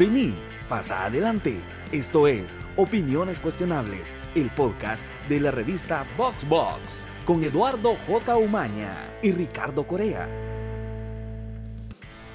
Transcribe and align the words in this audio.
Vení, 0.00 0.34
pasa 0.66 1.04
adelante. 1.04 1.60
Esto 1.92 2.26
es 2.26 2.56
Opiniones 2.76 3.38
Cuestionables, 3.38 4.10
el 4.34 4.48
podcast 4.48 5.04
de 5.28 5.40
la 5.40 5.50
revista 5.50 6.06
VoxBox, 6.16 7.02
con 7.26 7.44
Eduardo 7.44 7.98
J. 8.06 8.34
Umaña 8.38 8.96
y 9.22 9.32
Ricardo 9.32 9.86
Corea. 9.86 10.26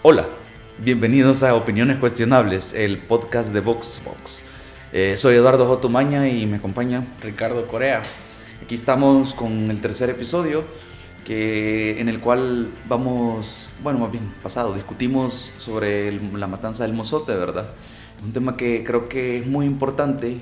Hola, 0.03 0.27
bienvenidos 0.77 1.41
a 1.41 1.55
Opiniones 1.55 1.97
Cuestionables, 1.97 2.75
el 2.75 2.99
podcast 2.99 3.51
de 3.51 3.61
VoxBox. 3.61 4.43
Eh, 4.93 5.17
soy 5.17 5.33
Eduardo 5.33 5.65
J. 5.65 5.87
Umaña 5.87 6.27
y 6.27 6.45
me 6.45 6.57
acompaña 6.57 7.03
Ricardo 7.23 7.65
Corea. 7.65 8.03
Aquí 8.61 8.75
estamos 8.75 9.33
con 9.33 9.71
el 9.71 9.81
tercer 9.81 10.11
episodio 10.11 10.65
que, 11.25 11.99
en 11.99 12.07
el 12.07 12.19
cual 12.19 12.69
vamos, 12.87 13.69
bueno, 13.83 13.99
más 13.99 14.11
bien 14.11 14.31
pasado, 14.43 14.73
discutimos 14.73 15.51
sobre 15.57 16.07
el- 16.07 16.39
la 16.39 16.47
matanza 16.47 16.83
del 16.83 16.93
mozote, 16.93 17.35
¿verdad? 17.35 17.67
Un 18.23 18.31
tema 18.31 18.55
que 18.55 18.83
creo 18.85 19.09
que 19.09 19.39
es 19.39 19.47
muy 19.47 19.65
importante, 19.65 20.33
eh, 20.33 20.39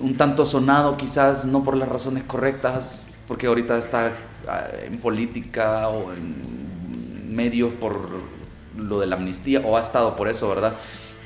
un 0.00 0.16
tanto 0.16 0.44
sonado 0.46 0.96
quizás 0.96 1.44
no 1.44 1.62
por 1.62 1.76
las 1.76 1.88
razones 1.88 2.24
correctas, 2.24 3.10
porque 3.28 3.46
ahorita 3.46 3.78
está 3.78 4.12
ah, 4.48 4.64
en 4.86 4.98
política 4.98 5.88
o 5.88 6.12
en 6.12 7.34
medios 7.34 7.72
por 7.74 8.08
lo 8.76 8.98
de 9.00 9.06
la 9.06 9.16
amnistía, 9.16 9.60
o 9.60 9.76
ha 9.76 9.80
estado 9.82 10.16
por 10.16 10.28
eso, 10.28 10.48
¿verdad? 10.48 10.74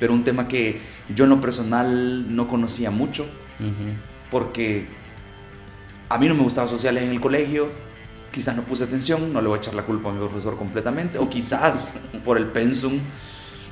Pero 0.00 0.12
un 0.12 0.24
tema 0.24 0.48
que 0.48 0.80
yo 1.14 1.24
en 1.24 1.30
lo 1.30 1.40
personal 1.40 2.34
no 2.34 2.48
conocía 2.48 2.90
mucho, 2.90 3.24
porque 4.30 4.86
a 6.08 6.18
mí 6.18 6.26
no 6.28 6.34
me 6.34 6.42
gustaba 6.42 6.68
sociales 6.68 7.04
en 7.04 7.10
el 7.10 7.20
colegio, 7.20 7.68
quizás 8.34 8.56
no 8.56 8.62
puse 8.62 8.82
atención, 8.82 9.32
no 9.32 9.40
le 9.40 9.46
voy 9.46 9.56
a 9.56 9.60
echar 9.60 9.74
la 9.74 9.84
culpa 9.84 10.08
a 10.08 10.12
mi 10.12 10.18
profesor 10.18 10.56
completamente, 10.58 11.18
o 11.18 11.30
quizás 11.30 11.92
por 12.24 12.36
el 12.36 12.46
pensum, 12.46 12.98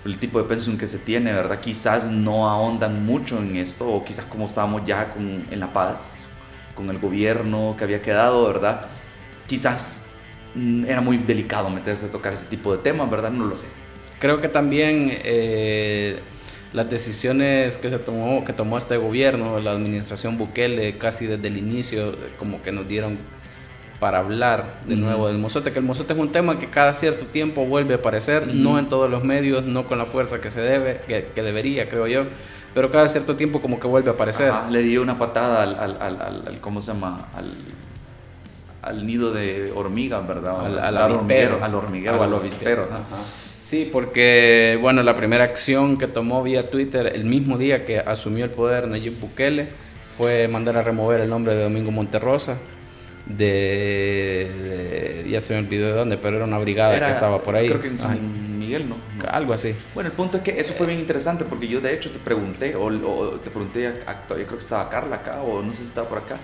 el 0.05 0.19
tipo 0.19 0.39
de 0.39 0.45
pensum 0.45 0.79
que 0.79 0.87
se 0.87 0.99
tiene, 0.99 1.33
¿verdad? 1.33 1.59
Quizás 1.59 2.07
no 2.07 2.49
ahondan 2.49 3.05
mucho 3.05 3.39
en 3.39 3.57
esto, 3.57 3.89
o 3.89 4.05
quizás 4.05 4.25
como 4.27 4.47
estábamos 4.47 4.87
ya 4.87 5.13
con, 5.13 5.45
en 5.51 5.59
La 5.59 5.73
Paz, 5.73 6.27
con 6.77 6.89
el 6.91 6.99
gobierno 7.01 7.75
que 7.77 7.83
había 7.83 8.01
quedado, 8.03 8.47
¿verdad? 8.47 8.87
Quizás 9.49 10.03
mm, 10.55 10.85
era 10.85 11.01
muy 11.01 11.19
delicado 11.19 11.69
meterse 11.69 12.07
a 12.07 12.11
tocar 12.11 12.33
ese 12.33 12.47
tipo 12.47 12.71
de 12.71 12.79
temas, 12.79 13.11
¿verdad? 13.11 13.33
No 13.33 13.47
lo 13.47 13.57
sé. 13.57 13.67
Creo 14.21 14.41
que 14.41 14.49
también 14.49 15.09
eh, 15.11 16.21
las 16.73 16.89
decisiones 16.89 17.79
que 17.79 17.91
se 17.91 17.99
tomó, 17.99 18.45
que 18.45 18.53
tomó 18.53 18.79
este 18.79 18.97
gobierno, 18.97 19.59
la 19.59 19.73
administración 19.73 20.39
Bukele, 20.39 20.99
casi 20.99 21.27
desde 21.27 21.49
el 21.49 21.57
inicio, 21.57 22.15
como 22.39 22.63
que 22.63 22.71
nos 22.71 22.87
dieron 22.87 23.19
para 24.03 24.19
hablar 24.19 24.81
de 24.89 24.97
nuevo 24.97 25.29
del 25.29 25.39
mozote, 25.39 25.71
que 25.71 25.79
el 25.79 25.85
mozote 25.85 26.13
es 26.13 26.19
un 26.19 26.33
tema 26.33 26.59
que 26.59 26.67
cada 26.67 26.93
cierto 26.93 27.25
tiempo 27.25 27.67
vuelve 27.67 27.95
a 27.95 27.99
aparecer, 27.99 28.49
no 28.49 28.81
en 28.81 28.89
todos 28.89 29.09
los 29.09 29.23
medios, 29.23 29.63
no 29.63 29.87
con 29.87 29.97
la 29.97 30.07
fuerza 30.07 30.41
que 30.41 30.51
se 30.51 30.61
debe, 30.61 31.03
que, 31.07 31.27
que 31.33 31.41
debería, 31.41 31.89
creo 31.89 32.09
yo, 32.09 32.25
pero 32.75 32.91
cada 32.91 33.07
cierto 33.07 33.37
tiempo 33.37 33.63
como 33.63 33.79
que 33.79 33.87
vuelve 33.87 34.11
a 34.11 34.15
aparecer. 34.15 34.51
Ajá, 34.51 34.69
le 34.71 34.83
dio 34.83 35.03
una 35.03 35.21
patada 35.21 35.63
al, 35.63 35.79
al, 35.79 36.21
al, 36.21 36.59
¿cómo 36.61 36.83
se 36.83 36.93
llama? 36.93 37.29
Al, 38.83 39.07
nido 39.07 39.33
de 39.33 39.73
hormigas, 39.73 40.27
¿verdad? 40.27 40.67
al, 40.67 40.97
al 40.97 41.13
hormiguero, 41.13 41.61
al 41.63 41.73
hormiguero, 41.73 42.21
al 42.21 42.35
avispero. 42.35 42.89
Ajá. 42.91 43.23
Sí, 43.61 43.89
porque 43.93 44.81
bueno, 44.83 45.05
la 45.05 45.15
primera 45.15 45.45
acción 45.45 45.97
que 45.97 46.09
tomó 46.09 46.43
vía 46.43 46.71
Twitter 46.71 47.13
el 47.15 47.25
mismo 47.25 47.57
día 47.57 47.87
que 47.87 48.01
asumió 48.01 48.47
el 48.47 48.51
poder 48.51 48.89
Nayib 48.89 49.21
Bukele 49.21 49.69
fue 50.17 50.49
mandar 50.49 50.77
a 50.77 50.83
remover 50.83 51.21
el 51.21 51.31
nombre 51.31 51.55
de 51.55 51.63
Domingo 51.63 51.93
Monterrosa 51.93 52.57
de, 53.27 55.23
de- 55.25 55.31
ya 55.31 55.41
se 55.41 55.55
me 55.55 55.61
olvidó 55.61 55.87
de 55.87 55.93
dónde, 55.93 56.19
pero 56.19 56.37
era 56.37 56.45
una 56.45 56.59
brigada 56.59 56.97
Era, 56.97 57.07
que 57.07 57.13
estaba 57.13 57.41
por 57.43 57.57
ahí. 57.57 57.69
Creo 57.69 57.81
que 57.81 57.89
en. 57.89 57.99
San 57.99 58.59
Miguel, 58.59 58.89
¿no? 58.89 58.97
No. 59.19 59.29
Algo 59.31 59.53
así. 59.53 59.75
Bueno, 59.95 60.09
el 60.11 60.17
punto 60.17 60.39
es 60.39 60.43
que 60.43 60.59
eso 60.59 60.73
fue 60.73 60.87
bien 60.87 60.99
interesante 61.01 61.45
porque 61.45 61.69
yo 61.69 61.81
de 61.81 61.95
hecho 61.95 62.11
te 62.11 62.19
pregunté, 62.19 62.75
o, 62.77 62.85
o 62.87 63.29
te 63.41 63.51
pregunté, 63.51 63.87
a, 63.89 63.93
yo 64.29 64.35
creo 64.35 64.47
que 64.47 64.57
estaba 64.59 64.89
Carla 64.89 65.17
acá, 65.17 65.43
o 65.43 65.63
no 65.63 65.73
sé 65.73 65.83
si 65.83 65.89
estaba 65.89 66.09
por 66.09 66.19
acá, 66.19 66.37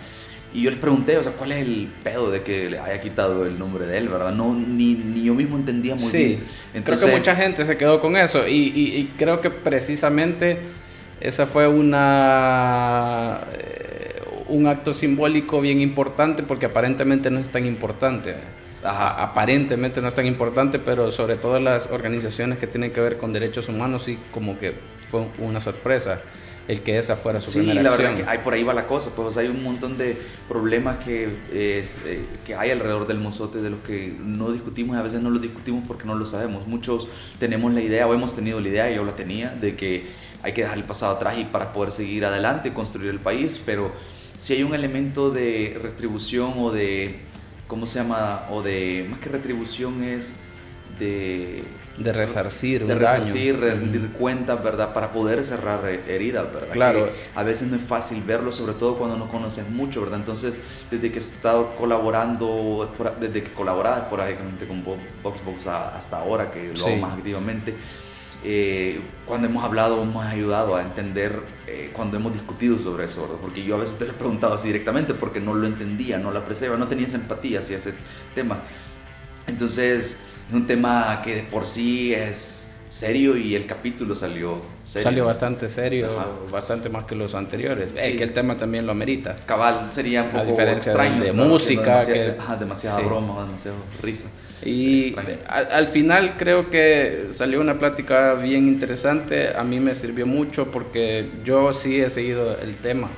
y 0.52 0.62
yo 0.62 0.70
les 0.70 0.78
pregunté, 0.80 1.16
o 1.18 1.22
sea, 1.22 1.32
¿cuál 1.32 1.52
es 1.52 1.58
el 1.58 1.88
pedo 2.02 2.30
de 2.30 2.42
que 2.42 2.70
le 2.70 2.78
haya 2.78 3.00
quitado 3.00 3.44
el 3.46 3.58
nombre 3.58 3.86
de 3.86 3.98
él, 3.98 4.08
verdad? 4.08 4.32
No, 4.32 4.54
ni, 4.54 4.94
ni 4.94 5.24
yo 5.24 5.34
mismo 5.34 5.56
entendía 5.56 5.94
muy 5.94 6.10
sí, 6.10 6.40
bien. 6.72 6.84
creo 6.84 6.98
que 6.98 7.06
mucha 7.06 7.36
gente 7.36 7.64
se 7.64 7.76
quedó 7.76 8.00
con 8.00 8.16
eso 8.16 8.46
y, 8.48 8.52
y- 8.74 8.96
y 8.96 9.04
creo 9.18 9.40
que 9.40 9.50
precisamente 9.50 10.58
esa 11.20 11.46
fue 11.46 11.68
una 11.68 13.40
un 14.48 14.66
acto 14.66 14.92
simbólico 14.92 15.60
bien 15.60 15.80
importante 15.80 16.42
porque 16.42 16.66
aparentemente 16.66 17.30
no 17.30 17.38
es 17.40 17.50
tan 17.50 17.66
importante. 17.66 18.36
Ajá. 18.82 19.22
Aparentemente 19.22 20.00
no 20.00 20.08
es 20.08 20.14
tan 20.14 20.26
importante, 20.26 20.78
pero 20.78 21.10
sobre 21.10 21.36
todo 21.36 21.58
las 21.60 21.86
organizaciones 21.88 22.58
que 22.58 22.66
tienen 22.66 22.92
que 22.92 23.00
ver 23.00 23.18
con 23.18 23.32
derechos 23.32 23.68
humanos 23.68 24.04
sí 24.04 24.18
como 24.30 24.58
que 24.58 24.74
fue 25.06 25.26
una 25.38 25.60
sorpresa 25.60 26.20
el 26.68 26.82
que 26.82 26.98
esa 26.98 27.16
fuera 27.16 27.40
su 27.40 27.50
Sí, 27.50 27.60
primera 27.60 27.82
la 27.82 27.88
acción. 27.90 28.10
verdad 28.14 28.24
que 28.26 28.30
hay, 28.30 28.38
por 28.44 28.52
ahí 28.52 28.62
va 28.62 28.74
la 28.74 28.86
cosa, 28.86 29.10
pues 29.16 29.28
o 29.28 29.32
sea, 29.32 29.42
hay 29.42 29.48
un 29.48 29.62
montón 29.64 29.96
de 29.96 30.16
problemas 30.48 31.02
que, 31.02 31.24
es, 31.50 31.98
eh, 32.04 32.20
que 32.46 32.54
hay 32.54 32.70
alrededor 32.70 33.06
del 33.06 33.18
mozote 33.18 33.62
de 33.62 33.70
los 33.70 33.80
que 33.80 34.14
no 34.20 34.52
discutimos 34.52 34.94
y 34.94 35.00
a 35.00 35.02
veces 35.02 35.22
no 35.22 35.30
los 35.30 35.40
discutimos 35.40 35.84
porque 35.88 36.04
no 36.04 36.14
lo 36.14 36.26
sabemos. 36.26 36.66
Muchos 36.66 37.08
tenemos 37.38 37.72
la 37.72 37.80
idea 37.80 38.06
o 38.06 38.12
hemos 38.12 38.36
tenido 38.36 38.60
la 38.60 38.68
idea, 38.68 38.90
yo 38.90 39.02
la 39.04 39.16
tenía, 39.16 39.48
de 39.48 39.76
que 39.76 40.04
hay 40.42 40.52
que 40.52 40.60
dejar 40.60 40.76
el 40.76 40.84
pasado 40.84 41.16
atrás 41.16 41.38
y 41.38 41.44
para 41.44 41.72
poder 41.72 41.90
seguir 41.90 42.26
adelante 42.26 42.68
y 42.68 42.72
construir 42.72 43.08
el 43.10 43.18
país, 43.18 43.60
pero 43.64 43.90
si 44.38 44.54
hay 44.54 44.62
un 44.62 44.74
elemento 44.74 45.30
de 45.30 45.78
retribución 45.82 46.54
o 46.56 46.70
de, 46.70 47.20
¿cómo 47.66 47.86
se 47.86 47.98
llama? 47.98 48.46
O 48.50 48.62
de, 48.62 49.06
más 49.10 49.18
que 49.20 49.28
retribución 49.28 50.02
es 50.02 50.36
de 50.98 51.64
de 51.98 52.12
resarcir 52.12 52.86
de 52.86 52.94
un 52.94 53.00
resarcir, 53.00 53.58
daño. 53.58 53.72
rendir 53.80 54.08
cuentas, 54.12 54.62
¿verdad? 54.62 54.94
Para 54.94 55.10
poder 55.10 55.42
cerrar 55.42 55.84
heridas, 56.08 56.44
¿verdad? 56.54 56.70
Claro. 56.72 57.06
Que 57.06 57.12
a 57.34 57.42
veces 57.42 57.66
no 57.68 57.76
es 57.76 57.82
fácil 57.82 58.22
verlo, 58.22 58.52
sobre 58.52 58.74
todo 58.74 58.96
cuando 58.96 59.16
no 59.16 59.28
conoces 59.28 59.68
mucho, 59.68 60.02
¿verdad? 60.02 60.20
Entonces, 60.20 60.60
desde 60.92 61.10
que 61.10 61.18
he 61.18 61.22
estado 61.22 61.74
colaborando, 61.74 62.94
desde 63.20 63.42
que 63.42 63.52
colaboraba 63.52 63.98
esporádicamente 63.98 64.68
con 64.68 64.84
Vo- 64.84 64.96
VoxBox 65.24 65.66
hasta 65.66 66.20
ahora, 66.20 66.52
que 66.52 66.68
lo 66.72 66.84
hago 66.86 66.94
Sí. 66.94 67.00
más 67.00 67.18
activamente, 67.18 67.74
eh, 68.44 69.00
cuando 69.26 69.48
hemos 69.48 69.64
hablado, 69.64 70.02
hemos 70.02 70.24
ayudado 70.24 70.76
a 70.76 70.82
entender 70.82 71.42
eh, 71.66 71.90
cuando 71.92 72.16
hemos 72.16 72.32
discutido 72.32 72.78
sobre 72.78 73.04
eso, 73.04 73.22
¿verdad? 73.22 73.38
Porque 73.40 73.64
yo 73.64 73.74
a 73.74 73.78
veces 73.78 73.98
te 73.98 74.04
lo 74.04 74.12
he 74.12 74.14
preguntado 74.14 74.54
así 74.54 74.68
directamente 74.68 75.14
porque 75.14 75.40
no 75.40 75.54
lo 75.54 75.66
entendía, 75.66 76.18
no 76.18 76.30
lo 76.30 76.38
apreciaba, 76.38 76.76
no 76.76 76.86
tenía 76.86 77.06
empatía 77.08 77.58
hacia 77.58 77.76
ese 77.76 77.94
tema. 78.34 78.58
Entonces, 79.46 80.24
es 80.48 80.54
un 80.54 80.66
tema 80.66 81.20
que 81.24 81.36
de 81.36 81.42
por 81.42 81.66
sí 81.66 82.14
es 82.14 82.77
serio 82.88 83.36
y 83.36 83.54
el 83.54 83.66
capítulo 83.66 84.14
salió 84.14 84.60
serio. 84.82 85.04
Salió 85.04 85.24
bastante 85.26 85.68
serio, 85.68 86.10
Ajá. 86.18 86.28
bastante 86.50 86.88
más 86.88 87.04
que 87.04 87.14
los 87.14 87.34
anteriores. 87.34 87.92
Sí. 87.94 88.10
Eh, 88.12 88.16
que 88.16 88.24
el 88.24 88.32
tema 88.32 88.56
también 88.56 88.86
lo 88.86 88.92
amerita. 88.92 89.36
Cabal, 89.46 89.90
sería 89.92 90.22
un 90.22 90.28
A 90.30 90.32
poco 90.32 90.44
diferencia 90.46 90.92
extraño. 90.92 91.22
de 91.22 91.32
música, 91.32 91.98
haciendo 91.98 92.22
demasiada, 92.24 92.56
que- 92.58 92.64
demasiada 92.64 92.98
sí. 93.00 93.04
broma, 93.04 93.42
demasiado 93.44 93.76
risa. 94.02 94.30
Y 94.64 95.14
al, 95.46 95.68
al 95.70 95.86
final 95.86 96.36
creo 96.36 96.68
que 96.70 97.26
salió 97.30 97.60
una 97.60 97.78
plática 97.78 98.34
bien 98.34 98.66
interesante. 98.66 99.54
A 99.54 99.62
mí 99.64 99.78
me 99.80 99.94
sirvió 99.94 100.26
mucho 100.26 100.70
porque 100.72 101.30
yo 101.44 101.72
sí 101.72 102.00
he 102.00 102.10
seguido 102.10 102.58
el 102.60 102.76
tema 102.76 103.08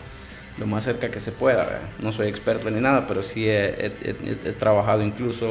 lo 0.59 0.67
más 0.67 0.85
cerca 0.85 1.11
que 1.11 1.19
se 1.21 1.33
pueda. 1.33 1.65
¿verdad? 1.65 1.81
No 2.01 2.13
soy 2.13 2.29
experto 2.29 2.69
ni 2.71 2.81
nada, 2.81 3.07
pero 3.09 3.23
sí 3.23 3.49
he, 3.49 3.69
he- 3.87 3.93
he- 4.05 4.49
he 4.49 4.53
trabajado 4.53 5.03
incluso. 5.03 5.51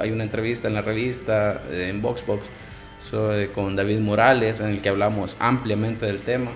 Hay 0.00 0.10
una 0.10 0.24
entrevista 0.24 0.66
en 0.66 0.74
la 0.74 0.82
revista, 0.82 1.62
eh, 1.70 1.86
en 1.90 2.02
VoxBox, 2.02 2.40
sobre- 3.10 3.50
con 3.52 3.76
David 3.76 3.98
Morales, 3.98 4.60
en 4.60 4.68
el 4.68 4.80
que 4.80 4.88
hablamos 4.88 5.36
ampliamente 5.40 6.06
del 6.06 6.20
tema. 6.20 6.50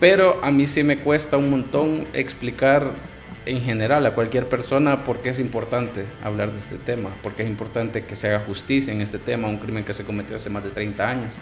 Pero 0.00 0.40
a 0.42 0.50
mí 0.50 0.66
sí 0.66 0.82
me 0.82 0.98
cuesta 0.98 1.36
un 1.36 1.50
montón 1.50 2.06
explicar 2.12 2.90
en 3.46 3.60
general 3.62 4.04
a 4.04 4.12
cualquier 4.12 4.46
persona 4.46 5.04
por 5.04 5.18
qué 5.20 5.28
es 5.30 5.38
importante 5.38 6.04
hablar 6.22 6.52
de 6.52 6.58
este 6.58 6.76
tema, 6.76 7.10
por 7.22 7.32
qué 7.34 7.44
es 7.44 7.48
importante 7.48 8.04
que 8.04 8.16
se 8.16 8.28
haga 8.28 8.40
justicia 8.40 8.92
en 8.92 9.00
este 9.00 9.18
tema, 9.18 9.48
un 9.48 9.58
crimen 9.58 9.84
que 9.84 9.94
se 9.94 10.04
cometió 10.04 10.36
hace 10.36 10.50
más 10.50 10.64
de 10.64 10.70
30 10.70 11.08
años. 11.08 11.32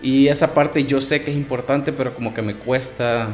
Y 0.00 0.28
esa 0.28 0.54
parte 0.54 0.84
yo 0.84 1.00
sé 1.00 1.22
que 1.22 1.30
es 1.32 1.36
importante, 1.36 1.92
pero 1.92 2.14
como 2.14 2.32
que 2.32 2.42
me 2.42 2.54
cuesta 2.54 3.24
eh, 3.24 3.30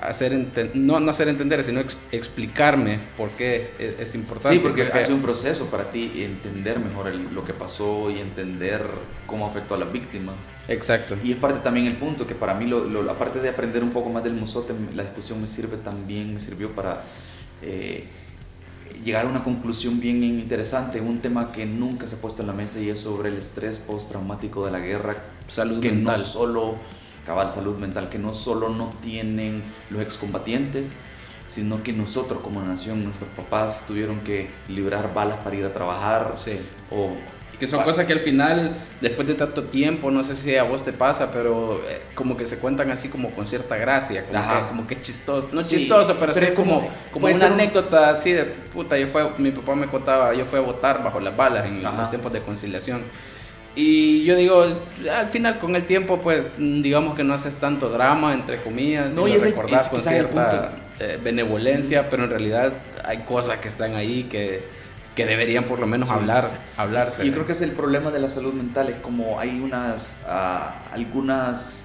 hacer 0.00 0.32
no, 0.74 0.98
no 1.00 1.10
hacer 1.10 1.28
entender, 1.28 1.62
sino 1.62 1.80
ex- 1.80 1.96
explicarme 2.10 2.98
por 3.16 3.30
qué 3.30 3.56
es, 3.56 3.72
es- 3.78 4.00
es 4.00 4.14
importante. 4.14 4.56
Sí, 4.56 4.62
porque 4.62 4.84
hace 4.84 5.12
un 5.12 5.20
proceso 5.22 5.66
para 5.66 5.90
ti 5.90 6.10
entender 6.24 6.78
mejor 6.78 7.08
el- 7.08 7.34
lo 7.34 7.44
que 7.44 7.52
pasó 7.52 8.10
y 8.10 8.18
entender 8.18 8.82
cómo 9.26 9.46
afectó 9.46 9.74
a 9.74 9.78
las 9.78 9.92
víctimas. 9.92 10.36
Exacto. 10.68 11.16
Y 11.22 11.32
es 11.32 11.36
parte 11.36 11.60
también 11.60 11.86
el 11.86 11.94
punto 11.96 12.26
que 12.26 12.34
para 12.34 12.54
mí, 12.54 12.66
lo, 12.66 12.84
lo- 12.84 13.10
aparte 13.10 13.40
de 13.40 13.48
aprender 13.50 13.82
un 13.84 13.90
poco 13.90 14.08
más 14.08 14.24
del 14.24 14.34
mozote, 14.34 14.72
la 14.94 15.02
discusión 15.02 15.40
me 15.40 15.48
sirve 15.48 15.76
también, 15.76 16.32
me 16.32 16.40
sirvió 16.40 16.70
para 16.70 17.02
eh, 17.62 18.04
llegar 19.04 19.26
a 19.26 19.28
una 19.28 19.42
conclusión 19.44 20.00
bien 20.00 20.22
interesante, 20.24 21.00
un 21.00 21.20
tema 21.20 21.52
que 21.52 21.66
nunca 21.66 22.06
se 22.06 22.16
ha 22.16 22.18
puesto 22.18 22.42
en 22.42 22.48
la 22.48 22.54
mesa 22.54 22.80
y 22.80 22.88
es 22.90 23.00
sobre 23.00 23.28
el 23.28 23.36
estrés 23.36 23.78
postraumático 23.78 24.64
de 24.64 24.72
la 24.72 24.78
guerra, 24.80 25.16
Salud 25.48 25.80
que 25.80 25.90
mental. 25.92 26.18
no 26.20 26.24
solo, 26.24 26.74
cabal 27.30 27.48
salud 27.48 27.76
mental, 27.78 28.08
que 28.08 28.18
no 28.18 28.34
solo 28.34 28.70
no 28.70 28.92
tienen 29.02 29.62
los 29.88 30.02
excombatientes, 30.02 30.98
sino 31.46 31.84
que 31.84 31.92
nosotros 31.92 32.40
como 32.42 32.60
nación, 32.60 33.04
nuestros 33.04 33.30
papás 33.36 33.84
tuvieron 33.86 34.18
que 34.20 34.50
librar 34.68 35.14
balas 35.14 35.38
para 35.44 35.54
ir 35.54 35.64
a 35.64 35.72
trabajar, 35.72 36.34
Sí. 36.38 36.58
o 36.90 37.12
Que 37.60 37.68
son 37.68 37.84
cosas 37.84 38.06
que 38.06 38.14
al 38.14 38.20
final, 38.20 38.74
después 39.02 39.28
de 39.28 39.34
tanto 39.34 39.64
tiempo, 39.64 40.10
no 40.10 40.24
sé 40.24 40.34
si 40.34 40.56
a 40.56 40.62
vos 40.64 40.82
te 40.82 40.92
pasa, 40.92 41.30
pero 41.30 41.82
eh, 41.86 42.00
como 42.14 42.34
que 42.36 42.46
se 42.46 42.58
cuentan 42.58 42.90
así 42.90 43.10
como 43.10 43.30
con 43.32 43.46
cierta 43.46 43.76
gracia, 43.76 44.24
como, 44.26 44.40
que, 44.40 44.68
como 44.68 44.86
que, 44.88 44.94
es 44.94 45.02
chistoso. 45.02 45.48
No 45.52 45.60
es 45.60 45.68
chistoso, 45.68 46.16
pero, 46.18 46.32
es 46.32 46.52
como, 46.52 46.88
como 47.12 47.26
una 47.26 47.46
anécdota 47.46 48.10
así 48.10 48.32
de, 48.32 48.44
puta, 48.44 48.96
yo 48.98 49.06
fue, 49.06 49.22
mi 49.38 49.50
papá 49.52 49.74
me 49.76 49.86
contaba, 49.86 50.34
yo 50.34 50.46
fui 50.46 50.58
a 50.58 50.62
votar 50.62 51.04
bajo 51.04 51.20
las 51.20 51.36
balas 51.36 51.66
en 51.66 51.82
los 51.82 52.10
tiempos 52.10 52.32
de 52.32 52.40
conciliación. 52.40 53.02
Y 53.76 54.24
yo 54.24 54.36
digo, 54.36 54.64
al 55.10 55.28
final 55.28 55.58
con 55.58 55.76
el 55.76 55.86
tiempo, 55.86 56.20
pues 56.20 56.46
digamos 56.58 57.14
que 57.14 57.22
no 57.22 57.34
haces 57.34 57.54
tanto 57.56 57.88
drama, 57.88 58.34
entre 58.34 58.62
comillas, 58.62 59.14
no, 59.14 59.28
y, 59.28 59.34
lo 59.34 59.38
recordás 59.38 59.88
con 59.88 60.00
cierta 60.00 60.72
eh, 60.98 61.18
benevolencia, 61.22 62.10
pero 62.10 62.24
en 62.24 62.30
realidad 62.30 62.72
hay 63.04 63.18
cosas 63.18 63.58
que 63.58 63.68
están 63.68 63.94
ahí 63.94 64.24
que 64.24 64.80
que 65.14 65.26
deberían 65.26 65.64
por 65.64 65.78
lo 65.80 65.86
menos 65.86 66.10
hablar, 66.10 66.48
hablarse. 66.76 67.26
Yo 67.26 67.32
creo 67.32 67.46
que 67.46 67.52
es 67.52 67.62
el 67.62 67.72
problema 67.72 68.10
de 68.10 68.20
la 68.20 68.28
salud 68.28 68.54
mental, 68.54 68.88
es 68.88 68.96
como 68.96 69.40
hay 69.40 69.60
unas, 69.60 70.22
uh, 70.26 70.94
algunas 70.94 71.80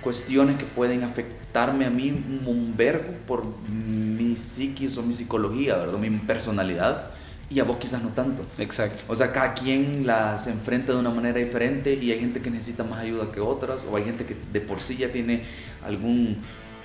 cuestiones 0.00 0.56
que 0.56 0.64
pueden 0.64 1.04
afectarme 1.04 1.84
a 1.84 1.90
mí 1.90 2.10
un 2.46 2.74
verbo 2.76 3.12
por 3.26 3.44
mi 3.68 4.36
psiquis 4.36 4.96
o 4.96 5.02
mi 5.02 5.12
psicología, 5.12 5.76
¿verdad? 5.76 5.98
Mi 5.98 6.10
personalidad. 6.10 7.10
Y 7.48 7.60
a 7.60 7.64
vos 7.64 7.76
quizás 7.78 8.02
no 8.02 8.08
tanto. 8.08 8.44
Exacto. 8.58 9.04
O 9.06 9.14
sea, 9.14 9.32
cada 9.32 9.54
quien 9.54 10.06
las 10.06 10.46
enfrenta 10.48 10.92
de 10.92 10.98
una 10.98 11.10
manera 11.10 11.38
diferente 11.38 11.94
y 11.94 12.10
hay 12.10 12.18
gente 12.18 12.40
que 12.40 12.50
necesita 12.50 12.82
más 12.82 13.00
ayuda 13.00 13.30
que 13.32 13.40
otras 13.40 13.82
o 13.88 13.96
hay 13.96 14.04
gente 14.04 14.24
que 14.26 14.36
de 14.52 14.60
por 14.60 14.80
sí 14.80 14.96
ya 14.96 15.12
tiene 15.12 15.44
algún 15.84 16.38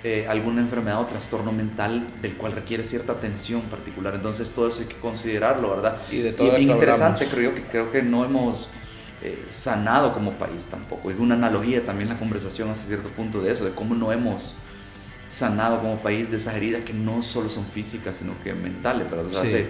eh, 0.03 0.25
alguna 0.27 0.61
enfermedad 0.61 0.99
o 0.99 1.05
trastorno 1.05 1.51
mental 1.51 2.07
del 2.23 2.35
cual 2.35 2.53
requiere 2.53 2.83
cierta 2.83 3.13
atención 3.13 3.61
particular. 3.63 4.15
Entonces 4.15 4.49
todo 4.49 4.67
eso 4.67 4.81
hay 4.81 4.87
que 4.87 4.95
considerarlo, 4.95 5.69
¿verdad? 5.69 5.97
Y 6.11 6.19
de 6.21 6.33
todo 6.33 6.57
y, 6.57 6.63
interesante, 6.63 7.27
creo 7.27 7.53
que, 7.53 7.61
creo 7.61 7.91
que 7.91 8.01
no 8.01 8.25
hemos 8.25 8.67
eh, 9.21 9.45
sanado 9.47 10.11
como 10.11 10.31
país 10.33 10.69
tampoco. 10.71 11.11
Es 11.11 11.19
una 11.19 11.35
analogía 11.35 11.85
también 11.85 12.09
la 12.09 12.17
conversación 12.17 12.71
hasta 12.71 12.87
cierto 12.87 13.09
punto 13.09 13.43
de 13.43 13.51
eso, 13.51 13.63
de 13.63 13.71
cómo 13.71 13.93
no 13.93 14.11
hemos 14.11 14.55
sanado 15.29 15.79
como 15.79 16.01
país 16.01 16.29
de 16.31 16.37
esas 16.37 16.55
heridas 16.55 16.81
que 16.81 16.93
no 16.93 17.21
solo 17.21 17.51
son 17.51 17.65
físicas, 17.67 18.15
sino 18.15 18.33
que 18.43 18.55
mentales, 18.55 19.09
¿verdad? 19.09 19.27
hace 19.39 19.69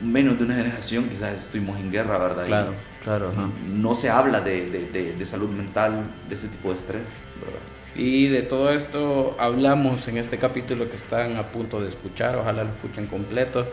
menos 0.00 0.38
de 0.38 0.44
una 0.44 0.54
generación 0.54 1.08
quizás 1.08 1.40
estuvimos 1.40 1.78
en 1.78 1.90
guerra, 1.90 2.18
¿verdad? 2.18 2.46
Claro, 2.46 2.74
claro. 3.02 3.32
No 3.68 3.94
se 3.94 4.10
habla 4.10 4.40
de, 4.40 4.70
de, 4.70 5.12
de 5.14 5.26
salud 5.26 5.50
mental, 5.50 6.14
de 6.28 6.34
ese 6.34 6.48
tipo 6.48 6.70
de 6.70 6.76
estrés, 6.76 7.24
¿verdad? 7.34 7.60
Y 7.94 8.28
de 8.28 8.42
todo 8.42 8.70
esto 8.72 9.36
hablamos 9.38 10.06
en 10.08 10.18
este 10.18 10.38
capítulo 10.38 10.88
que 10.88 10.96
están 10.96 11.36
a 11.36 11.50
punto 11.50 11.80
de 11.80 11.88
escuchar, 11.88 12.36
ojalá 12.36 12.64
lo 12.64 12.70
escuchen 12.70 13.06
completo. 13.06 13.66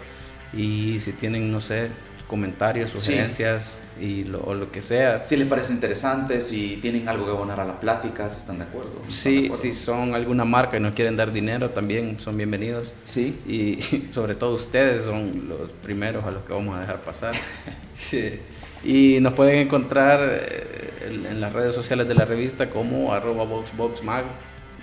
Y 0.53 0.99
si 1.01 1.13
tienen, 1.13 1.51
no 1.51 1.61
sé, 1.61 1.91
comentarios, 2.27 2.91
sugerencias 2.91 3.77
y 3.99 4.25
lo, 4.25 4.41
o 4.41 4.53
lo 4.53 4.71
que 4.71 4.81
sea. 4.81 5.23
Si 5.23 5.35
les 5.35 5.47
parece 5.47 5.73
interesante, 5.73 6.41
si 6.41 6.77
tienen 6.81 7.07
algo 7.09 7.25
que 7.25 7.31
abonar 7.31 7.59
a 7.59 7.65
la 7.65 7.79
plática, 7.79 8.29
si 8.29 8.39
están 8.39 8.59
de 8.59 8.65
acuerdo. 8.65 8.91
sí, 9.07 9.51
si 9.55 9.73
son 9.73 10.13
alguna 10.13 10.45
marca 10.45 10.77
y 10.77 10.79
no 10.79 10.93
quieren 10.93 11.15
dar 11.15 11.31
dinero, 11.31 11.69
también 11.69 12.19
son 12.19 12.37
bienvenidos. 12.37 12.91
Sí. 13.05 13.39
Y 13.47 14.07
sobre 14.11 14.35
todo 14.35 14.55
ustedes 14.55 15.03
son 15.03 15.47
los 15.49 15.71
primeros 15.71 16.25
a 16.25 16.31
los 16.31 16.43
que 16.43 16.53
vamos 16.53 16.77
a 16.77 16.81
dejar 16.81 16.97
pasar. 16.97 17.33
sí. 17.97 18.39
Y 18.83 19.19
nos 19.21 19.33
pueden 19.33 19.57
encontrar 19.57 20.19
eh, 20.21 20.87
en 21.09 21.41
las 21.41 21.53
redes 21.53 21.73
sociales 21.73 22.07
de 22.07 22.13
la 22.13 22.25
revista 22.25 22.69
como 22.69 23.13
arroba 23.13 23.45
boxboxmag, 23.45 24.25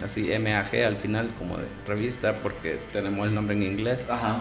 así 0.03 0.29
MAG 0.39 0.75
al 0.85 0.97
final 0.97 1.31
como 1.39 1.57
de 1.59 1.67
revista 1.87 2.35
porque 2.43 2.79
tenemos 2.93 3.29
el 3.29 3.35
nombre 3.35 3.55
en 3.55 3.63
inglés. 3.63 4.07
Ajá. 4.11 4.41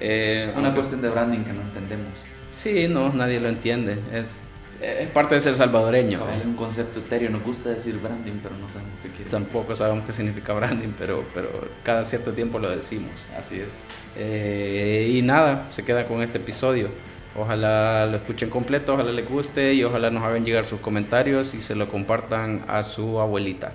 Eh, 0.00 0.52
Una 0.56 0.74
cuestión 0.74 1.02
de 1.02 1.08
branding 1.10 1.40
que 1.40 1.52
no 1.52 1.62
entendemos. 1.62 2.26
Sí, 2.52 2.88
no, 2.88 3.12
nadie 3.12 3.40
lo 3.40 3.48
entiende. 3.48 3.98
Es, 4.12 4.40
es 4.80 5.08
parte 5.10 5.34
de 5.34 5.40
ser 5.40 5.54
salvadoreño. 5.54 6.20
Es 6.30 6.44
un 6.44 6.56
concepto 6.56 7.00
etéreo. 7.00 7.30
Nos 7.30 7.42
gusta 7.42 7.70
decir 7.70 7.98
branding, 7.98 8.40
pero 8.42 8.56
no 8.56 8.68
sabemos 8.68 8.94
qué 9.02 9.08
quiere 9.10 9.30
Tampoco 9.30 9.74
sabemos 9.74 10.04
qué 10.06 10.12
significa 10.12 10.52
branding, 10.52 10.92
pero, 10.98 11.24
pero 11.34 11.50
cada 11.82 12.04
cierto 12.04 12.32
tiempo 12.32 12.58
lo 12.58 12.70
decimos. 12.70 13.26
Así 13.36 13.60
es. 13.60 13.76
Eh, 14.16 15.12
y 15.14 15.22
nada, 15.22 15.68
se 15.70 15.84
queda 15.84 16.06
con 16.06 16.22
este 16.22 16.38
episodio. 16.38 16.88
Ojalá 17.36 18.06
lo 18.06 18.16
escuchen 18.16 18.50
completo, 18.50 18.94
ojalá 18.94 19.12
les 19.12 19.28
guste 19.28 19.74
y 19.74 19.84
ojalá 19.84 20.10
nos 20.10 20.24
hagan 20.24 20.44
llegar 20.44 20.66
sus 20.66 20.80
comentarios 20.80 21.54
y 21.54 21.62
se 21.62 21.76
lo 21.76 21.88
compartan 21.88 22.64
a 22.66 22.82
su 22.82 23.20
abuelita. 23.20 23.72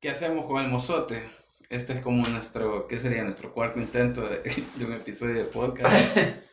¿Qué 0.00 0.08
hacemos 0.08 0.46
con 0.46 0.64
el 0.64 0.70
mozote? 0.70 1.22
Este 1.68 1.92
es 1.92 2.00
como 2.00 2.26
nuestro, 2.26 2.86
¿qué 2.88 2.96
sería? 2.96 3.22
Nuestro 3.22 3.52
cuarto 3.52 3.78
intento 3.78 4.22
de, 4.22 4.42
un 4.84 4.92
episodio 4.94 5.34
de 5.34 5.44
podcast. 5.44 5.94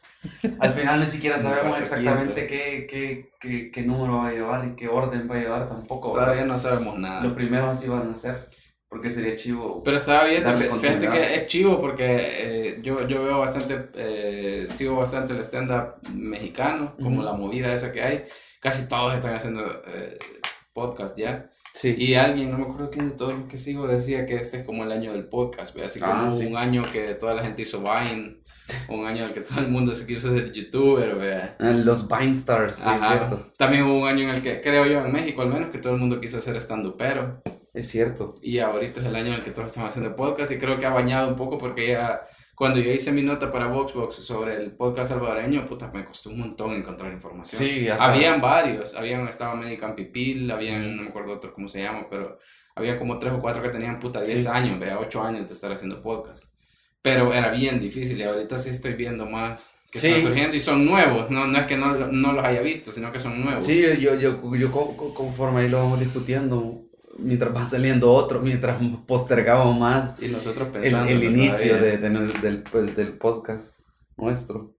Al 0.60 0.74
final 0.74 1.00
ni 1.00 1.06
siquiera 1.06 1.38
sabemos 1.38 1.80
exactamente 1.80 2.46
qué, 2.46 2.88
qué, 2.90 3.32
qué, 3.40 3.72
qué, 3.72 3.82
número 3.84 4.18
va 4.18 4.28
a 4.28 4.32
llevar 4.32 4.68
y 4.68 4.76
qué 4.76 4.88
orden 4.90 5.30
va 5.30 5.36
a 5.36 5.40
llevar 5.40 5.70
tampoco. 5.70 6.12
Todavía 6.12 6.44
no 6.46 6.60
sabemos 6.60 6.98
nada. 6.98 7.24
Los 7.24 7.34
primeros 7.34 7.70
así 7.70 7.88
van 7.88 8.12
a 8.12 8.16
ser. 8.16 8.50
Porque 8.90 9.12
sería 9.12 9.36
chivo. 9.36 9.84
Pero 9.84 9.98
estaba 9.98 10.26
bien, 10.26 10.44
fíjate 10.80 11.10
que 11.10 11.36
es 11.36 11.48
chivo 11.48 11.80
porque 11.80 12.06
eh, 12.08 12.80
yo, 12.82 13.08
yo 13.08 13.24
veo 13.24 13.38
bastante, 13.38 13.90
eh, 13.94 14.68
sigo 14.72 14.96
bastante 14.96 15.34
el 15.34 15.40
stand-up 15.42 16.02
mexicano, 16.12 16.96
como 17.00 17.22
la 17.22 17.34
movida 17.34 17.72
esa 17.72 17.92
que 17.92 18.02
hay. 18.02 18.26
Casi 18.60 18.90
todos 18.90 19.14
están 19.14 19.36
haciendo 19.36 19.62
eh, 19.86 20.18
podcast 20.74 21.16
ya. 21.16 21.52
Sí. 21.72 21.96
Y 22.00 22.16
alguien, 22.16 22.50
no 22.50 22.58
me 22.58 22.64
acuerdo 22.64 22.90
quién 22.90 23.10
de 23.10 23.16
todos 23.16 23.38
los 23.38 23.48
que 23.48 23.58
sigo, 23.58 23.88
decía 23.88 24.26
que 24.26 24.36
este 24.38 24.58
es 24.58 24.64
como 24.64 24.84
el 24.84 24.92
año 24.92 25.14
del 25.14 25.30
podcast, 25.30 25.78
así 25.78 26.00
como 26.00 26.14
ah, 26.14 26.30
un 26.30 26.58
año 26.58 26.82
que 26.92 27.14
toda 27.14 27.36
la 27.36 27.44
gente 27.44 27.62
hizo 27.62 27.82
Vine, 27.82 28.39
un 28.88 29.06
año 29.06 29.24
en 29.24 29.30
el 29.30 29.34
que 29.34 29.42
todo 29.42 29.60
el 29.60 29.70
mundo 29.70 29.94
se 29.94 30.06
quiso 30.06 30.32
ser 30.32 30.52
youtuber, 30.52 31.16
¿vea? 31.16 31.56
Ah, 31.60 31.72
los 31.72 32.08
Vine 32.08 32.32
Stars, 32.32 32.76
sí, 32.76 32.90
es 32.90 33.08
cierto. 33.08 33.52
También 33.58 33.84
hubo 33.84 34.02
un 34.02 34.08
año 34.08 34.24
en 34.24 34.36
el 34.36 34.42
que, 34.42 34.62
creo 34.62 34.86
yo, 34.86 35.06
en 35.06 35.12
México 35.12 35.42
al 35.42 35.50
menos, 35.50 35.70
que 35.70 35.80
todo 35.80 35.94
el 35.94 36.00
mundo 36.00 36.20
quiso 36.20 36.42
ser 36.42 36.56
stand-upero. 36.58 37.42
Es 37.74 37.90
cierto. 37.90 38.38
Y 38.42 38.60
ahorita 38.60 39.00
es 39.00 39.06
el 39.06 39.16
año 39.16 39.28
en 39.28 39.34
el 39.34 39.44
que 39.44 39.52
todos 39.52 39.68
estamos 39.68 39.92
haciendo 39.92 40.16
podcast 40.16 40.52
y 40.52 40.58
creo 40.58 40.78
que 40.78 40.86
ha 40.86 40.90
bañado 40.90 41.30
un 41.30 41.36
poco 41.36 41.58
porque 41.58 41.90
ya 41.90 42.22
cuando 42.60 42.80
yo 42.80 42.92
hice 42.92 43.14
mi 43.14 43.22
nota 43.22 43.54
para 43.54 43.68
Voxbox 43.68 44.16
sobre 44.16 44.58
el 44.58 44.72
podcast 44.72 45.12
salvadoreño, 45.12 45.66
puta, 45.66 45.90
me 45.94 46.04
costó 46.04 46.30
un 46.30 46.40
montón 46.40 46.74
encontrar 46.74 47.10
información. 47.14 47.58
Sí, 47.58 47.88
Habían 47.88 48.42
varios, 48.42 48.94
habían, 48.96 49.26
estaba 49.30 49.54
American 49.54 49.96
Pipil, 49.96 50.52
habían, 50.52 50.98
no 50.98 51.04
me 51.04 51.08
acuerdo 51.08 51.36
otro 51.36 51.54
cómo 51.54 51.70
se 51.70 51.82
llama, 51.82 52.08
pero 52.10 52.38
había 52.76 53.00
como 53.00 53.18
tres 53.18 53.32
o 53.32 53.40
cuatro 53.40 53.62
que 53.62 53.70
tenían 53.70 53.98
puta 53.98 54.22
10 54.22 54.46
años, 54.48 54.78
vea, 54.78 55.00
8 55.00 55.24
años 55.24 55.48
de 55.48 55.54
estar 55.54 55.72
haciendo 55.72 56.02
podcast. 56.02 56.49
Pero 57.02 57.34
era 57.34 57.52
bien 57.52 57.80
difícil 57.80 58.20
y 58.20 58.24
ahorita 58.24 58.58
sí 58.58 58.70
estoy 58.70 58.94
viendo 58.94 59.26
más 59.26 59.80
que 59.92 59.98
están 59.98 60.22
surgiendo 60.22 60.56
y 60.56 60.60
son 60.60 60.86
nuevos, 60.86 61.32
no, 61.32 61.48
no 61.48 61.58
es 61.58 61.66
que 61.66 61.76
no, 61.76 61.96
no, 61.96 62.34
los 62.34 62.46
haya 62.46 62.62
visto, 62.62 62.92
sino 62.92 63.12
que 63.12 63.18
son 63.18 63.42
nuevos. 63.42 63.64
Sí, 63.64 63.82
yo, 64.00 64.14
yo, 64.16 64.56
yo 64.56 64.72
conforme 64.72 65.62
ahí 65.62 65.70
lo 65.70 65.80
vamos 65.80 66.00
discutiendo, 66.00 66.84
mientras 67.18 67.56
va 67.56 67.66
saliendo 67.66 68.12
otro, 68.12 68.40
mientras 68.40 68.80
postergamos 69.08 69.78
más 69.78 70.22
y 70.22 70.28
nosotros 70.28 70.68
pensando 70.70 71.12
el, 71.12 71.24
inicio 71.24 71.82
de, 71.82 71.98
del, 71.98 72.64
pues, 72.64 72.96
del, 72.96 73.18
podcast 73.18 73.80
nuestro. 74.16 74.76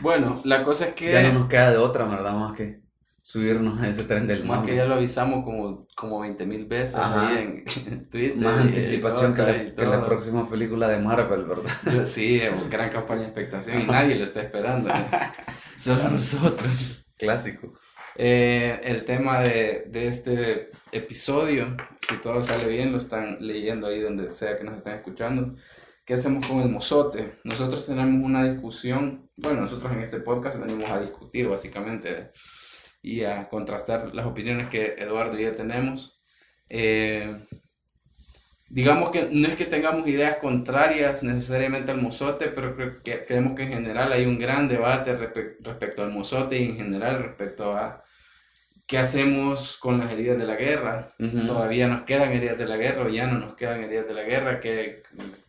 Bueno, 0.00 0.42
la 0.44 0.64
cosa 0.64 0.88
es 0.88 0.94
que... 0.94 1.12
Ya 1.12 1.22
no 1.22 1.40
nos 1.40 1.48
queda 1.48 1.70
de 1.70 1.78
otra, 1.78 2.04
¿verdad? 2.04 2.34
Más 2.34 2.56
que 2.56 2.80
subirnos 3.30 3.80
a 3.80 3.88
ese 3.88 4.02
tren 4.08 4.26
del 4.26 4.44
Más 4.44 4.66
que 4.66 4.74
ya 4.74 4.84
lo 4.86 4.94
avisamos 4.94 5.44
como, 5.44 5.86
como 5.94 6.18
20 6.18 6.46
mil 6.46 6.66
veces 6.66 6.96
ahí 6.96 7.64
en 7.86 8.08
Twitter. 8.10 8.36
Más 8.36 8.58
anticipación 8.62 9.36
que, 9.36 9.72
la, 9.76 10.04
próxima 10.04 10.50
película 10.50 10.88
de 10.88 10.98
Marvel, 10.98 11.44
¿verdad? 11.44 12.04
Sí, 12.06 12.40
gran 12.68 12.90
campaña 12.90 13.20
de 13.20 13.26
expectación 13.26 13.82
y 13.82 13.84
nadie 13.84 14.16
lo 14.16 14.24
está 14.24 14.40
esperando. 14.42 14.90
Solo 15.78 16.08
nosotros. 16.08 17.04
Clásico. 17.16 17.72
Eh, 18.16 18.80
el 18.82 19.04
tema 19.04 19.42
de, 19.42 19.84
de, 19.86 20.08
este 20.08 20.70
episodio, 20.90 21.76
si 22.00 22.16
todo 22.16 22.42
sale 22.42 22.66
bien, 22.66 22.90
lo 22.90 22.98
están 22.98 23.36
leyendo 23.38 23.86
ahí 23.86 24.00
donde 24.00 24.32
sea 24.32 24.56
que 24.56 24.64
nos 24.64 24.78
estén 24.78 24.94
escuchando. 24.94 25.54
¿Qué 26.04 26.14
hacemos 26.14 26.44
con 26.48 26.58
el 26.58 26.68
mozote? 26.68 27.34
Nosotros 27.44 27.86
tenemos 27.86 28.24
una 28.24 28.42
discusión, 28.42 29.30
bueno, 29.36 29.60
nosotros 29.60 29.92
en 29.92 30.00
este 30.00 30.18
podcast 30.18 30.58
venimos 30.58 30.90
a 30.90 31.00
discutir 31.00 31.46
básicamente 31.46 32.32
y 33.02 33.24
a 33.24 33.48
contrastar 33.48 34.14
las 34.14 34.26
opiniones 34.26 34.68
que 34.68 34.94
Eduardo 34.98 35.38
y 35.38 35.44
yo 35.44 35.52
tenemos. 35.52 36.20
Eh, 36.68 37.46
digamos 38.68 39.10
que 39.10 39.28
no 39.32 39.48
es 39.48 39.56
que 39.56 39.64
tengamos 39.64 40.06
ideas 40.08 40.36
contrarias 40.36 41.22
necesariamente 41.22 41.90
al 41.90 42.00
mozote, 42.00 42.48
pero 42.48 42.76
creo 42.76 43.02
que 43.02 43.24
creemos 43.26 43.54
que 43.56 43.64
en 43.64 43.70
general 43.70 44.12
hay 44.12 44.26
un 44.26 44.38
gran 44.38 44.68
debate 44.68 45.16
respecto 45.16 46.02
al 46.02 46.10
mozote 46.10 46.58
y 46.58 46.64
en 46.66 46.76
general 46.76 47.22
respecto 47.22 47.72
a 47.72 48.04
qué 48.86 48.98
hacemos 48.98 49.76
con 49.76 49.98
las 49.98 50.12
heridas 50.12 50.36
de 50.36 50.46
la 50.46 50.56
guerra. 50.56 51.08
Todavía 51.46 51.86
nos 51.86 52.02
quedan 52.02 52.32
heridas 52.32 52.58
de 52.58 52.66
la 52.66 52.76
guerra 52.76 53.04
o 53.04 53.08
ya 53.08 53.26
no 53.26 53.38
nos 53.38 53.54
quedan 53.54 53.84
heridas 53.84 54.08
de 54.08 54.14
la 54.14 54.24
guerra. 54.24 54.60
¿Qué, 54.60 55.02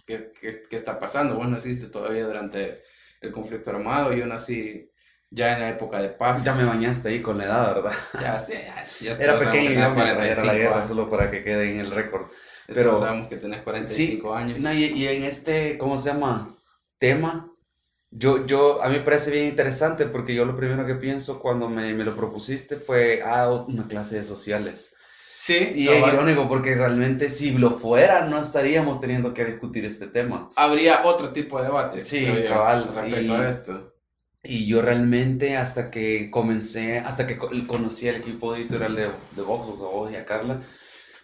qué, 0.06 0.32
qué, 0.70 0.76
está 0.76 1.00
pasando? 1.00 1.36
Vos 1.36 1.48
naciste 1.48 1.88
todavía 1.88 2.26
durante 2.26 2.84
el 3.20 3.32
conflicto 3.32 3.72
armado, 3.72 4.14
yo 4.14 4.28
nací 4.28 4.91
ya 5.32 5.54
en 5.54 5.62
la 5.62 5.70
época 5.70 6.02
de 6.02 6.10
paz. 6.10 6.44
Ya 6.44 6.54
me 6.54 6.66
bañaste 6.66 7.10
ahí 7.10 7.22
con 7.22 7.38
la 7.38 7.46
edad, 7.46 7.76
¿verdad? 7.76 7.94
Ya 8.22 8.38
sé, 8.38 8.70
ya, 9.00 9.14
Era 9.14 9.38
pequeño 9.38 9.72
y 9.72 9.76
no 9.76 9.96
la 9.96 10.54
guerra, 10.54 10.84
solo 10.84 11.10
para 11.10 11.32
que 11.32 11.44
quede 11.44 11.72
en 11.72 11.80
el 11.80 11.92
récord. 11.92 12.28
Pero 12.68 12.96
sabemos 12.96 13.28
que 13.28 13.38
tenés 13.38 13.64
45 13.64 14.36
años. 14.36 14.60
y, 14.60 14.86
y, 14.86 15.08
en 15.08 15.24
este, 15.24 15.78
¿cómo 15.78 15.98
se 15.98 16.10
llama? 16.12 16.56
Tema, 17.00 17.50
Yo, 18.12 18.46
yo, 18.46 18.84
a 18.84 18.90
mí 18.90 18.98
me 18.98 19.02
parece 19.04 19.32
bien 19.32 19.48
interesante 19.48 20.06
porque 20.06 20.36
yo 20.36 20.46
lo 20.46 20.56
primero 20.56 20.86
que 20.86 20.96
pienso 20.96 21.40
cuando 21.40 21.68
me, 21.70 21.94
me 21.94 22.04
lo 22.04 22.16
propusiste 22.16 22.76
fue, 22.76 23.24
ah, 23.26 23.50
una 23.68 23.88
clase 23.88 24.18
de 24.18 24.24
sociales. 24.24 24.94
Sí, 25.40 25.72
Y 25.76 25.88
es 25.88 26.08
irónico 26.08 26.48
porque 26.48 26.76
realmente 26.76 27.30
si 27.30 27.52
lo 27.52 27.72
fuera 27.72 28.26
no 28.28 28.40
estaríamos 28.40 29.02
teniendo 29.02 29.34
que 29.34 29.46
discutir 29.46 29.86
este 29.86 30.08
tema. 30.08 30.52
Habría 30.56 31.04
otro 31.04 31.32
tipo 31.32 31.58
de 31.58 31.64
debate. 31.66 31.98
Sí, 32.00 32.28
cabal, 32.48 32.94
Respecto 32.94 33.34
y- 33.34 33.36
a 33.36 33.50
esto. 33.50 33.94
Y 34.44 34.66
yo 34.66 34.82
realmente 34.82 35.56
hasta 35.56 35.92
que 35.92 36.32
comencé, 36.32 36.98
hasta 37.00 37.28
que 37.28 37.38
co- 37.38 37.52
conocí 37.68 38.10
al 38.10 38.16
equipo 38.18 38.56
editorial 38.56 38.96
de, 38.96 39.04
de 39.36 39.42
Vox, 39.44 39.68
a 39.82 39.86
vos 39.86 40.12
y 40.12 40.16
a 40.16 40.26
Carla, 40.26 40.62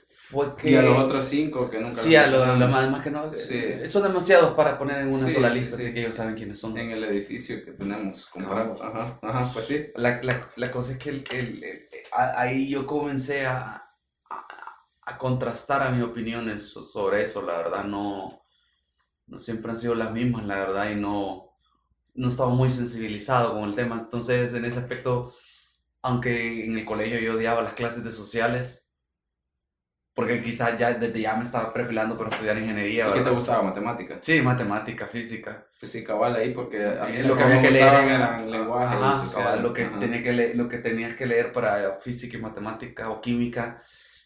fue 0.07 0.55
que... 0.55 0.71
Y 0.71 0.75
a 0.75 0.83
los 0.83 1.00
otros 1.00 1.25
cinco 1.25 1.69
que 1.69 1.79
nunca 1.79 1.93
Sí, 1.95 2.15
a 2.15 2.27
lo, 2.27 2.45
mencionamos 2.45 2.59
lo 2.59 2.67
más, 2.67 2.91
más 2.91 3.03
que 3.03 3.09
no, 3.09 3.33
Sí. 3.33 3.55
eh, 3.57 3.88
son 3.88 4.03
demasiados 4.03 4.53
para 4.53 4.77
poner 4.77 5.00
en 5.00 5.12
una 5.12 5.27
Sí, 5.27 5.33
sola 5.33 5.51
sí, 5.51 5.59
lista, 5.59 5.77
sí. 5.77 5.83
así 5.83 5.93
que 5.93 6.00
ellos 6.01 6.15
saben 6.15 6.36
quiénes 6.36 6.59
son. 6.59 6.77
en 6.77 6.91
el 6.91 7.03
edificio 7.05 7.63
que 7.63 7.71
tenemos 7.71 8.25
comprado. 8.27 8.75
Ajá, 8.83 9.19
ajá, 9.24 9.50
pues 9.53 9.65
sí. 9.65 9.88
La, 9.95 10.21
la, 10.21 10.47
la 10.55 10.71
cosa 10.71 10.91
es 10.93 11.00
que 11.00 11.09
el- 11.09 11.24
el- 11.31 11.63
ahí 12.13 12.69
yo 12.69 12.86
comencé 12.86 13.45
a, 13.47 13.83
a, 14.29 14.47
a 15.05 15.17
contrastar 15.17 15.81
a 15.83 15.89
mis 15.91 16.03
opiniones 16.03 16.71
so- 16.71 16.83
sobre 16.86 17.24
eso, 17.24 17.41
la 17.41 17.57
verdad, 17.57 17.83
no, 17.86 18.43
no 19.27 19.39
siempre 19.39 19.71
han 19.71 19.77
sido 19.77 19.95
las 19.95 20.12
mismas, 20.12 20.45
la 20.45 20.55
verdad, 20.57 20.89
y 20.91 20.95
no, 20.95 21.47
no 22.15 22.29
estaba 22.29 22.49
muy 22.49 22.69
sensibilizado 22.69 23.53
con 23.53 23.69
el 23.69 23.75
tema. 23.75 23.97
Entonces, 23.99 24.53
en 24.53 24.65
ese 24.65 24.79
aspecto, 24.79 25.33
aunque 26.01 26.65
en 26.65 26.77
el 26.77 26.85
colegio 26.85 27.19
yo 27.19 27.35
odiaba 27.35 27.61
las 27.63 27.73
clases 27.73 28.03
de 28.03 28.11
sociales, 28.11 28.91
porque 30.13 30.41
quizás 30.41 30.79
ya 30.79 30.93
desde 30.93 31.21
ya 31.21 31.35
me 31.35 31.43
estaba 31.43 31.71
perfilando 31.71 32.17
para 32.17 32.31
estudiar 32.31 32.57
ingeniería, 32.57 33.07
¿Y 33.07 33.13
qué 33.13 33.21
te 33.21 33.29
gustaba? 33.29 33.61
¿Matemáticas? 33.61 34.19
Sí, 34.23 34.41
matemática, 34.41 35.05
física. 35.05 35.67
Pues 35.79 35.91
sí, 35.91 36.03
cabal 36.03 36.35
ahí, 36.35 36.53
porque 36.53 36.83
a 36.83 37.05
mí 37.05 37.17
Eh, 37.17 37.23
lo 37.23 37.37
que 37.37 37.43
había 37.43 37.61
me 37.61 37.71
leer 37.71 38.09
eran 38.09 38.49
lenguaje 38.51 38.95
Ajá, 38.95 39.27
cabal, 39.31 39.61
lo 39.61 39.73
que 39.73 39.83
Ajá. 39.83 39.99
tenía 39.99 40.23
que 40.23 40.33
leer, 40.33 40.55
lo 40.55 40.67
que 40.67 40.79
tenías 40.79 41.15
que 41.15 41.27
leer 41.27 41.53
para 41.53 41.99
física 41.99 42.35
y 42.35 42.41
matemática 42.41 43.11
o 43.11 43.21
química 43.21 43.83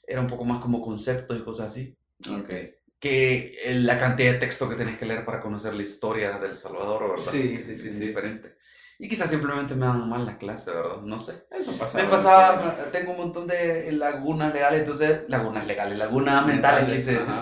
era 0.07 0.21
un 0.21 0.27
poco 0.27 0.45
más 0.45 0.61
como 0.61 0.81
conceptos 0.81 1.37
y 1.37 1.43
cosas 1.43 1.67
así 1.67 1.97
Ok. 2.29 2.80
Que 3.01 3.57
el- 3.65 3.85
la 3.87 3.97
cantidad 3.99 4.31
de 4.33 4.37
texto 4.37 4.69
que 4.69 4.75
tenías 4.75 4.97
que 4.97 5.05
leer 5.07 5.25
para 5.25 5.41
conocer 5.41 5.73
la 5.73 5.81
historia 5.81 6.37
del 6.37 6.55
Salvador, 6.55 7.09
¿verdad? 7.09 7.17
Sí, 7.31 7.55
Que 7.57 7.61
sí, 7.63 7.75
sí, 7.75 7.89
es 7.89 7.95
sí. 7.97 8.05
diferente. 8.07 8.55
Y 8.99 9.09
quizás 9.09 9.31
simplemente 9.31 9.73
me 9.73 9.87
dan 9.87 10.07
mal 10.07 10.23
la 10.25 10.37
clase, 10.37 10.71
¿verdad? 10.71 11.01
No 11.01 11.17
sé. 11.17 11.47
Eso 11.51 11.71
pasaba. 11.77 12.03
Me 12.03 12.09
pasaba, 12.09 12.75
tengo 12.91 13.11
un 13.13 13.17
montón 13.17 13.47
de 13.47 13.91
lagunas 13.93 14.53
legales, 14.53 14.81
entonces, 14.81 15.21
lagunas 15.27 15.65
legales, 15.65 15.97
lagunas 15.97 16.45
mentales, 16.45 16.85
quise 16.89 17.15
decir. 17.15 17.33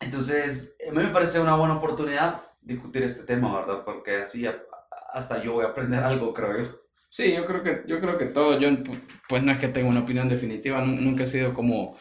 Entonces, 0.00 0.76
a 0.88 0.90
mí 0.92 1.02
me 1.02 1.10
parece 1.10 1.40
una 1.40 1.54
buena 1.56 1.76
oportunidad 1.76 2.42
discutir 2.60 3.02
este 3.04 3.22
tema, 3.24 3.60
¿verdad? 3.60 3.84
Porque 3.84 4.16
así 4.16 4.46
a- 4.46 4.60
hasta 5.12 5.42
yo 5.42 5.52
voy 5.54 5.64
a 5.64 5.68
aprender 5.68 6.02
algo, 6.02 6.34
creo 6.34 6.58
yo. 6.58 6.80
Sí, 7.10 7.32
yo 7.32 7.46
creo 7.46 7.62
que, 7.62 7.84
yo 7.86 8.00
creo 8.00 8.18
que 8.18 8.26
todo, 8.26 8.58
yo 8.58 8.68
pu- 8.70 9.00
pues 9.28 9.42
no 9.42 9.52
es 9.52 9.58
que 9.58 9.68
tenga 9.68 9.88
una 9.88 10.00
opinión 10.00 10.28
definitiva, 10.28 10.80
nu- 10.82 11.00
nunca 11.00 11.22
he 11.22 11.26
sido 11.26 11.54
como, 11.54 11.96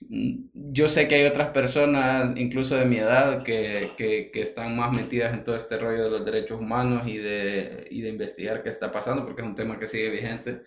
yo 0.00 0.88
sé 0.88 1.06
que 1.08 1.16
hay 1.16 1.26
otras 1.26 1.50
personas, 1.50 2.32
incluso 2.36 2.76
de 2.76 2.84
mi 2.86 2.96
edad, 2.98 3.42
que, 3.42 3.92
que, 3.96 4.30
que 4.32 4.40
están 4.40 4.76
más 4.76 4.92
metidas 4.92 5.32
en 5.34 5.44
todo 5.44 5.56
este 5.56 5.78
rollo 5.78 6.04
de 6.04 6.10
los 6.10 6.24
derechos 6.24 6.60
humanos 6.60 7.06
y 7.06 7.18
de, 7.18 7.86
y 7.90 8.00
de 8.02 8.08
investigar 8.08 8.62
qué 8.62 8.70
está 8.70 8.90
pasando, 8.92 9.24
porque 9.24 9.42
es 9.42 9.48
un 9.48 9.54
tema 9.54 9.78
que 9.78 9.86
sigue 9.86 10.10
vigente, 10.10 10.62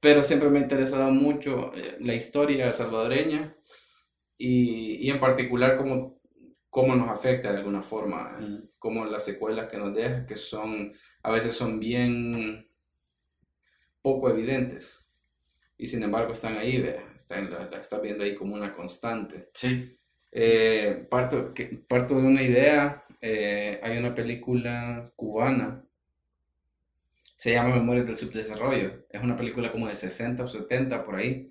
pero 0.00 0.24
siempre 0.24 0.50
me 0.50 0.58
ha 0.60 0.62
interesado 0.62 1.10
mucho 1.10 1.72
eh, 1.74 1.96
la 2.00 2.14
historia 2.14 2.72
salvadoreña 2.72 3.56
y, 4.38 4.96
y 5.06 5.10
en 5.10 5.20
particular 5.20 5.76
cómo, 5.76 6.20
cómo 6.70 6.94
nos 6.96 7.10
afecta 7.10 7.52
de 7.52 7.58
alguna 7.58 7.82
forma, 7.82 8.38
como 8.78 9.04
las 9.06 9.24
secuelas 9.24 9.68
que 9.68 9.78
nos 9.78 9.94
deja, 9.94 10.26
que 10.26 10.36
son, 10.36 10.92
a 11.22 11.30
veces 11.30 11.54
son 11.54 11.80
bien 11.80 12.68
poco 14.02 14.28
evidentes. 14.30 15.01
Y 15.82 15.88
sin 15.88 16.04
embargo 16.04 16.32
están 16.32 16.56
ahí, 16.58 16.80
vea, 16.80 17.02
están, 17.16 17.50
la, 17.50 17.68
la 17.68 17.78
estás 17.80 18.00
viendo 18.00 18.22
ahí 18.22 18.36
como 18.36 18.54
una 18.54 18.72
constante. 18.72 19.50
Sí. 19.52 19.98
Eh, 20.30 21.08
parto, 21.10 21.52
que, 21.52 21.64
parto 21.88 22.14
de 22.14 22.22
una 22.22 22.40
idea, 22.40 23.04
eh, 23.20 23.80
hay 23.82 23.98
una 23.98 24.14
película 24.14 25.10
cubana, 25.16 25.84
se 27.36 27.50
llama 27.50 27.74
Memorias 27.74 28.06
del 28.06 28.16
Subdesarrollo, 28.16 29.06
es 29.10 29.22
una 29.24 29.34
película 29.34 29.72
como 29.72 29.88
de 29.88 29.96
60 29.96 30.44
o 30.44 30.46
70 30.46 31.04
por 31.04 31.16
ahí, 31.16 31.50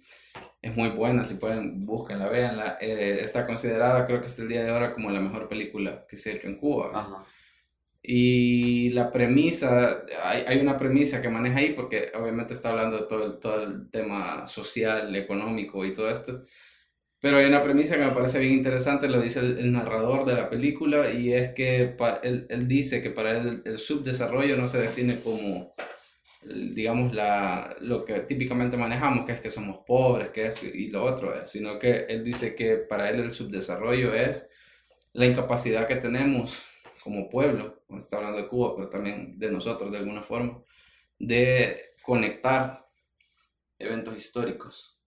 es 0.61 0.73
muy 0.77 0.87
buena, 0.91 1.25
si 1.25 1.35
pueden, 1.35 1.85
búsquenla, 1.85 2.29
véanla, 2.29 2.77
Eh, 2.79 3.19
está 3.21 3.45
considerada 3.45 4.05
creo 4.07 4.21
que 4.21 4.27
hasta 4.27 4.43
el 4.43 4.47
día 4.47 4.63
de 4.63 4.69
ahora 4.69 4.93
como 4.93 5.11
la 5.11 5.19
mejor 5.19 5.49
película 5.49 6.05
que 6.07 6.15
se 6.15 6.31
ha 6.31 6.35
hecho 6.35 6.47
en 6.47 6.55
Cuba. 6.55 6.91
Ajá. 6.93 7.25
Y 8.03 8.89
la 8.91 9.11
premisa, 9.11 10.03
hay, 10.23 10.43
hay 10.47 10.59
una 10.59 10.77
premisa 10.77 11.21
que 11.21 11.29
maneja 11.29 11.59
ahí 11.59 11.73
porque 11.73 12.11
obviamente 12.15 12.53
está 12.53 12.69
hablando 12.71 12.97
de 12.97 13.07
todo 13.07 13.25
el, 13.25 13.39
todo 13.39 13.63
el 13.63 13.89
tema 13.91 14.47
social, 14.47 15.15
económico 15.15 15.85
y 15.85 15.93
todo 15.93 16.09
esto. 16.09 16.41
Pero 17.19 17.37
hay 17.37 17.45
una 17.45 17.63
premisa 17.63 17.97
que 17.97 18.05
me 18.05 18.11
parece 18.11 18.39
bien 18.39 18.53
interesante, 18.53 19.07
lo 19.07 19.21
dice 19.21 19.39
el, 19.41 19.59
el 19.59 19.71
narrador 19.71 20.25
de 20.25 20.33
la 20.33 20.49
película, 20.49 21.11
y 21.11 21.33
es 21.33 21.53
que 21.53 21.85
pa- 21.97 22.19
él, 22.23 22.47
él 22.49 22.67
dice 22.67 23.01
que 23.03 23.11
para 23.11 23.31
él 23.37 23.61
el 23.65 23.77
subdesarrollo 23.77 24.57
no 24.57 24.67
se 24.67 24.79
define 24.79 25.21
como, 25.21 25.73
digamos, 26.43 27.13
la, 27.13 27.75
lo 27.81 28.03
que 28.05 28.21
típicamente 28.21 28.77
manejamos, 28.77 29.25
que 29.25 29.33
es 29.33 29.41
que 29.41 29.49
somos 29.49 29.79
pobres, 29.85 30.29
que 30.31 30.47
es 30.47 30.63
y 30.63 30.89
lo 30.89 31.03
otro, 31.03 31.35
es, 31.39 31.49
sino 31.49 31.77
que 31.79 32.05
él 32.09 32.23
dice 32.23 32.55
que 32.55 32.77
para 32.77 33.09
él 33.09 33.19
el 33.21 33.33
subdesarrollo 33.33 34.13
es 34.13 34.49
la 35.13 35.25
incapacidad 35.27 35.87
que 35.87 35.97
tenemos 35.97 36.61
como 37.03 37.29
pueblo, 37.29 37.83
está 37.97 38.17
hablando 38.17 38.37
de 38.37 38.47
Cuba, 38.47 38.75
pero 38.75 38.89
también 38.89 39.37
de 39.37 39.51
nosotros 39.51 39.91
de 39.91 39.97
alguna 39.97 40.21
forma, 40.21 40.63
de 41.17 41.93
conectar 42.03 42.87
eventos 43.77 44.15
históricos 44.15 45.01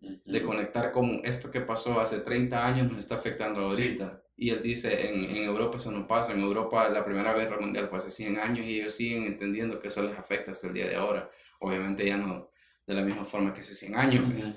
de 0.00 0.42
conectar 0.42 0.92
con 0.92 1.20
esto 1.24 1.50
que 1.50 1.60
pasó 1.60 1.98
hace 2.00 2.20
30 2.20 2.64
años 2.64 2.88
nos 2.88 2.98
está 2.98 3.16
afectando 3.16 3.62
ahorita. 3.62 4.22
Y 4.36 4.50
él 4.50 4.62
dice, 4.62 5.08
en, 5.08 5.24
en 5.24 5.44
Europa 5.44 5.78
eso 5.78 5.90
no 5.90 6.06
pasa, 6.06 6.32
en 6.32 6.40
Europa 6.40 6.88
la 6.88 7.04
Primera 7.04 7.34
Guerra 7.34 7.58
Mundial 7.58 7.88
fue 7.88 7.98
hace 7.98 8.10
100 8.10 8.38
años 8.38 8.64
y 8.66 8.80
ellos 8.80 8.94
siguen 8.94 9.24
entendiendo 9.24 9.80
que 9.80 9.88
eso 9.88 10.02
les 10.02 10.16
afecta 10.16 10.52
hasta 10.52 10.68
el 10.68 10.74
día 10.74 10.86
de 10.86 10.94
ahora. 10.94 11.28
Obviamente 11.58 12.06
ya 12.06 12.16
no 12.16 12.50
de 12.86 12.94
la 12.94 13.02
misma 13.02 13.24
forma 13.24 13.52
que 13.52 13.60
hace 13.60 13.74
100 13.74 13.96
años, 13.96 14.24
Ujú. 14.28 14.54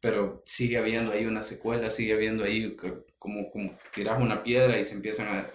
pero 0.00 0.42
sigue 0.44 0.76
habiendo 0.76 1.12
ahí 1.12 1.24
una 1.24 1.42
secuela, 1.42 1.88
sigue 1.88 2.12
habiendo 2.12 2.42
ahí 2.44 2.76
como, 3.18 3.50
como 3.50 3.78
tiras 3.94 4.20
una 4.20 4.42
piedra 4.42 4.78
y 4.78 4.84
se 4.84 4.96
empiezan 4.96 5.28
a, 5.28 5.46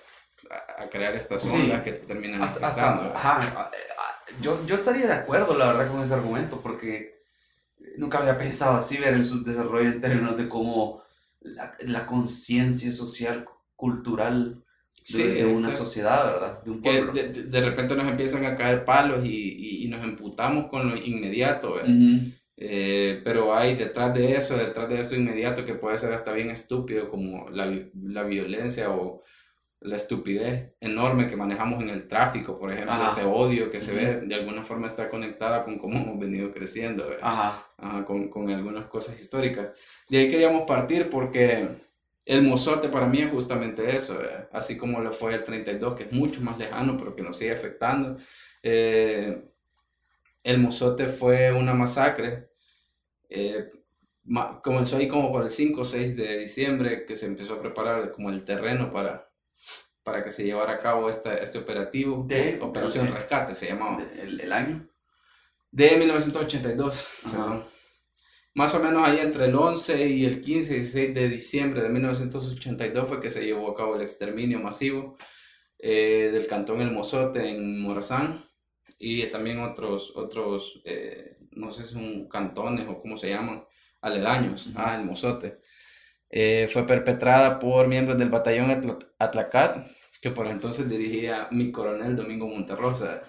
a- 0.51 0.89
crear 0.89 1.13
estas 1.15 1.41
Sí. 1.41 1.55
ondas 1.55 1.81
que 1.81 1.93
te 1.93 2.05
terminan 2.05 2.41
Hasta, 2.43 2.67
afectando. 2.67 3.03
hasta- 3.15 3.37
ajá, 3.39 3.71
yo, 4.41 4.65
yo 4.65 4.75
estaría 4.75 5.07
de 5.07 5.13
acuerdo, 5.13 5.57
la 5.57 5.67
verdad, 5.67 5.91
con 5.91 6.01
ese 6.03 6.13
argumento, 6.13 6.61
porque 6.61 7.21
nunca 7.97 8.17
había 8.19 8.37
pensado 8.37 8.77
así 8.77 8.97
ver 8.97 9.13
el 9.13 9.25
subdesarrollo 9.25 9.89
en 9.89 10.01
términos 10.01 10.37
de 10.37 10.49
cómo 10.49 11.03
la, 11.41 11.75
la 11.81 12.05
conciencia 12.05 12.91
social, 12.91 13.45
cultural 13.75 14.55
de, 14.55 15.03
Sí, 15.03 15.21
de 15.23 15.45
una 15.45 15.67
exacto. 15.67 15.77
sociedad, 15.85 16.25
¿verdad? 16.33 16.63
De 16.63 16.71
un 16.71 16.81
que 16.81 16.89
pueblo. 16.89 17.13
de, 17.13 17.29
de- 17.29 17.43
de 17.43 17.61
repente 17.61 17.95
nos 17.95 18.07
empiezan 18.09 18.45
a 18.45 18.55
caer 18.55 18.83
palos 18.85 19.23
y, 19.23 19.29
y- 19.29 19.85
y 19.85 19.87
nos 19.87 20.03
emputamos 20.03 20.67
con 20.67 20.89
lo 20.89 20.97
inmediato, 20.97 21.73
¿verdad? 21.75 21.89
Ujú. 21.95 22.31
Eh, 22.57 23.21
pero 23.23 23.53
hay 23.55 23.75
detrás 23.75 24.13
de 24.13 24.35
eso, 24.35 24.55
detrás 24.57 24.87
de 24.89 24.99
eso 24.99 25.13
inmediato 25.13 25.65
que 25.65 25.75
puede 25.75 25.97
ser 25.97 26.13
hasta 26.13 26.31
bien 26.31 26.49
estúpido, 26.49 27.09
como 27.11 27.49
la, 27.51 27.71
la 28.01 28.23
violencia 28.23 28.89
o 28.89 29.23
la 29.81 29.95
estupidez 29.97 30.77
enorme 30.79 31.27
que 31.27 31.35
manejamos 31.35 31.81
en 31.83 31.89
el 31.89 32.07
tráfico, 32.07 32.57
por 32.57 32.71
ejemplo, 32.71 32.93
Ajá. 32.93 33.05
ese 33.05 33.23
odio 33.25 33.69
que 33.69 33.79
se 33.79 33.91
Ujú. 33.91 33.99
ve 34.01 34.21
de 34.21 34.35
alguna 34.35 34.63
forma 34.63 34.87
está 34.87 35.09
conectada 35.09 35.63
con 35.63 35.77
cómo 35.77 35.99
hemos 35.99 36.19
venido 36.19 36.51
creciendo. 36.51 37.05
Ajá. 37.21 37.67
Ajá, 37.77 38.05
con, 38.05 38.29
con 38.29 38.49
algunas 38.49 38.85
cosas 38.87 39.19
históricas. 39.19 39.73
De 40.09 40.17
ahí 40.19 40.29
queríamos 40.29 40.63
partir 40.63 41.09
porque 41.09 41.67
el 42.25 42.41
mozote 42.41 42.89
para 42.89 43.05
mí 43.05 43.21
es 43.21 43.29
justamente 43.29 43.95
eso, 43.95 44.17
¿verdad? 44.17 44.49
así 44.53 44.77
como 44.77 44.99
lo 45.01 45.11
fue 45.11 45.35
el 45.35 45.43
32, 45.43 45.95
que 45.95 46.03
es 46.05 46.11
mucho 46.11 46.41
más 46.41 46.57
lejano, 46.57 46.97
pero 46.97 47.15
que 47.15 47.21
nos 47.21 47.37
sigue 47.37 47.51
afectando. 47.51 48.17
Eh, 48.63 49.43
el 50.43 50.57
mozote 50.59 51.07
fue 51.07 51.51
una 51.51 51.73
masacre. 51.73 52.49
eh, 53.29 53.69
ma- 54.23 54.61
comenzó 54.63 54.97
ahí 54.97 55.07
como 55.07 55.31
por 55.31 55.43
el 55.43 55.49
5 55.49 55.81
o 55.81 55.85
6 55.85 56.15
de 56.17 56.39
diciembre, 56.39 57.05
que 57.05 57.15
se 57.15 57.25
empezó 57.27 57.55
a 57.55 57.61
preparar 57.61 58.11
como 58.11 58.29
el 58.31 58.43
terreno 58.45 58.91
para, 58.91 59.24
para 60.05 60.23
que 60.23 60.31
se 60.31 60.45
llevara 60.45 60.73
a 60.73 60.79
cabo 60.79 61.09
esta, 61.09 61.35
este 61.39 61.57
operativo. 61.57 62.23
De- 62.27 62.59
Operación 62.61 63.07
de- 63.07 63.11
Rescate 63.13 63.55
se 63.55 63.67
llamaba. 63.67 64.01
El, 64.17 64.39
el 64.39 64.53
año. 64.53 64.87
De 65.71 65.97
1982, 65.97 67.09
Ajá. 67.25 67.31
perdón. 67.31 67.65
Más 68.53 68.73
o 68.73 68.79
menos 68.79 69.05
ahí 69.05 69.17
entre 69.19 69.45
el 69.45 69.55
11 69.55 70.07
y 70.07 70.23
el 70.23 70.39
15 70.39 70.73
y 70.73 70.75
16 70.77 71.13
de 71.13 71.27
diciembre 71.27 71.81
de 71.81 71.89
1982 71.89 73.07
fue 73.09 73.19
que 73.19 73.29
se 73.29 73.43
llevó 73.43 73.69
a 73.71 73.75
cabo 73.75 73.95
el 73.97 74.01
exterminio 74.03 74.61
masivo 74.61 75.17
eh, 75.79 76.29
del 76.31 76.47
cantón 76.47 76.79
El 76.79 76.91
Mozote 76.91 77.49
en 77.49 77.81
Morazán 77.81 78.45
y 78.97 79.25
también 79.25 79.59
otros, 79.59 80.13
otros 80.15 80.81
eh, 80.85 81.35
no 81.51 81.71
sé 81.71 81.83
si 81.83 81.93
son 81.95 82.29
cantones 82.29 82.87
o 82.87 83.01
cómo 83.01 83.17
se 83.17 83.29
llaman, 83.29 83.65
aledaños 83.99 84.67
Ujú. 84.67 84.79
al 84.79 85.03
Mozote. 85.03 85.59
Eh, 86.29 86.69
fue 86.71 86.85
perpetrada 86.87 87.59
por 87.59 87.87
miembros 87.89 88.17
del 88.17 88.29
batallón 88.29 88.71
Atla- 88.71 88.99
Atlacat, 89.19 89.85
que 90.25 90.31
por 90.31 90.47
entonces 90.47 90.89
dirigía 90.89 91.47
mi 91.51 91.71
coronel 91.71 92.15
Domingo 92.15 92.47
Monterrosa. 92.47 93.21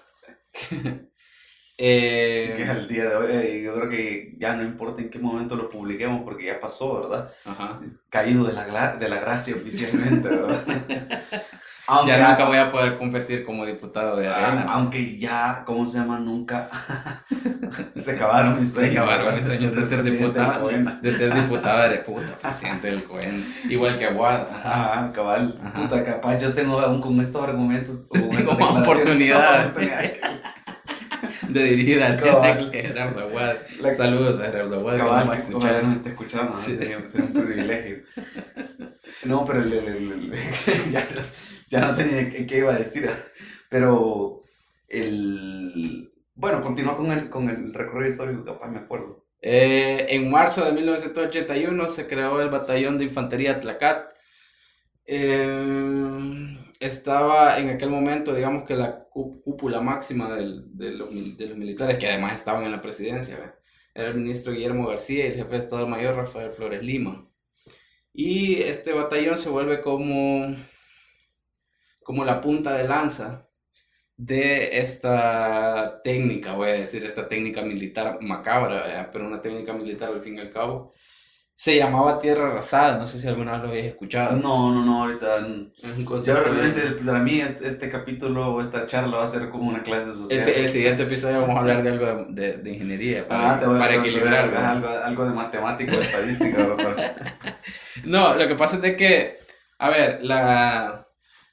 eh, 1.77 2.53
que 2.57 2.63
es 2.63 2.69
el 2.69 2.87
día 2.87 3.07
de 3.07 3.15
hoy, 3.15 3.31
eh, 3.33 3.61
yo 3.63 3.75
creo 3.75 3.87
que 3.87 4.35
ya 4.39 4.55
no 4.55 4.63
importa 4.63 5.03
en 5.03 5.11
qué 5.11 5.19
momento 5.19 5.55
lo 5.55 5.69
publiquemos 5.69 6.23
porque 6.23 6.45
ya 6.45 6.59
pasó, 6.59 7.01
¿verdad? 7.01 7.31
ajá. 7.45 7.81
Caído 8.09 8.45
de 8.45 8.53
la, 8.53 8.95
de 8.95 9.09
la 9.09 9.19
gracia 9.19 9.55
oficialmente, 9.55 10.27
¿verdad? 10.27 10.65
Aunque, 11.89 12.11
Ya 12.11 12.29
nunca 12.29 12.45
voy 12.45 12.57
a 12.57 12.69
poder 12.69 12.97
competir 12.97 13.45
como 13.45 13.65
diputado 13.65 14.17
de 14.17 14.27
ah, 14.27 14.47
arena. 14.47 14.65
aunque 14.69 15.17
ya, 15.17 15.63
¿cómo 15.65 15.87
se 15.87 15.97
llama? 15.99 16.19
Nunca 16.19 16.69
se 17.95 18.11
acabaron 18.11 18.59
mis 18.59 18.69
Se 18.73 18.79
sueños. 18.79 18.97
acabaron 18.97 19.23
¿verdad? 19.25 19.35
mis 19.37 19.45
sueños 19.45 19.73
de 19.75 19.83
ser 19.83 20.03
diputado, 20.03 20.67
de 21.01 21.11
ser 21.13 21.33
diputado 21.41 21.89
de 21.89 21.97
puta, 21.99 22.35
presidente 22.41 22.87
del 22.87 23.03
COEN. 23.05 23.45
Igual 23.69 23.97
que 23.97 24.05
Aguada. 24.05 24.47
Ajá, 24.63 25.11
cabal. 25.13 25.57
Ajá. 25.63 25.73
Puta, 25.81 26.03
capaz 26.03 26.39
yo 26.39 26.53
tengo 26.53 26.79
aún 26.81 26.99
con 26.99 27.19
estos 27.21 27.41
argumentos. 27.41 28.07
con 28.09 28.29
Tengo 28.31 28.53
más 28.53 28.81
oportunidad. 28.81 29.73
de 31.47 31.63
dirigir 31.63 32.03
al. 32.03 32.19
Gerardo 32.19 33.21
Aguad. 33.21 33.55
La- 33.79 33.93
Saludos 33.93 34.39
a 34.41 34.45
Gerardo 34.47 34.75
Aguad. 34.79 34.93
que 34.95 34.99
Cabal, 34.99 35.31
que 35.31 35.55
ojalá 35.55 35.81
no 35.83 35.87
me 35.87 35.95
esté 35.95 36.09
escuchando. 36.09 36.53
Sí. 36.53 36.75
sería, 36.77 37.07
sería 37.07 37.27
un 37.27 37.33
privilegio. 37.33 37.97
No, 39.23 39.45
pero 39.45 39.61
el- 39.61 39.71
el- 39.73 39.87
el- 39.87 40.33
el- 40.33 40.91
ya, 40.91 41.07
ya 41.69 41.81
no 41.81 41.93
sé 41.93 42.05
ni 42.05 42.11
de 42.13 42.29
qué, 42.31 42.45
qué 42.47 42.57
iba 42.59 42.73
a 42.73 42.77
decir, 42.77 43.09
pero 43.69 44.43
el... 44.87 46.11
Bueno, 46.35 46.61
continúa 46.63 46.95
con 46.95 47.11
el, 47.11 47.29
con 47.29 47.49
el 47.49 47.73
recorrido 47.73 48.09
histórico, 48.11 48.45
capaz 48.45 48.67
me 48.69 48.79
acuerdo. 48.79 49.25
Eh, 49.41 50.05
en 50.09 50.29
marzo 50.29 50.63
de 50.65 50.71
1981 50.71 51.87
se 51.89 52.07
creó 52.07 52.41
el 52.41 52.49
Batallón 52.49 52.97
de 52.97 53.05
Infantería 53.05 53.59
Tlacat. 53.59 54.11
Eh, 55.05 56.57
estaba 56.79 57.57
en 57.59 57.69
aquel 57.69 57.89
momento, 57.89 58.33
digamos 58.33 58.63
que 58.65 58.75
la 58.75 59.07
cú- 59.09 59.41
cúpula 59.43 59.81
máxima 59.81 60.35
del- 60.35 60.65
de, 60.77 60.91
los, 60.91 61.09
de 61.37 61.47
los 61.47 61.57
militares, 61.57 61.97
que 61.97 62.07
además 62.07 62.33
estaban 62.33 62.63
en 62.65 62.71
la 62.71 62.81
presidencia, 62.81 63.55
era 63.93 64.09
el 64.09 64.15
ministro 64.15 64.53
Guillermo 64.53 64.87
García 64.87 65.25
y 65.25 65.27
el 65.29 65.35
jefe 65.35 65.51
de 65.51 65.57
Estado 65.57 65.87
Mayor 65.87 66.15
Rafael 66.15 66.51
Flores 66.51 66.83
Lima. 66.83 67.27
Y 68.13 68.61
este 68.63 68.93
batallón 68.93 69.37
se 69.37 69.49
vuelve 69.49 69.81
como, 69.81 70.55
como 72.07 72.23
la 72.23 72.39
punta 72.39 72.71
de 72.73 72.87
lanza 72.87 73.49
de 74.15 74.79
esta 74.79 76.01
técnica, 76.03 76.53
voy 76.53 76.69
a 76.69 76.73
decir, 76.73 77.03
esta 77.03 77.27
técnica 77.27 77.61
militar 77.63 78.17
macabra, 78.21 78.75
¿verdad? 78.75 79.09
pero 79.11 79.27
una 79.27 79.41
técnica 79.41 79.73
militar 79.73 80.09
al 80.13 80.21
fin 80.21 80.37
y 80.37 80.39
al 80.39 80.51
cabo. 80.51 80.93
Se 81.53 81.75
llamaba 81.75 82.17
Tierra 82.17 82.47
Arrasada, 82.47 82.97
no 82.97 83.07
sé 83.07 83.19
si 83.19 83.27
alguna 83.27 83.53
vez 83.53 83.61
lo 83.63 83.67
habéis 83.69 83.85
escuchado. 83.87 84.37
No, 84.37 84.71
no, 84.71 84.85
no, 84.85 85.01
ahorita... 85.03 85.37
Es 85.39 85.43
un 85.43 85.97
Yo 85.97 86.05
concepto 86.05 86.43
realmente, 86.45 86.81
bien- 86.91 87.05
para 87.05 87.19
mí, 87.19 87.41
este, 87.41 87.67
este 87.67 87.89
capítulo 87.89 88.53
o 88.53 88.61
esta 88.61 88.85
charla 88.85 89.17
va 89.17 89.25
a 89.25 89.27
ser 89.27 89.49
como 89.49 89.67
una 89.69 89.83
clase 89.83 90.13
social. 90.13 90.39
Ese- 90.39 90.59
el 90.61 90.69
siguiente 90.69 91.03
episodio 91.03 91.41
vamos 91.41 91.57
a 91.57 91.59
hablar 91.59 91.83
de 91.83 91.89
algo 91.89 92.05
de, 92.05 92.25
de- 92.41 92.57
de 92.57 92.69
ingeniería 92.73 93.27
para, 93.27 93.55
Ah, 93.55 93.59
para 93.59 93.95
equilibrar. 93.95 94.55
algo, 94.55 94.87
algo 94.87 95.25
de 95.25 95.33
matemático, 95.33 95.91
de 95.97 96.03
estadística. 96.03 96.57
No, 98.05 98.35
lo 98.35 98.47
que 98.47 98.55
pasa 98.55 98.77
es 98.77 98.81
de 98.83 98.95
que, 98.95 99.37
a 99.79 99.89
ver, 99.89 100.19
la, 100.23 101.06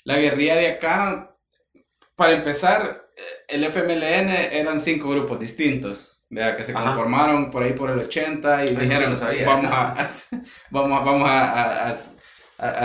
la 0.05 0.17
guerrilla 0.19 0.57
de 0.57 0.69
acá, 0.69 1.33
para 2.17 2.33
empezar, 2.35 3.09
el 3.49 3.65
FMLN 3.65 4.29
eran 4.31 4.79
cinco 4.79 5.09
grupos 5.11 5.39
distintos, 5.41 6.23
¿verdad? 6.31 6.57
que 6.57 6.65
se 6.65 6.73
Ajá. 6.73 6.85
conformaron 6.87 7.51
por 7.51 7.63
ahí 7.63 7.73
por 7.73 7.91
el 7.91 7.99
80 8.01 8.65
y 8.65 8.69
Eso 8.69 8.81
dijeron, 8.81 9.17
sabía. 9.17 9.47
vamos, 9.47 9.71
a, 9.73 10.11
vamos, 10.71 11.05
vamos 11.05 11.29
a, 11.31 11.95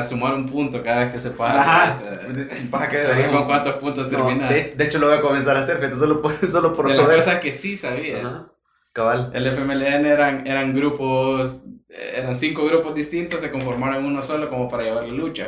sumar 0.03 0.33
un 0.33 0.45
punto 0.47 0.81
cada 0.83 1.01
vez 1.01 1.11
que 1.13 1.19
se 1.19 1.29
pasa. 1.37 1.61
Ajá, 1.61 2.89
que 2.89 3.27
¿Con 3.31 3.45
cuántos 3.45 3.75
puntos 3.75 4.11
No, 4.11 4.25
terminar? 4.25 4.51
de, 4.51 4.73
de 4.75 4.85
hecho, 4.85 4.97
lo 4.99 5.07
voy 5.09 5.17
a 5.17 5.21
comenzar 5.21 5.55
a 5.57 5.59
hacer, 5.59 5.77
fíjate, 5.77 5.97
solo 5.97 6.21
por, 6.21 6.35
solo 6.49 6.75
por 6.75 6.87
de 6.87 6.95
las 6.95 7.05
cosas 7.05 7.39
que 7.39 7.51
sí 7.51 7.75
sabías. 7.75 8.25
Ajá, 8.25 8.51
Cabal. 8.93 9.31
El 9.33 9.45
FMLN 9.47 10.05
eran, 10.05 10.47
eran 10.47 10.73
grupos, 10.73 11.63
eh, 11.89 12.13
eran 12.17 12.35
cinco 12.35 12.65
grupos 12.65 12.95
distintos, 12.95 13.41
se 13.41 13.51
conformaron 13.51 13.97
en 13.97 14.05
uno 14.05 14.21
solo 14.21 14.49
como 14.49 14.67
para 14.67 14.83
llevar 14.83 15.03
la 15.03 15.13
lucha. 15.13 15.47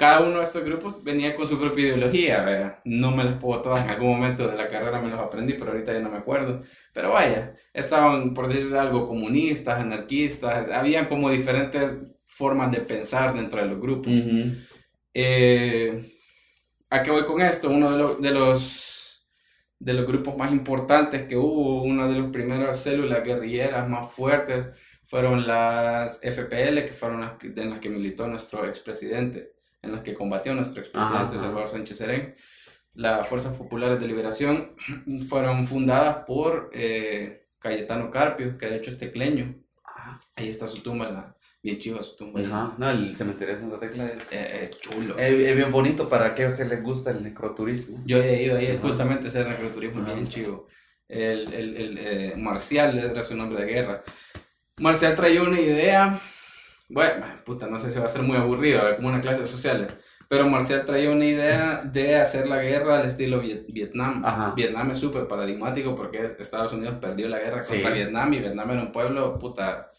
Cada 0.00 0.20
uno 0.22 0.38
de 0.38 0.44
estos 0.44 0.64
grupos 0.64 1.04
venía 1.04 1.36
con 1.36 1.46
su 1.46 1.58
propia 1.58 1.88
ideología, 1.88 2.80
no 2.86 3.10
me 3.10 3.22
las 3.24 3.34
puedo 3.34 3.60
todas, 3.60 3.84
en 3.84 3.90
algún 3.90 4.10
momento 4.12 4.48
de 4.48 4.56
la 4.56 4.68
carrera 4.70 4.98
me 5.00 5.10
los 5.10 5.20
aprendí, 5.20 5.52
pero 5.54 5.72
ahorita 5.72 5.92
ya 5.92 6.00
no 6.00 6.10
me 6.10 6.16
acuerdo. 6.18 6.62
Pero 6.94 7.10
vaya, 7.10 7.54
estaban, 7.74 8.32
por 8.32 8.48
decirse 8.48 8.78
algo, 8.78 9.06
comunistas, 9.06 9.78
anarquistas, 9.78 10.70
habían 10.72 11.06
como 11.06 11.28
diferentes 11.30 11.84
formas 12.24 12.70
de 12.72 12.80
pensar 12.80 13.34
dentro 13.34 13.60
de 13.60 13.68
los 13.68 13.78
grupos. 13.80 14.12
Eh, 15.14 16.16
¿A 16.90 17.02
qué 17.02 17.10
voy 17.10 17.24
con 17.26 17.40
esto? 17.42 17.70
Uno 17.70 17.90
de, 17.92 17.98
lo- 17.98 18.14
de 18.16 18.30
los, 18.32 19.26
de 19.78 19.92
los 19.94 20.06
grupos 20.06 20.36
más 20.36 20.52
importantes 20.52 21.24
que 21.24 21.36
hubo, 21.36 21.82
una 21.82 22.08
de 22.08 22.20
las 22.20 22.30
primeras 22.32 22.82
células 22.82 23.24
guerrilleras 23.24 23.88
más 23.88 24.12
fuertes, 24.12 24.70
fueron 25.06 25.46
las 25.46 26.20
FPL, 26.22 26.84
que 26.86 26.92
fueron 26.94 27.20
las 27.20 27.32
en 27.44 27.70
las 27.70 27.80
que 27.80 27.90
militó 27.90 28.26
nuestro 28.28 28.64
expresidente, 28.66 29.52
en 29.82 29.92
las 29.92 30.02
que 30.02 30.14
combatió 30.14 30.54
nuestro 30.54 30.80
expresidente 30.82 31.16
Ajá, 31.18 31.26
ajá. 31.34 31.38
Salvador 31.38 31.68
Sánchez 31.68 31.98
Serén. 31.98 32.36
Las 32.94 33.26
Fuerzas 33.28 33.54
Populares 33.56 34.00
de 34.00 34.06
Liberación 34.06 34.74
fueron 35.28 35.64
fundadas 35.66 36.24
por 36.26 36.70
eh, 36.72 37.44
Cayetano 37.58 38.10
Carpio, 38.10 38.58
que 38.58 38.66
de 38.66 38.76
hecho 38.76 38.90
es 38.90 38.98
tecleño. 38.98 39.54
Ahí 40.36 40.48
está 40.48 40.66
su 40.66 40.82
tumba, 40.82 41.10
la, 41.10 41.36
bien 41.62 41.78
chiva 41.78 42.02
su 42.02 42.16
tumba. 42.16 42.40
Ajá, 42.40 42.74
no, 42.78 42.90
el 42.90 43.16
cementerio 43.16 43.54
de 43.54 43.60
Santa 43.60 43.78
Tecla 43.78 44.06
es, 44.06 44.32
Eh, 44.32 44.60
es 44.64 44.80
chulo. 44.80 45.16
es- 45.18 45.32
es 45.32 45.56
bien 45.56 45.70
bonito 45.70 46.08
para 46.08 46.26
aquellos 46.26 46.56
que 46.56 46.64
les 46.64 46.82
gusta 46.82 47.10
el 47.10 47.22
necroturismo. 47.22 48.02
Yo 48.06 48.18
he 48.18 48.42
ido 48.42 48.56
ahí, 48.56 48.68
Ajá. 48.68 48.78
justamente 48.80 49.28
ese 49.28 49.44
necroturismo 49.44 50.02
Ajá. 50.02 50.14
bien 50.14 50.26
chivo. 50.26 50.66
El, 51.06 51.52
el, 51.52 51.76
el 51.76 51.98
eh, 51.98 52.34
Marcial 52.36 52.98
era 52.98 53.22
su 53.22 53.34
nombre 53.36 53.64
de 53.64 53.72
guerra. 53.72 54.02
Marcial 54.78 55.14
traía 55.14 55.42
una 55.42 55.60
idea, 55.60 56.20
bueno, 56.90 57.24
puta, 57.44 57.66
no 57.66 57.78
sé 57.78 57.90
si 57.90 57.98
va 57.98 58.04
a 58.04 58.08
ser 58.08 58.22
muy 58.22 58.36
aburrido, 58.36 58.82
como 58.96 59.08
una 59.08 59.20
clase 59.20 59.40
de 59.42 59.46
sociales, 59.46 59.96
pero 60.28 60.48
Marcial 60.48 60.84
traía 60.84 61.10
una 61.10 61.24
idea 61.24 61.82
de 61.84 62.16
hacer 62.16 62.46
la 62.46 62.62
guerra 62.62 62.98
al 63.00 63.06
estilo 63.06 63.40
Viet- 63.42 63.66
Vietnam. 63.72 64.22
Ajá. 64.24 64.52
Vietnam 64.54 64.90
es 64.90 64.98
súper 64.98 65.26
paradigmático 65.26 65.96
porque 65.96 66.24
Estados 66.24 66.72
Unidos 66.72 66.96
perdió 67.00 67.28
la 67.28 67.38
guerra 67.38 67.62
Sí. 67.62 67.74
contra 67.74 67.90
Vietnam 67.92 68.32
y 68.34 68.38
Vietnam 68.40 68.70
era 68.70 68.82
un 68.82 68.92
pueblo, 68.92 69.38
puta, 69.38 69.90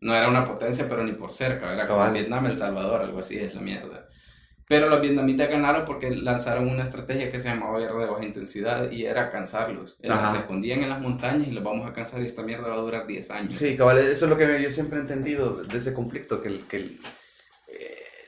no 0.00 0.14
era 0.14 0.28
una 0.28 0.44
potencia, 0.44 0.86
pero 0.88 1.04
ni 1.04 1.12
por 1.12 1.30
cerca, 1.32 1.72
era 1.72 1.86
como. 1.86 2.10
Vietnam, 2.12 2.46
El 2.46 2.56
Salvador, 2.56 3.02
algo 3.02 3.18
así, 3.20 3.38
es 3.38 3.54
la 3.54 3.60
mierda. 3.60 4.05
Pero 4.68 4.88
los 4.88 5.00
vietnamitas 5.00 5.48
ganaron 5.48 5.84
porque 5.84 6.10
lanzaron 6.10 6.68
una 6.68 6.82
estrategia 6.82 7.30
que 7.30 7.38
se 7.38 7.48
llamaba 7.48 7.78
guerra 7.78 8.00
de 8.04 8.10
baja 8.10 8.24
intensidad 8.24 8.90
y 8.90 9.04
era 9.06 9.30
cansarlos. 9.30 9.96
Era, 10.02 10.16
Ajá. 10.22 10.32
se 10.32 10.38
escondían 10.38 10.82
en 10.82 10.88
las 10.88 11.00
montañas 11.00 11.46
y 11.46 11.52
los 11.52 11.62
vamos 11.62 11.88
a 11.88 11.92
cansar 11.92 12.20
y 12.20 12.24
esta 12.24 12.42
mierda 12.42 12.68
va 12.68 12.74
a 12.74 12.78
durar 12.78 13.06
10 13.06 13.30
años. 13.30 13.54
Sí, 13.54 13.76
cabal, 13.76 13.98
eso 13.98 14.24
es 14.24 14.30
lo 14.30 14.36
que 14.36 14.60
yo 14.60 14.70
siempre 14.70 14.98
he 14.98 15.02
entendido 15.02 15.62
de 15.62 15.78
ese 15.78 15.94
conflicto, 15.94 16.42
que, 16.42 16.48
el- 16.48 16.66
que 16.66 16.78
eh, 16.78 16.98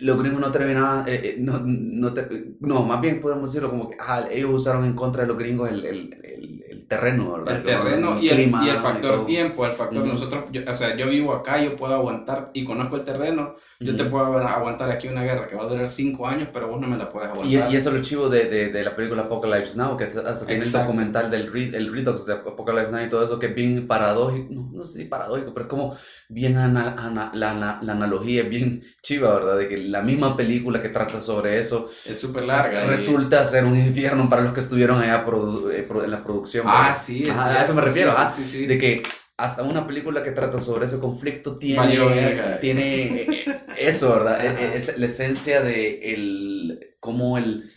los 0.01 0.19
gringos 0.19 0.41
no 0.41 0.51
terminaban, 0.53 1.09
eh, 1.09 1.21
eh, 1.25 1.37
no, 1.39 1.61
no, 1.65 2.15
te- 2.15 2.55
no, 2.61 2.83
más 2.85 3.01
bien 3.01 3.21
podemos 3.21 3.51
decirlo 3.53 3.71
como 3.71 3.91
que 3.91 3.97
ajá, 3.99 4.29
ellos 4.31 4.51
usaron 4.53 4.85
en 4.85 4.95
contra 4.95 5.23
de 5.23 5.29
los 5.29 5.39
gringos 5.39 5.69
el, 5.71 5.85
el, 5.85 6.15
el, 6.23 6.65
el 6.69 6.87
terreno, 6.87 7.33
¿verdad? 7.33 7.57
El 7.57 7.63
terreno 7.65 8.19
y 8.21 8.29
el, 8.29 8.37
clima 8.37 8.65
y 8.65 8.69
el 8.71 8.77
factor 8.77 9.15
todo. 9.17 9.25
tiempo, 9.25 9.67
el 9.67 9.73
factor 9.73 9.99
Ujú. 10.03 10.13
nosotros, 10.13 10.45
yo- 10.53 10.63
o 10.67 10.75
sea, 10.75 10.97
yo 10.97 11.09
vivo 11.09 11.33
acá, 11.35 11.63
yo 11.63 11.77
puedo 11.77 11.95
aguantar 11.95 12.51
y 12.55 12.65
conozco 12.65 12.97
el 12.97 13.05
terreno, 13.05 13.57
yo 13.81 13.95
te 13.97 14.03
Ujú. 14.03 14.11
puedo 14.13 14.39
aguantar 14.39 14.91
aquí 14.91 15.09
una 15.09 15.23
guerra 15.23 15.47
que 15.49 15.57
va 15.57 15.65
a 15.65 15.69
durar 15.69 15.89
5 15.89 16.27
años, 16.27 16.49
pero 16.53 16.69
vos 16.69 16.81
no 16.81 16.87
me 16.87 16.97
la 16.97 17.11
puedes 17.11 17.29
Y, 17.29 17.57
aguantar. 17.57 17.73
y 17.73 17.77
eso 17.77 17.91
es 17.91 17.97
lo 17.97 18.03
chivo 18.03 18.29
de, 18.29 18.45
de, 18.49 18.69
de 18.73 18.85
la 18.85 18.95
película 18.97 19.23
Apocalypse 19.23 19.77
Now, 19.77 19.97
que 19.97 20.05
hasta 20.05 20.47
tiene 20.47 20.65
el 20.65 20.73
documental 20.73 21.31
del 21.31 21.49
el 21.75 21.93
Redux 21.93 22.25
de 22.25 22.35
Apocalypse 22.35 22.91
Now 22.93 23.05
y 23.07 23.11
todo 23.11 23.25
eso, 23.25 23.39
que 23.39 23.47
es 23.47 23.55
bien 23.55 23.87
paradójico, 23.87 24.47
no, 24.53 24.71
no 24.73 24.83
sé 24.85 24.99
si 25.01 25.05
paradójico, 25.07 25.53
pero 25.53 25.65
es 25.67 25.71
como 25.71 25.97
bien 26.29 26.57
ana- 26.57 26.95
ana- 26.99 27.31
la, 27.35 27.55
la, 27.55 27.79
la 27.83 27.93
analogía 27.93 28.43
es 28.43 28.49
bien 28.51 28.83
chiva, 29.03 29.35
¿verdad? 29.35 29.59
De 29.59 29.69
que 29.69 29.79
la 29.90 30.03
misma 30.03 30.37
película 30.37 30.81
que 30.83 30.88
trata 30.90 31.20
sobre 31.20 31.59
eso 31.59 31.90
es 32.05 32.18
súper 32.18 32.44
larga. 32.44 32.85
y- 32.85 32.88
resulta 32.88 33.44
ser 33.46 33.64
un 33.64 33.77
infierno 33.79 34.29
para 34.29 34.42
los 34.42 34.53
que 34.53 34.61
estuvieron 34.61 35.01
allá 35.03 35.24
eh, 35.72 35.87
en 35.88 36.11
la 36.11 36.22
producción. 36.24 36.66
Ah, 36.68 36.94
sí, 36.94 37.22
es 37.22 37.31
Ajá, 37.31 37.61
a 37.61 37.62
eso 37.62 37.74
me 37.74 37.81
refiero, 37.83 38.11
sí, 38.11 38.16
ajá, 38.18 38.31
sí, 38.31 38.44
sí, 38.44 38.51
sí. 38.59 38.66
de 38.66 38.79
que 38.79 39.03
hasta 39.37 39.62
una 39.62 39.87
película 39.87 40.22
que 40.22 40.33
trata 40.33 40.59
sobre 40.61 40.87
ese 40.87 40.98
conflicto 40.98 41.59
tiene, 41.59 41.98
verga. 41.98 42.61
tiene 42.61 43.05
eh, 43.22 43.27
eh, 43.46 43.61
eso, 43.79 44.12
¿verdad? 44.14 44.44
Eh, 44.44 44.57
eh, 44.59 44.72
Es 44.74 44.98
la 44.98 45.07
esencia 45.07 45.61
de 45.62 46.12
el, 46.14 46.96
cómo 46.98 47.38
el, 47.38 47.70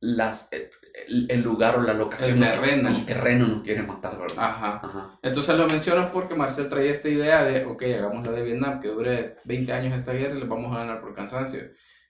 las, 0.00 0.48
el, 1.08 1.26
el 1.30 1.42
lugar 1.42 1.76
o 1.78 1.82
la 1.82 1.94
locación, 1.94 2.42
El 2.42 2.50
terreno. 2.50 2.88
el 2.88 3.04
terreno 3.06 3.46
nos 3.46 3.62
quiere 3.62 3.82
matar, 3.82 4.18
¿verdad? 4.18 4.36
Ajá. 4.38 4.80
Ajá. 4.82 5.18
Entonces 5.22 5.56
lo 5.56 5.66
menciono 5.66 6.10
porque 6.12 6.34
Marcel 6.34 6.68
traía 6.68 6.90
esta 6.90 7.08
idea 7.08 7.44
de, 7.44 7.64
ok, 7.64 7.82
hagamos 7.96 8.26
la 8.26 8.32
de 8.32 8.42
Vietnam, 8.42 8.80
que 8.80 8.88
dure 8.88 9.36
20 9.44 9.72
años 9.72 9.94
esta 9.94 10.12
guerra 10.12 10.34
y 10.36 10.40
les 10.40 10.48
vamos 10.48 10.74
a 10.74 10.80
ganar 10.80 11.00
por 11.00 11.14
cansancio. 11.14 11.60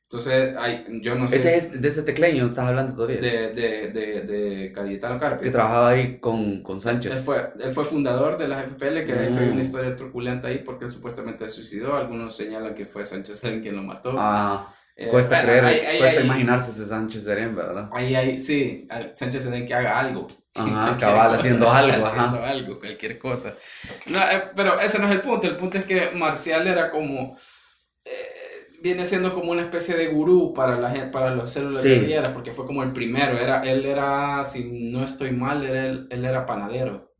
Entonces, 0.02 0.54
hay, 0.59 1.00
yo 1.02 1.14
no 1.16 1.26
sé 1.26 1.37
Ese 1.37 1.57
es 1.57 1.80
de 1.83 1.88
ese 1.88 2.02
tecleño, 2.02 2.46
estás 2.46 2.68
hablando 2.68 2.94
todavía. 2.94 3.20
de, 3.20 3.52
de, 3.54 3.90
de, 3.90 4.20
de 4.22 4.72
Cayetano 4.72 5.18
Carpio. 5.18 5.42
que 5.42 5.50
trabajaba 5.50 5.88
ahí 5.88 6.20
con, 6.20 6.62
con 6.62 6.76
Él 6.76 6.83
Sánchez. 6.83 7.20
fue, 7.24 7.50
él 7.59 7.72
fue 7.72 7.85
fundador 7.85 8.37
de 8.38 8.46
las 8.46 8.64
FPL, 8.66 9.04
que 9.07 9.14
de 9.14 9.28
hecho 9.28 9.38
hay 9.40 9.48
Mm. 9.48 9.52
una 9.52 9.62
historia 9.62 9.96
truculenta 9.96 10.48
ahí 10.48 10.59
porque 10.59 10.85
él 10.85 10.90
supuestamente 10.90 11.46
se 11.48 11.54
suicidó. 11.54 11.96
Algunos 11.96 12.37
señalan 12.37 12.74
que 12.74 12.85
fue 12.85 13.04
Sánchez 13.04 13.42
el 13.44 13.62
quien 13.62 13.74
lo 13.76 13.83
mató. 13.83 14.14
Ah, 14.16 14.70
Eh, 14.96 15.09
Cuesta 15.09 15.42
bueno, 15.44 15.66
creer, 15.68 15.98
cuesta 15.98 16.20
imaginarse 16.20 16.70
ese 16.70 16.87
Sánchez 16.87 17.24
Serén, 17.24 17.57
¿verdad? 17.57 17.88
Ahí, 17.92 18.14
ahí, 18.14 18.38
sí, 18.38 18.87
Sánchez 19.12 19.42
Serén 19.42 19.66
que 19.66 19.74
haga 19.74 19.98
algo. 19.98 20.28
Ajá, 20.54 20.96
cabal, 21.00 21.28
cosa, 21.30 21.40
haciendo 21.40 21.70
algo, 21.70 22.07
ajá. 22.07 22.24
Haciendo 22.26 22.44
algo, 22.46 22.78
cualquier 22.78 23.18
cosa. 23.18 23.57
No, 24.07 24.20
eh, 24.30 24.50
pero 24.54 24.78
ese 24.78 25.00
no 25.00 25.07
es 25.07 25.12
el 25.12 25.20
punto. 25.20 25.48
El 25.48 25.57
punto 25.57 25.78
es 25.78 25.85
que 25.85 26.11
Marcial 26.12 26.66
era 26.68 26.90
como. 26.92 27.37
eh, 28.04 28.12
viene 28.80 29.04
siendo 29.04 29.33
como 29.33 29.50
una 29.50 29.62
especie 29.62 29.96
de 29.96 30.07
gurú 30.09 30.52
para, 30.54 30.76
la 30.78 31.11
para 31.11 31.35
los 31.35 31.50
células 31.50 31.83
Sí. 31.83 31.88
guerrilleras, 31.88 32.33
porque 32.33 32.52
fue 32.52 32.64
como 32.66 32.83
el 32.85 32.92
primero. 32.92 33.37
Era, 33.38 33.62
él 33.62 33.85
era, 33.87 34.44
si 34.44 34.90
no 34.92 35.02
estoy 35.02 35.33
mal, 35.33 35.64
era, 35.64 35.87
él, 35.87 36.07
él 36.11 36.24
era 36.24 36.46
panadero. 36.46 37.12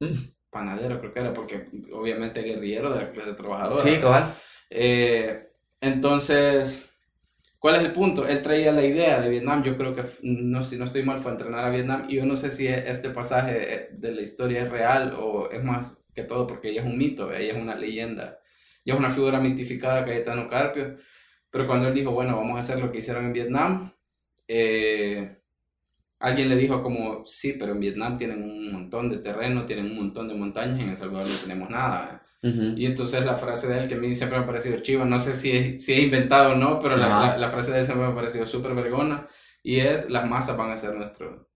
Mm. 0.00 0.14
Panadero, 0.50 0.98
creo 0.98 1.12
que 1.12 1.20
era, 1.20 1.32
porque 1.32 1.68
obviamente 1.92 2.42
guerrillero 2.42 2.90
de 2.90 3.02
la 3.02 3.10
clase 3.12 3.34
trabajadora. 3.34 3.80
Sí, 3.82 3.98
cabal. 4.00 4.34
Entonces, 5.80 6.89
¿cuál 7.60 7.76
es 7.76 7.82
el 7.82 7.92
punto? 7.92 8.26
Él 8.26 8.42
traía 8.42 8.72
la 8.72 8.84
idea 8.84 9.20
de 9.20 9.28
Vietnam, 9.28 9.62
yo 9.62 9.76
creo 9.76 9.94
que, 9.94 10.02
no, 10.22 10.64
si 10.64 10.76
no 10.76 10.86
estoy 10.86 11.04
mal, 11.04 11.20
fue 11.20 11.30
entrenar 11.30 11.64
a 11.64 11.70
Vietnam, 11.70 12.06
y 12.08 12.16
yo 12.16 12.26
no 12.26 12.36
sé 12.36 12.50
si 12.50 12.66
este 12.66 13.10
pasaje 13.10 13.74
eh, 13.74 13.88
de 13.92 14.12
la 14.12 14.22
historia 14.22 14.62
es 14.62 14.70
real 14.70 15.14
o 15.16 15.50
es 15.50 15.62
más 15.62 16.02
que 16.14 16.24
todo 16.24 16.46
porque 16.46 16.70
ella 16.70 16.80
es 16.82 16.86
un 16.88 16.98
mito, 16.98 17.32
ella 17.32 17.52
es 17.52 17.58
una 17.62 17.76
leyenda, 17.76 18.40
ella 18.84 18.94
es 18.94 18.98
una 18.98 19.10
figura 19.10 19.38
mitificada, 19.40 20.04
Cayetano 20.04 20.48
Carpio, 20.48 20.96
pero 21.50 21.66
cuando 21.66 21.88
él 21.88 21.94
dijo, 21.94 22.10
bueno, 22.12 22.36
vamos 22.36 22.56
a 22.56 22.60
hacer 22.60 22.80
lo 22.80 22.90
que 22.90 22.98
hicieron 22.98 23.26
en 23.26 23.32
Vietnam, 23.32 23.92
eh, 24.48 25.36
alguien 26.18 26.48
le 26.48 26.56
dijo 26.56 26.82
como, 26.82 27.24
sí, 27.26 27.54
pero 27.58 27.72
en 27.72 27.80
Vietnam 27.80 28.18
tienen 28.18 28.42
un 28.42 28.72
montón 28.72 29.10
de 29.10 29.18
terreno, 29.18 29.66
tienen 29.66 29.86
un 29.86 29.96
montón 29.96 30.28
de 30.28 30.34
montañas, 30.34 30.78
y 30.78 30.82
en 30.82 30.90
El 30.90 30.96
Salvador 30.96 31.28
no 31.28 31.36
tenemos 31.36 31.70
nada. 31.70 32.22
Y 32.74 32.86
entonces 32.86 33.24
la 33.24 33.36
frase 33.36 33.68
de 33.68 33.78
él 33.80 33.88
que 33.88 33.94
a 33.94 33.98
mí 33.98 34.14
siempre 34.14 34.38
me 34.38 34.44
ha 34.44 34.46
parecido 34.46 34.78
chiva, 34.80 35.04
no 35.04 35.18
sé 35.18 35.32
si 35.34 35.52
es, 35.52 35.84
si 35.84 35.92
es 35.92 35.98
inventado 36.00 36.52
o 36.52 36.56
no, 36.56 36.78
pero 36.78 36.96
la, 36.96 37.14
la, 37.14 37.36
la 37.36 37.48
frase 37.48 37.72
de 37.72 37.80
él 37.80 37.84
siempre 37.84 38.06
me 38.06 38.12
ha 38.12 38.14
parecido 38.16 38.46
súper 38.46 38.74
vergona 38.74 39.28
y 39.62 39.80
es 39.80 40.08
las 40.10 40.26
masas 40.28 40.56
van 40.56 40.70
a 40.70 40.76
ser 40.76 40.94
nuestro, 40.94 41.48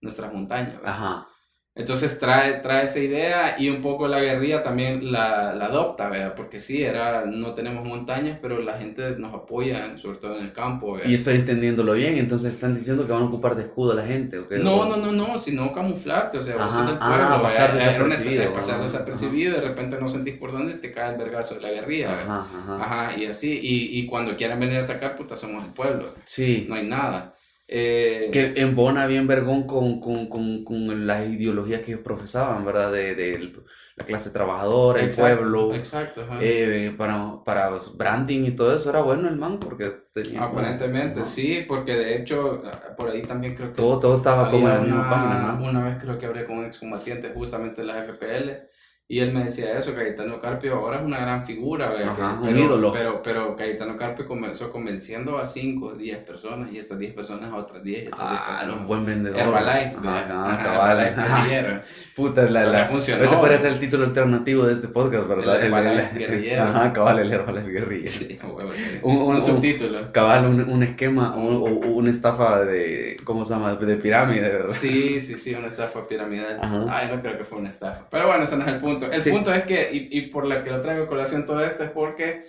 nuestras 0.00 0.32
montañas. 0.32 0.80
Ajá. 0.84 1.28
Entonces 1.76 2.20
trae, 2.20 2.58
trae 2.60 2.84
esa 2.84 3.00
idea 3.00 3.56
y 3.58 3.68
un 3.68 3.82
poco 3.82 4.06
la 4.06 4.20
guerrilla 4.20 4.62
también 4.62 5.10
la, 5.10 5.52
la 5.54 5.64
adopta, 5.64 6.08
¿verdad? 6.08 6.34
Porque 6.36 6.60
sí, 6.60 6.84
era, 6.84 7.24
no 7.26 7.52
tenemos 7.52 7.84
montañas, 7.84 8.38
pero 8.40 8.60
la 8.60 8.78
gente 8.78 9.16
nos 9.18 9.34
apoya, 9.34 9.96
sobre 9.96 10.18
todo 10.18 10.38
en 10.38 10.44
el 10.44 10.52
campo. 10.52 10.92
¿verdad? 10.92 11.08
Y 11.10 11.14
estoy 11.14 11.34
entendiéndolo 11.34 11.94
bien, 11.94 12.16
entonces 12.16 12.54
están 12.54 12.76
diciendo 12.76 13.04
que 13.06 13.12
van 13.12 13.22
a 13.22 13.26
ocupar 13.26 13.56
de 13.56 13.62
escudo 13.62 13.90
a 13.90 13.96
la 13.96 14.06
gente. 14.06 14.38
¿o 14.38 14.46
qué? 14.46 14.58
No, 14.58 14.84
no, 14.88 14.96
no, 14.98 15.10
no, 15.10 15.36
sino 15.36 15.72
camuflarte, 15.72 16.38
o 16.38 16.42
sea, 16.42 16.56
vos 16.56 16.72
sos 16.72 16.86
del 16.86 16.96
ah, 17.00 17.08
pueblo, 17.08 17.42
pasar 17.42 17.72
¿verdad? 17.72 17.88
Era 17.88 18.04
una 18.04 18.14
desapercibido, 18.14 18.42
estrategia, 18.44 18.52
pasar 18.54 18.74
ajá, 18.74 18.82
desapercibido, 18.84 19.54
de 19.54 19.60
repente 19.60 19.96
no 20.00 20.08
sentís 20.08 20.34
por 20.38 20.52
dónde 20.52 20.74
te 20.74 20.92
cae 20.92 21.10
el 21.10 21.18
vergazo 21.18 21.56
de 21.56 21.60
la 21.60 21.70
guerrilla. 21.72 22.12
ajá. 22.22 22.46
Ajá, 22.80 23.16
y 23.18 23.26
así, 23.26 23.50
y, 23.60 23.98
y 23.98 24.06
cuando 24.06 24.36
quieran 24.36 24.60
venir 24.60 24.78
a 24.78 24.84
atacar, 24.84 25.16
puta, 25.16 25.36
somos 25.36 25.64
el 25.64 25.72
pueblo, 25.72 26.06
Sí. 26.24 26.66
no 26.68 26.76
hay 26.76 26.86
nada. 26.86 27.34
Eh, 27.66 28.28
Que 28.32 28.52
embona 28.60 29.06
bien 29.06 29.26
vergón 29.26 29.66
con, 29.66 30.00
con, 30.00 30.28
con, 30.28 30.64
con 30.64 31.06
las 31.06 31.28
ideologías 31.28 31.80
que 31.82 31.92
ellos 31.92 32.04
profesaban, 32.04 32.64
¿verdad? 32.64 32.92
De, 32.92 33.14
de 33.14 33.52
la 33.96 34.04
clase 34.04 34.30
trabajadora, 34.30 35.00
el 35.00 35.06
exacto, 35.06 35.36
pueblo. 35.38 35.74
Exacto, 35.74 36.22
ajá. 36.22 36.38
Eh, 36.42 36.94
para, 36.98 37.42
para 37.44 37.70
branding 37.96 38.44
y 38.44 38.50
todo 38.52 38.74
eso 38.74 38.90
era 38.90 39.00
bueno 39.02 39.28
el 39.28 39.36
man 39.36 39.60
porque 39.60 39.90
tenía 40.12 40.42
Aparentemente, 40.42 41.22
sí, 41.22 41.64
porque 41.66 41.94
de 41.94 42.16
hecho, 42.16 42.62
ah, 42.66 42.94
por 42.96 43.10
ahí 43.10 43.22
también 43.22 43.54
creo 43.54 43.70
que 43.70 43.76
todo, 43.76 44.00
todo 44.00 44.14
estaba 44.16 44.50
como 44.50 44.68
en 44.68 44.74
la 44.74 44.80
misma 44.80 45.10
página 45.10 45.52
¿no? 45.52 45.64
una 45.64 45.84
vez 45.84 45.96
creo 46.02 46.18
que 46.18 46.26
hablé 46.26 46.44
con 46.44 46.58
un 46.58 46.64
excombatiente 46.66 47.30
justamente 47.34 47.80
de 47.82 47.86
las 47.86 48.04
FPL 48.04 48.68
y 49.06 49.18
él 49.20 49.34
me 49.34 49.44
decía 49.44 49.78
eso, 49.78 49.94
Cayetano 49.94 50.40
Carpio 50.40 50.76
ahora 50.76 50.96
es 50.98 51.04
una 51.04 51.18
gran 51.20 51.44
figura. 51.44 51.88
Ajá, 51.90 52.14
Que- 52.16 52.22
un 52.48 52.54
pero, 52.54 52.58
ídolo. 52.58 52.92
Pero, 52.92 53.22
pero 53.22 53.54
Cayetano 53.54 53.96
Carpio 53.96 54.26
comenzó 54.26 54.72
convenciendo 54.72 55.36
a 55.38 55.44
5 55.44 55.86
o 55.88 55.94
10 55.94 56.18
personas 56.24 56.72
y 56.72 56.78
estas 56.78 56.98
10 56.98 57.12
personas 57.12 57.52
a 57.52 57.56
otras 57.56 57.82
10 57.82 58.04
y 58.04 58.06
estas 58.06 58.18
10 58.18 58.40
ah 58.42 58.56
personas. 58.60 58.80
un 58.80 58.86
buen 58.86 59.04
vendedor 59.04 59.38
Herbalife. 59.40 59.96
Herbalife 60.02 61.20
guerrillero. 61.22 61.80
puta 62.16 62.42
la, 62.48 62.64
la 62.64 62.84
funcionó, 62.86 63.24
ese 63.24 63.36
podría 63.36 63.58
ser 63.58 63.72
el 63.72 63.80
título 63.80 64.04
alternativo 64.04 64.64
de 64.64 64.72
este 64.72 64.88
podcast 64.88 65.28
verdad 65.28 65.56
El 65.62 65.66
Herbalife 65.74 66.18
guerrillero. 66.18 66.62
ajá 66.62 66.92
cabal 66.92 67.18
el 67.18 67.32
Herbalife 67.32 67.68
guerrillero 67.70 68.10
Sí, 68.10 68.38
huevo. 68.42 68.70
Un- 69.02 69.16
un- 69.18 69.34
Un 69.34 69.40
subtítulo. 69.42 70.12
cabal 70.12 70.46
un, 70.46 70.60
un 70.62 70.82
esquema 70.82 71.36
una 71.36 72.10
estafa 72.10 72.64
de 72.64 73.16
cómo 73.24 73.44
se 73.44 73.52
llama 73.54 73.74
de 73.74 73.96
pirámide 73.96 74.48
verdad 74.48 74.68
Sí, 74.74 75.20
sí, 75.20 75.36
sí, 75.36 75.54
una 75.54 75.66
estafa 75.66 76.06
piramidal. 76.08 76.58
Ajá. 76.62 76.86
Ay, 76.88 77.08
no 77.14 77.20
creo 77.20 77.36
que 77.36 77.44
fue 77.44 77.58
una 77.58 77.68
estafa. 77.68 78.06
Pero 78.10 78.26
bueno, 78.28 78.44
ese 78.44 78.56
no 78.56 78.62
es 78.62 78.68
el 78.68 78.78
punto. 78.78 78.93
El 79.00 79.22
Sí. 79.22 79.30
punto 79.30 79.52
es 79.52 79.64
que, 79.64 79.90
y, 79.92 80.08
y 80.18 80.22
por 80.28 80.46
la 80.46 80.62
que 80.62 80.70
lo 80.70 80.80
traigo 80.82 81.04
a 81.04 81.08
colación 81.08 81.46
todo 81.46 81.64
esto, 81.64 81.84
es 81.84 81.90
porque 81.90 82.44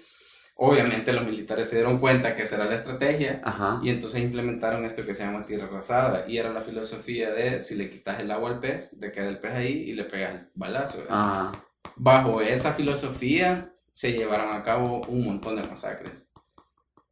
obviamente 0.55 1.12
los 1.13 1.25
militares 1.25 1.69
se 1.69 1.75
dieron 1.77 1.99
cuenta 1.99 2.36
que 2.36 2.43
esa 2.43 2.55
era 2.55 2.65
la 2.65 2.75
estrategia 2.75 3.41
ajá 3.43 3.79
y 3.84 3.89
entonces 3.89 4.21
implementaron 4.21 4.86
esto 4.86 5.05
que 5.05 5.13
se 5.13 5.23
llama 5.25 5.45
tierra 5.45 5.65
arrasada. 5.67 6.25
Y 6.27 6.38
era 6.38 6.51
la 6.51 6.62
filosofía 6.62 7.31
de 7.31 7.60
si 7.60 7.75
le 7.75 7.89
quitas 7.89 8.19
el 8.19 8.31
agua 8.31 8.51
al 8.51 8.60
pez, 8.60 8.97
te 8.99 9.12
queda 9.12 9.27
el 9.29 9.39
pez 9.39 9.53
ahí 9.53 9.73
y 9.89 9.93
le 9.93 10.05
pegas 10.05 10.36
el 10.36 10.47
balazo. 10.55 11.03
ajá 11.10 11.51
Bajo 11.97 12.41
esa 12.41 12.73
filosofía 12.73 13.73
se 13.93 14.12
llevaron 14.12 14.53
a 14.53 14.63
cabo 14.63 15.01
un 15.08 15.23
montón 15.25 15.55
de 15.55 15.63
masacres. 15.63 16.29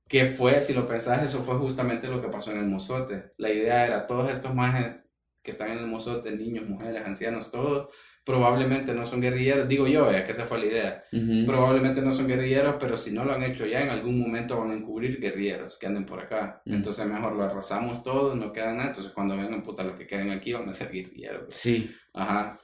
Que 0.08 0.26
fue, 0.26 0.62
si 0.62 0.74
lo 0.74 0.88
pensás, 0.88 1.24
eso 1.24 1.42
fue 1.42 1.56
justamente 1.58 2.08
lo 2.08 2.22
que 2.22 2.28
pasó 2.28 2.52
en 2.52 2.60
el 2.60 2.66
Mozote. 2.66 3.32
La 3.38 3.50
idea 3.50 3.86
era 3.86 4.06
todos 4.06 4.30
estos 4.30 4.54
majes 4.54 5.00
que 5.42 5.52
están 5.52 5.72
en 5.72 5.80
el 5.80 5.88
Mozote, 5.88 6.32
niños, 6.36 6.68
mujeres, 6.68 7.06
ancianos, 7.06 7.50
todos, 7.52 7.94
probablemente 8.24 8.94
no 8.94 9.06
son 9.06 9.22
guerrilleros. 9.22 9.68
Digo 9.68 9.88
yo, 9.88 10.12
ya 10.12 10.24
que 10.24 10.32
esa 10.32 10.46
fue 10.46 10.60
la 10.60 10.66
idea. 10.66 11.04
Ujú. 11.12 11.46
Probablemente 11.46 12.02
no 12.02 12.14
son 12.14 12.28
guerrilleros, 12.28 12.76
pero 12.80 12.98
si 12.98 13.12
no 13.12 13.26
lo 13.26 13.34
han 13.34 13.44
hecho 13.44 13.66
ya, 13.66 13.82
en 13.82 13.90
algún 13.90 14.20
momento 14.20 14.60
van 14.60 14.72
a 14.72 14.76
encubrir 14.76 15.20
guerrilleros 15.20 15.78
que 15.78 15.88
anden 15.88 16.06
por 16.06 16.20
acá. 16.20 16.62
Mm. 16.66 16.74
Entonces 16.74 17.06
mejor 17.06 17.34
lo 17.36 17.44
arrasamos 17.44 18.04
todo, 18.04 18.36
no 18.36 18.52
queda 18.52 18.74
nada. 18.74 18.88
Entonces 18.90 19.12
cuando 19.12 19.36
vengan, 19.36 19.64
puta, 19.64 19.84
los 19.84 19.98
que 19.98 20.08
queden 20.08 20.32
aquí 20.32 20.54
van 20.54 20.68
a 20.70 20.74
ser 20.74 20.92
guerrilleros. 20.92 21.54
sí 21.54 21.94
Ajá. 22.14 22.60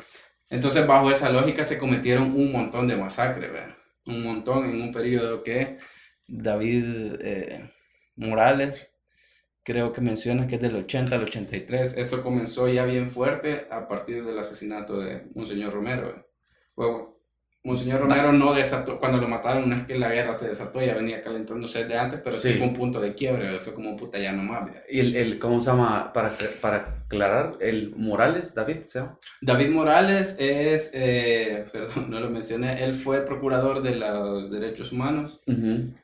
Entonces, 0.49 0.85
bajo 0.87 1.11
esa 1.11 1.29
lógica 1.29 1.63
se 1.63 1.77
cometieron 1.77 2.31
un 2.35 2.51
montón 2.51 2.87
de 2.87 2.95
masacres, 2.95 3.51
¿verdad? 3.51 3.75
Un 4.05 4.23
montón 4.23 4.65
en 4.65 4.81
un 4.81 4.91
periodo 4.91 5.43
que 5.43 5.77
David 6.27 7.15
eh, 7.21 7.69
Morales, 8.15 8.98
creo 9.71 9.93
que 9.93 10.01
menciona 10.01 10.47
que 10.47 10.55
es 10.55 10.61
del 10.61 10.75
80 10.75 11.15
al 11.15 11.23
83. 11.23 11.95
Esto 11.95 12.23
comenzó 12.23 12.67
ya 12.67 12.85
bien 12.85 13.07
fuerte 13.07 13.67
a 13.69 13.87
partir 13.87 14.25
del 14.25 14.39
asesinato 14.39 14.99
de 14.99 15.27
Monseñor 15.35 15.71
Romero. 15.73 16.25
Bueno, 16.75 17.15
Monseñor 17.63 17.99
Romero 18.01 18.31
no 18.33 18.53
desató, 18.55 18.99
cuando 18.99 19.19
lo 19.19 19.27
mataron 19.27 19.69
no 19.69 19.75
es 19.75 19.83
que 19.85 19.99
la 19.99 20.09
guerra 20.11 20.33
se 20.33 20.47
desató, 20.47 20.81
ya 20.81 20.95
venía 20.95 21.21
calentándose 21.21 21.85
de 21.85 21.95
antes, 21.97 22.21
pero 22.23 22.35
sí, 22.37 22.53
Sí. 22.53 22.57
fue 22.57 22.67
un 22.67 22.73
punto 22.73 22.99
de 22.99 23.13
quiebre, 23.13 23.59
fue 23.59 23.73
como 23.75 23.95
puta 23.95 24.17
ya 24.17 24.31
no 24.31 24.41
más. 24.41 24.71
y 24.89 24.99
el, 25.01 25.15
el 25.15 25.37
cómo 25.39 25.59
se 25.61 25.69
llama 25.69 26.11
para 26.13 26.31
para 26.61 26.98
aclarar 27.09 27.57
el 27.59 27.95
Morales 27.95 28.53
David 28.53 28.83
se 28.83 28.99
llama 28.99 29.17
David 29.41 29.69
Morales 29.69 30.35
es, 30.39 30.91
eh, 30.93 31.65
perdón, 31.73 32.09
no 32.11 32.19
lo 32.19 32.29
mencioné, 32.29 32.83
él 32.83 32.93
fue 32.93 33.25
procurador 33.25 33.81
de 33.81 33.95
los 33.95 34.51
derechos 34.51 34.91
humanos 34.91 35.39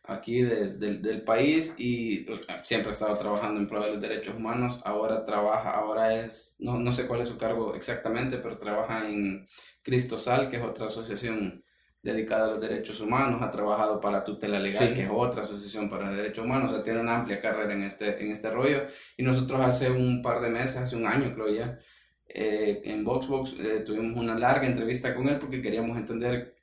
aquí 0.03 0.41
de- 0.41 0.73
del- 0.73 1.01
del 1.01 1.21
país 1.23 1.73
y 1.77 2.25
siempre 2.63 2.89
ha 2.89 2.91
estado 2.91 3.15
trabajando 3.17 3.59
en 3.59 3.67
pro 3.67 3.83
de 3.83 3.91
los 3.91 4.01
derechos 4.01 4.35
humanos. 4.35 4.79
Ahora 4.85 5.25
trabaja, 5.25 5.71
ahora 5.71 6.15
es, 6.23 6.55
no, 6.59 6.79
no 6.79 6.91
sé 6.91 7.07
cuál 7.07 7.21
es 7.21 7.27
su 7.27 7.37
cargo 7.37 7.75
exactamente, 7.75 8.37
pero 8.37 8.57
trabaja 8.57 9.09
en 9.09 9.47
Cristosal, 9.83 10.49
que 10.49 10.57
es 10.57 10.63
otra 10.63 10.87
asociación 10.87 11.63
dedicada 12.05 12.45
a 12.45 12.51
los 12.51 12.61
derechos 12.61 13.01
humanos. 13.01 13.41
Ha 13.41 13.49
trabajado 13.51 13.99
para 13.99 14.23
Tutela 14.23 14.59
Legal, 14.59 14.87
Sí. 14.89 14.93
que 14.93 15.03
es 15.03 15.09
otra 15.11 15.41
asociación 15.43 15.89
para 15.89 16.11
derechos 16.11 16.45
humanos. 16.45 16.71
O 16.71 16.75
sea, 16.75 16.83
tiene 16.83 17.01
una 17.01 17.15
amplia 17.17 17.41
carrera 17.41 17.73
en 17.73 17.83
este, 17.83 18.23
en 18.23 18.31
este 18.31 18.51
rollo. 18.51 18.83
Y 19.17 19.23
nosotros 19.23 19.59
hace 19.59 19.89
un 19.89 20.21
par 20.21 20.39
de 20.39 20.49
meses, 20.49 20.77
hace 20.77 20.95
un 20.95 21.07
año 21.07 21.33
creo 21.33 21.49
ya, 21.49 21.79
eh, 22.27 22.81
en 22.85 23.03
VoxBox 23.03 23.55
eh, 23.59 23.79
tuvimos 23.85 24.17
una 24.19 24.37
larga 24.37 24.65
entrevista 24.67 25.13
con 25.15 25.27
él 25.29 25.37
porque 25.39 25.61
queríamos 25.61 25.97
entender 25.97 26.53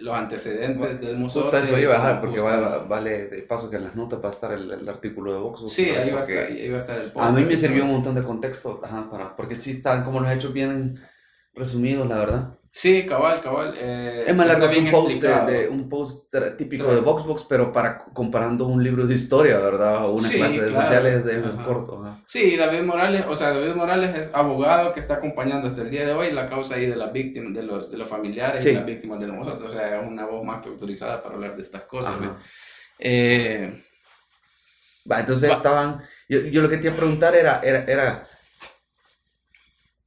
los 0.00 0.14
antecedentes 0.14 1.00
del 1.00 1.16
museo. 1.16 1.42
Justo 1.42 1.56
eso 1.58 1.78
iba, 1.78 1.94
ajá, 1.94 2.20
porque 2.20 2.40
vale, 2.40 2.86
vale 2.88 3.26
de 3.28 3.42
paso 3.42 3.70
que 3.70 3.76
en 3.76 3.84
las 3.84 3.94
notas 3.94 4.20
va 4.22 4.28
a 4.28 4.32
estar 4.32 4.52
el, 4.52 4.68
el 4.72 4.88
artículo 4.88 5.32
de 5.32 5.38
Vox. 5.38 5.72
Sí, 5.72 5.90
ahí 5.90 6.10
va, 6.10 6.20
estar, 6.20 6.46
ahí 6.46 6.68
va 6.68 6.74
a 6.74 6.78
estar 6.78 6.98
el 6.98 7.12
A 7.14 7.30
mí 7.30 7.36
me 7.36 7.42
podcast, 7.42 7.62
sirvió 7.62 7.84
un 7.84 7.92
montón 7.92 8.14
de 8.16 8.22
contexto, 8.24 8.80
ajá, 8.82 9.08
para, 9.08 9.36
porque 9.36 9.54
sí 9.54 9.70
están 9.70 10.04
como 10.04 10.18
los 10.18 10.30
hechos 10.32 10.52
vienen 10.52 10.98
resumidos, 11.54 12.08
la 12.08 12.18
verdad. 12.18 12.58
Sí, 12.72 13.04
cabal, 13.04 13.40
cabal. 13.40 13.74
eh, 13.76 14.24
Es 14.28 14.36
más 14.36 14.46
largo 14.46 14.70
que 14.70 14.78
un 14.78 14.90
post, 14.92 15.08
de, 15.08 15.12
explicado. 15.16 15.46
de- 15.50 15.68
un 15.68 15.88
post 15.88 16.34
típico 16.56 16.84
Claro. 16.84 16.94
de 17.00 17.04
Voxbox, 17.04 17.44
pero 17.48 17.72
para 17.72 17.98
comparando 17.98 18.66
un 18.66 18.82
libro 18.84 19.08
de 19.08 19.14
historia, 19.14 19.58
¿verdad? 19.58 20.06
O 20.06 20.12
una 20.12 20.28
Sí, 20.28 20.36
clase 20.36 20.62
de 20.62 20.68
claro. 20.70 20.82
sociales 20.86 21.24
de 21.24 21.36
Ajá. 21.44 21.64
corto. 21.64 22.00
ajá. 22.00 22.22
Sí, 22.26 22.56
David 22.56 22.82
Morales, 22.82 23.24
o 23.28 23.34
sea, 23.34 23.50
David 23.50 23.74
Morales 23.74 24.16
es 24.16 24.30
abogado 24.32 24.92
que 24.92 25.00
está 25.00 25.14
acompañando 25.14 25.66
hasta 25.66 25.82
el 25.82 25.90
día 25.90 26.06
de 26.06 26.12
hoy 26.12 26.30
la 26.30 26.46
causa 26.46 26.76
ahí 26.76 26.86
de 26.86 26.94
las 26.94 27.12
víctimas, 27.12 27.52
de 27.54 27.62
los, 27.64 27.90
de 27.90 27.98
los 27.98 28.08
familiares 28.08 28.60
Sí. 28.62 28.70
y 28.70 28.74
las 28.74 28.86
víctimas 28.86 29.18
de 29.18 29.26
nosotros. 29.26 29.72
O 29.72 29.74
sea, 29.74 30.00
es 30.00 30.06
una 30.06 30.24
voz 30.26 30.44
más 30.44 30.62
que 30.62 30.68
autorizada 30.68 31.20
para 31.20 31.34
hablar 31.34 31.56
de 31.56 31.62
estas 31.62 31.82
cosas. 31.82 32.14
Eh, 33.00 33.82
Va, 35.10 35.18
entonces 35.20 35.50
Va. 35.50 35.54
estaban. 35.54 36.02
Yo, 36.28 36.38
yo 36.40 36.62
lo 36.62 36.68
que 36.68 36.76
te 36.76 36.84
iba 36.86 36.92
a 36.94 36.96
preguntar 36.98 37.34
era, 37.34 37.60
era, 37.64 37.82
era. 37.84 38.28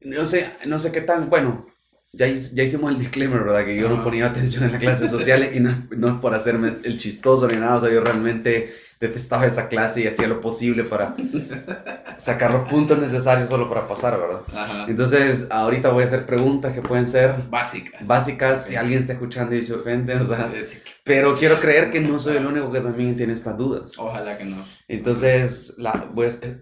No 0.02 0.26
sé, 0.26 0.50
no 0.66 0.80
sé 0.80 0.92
qué 0.94 1.02
tan. 1.02 1.30
Bueno, 1.30 1.66
ya, 2.14 2.28
ya 2.28 2.64
hicimos 2.64 2.92
el 2.92 3.00
disclaimer, 3.00 3.44
¿verdad? 3.44 3.66
Que 3.66 3.76
yo 3.76 3.90
no 3.90 3.96
Ajá. 3.96 4.04
ponía 4.04 4.28
atención 4.28 4.64
en 4.66 4.74
las 4.74 4.82
clases 4.82 5.10
sociales 5.10 5.56
y 5.56 5.60
no, 5.60 5.88
no 5.92 6.08
es 6.10 6.14
por 6.16 6.34
hacerme 6.36 6.74
el 6.84 6.98
chistoso 6.98 7.48
ni 7.48 7.56
nada. 7.58 7.76
O 7.76 7.82
sea, 7.82 7.92
yo 7.92 8.02
realmente 8.02 8.74
detestaba 9.08 9.46
esa 9.46 9.68
clase 9.68 10.02
y 10.02 10.08
hacía 10.08 10.28
lo 10.28 10.40
posible 10.42 10.84
para 10.86 11.16
sacar 12.18 12.52
los 12.54 12.70
puntos 12.70 12.98
necesarios 13.00 13.50
solo 13.50 13.68
para 13.70 13.88
pasar, 13.88 14.20
¿verdad? 14.20 14.42
Ajá. 14.56 14.86
Entonces, 14.88 15.48
ahorita 15.50 15.90
voy 15.90 16.04
a 16.04 16.06
hacer 16.06 16.26
preguntas 16.26 16.74
que 16.74 16.82
pueden 16.82 17.08
ser 17.08 17.36
Básicas. 17.50 18.08
básicas, 18.08 18.66
si 18.66 18.74
Ok. 18.76 18.80
alguien 18.82 19.00
está 19.00 19.14
escuchando 19.14 19.56
y 19.56 19.64
se 19.64 19.74
ofende, 19.74 20.16
o 20.16 20.24
sea, 20.24 20.50
pero 21.04 21.38
quiero 21.38 21.60
creer 21.60 21.92
que 21.92 22.00
no 22.00 22.18
soy 22.18 22.38
el 22.38 22.46
único 22.46 22.72
que 22.72 22.80
también 22.80 23.16
tiene 23.18 23.34
estas 23.34 23.58
dudas. 23.58 23.92
Ojalá 23.98 24.38
que 24.38 24.46
no. 24.46 24.64
Entonces, 24.88 25.76
la, 25.78 25.92
a- 25.92 26.12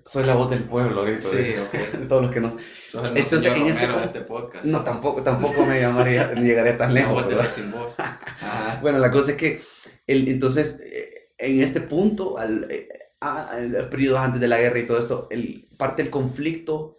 soy 0.05 0.23
la 0.25 0.33
voz 0.35 0.49
del 0.49 0.63
pueblo, 0.63 1.03
grito, 1.03 1.27
Sí, 1.27 1.53
ok. 1.59 2.07
todos 2.07 2.23
los 2.23 2.31
que 2.31 2.39
no... 2.39 2.57
Sos 2.89 3.03
el 3.09 3.17
Entonces, 3.17 3.43
señor 3.43 3.57
en 3.57 3.67
este 3.67 3.87
de 3.87 4.03
este 4.03 4.21
podcast. 4.21 4.65
No, 4.65 4.81
tampoco, 4.83 5.21
tampoco 5.21 5.65
me 5.65 5.79
llamaría, 5.79 6.31
ni 6.35 6.41
llegaría 6.41 6.77
tan 6.77 6.89
La 6.93 7.01
lejos, 7.01 7.13
voz 7.13 7.23
de 7.23 7.35
¿verdad? 7.35 7.43
la 7.43 7.49
sin 7.49 7.71
voz. 7.71 7.99
Ajá. 7.99 8.79
Bueno, 8.81 8.97
la 8.99 9.11
cosa 9.11 9.31
es 9.31 9.37
que, 9.37 9.61
el, 10.07 10.27
entonces, 10.27 10.81
eh, 10.83 11.20
en 11.41 11.61
este 11.61 11.81
punto, 11.81 12.37
al, 12.37 12.67
eh, 12.71 12.87
a- 13.21 13.51
al 13.51 13.89
periodo 13.89 14.17
antes 14.19 14.41
de 14.41 14.47
la 14.47 14.59
guerra 14.59 14.79
y 14.79 14.85
todo 14.85 14.99
esto, 14.99 15.27
el, 15.31 15.67
parte 15.77 16.03
del 16.03 16.11
conflicto 16.11 16.97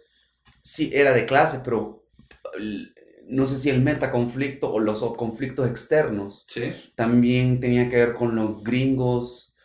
sí 0.61 0.91
era 0.93 1.13
de 1.13 1.25
clase, 1.25 1.61
pero 1.63 2.05
el- 2.57 2.93
no 3.27 3.45
sé 3.47 3.57
si 3.57 3.69
el 3.69 3.81
metaconflicto 3.81 4.71
o 4.73 4.79
los 4.79 5.01
conflictos 5.15 5.67
externos 5.69 6.45
Sí. 6.49 6.73
también 6.95 7.59
tenía 7.61 7.89
que 7.89 7.95
ver 7.97 8.13
con 8.13 8.35
los 8.35 8.63
gringos 8.63 9.55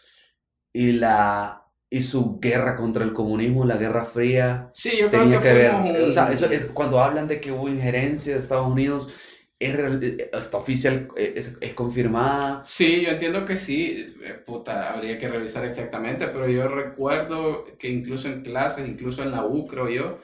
y 0.73 0.93
la 0.93 1.65
y 1.91 2.03
su 2.03 2.39
guerra 2.39 2.77
contra 2.77 3.03
el 3.03 3.15
comunismo, 3.15 3.65
la 3.65 3.79
Guerra 3.79 4.05
Fría, 4.05 4.71
Sí, 4.75 4.91
yo 4.99 5.09
creo 5.09 5.23
tenía 5.23 5.39
que, 5.39 5.45
que 5.49 5.55
ver. 5.55 5.71
fuimos 5.73 5.91
un- 6.03 6.11
O 6.11 6.13
sea, 6.13 6.31
eso 6.31 6.45
es 6.51 6.67
cuando 6.67 7.01
hablan 7.01 7.27
de 7.29 7.41
que 7.41 7.51
hubo 7.51 7.67
injerencia 7.69 8.35
de 8.35 8.41
Estados 8.41 8.71
Unidos, 8.71 9.11
es, 9.59 9.75
real- 9.77 10.03
está 10.33 10.57
oficial, 10.59 11.09
eh, 11.17 11.35
es, 11.37 11.57
es 11.61 11.75
confirmada. 11.75 12.63
Sí, 12.67 13.03
yo 13.03 13.11
entiendo 13.11 13.45
que 13.45 13.57
sí, 13.57 14.15
eh, 14.23 14.35
puta, 14.45 14.93
habría 14.93 15.19
que 15.19 15.29
revisar 15.29 15.65
exactamente, 15.65 16.29
pero 16.29 16.49
yo 16.49 16.69
recuerdo 16.69 17.65
que 17.79 17.89
incluso 17.89 18.29
en 18.29 18.43
clases, 18.43 18.89
incluso 18.89 19.23
en 19.23 19.33
la 19.33 19.45
U, 19.45 19.67
creo 19.67 19.89
yo, 19.89 20.19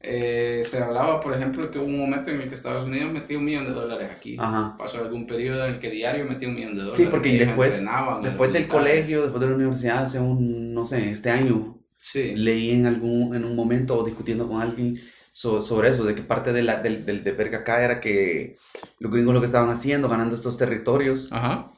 eh, 0.00 0.62
se 0.64 0.78
hablaba, 0.82 1.20
por 1.20 1.32
ejemplo, 1.34 1.70
que 1.70 1.78
hubo 1.78 1.86
un 1.86 1.98
momento 2.00 2.30
en 2.32 2.40
el 2.40 2.48
que 2.48 2.54
Estados 2.56 2.86
Unidos 2.86 3.12
metía 3.12 3.38
un 3.38 3.44
millón 3.44 3.64
de 3.64 3.70
dólares 3.70 4.08
aquí. 4.16 4.36
Ajá. 4.38 4.74
Pasó 4.76 4.98
algún 4.98 5.26
periodo 5.28 5.64
en 5.64 5.74
el 5.74 5.78
que 5.78 5.90
diario 5.90 6.24
metía 6.24 6.48
un 6.48 6.56
millón 6.56 6.72
de 6.74 6.80
dólares. 6.80 6.96
Sí, 6.96 7.06
porque 7.08 7.28
que 7.30 7.36
ellos 7.36 7.46
después, 7.46 7.86
después 8.22 8.52
del 8.52 8.66
colegio, 8.68 9.22
después 9.22 9.40
de 9.40 9.48
la 9.48 9.54
universidad, 9.54 10.02
hace 10.02 10.18
un, 10.18 10.74
no 10.74 10.84
sé, 10.84 11.10
este 11.10 11.30
año, 11.30 11.78
Sí, 12.04 12.32
leí 12.34 12.72
en 12.72 12.86
algún 12.86 13.32
en 13.36 13.44
un 13.44 13.54
momento 13.54 13.96
o 13.96 14.04
discutiendo 14.04 14.48
con 14.48 14.60
alguien 14.60 14.98
so- 15.32 15.62
sobre 15.62 15.88
eso, 15.90 16.04
de 16.04 16.14
que 16.14 16.22
parte 16.22 16.52
de 16.52 16.62
la, 16.62 16.80
del, 16.82 17.04
del 17.06 17.24
de 17.24 17.32
verga 17.32 17.58
acá 17.60 17.84
era 17.84 18.00
que 18.00 18.56
los 19.00 19.12
gringos 19.12 19.34
lo 19.34 19.40
que 19.40 19.46
estaban 19.46 19.70
haciendo, 19.70 20.08
ganando 20.08 20.36
estos 20.36 20.58
territorios, 20.58 21.28
ajá, 21.32 21.72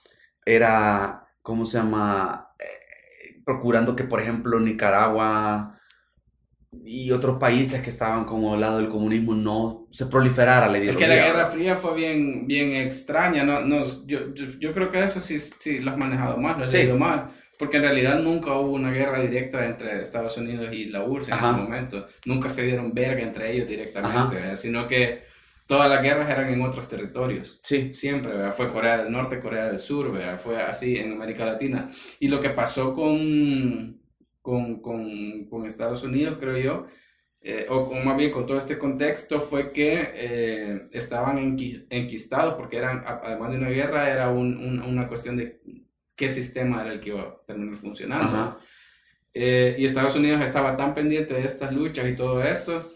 era, 0.46 1.26
¿cómo 1.42 1.64
se 1.64 1.78
llama? 1.78 2.50
Eh, 2.58 3.42
procurando 3.46 3.96
que, 3.96 4.04
por 4.04 4.20
ejemplo, 4.20 4.60
Nicaragua 4.60 5.78
y 6.84 7.12
otros 7.12 7.38
países 7.38 7.80
que 7.82 7.90
estaban 7.90 8.24
como 8.24 8.54
al 8.54 8.60
lado 8.60 8.78
del 8.78 8.88
comunismo 8.88 9.34
no 9.34 9.86
se 9.92 10.06
proliferara 10.06 10.66
la 10.68 10.78
Es 10.78 10.84
ideología. 10.84 11.06
que 11.08 11.14
la 11.16 11.26
Guerra. 11.26 11.46
Fría 11.46 11.76
fue 11.76 11.94
bien, 11.94 12.46
bien 12.46 12.72
extraña, 12.74 13.44
no, 13.44 13.60
no, 13.60 13.84
yo, 14.06 14.34
yo, 14.34 14.46
yo 14.58 14.72
creo 14.74 14.90
que 14.90 15.02
eso 15.02 15.20
sí, 15.20 15.38
sí 15.38 15.78
lo 15.80 15.92
has 15.92 15.96
manejado 15.98 16.36
más, 16.38 16.58
lo 16.58 16.64
has 16.64 16.70
Sí. 16.70 16.78
leído 16.78 16.96
más, 16.98 17.30
porque 17.58 17.76
en 17.78 17.84
realidad 17.84 18.18
nunca 18.20 18.52
hubo 18.54 18.72
una 18.72 18.90
guerra 18.92 19.20
directa 19.20 19.64
entre 19.66 20.00
Estados 20.00 20.36
Unidos 20.36 20.72
y 20.72 20.86
la 20.86 21.04
URSS 21.04 21.28
en 21.28 21.34
Ajá. 21.34 21.50
ese 21.50 21.60
momento, 21.62 22.06
nunca 22.26 22.48
se 22.48 22.64
dieron 22.64 22.92
verga 22.94 23.22
entre 23.22 23.52
ellos 23.52 23.68
directamente, 23.68 24.56
sino 24.56 24.88
que 24.88 25.22
todas 25.66 25.88
las 25.88 26.02
guerras 26.02 26.28
eran 26.28 26.52
en 26.52 26.60
otros 26.62 26.88
territorios. 26.88 27.60
Sí, 27.62 27.94
Siempre, 27.94 28.32
¿verdad? 28.32 28.52
fue 28.54 28.70
Corea 28.72 28.98
del 29.02 29.12
Norte, 29.12 29.40
Corea 29.40 29.66
del 29.68 29.78
Sur, 29.78 30.12
¿verdad? 30.12 30.38
fue 30.38 30.60
así 30.62 30.96
en 30.96 31.12
América 31.12 31.46
Latina. 31.46 31.88
Y 32.20 32.28
lo 32.28 32.40
que 32.40 32.50
pasó 32.50 32.92
con, 32.94 34.00
con, 34.42 34.80
con, 34.82 35.44
con 35.46 35.64
Estados 35.66 36.02
Unidos, 36.02 36.36
creo 36.38 36.58
yo, 36.58 36.86
eh, 37.40 37.66
o 37.70 37.86
con- 37.88 38.04
más 38.04 38.16
bien 38.16 38.30
con 38.30 38.46
todo 38.46 38.58
este 38.58 38.78
contexto, 38.78 39.38
fue 39.40 39.72
que 39.72 40.10
eh, 40.14 40.88
estaban 40.92 41.38
enqui- 41.38 41.86
enquistados, 41.90 42.54
porque 42.54 42.76
eran, 42.78 42.98
a- 43.06 43.20
además 43.24 43.50
de 43.52 43.58
una 43.58 43.68
guerra, 43.70 44.10
era 44.10 44.28
un- 44.30 44.56
un- 44.58 44.82
una 44.82 45.08
cuestión 45.08 45.36
de 45.36 45.60
qué 46.16 46.28
sistema 46.28 46.82
era 46.82 46.92
el 46.92 47.00
que 47.00 47.10
iba 47.10 47.22
a 47.22 47.36
terminar 47.46 47.76
funcionando. 47.76 48.58
Eh, 49.32 49.76
y 49.78 49.84
Estados 49.84 50.16
Unidos 50.16 50.42
estaba 50.42 50.76
tan 50.76 50.94
pendiente 50.94 51.34
de 51.34 51.44
estas 51.44 51.72
luchas 51.72 52.08
y 52.08 52.14
todo 52.14 52.42
esto, 52.42 52.92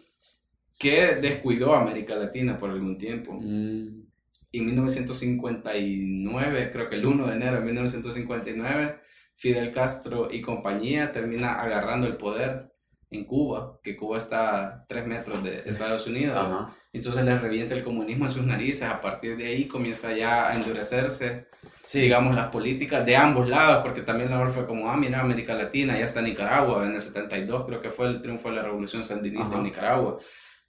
que 0.79 1.17
descuidó 1.17 1.75
a 1.75 1.83
América 1.83 2.15
Latina 2.15 2.59
por 2.59 2.71
algún 2.71 2.97
tiempo. 2.97 3.33
Mm, 3.33 4.07
en 4.53 4.67
1959, 4.67 6.71
creo 6.73 6.89
que 6.89 6.97
el 6.97 7.07
1 7.07 7.27
de 7.27 7.35
enero 7.35 7.59
de 7.59 7.65
1959, 7.65 9.01
Fidel 9.35 9.73
Castro 9.73 10.29
y 10.31 10.41
compañía 10.41 11.13
termina 11.13 11.55
agarrando 11.55 12.07
el 12.07 12.17
poder 12.17 12.73
en 13.11 13.25
Cuba, 13.25 13.79
que 13.83 13.97
Cuba 13.97 14.19
está 14.19 14.65
a 14.65 14.87
3 14.87 15.07
metros 15.07 15.43
de 15.43 15.63
Estados 15.67 16.07
Unidos. 16.07 16.37
ajá. 16.37 16.75
Entonces 16.93 17.25
les 17.25 17.41
revienta 17.41 17.75
el 17.75 17.85
comunismo 17.85 18.27
en 18.27 18.33
sus 18.33 18.45
narices. 18.45 18.83
A 18.83 19.01
partir 19.01 19.37
de 19.37 19.47
ahí 19.47 19.69
comienza 19.69 20.17
ya 20.17 20.51
a 20.51 20.55
endurecerse, 20.55 21.49
Sí, 21.83 22.03
digamos, 22.03 22.35
las 22.35 22.49
políticas 22.49 23.07
de 23.07 23.17
ambos 23.17 23.49
lados, 23.49 23.83
porque 23.83 24.03
también 24.03 24.31
la 24.31 24.47
fue 24.49 24.67
como, 24.67 24.91
ah, 24.91 24.97
mira, 24.99 25.21
América 25.21 25.55
Latina, 25.55 25.99
ya 25.99 26.05
está 26.05 26.21
Nicaragua. 26.21 26.87
En 26.87 26.93
el 26.93 27.01
72 27.01 27.65
creo 27.67 27.81
que 27.81 27.89
fue 27.89 28.09
el 28.09 28.21
triunfo 28.21 28.51
de 28.51 28.57
la 28.57 28.63
revolución 28.63 29.07
sandinista 29.07 29.57
en. 29.57 29.63
Nicaragua. 29.63 30.19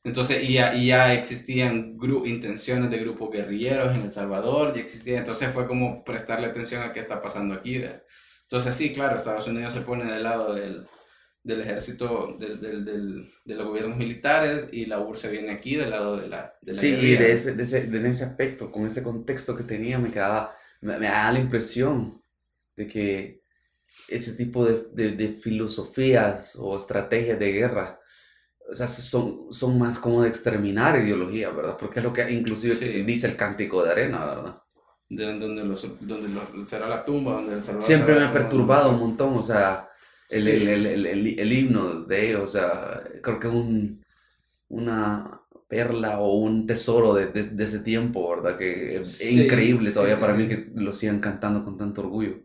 Entonces, 0.01 0.41
y 0.43 0.53
ya, 0.53 0.73
y 0.73 0.87
ya 0.87 1.13
existían 1.13 1.97
intenciones 2.25 2.89
de 2.89 2.99
grupos 2.99 3.31
guerrilleros 3.31 3.93
en 3.93 4.03
El 4.03 4.11
Salvador, 4.11 4.73
ya 4.73 4.81
existía, 4.81 5.17
entonces 5.17 5.51
fue 5.51 5.67
como 5.67 6.05
prestarle 6.05 6.47
atención 6.47 6.81
a 6.83 6.93
qué 6.93 6.99
está 6.99 7.21
pasando 7.21 7.53
aquí. 7.53 7.83
Entonces, 8.43 8.73
sí, 8.73 8.93
claro, 8.93 9.15
Estados 9.15 9.45
Unidos 9.47 9.73
se 9.73 9.81
pone 9.81 10.05
del 10.09 10.23
lado 10.23 10.53
del, 10.53 10.87
del 11.43 11.61
ejército, 11.61 12.35
del, 12.39 12.59
del, 12.61 12.85
del- 12.85 13.31
de 13.45 13.55
los 13.55 13.67
gobiernos 13.67 13.97
militares, 13.97 14.69
y 14.71 14.85
la 14.85 14.99
URSS 14.99 15.31
viene 15.31 15.51
aquí 15.51 15.75
del 15.75 15.89
lado 15.91 16.17
de 16.17 16.27
la, 16.27 16.53
de 16.61 16.73
la 16.73 16.79
Sí, 16.79 16.87
y 16.89 17.15
de 17.15 17.31
ese, 17.31 17.55
de 17.55 17.63
ese, 17.63 17.87
de 17.87 18.09
ese 18.09 18.23
aspecto, 18.25 18.71
con 18.71 18.85
ese 18.85 19.03
contexto 19.03 19.55
que 19.55 19.63
tenía, 19.63 19.97
me 19.99 20.11
quedaba, 20.11 20.53
me, 20.81 20.97
me 20.99 21.07
daba 21.07 21.31
la 21.33 21.39
impresión 21.39 22.21
de 22.75 22.87
que 22.87 23.41
ese 24.09 24.33
tipo 24.35 24.65
de, 24.65 24.85
de, 24.93 25.11
de 25.15 25.29
filosofías 25.33 26.55
o 26.59 26.77
estrategias 26.77 27.39
de 27.39 27.51
guerra, 27.51 27.99
o 28.69 28.75
sea, 28.75 28.87
son, 28.87 29.47
son 29.51 29.79
más 29.79 29.97
como 29.97 30.21
de 30.23 30.29
exterminar 30.29 30.99
ideología, 30.99 31.49
¿verdad? 31.49 31.77
Porque 31.79 31.99
es 31.99 32.05
lo 32.05 32.13
que 32.13 32.29
inclusive 32.31 32.75
Sí. 32.75 33.03
dice 33.03 33.27
el 33.27 33.35
cántico 33.35 33.83
de 33.83 33.91
arena, 33.91 34.25
¿verdad? 34.25 34.61
de 35.09 35.25
donde, 35.39 35.63
los, 35.65 35.81
donde 36.07 36.29
los- 36.29 36.69
será 36.69 36.87
la 36.87 37.03
tumba, 37.03 37.33
donde 37.33 37.55
el 37.55 37.81
Siempre 37.81 38.13
me 38.13 38.25
ha 38.25 38.31
perturbado 38.33 38.91
un 38.91 38.99
montón, 38.99 39.33
o 39.35 39.41
sea, 39.41 39.88
el, 40.29 40.41
Sí. 40.41 40.49
el, 40.49 40.85
el, 40.85 41.39
el, 41.39 41.53
himno 41.53 42.03
de 42.03 42.35
o 42.37 42.47
sea, 42.47 43.03
creo 43.21 43.39
que 43.39 43.47
un, 43.47 44.03
una 44.69 45.41
perla 45.67 46.19
o 46.19 46.37
un 46.37 46.65
tesoro 46.65 47.13
de, 47.13 47.27
de, 47.27 47.43
de 47.43 47.63
ese 47.63 47.79
tiempo, 47.79 48.29
¿verdad? 48.29 48.57
Que 48.57 48.99
es 49.01 49.17
Sí, 49.17 49.43
increíble 49.43 49.91
todavía 49.91 50.15
sí, 50.15 50.21
para 50.21 50.33
mí 50.33 50.47
que 50.47 50.71
lo 50.75 50.93
sigan 50.93 51.19
cantando 51.19 51.63
con 51.63 51.77
tanto 51.77 52.01
orgullo. 52.01 52.37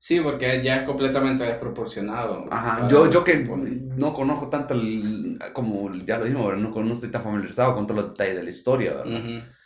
Sí, 0.00 0.20
porque 0.20 0.62
ya 0.62 0.76
es 0.76 0.82
completamente 0.84 1.42
desproporcionado. 1.42 2.46
Ajá, 2.52 2.86
yo, 2.88 3.10
yo 3.10 3.24
que 3.24 3.38
no 3.38 4.14
conozco 4.14 4.48
tanto, 4.48 4.76
como 5.52 5.92
ya 6.06 6.18
lo 6.18 6.24
dijimos, 6.24 6.56
no, 6.56 6.70
no 6.70 6.92
estoy 6.92 7.10
tan 7.10 7.24
familiarizado 7.24 7.74
con 7.74 7.86
todos 7.86 8.02
los 8.02 8.10
detalles 8.10 8.36
de 8.36 8.42
la 8.44 8.50
historia, 8.50 8.94
¿verdad? 8.94 9.20
Ujú. 9.20 9.57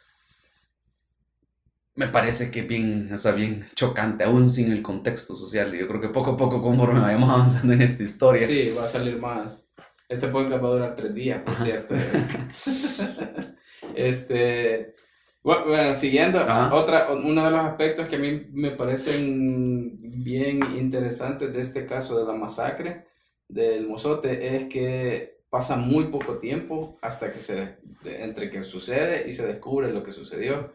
Me 1.95 2.09
parece 2.09 2.51
que 2.51 2.63
bien, 2.63 3.11
o 3.13 3.19
sea, 3.19 3.33
bien 3.33 3.67
chocante, 3.75 4.25
aún 4.25 4.49
sin 4.49 4.73
el 4.73 4.83
contexto 4.83 5.35
social. 5.35 5.75
y 5.75 5.81
Yo 5.81 5.89
creo 5.89 6.01
que 6.01 6.09
poco 6.09 6.33
a 6.33 6.37
poco, 6.37 6.63
conforme 6.63 7.01
vayamos 7.01 7.29
avanzando 7.31 7.73
en 7.75 7.83
esta 7.83 8.03
historia, 8.03 8.47
Sí, 8.47 8.73
va 8.77 8.85
a 8.85 8.89
salir 8.89 9.19
más. 9.19 9.71
Este 10.09 10.29
podcast 10.29 10.63
va 10.63 10.69
a 10.69 10.73
durar 10.73 10.95
tres 10.97 11.15
días, 11.15 11.43
por 11.43 11.55
Ajá. 11.55 11.65
cierto. 11.65 11.95
este, 13.95 14.95
bueno, 15.43 15.95
siguiendo, 15.95 16.39
Ajá. 16.39 16.75
otra, 16.75 17.09
uno 17.13 17.45
de 17.45 17.51
los 17.51 17.61
aspectos 17.61 18.09
que 18.09 18.17
a 18.17 18.19
mí 18.19 18.47
me 18.53 18.71
parecen 18.71 19.99
bien 20.23 20.61
interesantes 20.77 21.53
de 21.53 21.61
este 21.61 21.87
caso 21.87 22.19
de 22.19 22.31
la 22.31 22.39
masacre 22.39 23.07
del 23.49 23.87
Mozote 23.87 24.57
es 24.57 24.65
que 24.65 25.41
pasa 25.51 25.77
muy 25.77 26.05
poco 26.07 26.39
tiempo 26.39 26.99
hasta 27.03 27.31
que 27.33 27.41
se, 27.41 27.77
entre 28.05 28.51
que 28.51 28.65
sucede 28.65 29.29
y 29.29 29.33
se 29.33 29.47
descubre 29.47 29.93
lo 29.93 30.03
que 30.03 30.13
sucedió. 30.13 30.75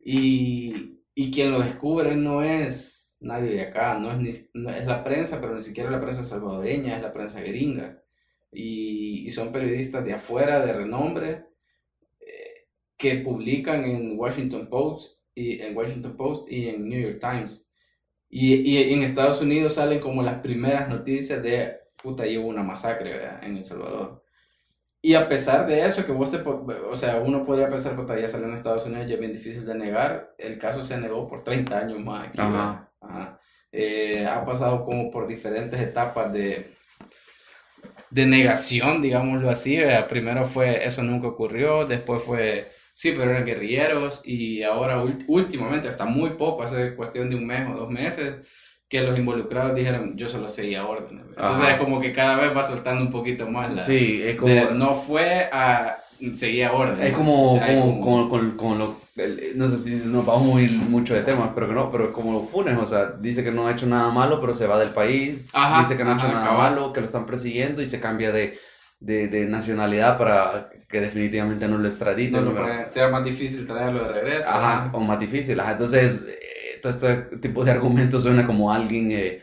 Y, 0.00 1.02
y 1.14 1.30
quien 1.30 1.50
lo 1.50 1.60
descubre 1.60 2.16
no 2.16 2.42
es 2.42 3.16
nadie 3.20 3.50
de 3.50 3.62
acá, 3.62 3.98
no 3.98 4.10
es, 4.12 4.18
ni, 4.18 4.32
no 4.54 4.70
es 4.70 4.86
la 4.86 5.02
prensa, 5.04 5.40
pero 5.40 5.54
ni 5.54 5.62
siquiera 5.62 5.90
la 5.90 6.00
prensa 6.00 6.22
salvadoreña, 6.24 6.96
es 6.96 7.02
la 7.02 7.12
prensa 7.12 7.40
gringa. 7.40 8.02
Y, 8.52 9.24
y 9.26 9.28
son 9.30 9.52
periodistas 9.52 10.04
de 10.04 10.14
afuera, 10.14 10.64
de 10.64 10.72
renombre, 10.72 11.46
eh, 12.20 12.66
que 12.96 13.16
publican 13.16 13.84
en 13.84 14.18
Washington 14.18 14.68
Post 14.68 15.18
y 15.34 15.60
en 15.60 15.76
Washington 15.76 16.16
Post 16.16 16.50
y 16.50 16.68
en 16.68 16.88
New 16.88 17.00
York 17.00 17.18
Times. 17.20 17.70
Y, 18.30 18.54
y 18.54 18.92
en 18.92 19.02
Estados 19.02 19.40
Unidos 19.40 19.74
salen 19.74 20.00
como 20.00 20.22
las 20.22 20.40
primeras 20.40 20.88
noticias 20.88 21.42
de, 21.42 21.78
puta, 22.02 22.24
hubo 22.24 22.48
una 22.48 22.62
masacre 22.62 23.10
¿verdad? 23.10 23.44
en 23.44 23.56
El 23.56 23.64
Salvador. 23.64 24.22
Y 25.00 25.14
a 25.14 25.28
pesar 25.28 25.66
de 25.66 25.86
eso, 25.86 26.04
que 26.04 26.12
vos 26.12 26.30
te, 26.30 26.38
o 26.38 26.96
sea, 26.96 27.16
uno 27.18 27.44
podría 27.46 27.68
pensar, 27.70 27.94
puta, 27.96 28.18
ya 28.18 28.26
salió 28.26 28.48
en 28.48 28.54
Estados 28.54 28.84
Unidos, 28.86 29.06
ya 29.08 29.14
es 29.14 29.20
bien 29.20 29.32
difícil 29.32 29.64
de 29.64 29.74
negar, 29.74 30.34
el 30.38 30.58
caso 30.58 30.82
se 30.84 30.98
negó 30.98 31.28
por 31.28 31.44
30 31.44 31.78
años 31.78 32.00
más 32.00 32.28
aquí, 32.28 32.38
Ajá. 32.40 32.90
Ajá. 33.00 33.38
eh, 33.70 34.26
ha 34.26 34.44
pasado 34.44 34.84
como 34.84 35.10
por 35.10 35.26
diferentes 35.28 35.80
etapas 35.80 36.32
de, 36.32 36.74
de 38.10 38.26
negación, 38.26 39.02
digámoslo 39.02 39.50
así. 39.50 39.78
Primero 40.08 40.44
fue 40.44 40.84
eso 40.86 41.02
nunca 41.02 41.28
ocurrió, 41.28 41.86
después 41.86 42.22
fue 42.22 42.70
sí, 42.94 43.12
pero 43.12 43.30
eran 43.30 43.44
guerrilleros 43.44 44.22
y 44.24 44.62
ahora 44.62 45.04
últimamente, 45.28 45.88
hasta 45.88 46.04
muy 46.04 46.30
poco, 46.30 46.62
hace 46.62 46.94
cuestión 46.96 47.30
de 47.30 47.36
un 47.36 47.46
mes 47.46 47.68
o 47.70 47.74
dos 47.74 47.90
meses, 47.90 48.46
que 48.88 49.02
los 49.02 49.18
involucrados 49.18 49.74
dijeron, 49.74 50.16
yo 50.16 50.28
solo 50.28 50.48
seguía 50.48 50.86
órdenes. 50.86 51.24
Entonces 51.30 51.68
es 51.70 51.76
como 51.76 52.00
que 52.00 52.12
cada 52.12 52.36
vez 52.36 52.56
va 52.56 52.62
soltando 52.62 53.02
un 53.04 53.10
poquito 53.10 53.48
más 53.48 53.74
la... 53.74 53.82
Sí, 53.82 54.22
es 54.24 54.36
como... 54.36 54.54
no 54.72 54.94
fue 54.94 55.48
a... 55.52 55.98
seguía 56.32 56.72
órdenes. 56.72 57.10
Es 57.10 57.16
como, 57.16 57.60
como, 58.00 58.30
Con, 58.30 58.56
con, 58.56 58.78
lo... 58.78 58.96
No 59.56 59.68
sé 59.68 59.78
si 59.78 59.96
nos 60.06 60.24
vamos 60.24 60.56
a 60.56 60.62
ir 60.62 60.70
mucho 60.70 61.14
de 61.14 61.22
temas, 61.22 61.50
pero 61.54 61.68
que 61.68 61.74
no, 61.74 61.90
pero 61.90 62.12
como 62.12 62.32
los 62.32 62.50
Funes, 62.50 62.78
o 62.78 62.86
sea, 62.86 63.12
dice 63.20 63.44
que 63.44 63.50
no 63.50 63.66
ha 63.66 63.72
hecho 63.72 63.86
nada 63.86 64.10
malo, 64.10 64.40
pero 64.40 64.54
se 64.54 64.66
va 64.66 64.78
del 64.78 64.90
país, 64.90 65.52
dice 65.78 65.96
que 65.96 66.04
no 66.04 66.12
ha 66.12 66.14
hecho 66.14 66.28
nada 66.28 66.52
malo, 66.52 66.92
que 66.92 67.00
lo 67.00 67.06
están 67.06 67.26
persiguiendo 67.26 67.82
y 67.82 67.86
se 67.86 68.00
cambia 68.00 68.32
de, 68.32 68.58
de, 69.00 69.28
de 69.28 69.46
nacionalidad 69.46 70.16
para 70.16 70.70
que 70.88 71.00
definitivamente 71.00 71.68
no 71.68 71.76
lo 71.76 71.86
extraditen. 71.86 72.44
No, 72.44 72.54
sea 72.90 73.08
más 73.08 73.22
difícil 73.22 73.66
traerlo 73.66 74.04
de 74.04 74.12
regreso. 74.12 74.48
Ajá, 74.48 74.90
o 74.92 75.00
más 75.00 75.20
difícil. 75.20 75.60
Ajá. 75.60 75.72
Entonces, 75.72 76.26
todo 76.80 76.92
este 76.92 77.36
tipo 77.38 77.64
de 77.64 77.70
argumentos 77.70 78.22
suena 78.22 78.46
como 78.46 78.72
alguien, 78.72 79.12
eh, 79.12 79.42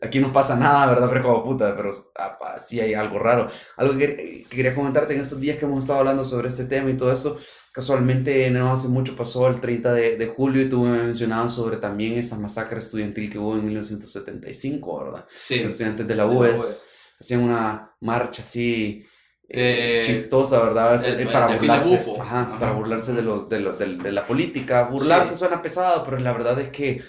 aquí 0.00 0.18
no 0.18 0.32
pasa 0.32 0.56
nada, 0.56 0.86
¿verdad? 0.86 1.08
Pero 1.10 1.22
como 1.22 1.44
puta, 1.44 1.76
pero 1.76 1.90
ah, 2.16 2.56
sí 2.58 2.80
hay 2.80 2.94
algo 2.94 3.18
raro. 3.18 3.50
Algo 3.76 3.96
que, 3.96 4.44
quería 4.48 4.74
comentarte 4.74 5.14
en 5.14 5.20
estos 5.20 5.40
días 5.40 5.58
que 5.58 5.64
hemos 5.64 5.84
estado 5.84 6.00
hablando 6.00 6.24
sobre 6.24 6.48
este 6.48 6.64
tema 6.64 6.90
y 6.90 6.96
todo 6.96 7.12
eso, 7.12 7.38
casualmente 7.72 8.50
no 8.50 8.72
hace 8.72 8.88
mucho 8.88 9.16
pasó 9.16 9.48
el 9.48 9.60
30 9.60 9.92
de, 9.92 10.16
de 10.16 10.26
julio 10.28 10.62
y 10.62 10.68
tú 10.68 10.82
me 10.82 11.02
mencionabas 11.02 11.54
sobre 11.54 11.76
también 11.76 12.18
esa 12.18 12.38
masacre 12.38 12.78
estudiantil 12.78 13.30
que 13.30 13.38
hubo 13.38 13.54
en 13.56 13.66
1975, 13.66 15.04
¿verdad? 15.04 15.26
Sí. 15.38 15.60
Los 15.60 15.72
estudiantes 15.72 16.06
de 16.06 16.14
la 16.14 16.26
UES 16.26 16.84
hacían 17.20 17.42
una 17.42 17.92
marcha 18.00 18.42
así... 18.42 19.04
Eh, 19.48 20.02
chistosa, 20.04 20.60
¿verdad? 20.60 21.00
para, 21.32 21.46
burlarse, 21.46 22.14
ajá, 22.20 22.56
para 22.58 22.72
burlarse 22.72 23.12
de, 23.12 23.22
los, 23.22 23.48
de, 23.48 23.58
de, 23.58 24.12
la 24.12 24.26
política. 24.26 24.84
Burlarse 24.84 25.36
suena 25.36 25.62
pesado, 25.62 26.04
pero 26.04 26.18
la 26.18 26.32
verdad 26.32 26.58
es 26.60 26.70
que 26.70 27.02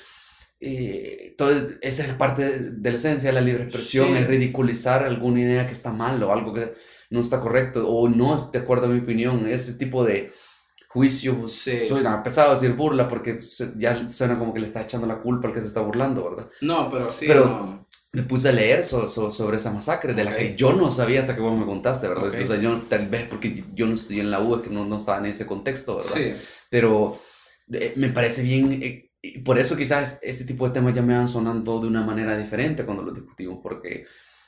eh, 0.60 1.36
todo, 1.38 1.52
esa 1.82 2.04
es 2.04 2.14
parte 2.14 2.60
de, 2.60 2.90
la 2.92 2.96
esencia 2.96 3.30
de 3.30 3.34
la 3.34 3.42
libre 3.42 3.64
expresión, 3.64 4.16
es 4.16 4.28
ridiculizar 4.28 5.04
alguna 5.04 5.42
idea 5.42 5.66
que 5.66 5.74
está 5.74 5.92
mal 5.92 6.22
o 6.22 6.32
algo 6.32 6.54
que 6.54 6.74
no 7.10 7.22
está 7.22 7.40
correcto 7.40 7.88
o 7.88 8.08
no 8.10 8.36
es 8.36 8.52
de 8.52 8.60
acuerdo 8.60 8.86
a 8.86 8.90
mi 8.90 9.00
opinión. 9.00 9.48
Ese 9.48 9.74
tipo 9.74 10.04
de 10.04 10.32
juicio 10.90 11.48
suena 11.48 12.24
pesado 12.24 12.52
decir 12.52 12.74
burla 12.74 13.08
porque 13.08 13.40
ya 13.78 14.08
suena 14.08 14.38
como 14.38 14.54
que 14.54 14.60
le 14.60 14.68
está 14.68 14.82
echando 14.82 15.08
la 15.08 15.22
culpa 15.22 15.48
al 15.48 15.54
que 15.54 15.62
se 15.62 15.68
está 15.68 15.82
burlando, 15.82 16.30
¿verdad? 16.30 16.50
No, 16.62 16.90
pero 16.90 17.12
sí. 17.12 17.26
Pero, 17.28 17.87
me 18.14 18.24
puse 18.24 18.50
a 18.50 18.52
leer 18.52 18.84
sobre 18.86 19.58
esa 19.58 19.72
masacre, 19.72 20.14
de 20.14 20.24
la 20.24 20.36
que 20.36 20.56
yo 20.56 20.74
no 20.74 20.90
sabía 20.90 21.20
hasta 21.20 21.36
que 21.36 21.42
vos 21.42 21.58
me 21.58 21.66
contaste, 21.66 22.08
¿verdad? 22.08 22.34
Entonces 22.34 22.62
yo 22.62 22.82
tal 22.90 23.08
vez 23.08 23.28
porque 23.30 23.64
yo 23.74 23.86
no 23.86 23.94
estudié 23.94 24.22
en 24.22 24.32
la 24.32 24.42
U, 24.42 24.62
que 24.62 24.70
no, 24.70 24.86
no 24.86 24.98
estaba 24.98 25.20
en 25.20 25.28
ese 25.28 25.46
contexto, 25.46 25.98
¿verdad? 25.98 26.14
Sí. 26.14 26.34
Pero 26.70 27.20
eh, 27.72 27.94
me 27.96 28.10
parece 28.10 28.44
bien, 28.44 28.82
eh, 28.82 29.12
y 29.22 29.40
por 29.40 29.60
eso 29.60 29.76
quizás 29.76 30.20
este 30.24 30.46
tipo 30.46 30.68
de 30.68 30.74
temas 30.74 30.96
ya 30.96 31.02
me 31.02 31.16
van 31.16 31.28
sonando 31.28 31.80
de 31.80 31.88
una 31.88 32.04
manera 32.04 32.38
diferente 32.38 32.86
cuando 32.86 33.04
lo 33.04 33.12
discutimos, 33.12 33.60
porque 33.62 34.06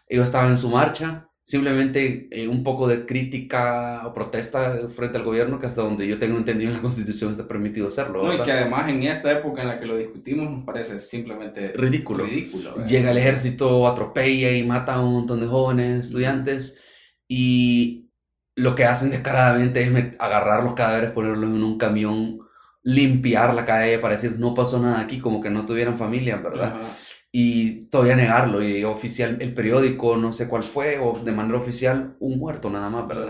ellos 0.07 0.25
estaban 0.25 0.51
en 0.51 0.57
su 0.57 0.69
marcha, 0.69 1.28
simplemente 1.49 2.27
eh, 2.29 2.47
un 2.47 2.63
poco 2.63 2.87
de 2.87 3.07
crítica 3.07 4.03
o 4.05 4.13
protesta 4.13 4.87
frente 4.95 5.17
al 5.17 5.23
gobierno, 5.23 5.59
que 5.59 5.65
hasta 5.65 5.81
donde 5.81 6.07
yo 6.07 6.19
tengo 6.19 6.37
entendido 6.37 6.69
en 6.69 6.75
la 6.75 6.81
Constitución 6.83 7.31
está 7.31 7.47
permitido 7.47 7.87
hacerlo. 7.87 8.23
No, 8.23 8.31
y 8.31 8.39
que 8.43 8.51
además 8.51 8.87
en 8.87 9.01
esta 9.01 9.31
época 9.31 9.63
en 9.63 9.69
la 9.69 9.79
que 9.79 9.87
lo 9.87 9.97
discutimos 9.97 10.47
nos 10.47 10.63
parece 10.63 10.99
simplemente 10.99 11.71
ridículo. 11.71 12.25
ridículo 12.25 12.85
Llega 12.85 13.09
el 13.09 13.17
ejército, 13.17 13.87
atropella 13.87 14.51
y 14.51 14.63
mata 14.63 14.93
a 14.93 15.01
un 15.01 15.11
montón 15.11 15.39
de 15.39 15.47
jóvenes, 15.47 16.05
estudiantes, 16.05 16.83
y 17.27 18.11
lo 18.55 18.75
que 18.75 18.85
hacen 18.85 19.09
descaradamente 19.09 19.81
es 19.81 20.15
agarrar 20.19 20.63
los 20.63 20.75
cadáveres, 20.75 21.13
ponerlos 21.13 21.49
en 21.49 21.63
un 21.63 21.79
camión, 21.79 22.41
limpiar 22.83 23.55
la 23.55 23.65
calle 23.65 23.97
para 23.97 24.13
decir 24.13 24.35
no 24.37 24.53
pasó 24.53 24.79
nada 24.79 24.99
aquí, 24.99 25.17
como 25.17 25.41
que 25.41 25.49
no 25.49 25.65
tuvieran 25.65 25.97
familia, 25.97 26.35
¿verdad? 26.35 26.95
Y 27.31 27.85
todavía 27.87 28.15
negarlo. 28.15 28.63
Y 28.63 28.83
oficial, 28.83 29.37
el 29.39 29.53
periódico, 29.53 30.17
no 30.17 30.33
sé 30.33 30.47
cuál 30.47 30.63
fue, 30.63 30.99
o 30.99 31.19
de 31.23 31.31
manera 31.31 31.59
oficial, 31.59 32.15
un 32.19 32.39
muerto 32.39 32.69
nada 32.69 32.89
más, 32.89 33.07
¿verdad? 33.07 33.29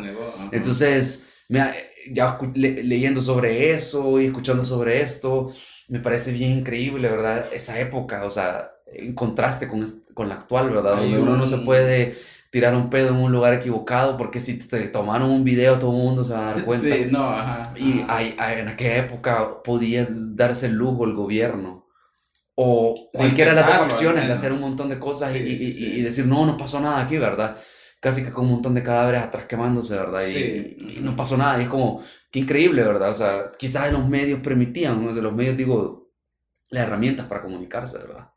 Entonces, 0.52 1.28
ya 2.12 2.38
leyendo 2.54 3.22
sobre 3.22 3.72
eso 3.72 4.20
y 4.20 4.28
escuchando 4.28 4.64
sobre 4.64 5.02
esto, 5.02 5.52
me 5.88 6.00
parece 6.00 6.32
bien 6.32 6.60
increíble, 6.60 7.10
¿verdad? 7.10 7.46
Esa 7.54 7.80
época, 7.80 8.24
o 8.24 8.30
sea, 8.30 8.72
en 8.92 9.14
contraste 9.14 9.68
con, 9.68 9.86
con 10.14 10.30
la 10.30 10.36
actual, 10.36 10.70
¿verdad? 10.70 10.98
Donde 10.98 11.20
uno 11.20 11.36
no 11.36 11.48
se 11.48 11.58
puede 11.58 12.16
tirar 12.52 12.74
un 12.74 12.90
pedo 12.90 13.10
en 13.10 13.18
un 13.18 13.32
lugar 13.32 13.54
equivocado, 13.54 14.18
porque 14.18 14.40
si 14.40 14.58
te 14.58 14.88
tomaron 14.88 15.30
un 15.30 15.44
video, 15.44 15.78
todo 15.78 15.92
el 15.92 15.98
mundo 15.98 16.24
se 16.24 16.34
va 16.34 16.50
a 16.50 16.54
dar 16.54 16.66
cuenta. 16.66 16.96
Sí, 16.96 17.06
no, 17.12 17.30
ajá. 17.30 17.74
Y 17.78 18.04
hay, 18.08 18.36
en 18.58 18.70
aquella 18.70 18.98
época 18.98 19.62
podía 19.64 20.08
darse 20.10 20.68
el 20.68 20.74
lujo 20.74 21.06
el 21.06 21.14
gobierno 21.14 21.89
o 22.62 23.10
cualquiera 23.14 23.52
de 23.52 23.56
las 23.56 23.68
dos 23.68 23.78
facciones 23.78 24.28
de 24.28 24.34
hacer 24.34 24.52
un 24.52 24.60
montón 24.60 24.90
de 24.90 25.00
cosas 25.00 25.34
y, 25.34 25.38
y, 25.38 26.02
decir, 26.02 26.26
no, 26.26 26.46
no 26.46 26.58
pasó 26.58 26.82
nada 26.82 27.02
aquí, 27.02 27.18
¿verdad? 27.18 27.56
Casi 28.02 28.22
que 28.22 28.34
con 28.34 28.48
un 28.48 28.52
montón 28.52 28.76
de 28.76 28.84
cadáveres 28.84 29.22
atrás 29.22 29.46
quemándose, 29.46 29.96
¿verdad? 29.96 30.22
Y, 30.28 31.00
no 31.00 31.16
pasó 31.16 31.38
nada. 31.38 31.58
Y 31.58 31.64
es 31.64 31.70
como, 31.70 32.04
qué 32.30 32.40
increíble, 32.40 32.84
¿verdad? 32.84 33.12
O 33.12 33.16
sea, 33.16 33.52
quizás 33.58 33.94
los 33.94 34.06
medios 34.10 34.42
permitían, 34.42 35.02
¿no? 35.02 35.14
de 35.14 35.22
los 35.22 35.34
medios, 35.34 35.56
digo, 35.56 36.12
las 36.70 36.84
herramientas 36.84 37.28
para 37.28 37.42
comunicarse, 37.42 37.98
¿verdad? 38.00 38.30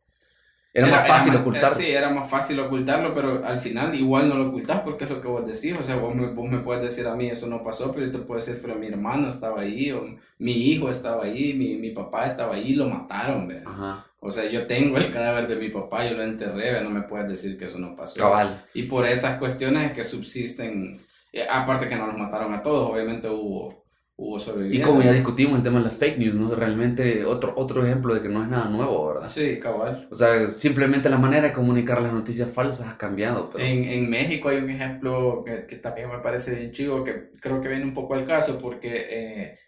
Era, 0.73 0.87
más 0.87 1.09
fácil 1.09 1.35
ocultarlo. 1.35 1.77
Sí, 1.77 1.91
era 1.91 2.09
más 2.11 2.31
fácil 2.31 2.61
ocultarlo, 2.61 3.13
pero 3.15 3.45
al 3.45 3.59
final 3.59 3.93
igual 3.93 4.29
no 4.29 4.37
lo 4.37 4.51
ocultas 4.51 4.83
porque 4.83 5.03
es 5.03 5.11
lo 5.11 5.21
que 5.21 5.27
vos 5.27 5.45
decís. 5.45 5.77
O 5.81 5.83
sea, 5.83 5.97
vos 5.97 6.15
me, 6.15 6.29
vos 6.29 6.49
me 6.49 6.59
puedes 6.61 6.81
decir 6.81 7.09
a 7.09 7.17
mí 7.17 7.27
eso 7.27 7.49
no 7.49 7.65
pasó, 7.65 7.91
pero 7.91 8.07
yo 8.07 8.13
te 8.13 8.19
puedo 8.19 8.39
decir, 8.39 8.61
pero 8.63 8.77
mi 8.77 8.87
hermano 8.87 9.27
estaba 9.27 9.63
ahí, 9.63 9.91
o 9.91 10.17
mi 10.39 10.53
hijo 10.53 10.89
estaba 10.89 11.25
ahí, 11.25 11.55
mi, 11.55 11.77
mi 11.77 11.91
papá 11.91 12.25
estaba 12.25 12.55
ahí, 12.55 12.75
lo 12.75 12.89
mataron, 12.89 13.49
¿verdad? 13.49 13.65
Ajá. 13.67 14.07
O 14.25 14.31
sea, 14.31 14.49
yo 14.49 14.69
tengo 14.69 14.99
el 14.99 15.11
cadáver 15.11 15.49
de 15.49 15.57
mi 15.57 15.69
papá, 15.69 16.09
yo 16.09 16.15
lo 16.15 16.23
enterré, 16.23 16.81
no 16.81 16.91
me 16.91 17.03
puedes 17.03 17.29
decir 17.29 17.59
que 17.59 17.65
eso 17.65 17.81
no 17.81 17.97
pasó. 17.97 18.21
Cabal. 18.21 18.65
Y 18.73 18.85
por 18.85 19.05
esas 19.05 19.37
cuestiones 19.37 19.87
es 19.87 19.93
que 19.93 20.05
subsisten, 20.05 21.01
eh, 21.33 21.45
aparte 21.51 21.89
que 21.89 21.97
no 21.97 22.07
los 22.07 22.17
mataron 22.17 22.55
a 22.55 22.63
todos, 22.63 22.89
obviamente 22.89 23.29
hubo, 23.29 23.85
hubo 24.15 24.39
sobrevivientes. 24.39 24.89
Y 24.89 24.89
como 24.89 25.03
ya 25.03 25.13
discutimos 25.13 25.59
el 25.59 25.65
tema 25.65 25.81
de 25.81 25.87
las 25.87 25.95
fake 25.95 26.19
news, 26.19 26.37
¿no? 26.37 26.55
Realmente 26.55 27.25
otro, 27.25 27.53
otro 27.57 27.85
ejemplo 27.85 28.15
de 28.15 28.23
que 28.23 28.29
no 28.29 28.45
es 28.45 28.49
nada 28.49 28.67
nuevo, 28.67 29.09
¿verdad? 29.09 29.27
Sí, 29.27 29.59
cabal. 29.59 30.07
O 30.09 30.15
sea, 30.15 30.47
simplemente 30.47 31.11
la 31.11 31.19
manera 31.19 31.49
de 31.49 31.53
comunicar 31.53 32.01
las 32.01 32.13
noticias 32.13 32.49
falsas 32.49 32.87
ha 32.87 32.97
cambiado. 32.97 33.51
Pero... 33.51 33.65
En, 33.65 33.83
en 33.83 34.09
México 34.09 34.51
hay 34.51 34.59
un 34.59 34.71
ejemplo 34.71 35.43
que, 35.45 35.67
que, 35.67 35.77
también 35.79 36.09
me 36.09 36.19
parece 36.19 36.55
bien 36.55 36.71
chido, 36.71 37.03
que 37.03 37.33
creo 37.41 37.61
que 37.61 37.67
viene 37.67 37.87
un 37.87 37.95
poco 37.95 38.15
al 38.15 38.25
caso, 38.25 38.57
porque... 38.57 39.07
Eh, 39.11 39.59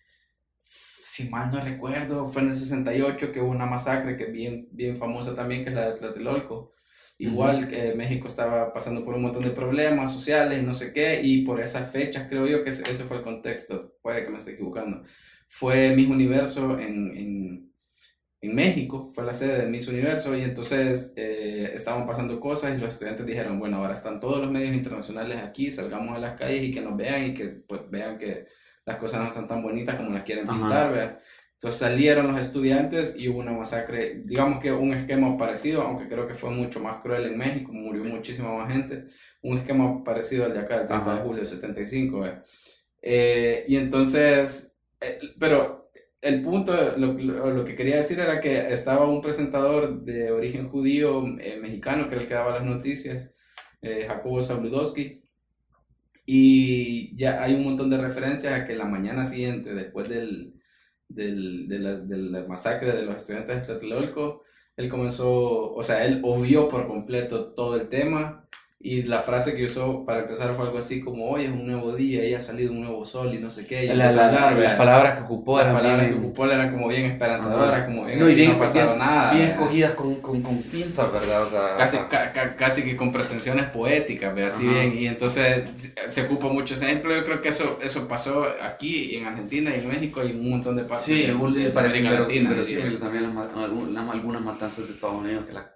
si 1.14 1.28
mal 1.28 1.48
no 1.52 1.60
recuerdo, 1.60 2.26
fue 2.26 2.42
en 2.42 2.48
el 2.48 2.54
68 2.54 3.30
que 3.30 3.40
hubo 3.40 3.50
una 3.50 3.66
masacre 3.66 4.16
que 4.16 4.24
es 4.24 4.32
bien, 4.32 4.66
bien 4.72 4.96
famosa 4.96 5.32
también, 5.32 5.62
que 5.62 5.70
es 5.70 5.76
la 5.76 5.90
de 5.90 5.94
Tlatelolco. 5.94 6.72
Igual 7.18 7.68
que 7.68 7.94
México 7.94 8.26
estaba 8.26 8.72
pasando 8.72 9.04
por 9.04 9.14
un 9.14 9.22
montón 9.22 9.44
de 9.44 9.50
problemas 9.50 10.12
sociales 10.12 10.64
no 10.64 10.74
sé 10.74 10.92
qué, 10.92 11.20
y 11.22 11.44
por 11.44 11.60
esas 11.60 11.92
fechas 11.92 12.26
creo 12.28 12.48
yo 12.48 12.64
que 12.64 12.70
ese, 12.70 13.04
fue 13.04 13.18
el 13.18 13.22
contexto, 13.22 13.94
puede 14.02 14.24
que 14.24 14.30
me 14.30 14.38
esté 14.38 14.54
equivocando. 14.54 15.04
Fue 15.46 15.94
Miss 15.94 16.08
Universo 16.08 16.80
en, 16.80 17.16
en, 17.16 17.72
en 18.40 18.54
México, 18.54 19.12
fue 19.14 19.22
la 19.22 19.34
sede 19.34 19.62
de 19.62 19.68
Miss 19.68 19.86
Universo, 19.86 20.36
y 20.36 20.42
entonces 20.42 21.14
eh, 21.16 21.70
estaban 21.72 22.06
pasando 22.06 22.40
cosas 22.40 22.76
y 22.76 22.80
los 22.80 22.92
estudiantes 22.92 23.24
dijeron, 23.24 23.60
bueno, 23.60 23.76
ahora 23.76 23.92
están 23.92 24.18
todos 24.18 24.40
los 24.40 24.50
medios 24.50 24.74
internacionales 24.74 25.38
aquí, 25.38 25.70
salgamos 25.70 26.16
a 26.16 26.18
las 26.18 26.36
calles 26.36 26.64
y 26.64 26.72
que 26.72 26.80
nos 26.80 26.96
vean 26.96 27.26
y 27.26 27.34
que 27.34 27.46
pues 27.46 27.82
vean 27.88 28.18
que 28.18 28.46
las 28.86 28.96
cosas 28.96 29.20
no 29.20 29.28
están 29.28 29.48
tan 29.48 29.62
bonitas 29.62 29.96
como 29.96 30.10
las 30.10 30.24
quieren 30.24 30.46
pintar, 30.46 30.92
¿verdad? 30.92 31.18
Entonces 31.54 31.80
salieron 31.80 32.26
los 32.28 32.38
estudiantes 32.38 33.14
y 33.16 33.28
hubo 33.28 33.38
una 33.38 33.52
masacre, 33.52 34.22
digamos 34.26 34.60
que 34.60 34.70
un 34.70 34.92
esquema 34.92 35.38
parecido, 35.38 35.80
aunque 35.80 36.08
creo 36.08 36.26
que 36.26 36.34
fue 36.34 36.50
mucho 36.50 36.78
más 36.78 37.00
cruel 37.00 37.24
en 37.24 37.38
México, 37.38 37.72
murió 37.72 38.04
muchísima 38.04 38.54
más 38.54 38.70
gente, 38.70 39.04
un 39.40 39.56
esquema 39.56 40.04
parecido 40.04 40.44
al 40.44 40.52
de 40.52 40.58
acá, 40.58 40.82
el 40.82 40.86
30 40.86 41.14
de 41.14 41.20
julio 41.22 41.36
del 41.38 41.46
75. 41.46 42.26
Eh, 43.00 43.64
y 43.66 43.76
entonces, 43.76 44.76
eh, 45.00 45.18
pero 45.38 45.90
el 46.20 46.42
punto, 46.42 46.74
lo, 46.98 47.14
lo, 47.14 47.64
que 47.64 47.74
quería 47.74 47.96
decir 47.96 48.20
era 48.20 48.40
que 48.40 48.70
estaba 48.70 49.08
un 49.08 49.22
presentador 49.22 50.02
de 50.02 50.32
origen 50.32 50.68
judío 50.68 51.24
eh, 51.38 51.58
mexicano, 51.58 52.08
que 52.08 52.16
era 52.16 52.22
el 52.22 52.28
que 52.28 52.34
daba 52.34 52.54
las 52.58 52.64
noticias, 52.64 53.30
Jacobo 53.82 54.42
Zabludowski, 54.42 55.23
y 56.26 57.16
ya 57.16 57.42
hay 57.42 57.54
un 57.54 57.64
montón 57.64 57.90
de 57.90 57.98
referencias 57.98 58.52
a 58.52 58.64
que 58.66 58.76
la 58.76 58.86
mañana 58.86 59.24
siguiente, 59.24 59.74
después 59.74 60.08
del, 60.08 60.54
del, 61.08 61.68
de, 61.68 61.78
la, 61.78 62.00
de, 62.00 62.16
la, 62.16 62.46
masacre 62.46 62.92
de 62.92 63.04
los 63.04 63.16
estudiantes 63.16 63.56
de 63.56 63.62
Tlatelolco, 63.62 64.42
él 64.76 64.88
comenzó, 64.88 65.72
o 65.72 65.82
sea, 65.82 66.04
él 66.04 66.20
obvió 66.24 66.68
por 66.68 66.86
completo 66.86 67.52
todo 67.54 67.76
el 67.76 67.88
tema 67.88 68.48
Y 68.86 69.04
la 69.04 69.20
frase 69.20 69.56
que 69.56 69.64
usó 69.64 70.04
para 70.04 70.20
empezar 70.20 70.52
fue 70.54 70.66
algo 70.66 70.76
así 70.76 71.00
como, 71.00 71.30
hoy 71.30 71.44
es 71.44 71.50
un 71.50 71.66
nuevo 71.66 71.92
día 71.92 72.22
y 72.28 72.34
ha 72.34 72.38
salido 72.38 72.70
un 72.70 72.82
nuevo 72.82 73.02
sol 73.06 73.34
y 73.34 73.38
no 73.38 73.48
sé 73.48 73.66
qué. 73.66 73.84
Y 73.84 73.86
La- 73.86 73.94
empezó 73.94 74.20
a 74.20 74.22
la- 74.24 74.28
hablar, 74.28 74.50
las 74.50 74.58
¿verdad? 74.60 74.76
palabras 74.76 75.16
que 75.16 75.22
ocupó 75.24 75.56
Las 75.56 75.64
eran 75.68 75.76
palabras 75.78 76.00
bien- 76.06 76.12
que 76.20 76.26
ocupó 76.26 76.44
eran 76.44 76.70
como 76.70 76.88
bien 76.88 77.04
esperanzadoras, 77.06 77.72
Ajá. 77.78 77.86
como 77.86 78.04
bien, 78.04 78.18
No, 78.18 78.28
y 78.28 78.34
bien, 78.34 78.50
no 78.50 78.56
ha 78.56 78.58
pasado 78.58 78.86
bien- 78.88 78.98
nada. 78.98 79.30
bien 79.32 79.42
¿verdad? 79.46 79.58
escogidas 79.62 79.92
con, 79.94 80.14
con, 80.16 80.42
con 80.42 80.62
pinzas, 80.64 81.10
¿verdad? 81.10 81.42
O 81.44 81.48
sea, 81.48 81.76
Casi, 81.78 81.96
ca- 82.10 82.30
ca- 82.32 82.56
casi 82.56 82.82
que 82.84 82.94
con 82.94 83.10
pretensiones 83.10 83.64
poéticas, 83.70 84.34
¿ve? 84.34 84.44
así 84.44 84.66
Ajá. 84.68 84.74
bien, 84.80 84.98
y 84.98 85.06
entonces 85.06 85.64
se- 86.08 86.20
ocupa 86.24 86.48
mucho 86.48 86.74
ese 86.74 86.84
ejemplo, 86.84 87.16
yo 87.16 87.24
creo 87.24 87.40
que 87.40 87.48
eso, 87.48 87.78
eso 87.82 88.06
pasó 88.06 88.46
aquí, 88.62 89.16
en 89.16 89.24
Argentina 89.24 89.74
y 89.74 89.80
en 89.80 89.88
México 89.88 90.22
y 90.22 90.32
en 90.32 90.40
un 90.40 90.50
montón 90.50 90.76
de 90.76 90.82
partes 90.82 91.06
Sí, 91.06 91.22
de, 91.22 91.32
un- 91.34 91.54
de 91.54 91.70
parece 91.70 92.00
América 92.00 92.20
Latina. 92.20 92.50
pero 92.50 92.62
sí, 92.62 92.76
también 93.00 93.22
las- 93.94 94.08
algunas 94.10 94.42
matanzas 94.42 94.86
de 94.86 94.92
Estados 94.92 95.16
Unidos 95.22 95.46
que 95.46 95.54
la, 95.54 95.70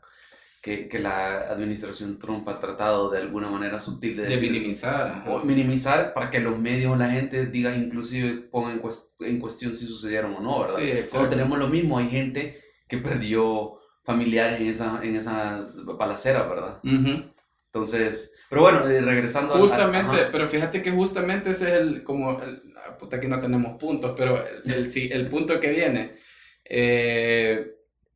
que, 0.61 0.89
que 0.89 0.99
la 0.99 1.51
administración 1.51 2.19
Trump 2.19 2.49
ha 2.49 2.59
tratado 2.61 3.11
de 3.11 3.19
alguna 3.19 3.49
manera 3.49 3.79
sutil 3.81 4.17
de, 4.17 4.23
de 4.25 4.29
decir- 4.37 4.51
minimizar. 4.51 5.25
o 5.29 5.41
minimizar 5.41 6.13
para 6.15 6.31
que 6.31 6.41
los 6.41 6.59
medios 6.59 6.93
o 6.93 6.97
la 6.97 7.11
gente 7.11 7.47
diga, 7.47 7.75
inclusive 7.77 8.43
ponga 8.51 8.73
en, 8.73 8.83
cuest- 8.83 9.11
en 9.21 9.39
cuestión 9.39 9.75
si 9.75 9.87
sucedieron 9.87 10.35
o 10.35 10.41
no, 10.41 10.61
¿verdad? 10.61 10.77
Sí, 10.77 10.91
exacto. 10.91 11.29
tenemos 11.29 11.59
lo 11.59 11.69
mismo, 11.69 11.99
hay 11.99 12.09
gente 12.11 12.59
que 12.89 12.99
perdió 12.99 13.79
familiares 14.05 14.61
en, 14.61 14.67
esa, 14.69 15.01
en 15.03 15.17
esas 15.17 15.85
balaceras, 15.85 16.49
¿verdad? 16.49 16.79
Ujú. 16.83 17.25
Entonces, 17.67 18.35
pero 18.49 18.63
bueno, 18.63 18.89
eh, 18.89 19.01
regresando 19.03 19.55
Justamente, 19.59 20.23
ajá. 20.23 20.29
pero 20.33 20.47
fíjate 20.47 20.81
que 20.83 20.91
justamente 20.91 21.51
ese 21.51 21.67
es 21.67 21.81
el, 21.83 22.03
como, 22.03 22.41
el, 22.43 22.63
ah, 22.77 22.97
puta, 22.99 23.17
aquí 23.17 23.29
no 23.29 23.41
tenemos 23.41 23.79
puntos, 23.79 24.15
pero 24.17 24.43
el, 24.65 24.73
el, 24.73 25.13
el 25.13 25.29
punto 25.29 25.61
que 25.61 25.71
viene, 25.71 26.15
eh, 26.65 27.75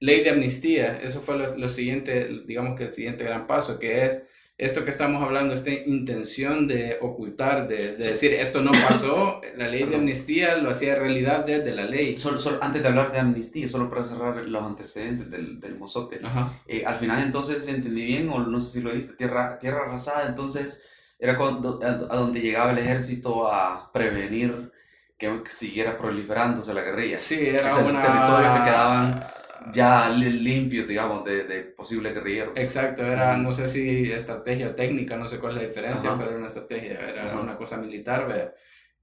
ley 0.08 0.22
de 0.24 0.30
amnistía, 0.30 0.98
eso 1.02 1.20
fue 1.20 1.38
lo, 1.38 1.56
lo 1.56 1.68
siguiente, 1.68 2.28
digamos 2.46 2.76
que 2.76 2.84
el 2.86 2.92
siguiente 2.92 3.24
gran 3.24 3.46
paso, 3.46 3.78
que 3.78 4.04
es 4.06 4.22
esto 4.58 4.84
que 4.84 4.90
estamos 4.90 5.22
hablando, 5.22 5.54
esta 5.54 5.70
intención 5.70 6.68
de 6.68 6.98
ocultar, 7.00 7.66
de, 7.66 7.96
de 7.96 8.02
Sí. 8.04 8.08
decir 8.10 8.32
esto 8.34 8.60
no 8.62 8.70
pasó, 8.72 9.40
la 9.56 9.66
ley 9.68 9.80
de 9.80 9.84
Perdón. 9.86 10.00
amnistía 10.00 10.56
lo 10.56 10.70
hacía 10.70 10.94
realidad 10.94 11.44
desde 11.44 11.72
la 11.74 11.84
ley. 11.84 12.16
Solo, 12.16 12.38
solo- 12.38 12.58
antes 12.60 12.82
de 12.82 12.88
hablar 12.88 13.10
de 13.12 13.18
amnistía, 13.18 13.66
solo 13.66 13.88
para 13.90 14.04
cerrar 14.04 14.36
los 14.36 14.62
antecedentes 14.62 15.30
del, 15.30 15.58
del 15.58 15.76
mozote. 15.78 16.20
Eh, 16.68 16.84
al 16.86 16.96
final 16.96 17.22
entonces 17.22 17.66
entendí 17.68 18.04
bien, 18.04 18.28
o 18.28 18.38
no 18.40 18.60
sé 18.60 18.78
si 18.78 18.82
lo 18.84 18.92
viste, 18.92 19.14
tierra, 19.14 19.58
tierra 19.58 19.82
arrasada, 19.86 20.28
entonces 20.28 20.84
era 21.18 21.36
cuando, 21.38 21.80
a, 21.82 21.86
a 22.14 22.16
donde 22.16 22.40
llegaba 22.40 22.72
el 22.72 22.78
ejército 22.78 23.50
a 23.52 23.90
prevenir 23.92 24.70
que 25.18 25.30
siguiera 25.50 25.96
proliferándose 25.96 26.74
la 26.74 26.82
guerrilla. 26.82 27.16
Sí, 27.18 27.38
era 27.40 27.68
O 27.70 27.74
sea, 27.76 27.82
los 27.82 27.92
una... 27.92 28.02
territorios 28.02 28.58
que 28.58 28.64
quedaban 28.64 29.24
Ya 29.72 30.08
li- 30.10 30.30
limpios, 30.40 30.88
digamos, 30.88 31.24
de, 31.24 31.44
de 31.44 31.62
posibles 31.62 32.14
guerrilleros. 32.14 32.52
Exacto, 32.56 33.04
era, 33.04 33.36
no 33.36 33.52
sé 33.52 33.66
si 33.66 34.10
estrategia 34.10 34.68
o 34.68 34.74
técnica, 34.74 35.16
no 35.16 35.28
sé 35.28 35.38
cuál 35.38 35.56
es 35.56 35.62
la 35.62 35.68
diferencia, 35.68 36.10
Ajá. 36.10 36.18
pero 36.18 36.30
era 36.30 36.38
una 36.38 36.48
estrategia, 36.48 36.98
era 37.00 37.28
Ajá. 37.30 37.40
una 37.40 37.56
cosa 37.56 37.76
militar, 37.76 38.26
¿verdad? 38.26 38.52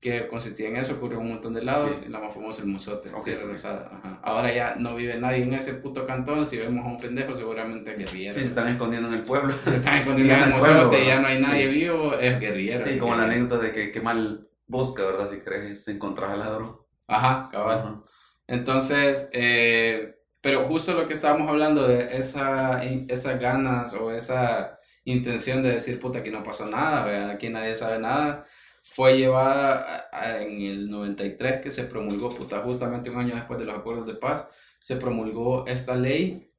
que 0.01 0.27
consistía 0.29 0.69
en 0.69 0.77
eso, 0.77 0.93
ocurrió 0.93 1.17
en 1.19 1.25
un 1.25 1.31
montón 1.33 1.53
de 1.53 1.61
lados, 1.61 1.91
Sí. 2.01 2.09
la 2.09 2.19
más 2.21 2.33
famosa 2.33 2.61
el 2.61 2.69
Mozote, 2.69 3.09
Ok, 3.13 3.25
Tierra 3.25 3.43
ok. 3.43 3.49
Rosada. 3.49 3.89
Ajá. 4.01 4.19
Ahora 4.23 4.53
ya 4.53 4.75
no 4.75 4.95
vive 4.95 5.17
nadie 5.19 5.43
en 5.43 5.53
ese 5.53 5.73
puto 5.73 6.07
cantón, 6.07 6.45
si 6.45 6.55
vemos 6.55 6.85
a 6.85 6.87
un 6.89 6.97
pendejo 7.01 7.35
seguramente 7.35 7.91
es 7.91 7.97
guerrillero. 7.97 8.33
Sí, 8.33 8.39
se 8.39 8.47
están 8.47 8.69
escondiendo 8.69 9.09
en 9.09 9.15
el 9.15 9.25
pueblo. 9.25 9.55
Se 9.61 9.75
están 9.75 9.97
escondiendo 9.97 10.33
Ya 10.33 10.37
en 10.37 10.47
el 10.47 10.53
el 10.53 10.57
pueblo, 10.59 10.77
Mozote, 10.85 10.99
ya 11.05 11.15
¿verdad? 11.17 11.21
no 11.21 11.27
hay 11.27 11.41
nadie 11.41 11.67
Sí. 11.67 11.73
vivo, 11.79 12.13
es 12.13 12.39
guerrillero. 12.39 12.89
Sí, 12.89 12.97
como 12.97 13.11
que- 13.11 13.17
la 13.17 13.23
anécdota 13.25 13.57
de 13.61 13.71
que 13.73 13.91
qué 13.91 13.99
mal 13.99 14.47
busca, 14.67 15.03
¿verdad? 15.03 15.29
Si 15.31 15.39
crees 15.41 15.85
encontrar 15.89 16.31
al 16.31 16.39
ladrón. 16.39 16.77
Ajá, 17.05 17.49
cabal. 17.51 17.77
Ajá. 17.79 18.01
Entonces, 18.47 19.29
eh, 19.33 20.15
pero 20.41 20.65
justo 20.67 20.93
lo 20.93 21.07
que 21.07 21.13
estábamos 21.13 21.49
hablando 21.49 21.87
de 21.87 22.17
esa, 22.17 22.83
esas 22.83 23.39
ganas 23.39 23.93
o 23.93 24.11
esa 24.11 24.79
intención 25.05 25.61
de 25.63 25.71
decir, 25.73 25.99
puta, 25.99 26.19
aquí 26.19 26.29
no 26.31 26.43
pasó 26.43 26.65
nada, 26.65 27.05
¿verdad? 27.05 27.31
aquí 27.31 27.49
nadie 27.49 27.75
sabe 27.75 27.99
nada, 27.99 28.45
fue 28.83 29.17
llevada 29.17 30.07
a- 30.11 30.19
a- 30.21 30.41
en 30.43 30.61
el 30.61 30.89
93 30.89 31.59
que 31.61 31.71
se 31.71 31.83
promulgó, 31.85 32.33
puta, 32.35 32.59
justamente 32.61 33.09
un 33.09 33.17
año 33.19 33.35
después 33.35 33.59
de 33.59 33.65
los 33.65 33.77
acuerdos 33.77 34.07
de 34.07 34.15
paz, 34.15 34.49
se 34.81 34.95
promulgó 34.97 35.65
esta 35.67 35.95
ley 35.95 36.51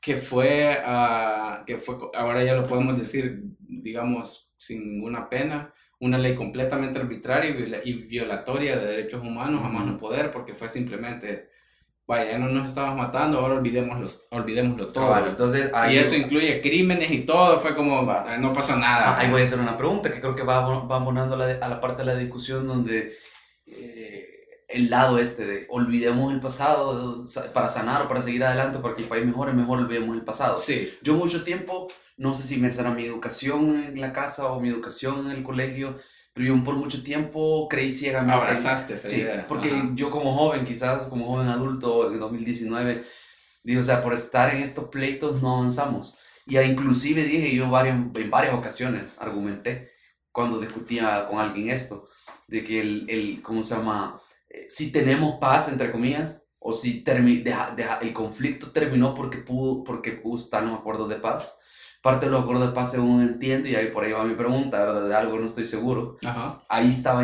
que 0.00 0.16
fue, 0.16 0.78
ah, 0.84 1.62
que 1.66 1.78
fue, 1.78 1.96
ahora 2.14 2.44
ya 2.44 2.54
lo 2.54 2.66
podemos 2.66 2.98
decir, 2.98 3.42
digamos, 3.58 4.50
sin 4.58 4.80
ninguna 4.94 5.28
pena, 5.28 5.72
una 6.00 6.18
ley 6.18 6.34
completamente 6.34 6.98
arbitraria 6.98 7.50
y 7.84 7.92
violatoria 7.94 8.76
de 8.76 8.86
derechos 8.86 9.22
humanos 9.22 9.62
a 9.64 9.68
más 9.68 9.86
no 9.86 9.98
poder, 9.98 10.30
porque 10.30 10.54
fue 10.54 10.68
simplemente, 10.68 11.48
vaya, 12.06 12.32
ya 12.32 12.38
no 12.38 12.48
nos 12.48 12.68
estamos 12.68 12.96
matando, 12.96 13.38
ahora 13.38 13.54
olvidémoslo, 13.54 14.08
olvidémoslo 14.30 14.88
todo. 14.88 15.26
Entonces, 15.26 15.70
ahí, 15.74 15.94
y 15.96 15.98
eso 15.98 16.14
incluye 16.14 16.60
crímenes 16.60 17.10
y 17.10 17.20
todo, 17.20 17.58
fue 17.60 17.74
como, 17.74 18.04
Va. 18.04 18.24
"Ah, 18.26 18.36
no 18.38 18.52
pasó 18.52 18.76
nada. 18.76 19.12
Ah, 19.16 19.20
ahí 19.20 19.30
voy 19.30 19.40
a 19.40 19.44
hacer 19.44 19.58
una 19.58 19.76
pregunta 19.78 20.12
que 20.12 20.20
creo 20.20 20.34
que 20.36 20.42
va, 20.42 20.60
va 20.60 20.96
abonando 20.96 21.34
a 21.34 21.38
la, 21.38 21.46
a 21.64 21.68
la 21.68 21.80
parte 21.80 22.02
de 22.02 22.06
la 22.06 22.16
discusión 22.16 22.66
donde 22.66 23.14
eh, 23.66 24.28
el 24.68 24.90
lado 24.90 25.18
este 25.18 25.46
de 25.46 25.66
olvidemos 25.70 26.32
el 26.32 26.40
pasado 26.40 27.24
sa- 27.26 27.52
para 27.52 27.68
sanar 27.68 28.02
o 28.02 28.08
para 28.08 28.20
seguir 28.20 28.44
adelante, 28.44 28.78
para 28.78 28.94
que 28.96 29.02
el 29.02 29.08
país 29.08 29.24
mejore, 29.24 29.52
mejor 29.52 29.78
olvidemos 29.78 30.16
el 30.16 30.24
pasado. 30.24 30.58
Sí, 30.58 30.92
Yo 31.02 31.14
mucho 31.14 31.44
tiempo, 31.44 31.88
no 32.16 32.34
sé 32.34 32.42
si 32.44 32.58
me 32.58 32.70
será 32.70 32.90
mi 32.90 33.04
educación 33.04 33.76
en 33.84 34.00
la 34.00 34.12
casa 34.12 34.46
o 34.46 34.60
mi 34.60 34.68
educación 34.68 35.26
en 35.30 35.36
el 35.38 35.42
colegio, 35.42 35.98
pero 36.34 36.48
yo 36.54 36.64
por 36.64 36.76
mucho 36.76 37.02
tiempo 37.02 37.68
creí 37.68 37.90
ciegamente. 37.90 38.34
abrazaste 38.34 38.94
esa 38.94 39.08
Sí, 39.08 39.20
idea. 39.22 39.46
porque 39.48 39.70
Ajá. 39.70 39.90
yo 39.94 40.10
como 40.10 40.36
joven, 40.36 40.66
quizás 40.66 41.04
como 41.08 41.26
joven 41.26 41.48
adulto 41.48 42.12
en 42.12 42.18
2019, 42.20 43.06
digo, 43.62 43.80
o 43.80 43.84
sea, 43.84 44.02
por 44.02 44.12
estar 44.14 44.54
en 44.54 44.62
estos 44.62 44.88
pleitos 44.88 45.40
no 45.40 45.56
avanzamos. 45.58 46.18
Y 46.46 46.58
inclusive 46.58 47.22
dije 47.24 47.54
yo 47.54 47.70
varias, 47.70 47.96
en 48.16 48.30
varias 48.30 48.54
ocasiones, 48.54 49.20
argumenté, 49.20 49.90
cuando 50.32 50.60
discutía 50.60 51.26
con 51.30 51.38
alguien 51.38 51.70
esto, 51.70 52.08
de 52.48 52.64
que 52.64 52.80
el, 52.80 53.06
el 53.08 53.42
¿cómo 53.42 53.62
se 53.62 53.74
llama? 53.76 54.20
Eh, 54.50 54.66
si 54.68 54.92
tenemos 54.92 55.36
paz, 55.40 55.68
entre 55.70 55.90
comillas, 55.92 56.46
o 56.58 56.72
si 56.72 57.00
deja- 57.44 57.72
deja- 57.76 57.98
el 58.00 58.12
conflicto 58.12 58.72
terminó 58.72 59.14
porque 59.14 59.38
pudo, 59.38 59.84
porque 59.84 60.12
pudo 60.12 60.42
estar 60.42 60.62
los 60.64 60.78
acuerdos 60.78 61.08
de 61.08 61.16
paz. 61.16 61.58
Parte 62.04 62.26
de 62.26 62.32
los 62.32 62.42
acuerdos 62.42 62.68
de 62.68 62.72
paz, 62.74 62.92
según 62.92 63.22
entiendo, 63.22 63.68
y 63.68 63.74
ahí 63.74 63.88
por 63.90 64.04
ahí 64.04 64.12
va 64.12 64.24
mi 64.24 64.34
pregunta, 64.34 64.78
¿verdad? 64.84 65.08
De 65.08 65.14
algo 65.16 65.38
no 65.40 65.46
estoy 65.46 65.64
seguro 65.64 66.18
Ajá. 66.24 66.62
ahí 66.68 66.90
estaba 66.90 67.22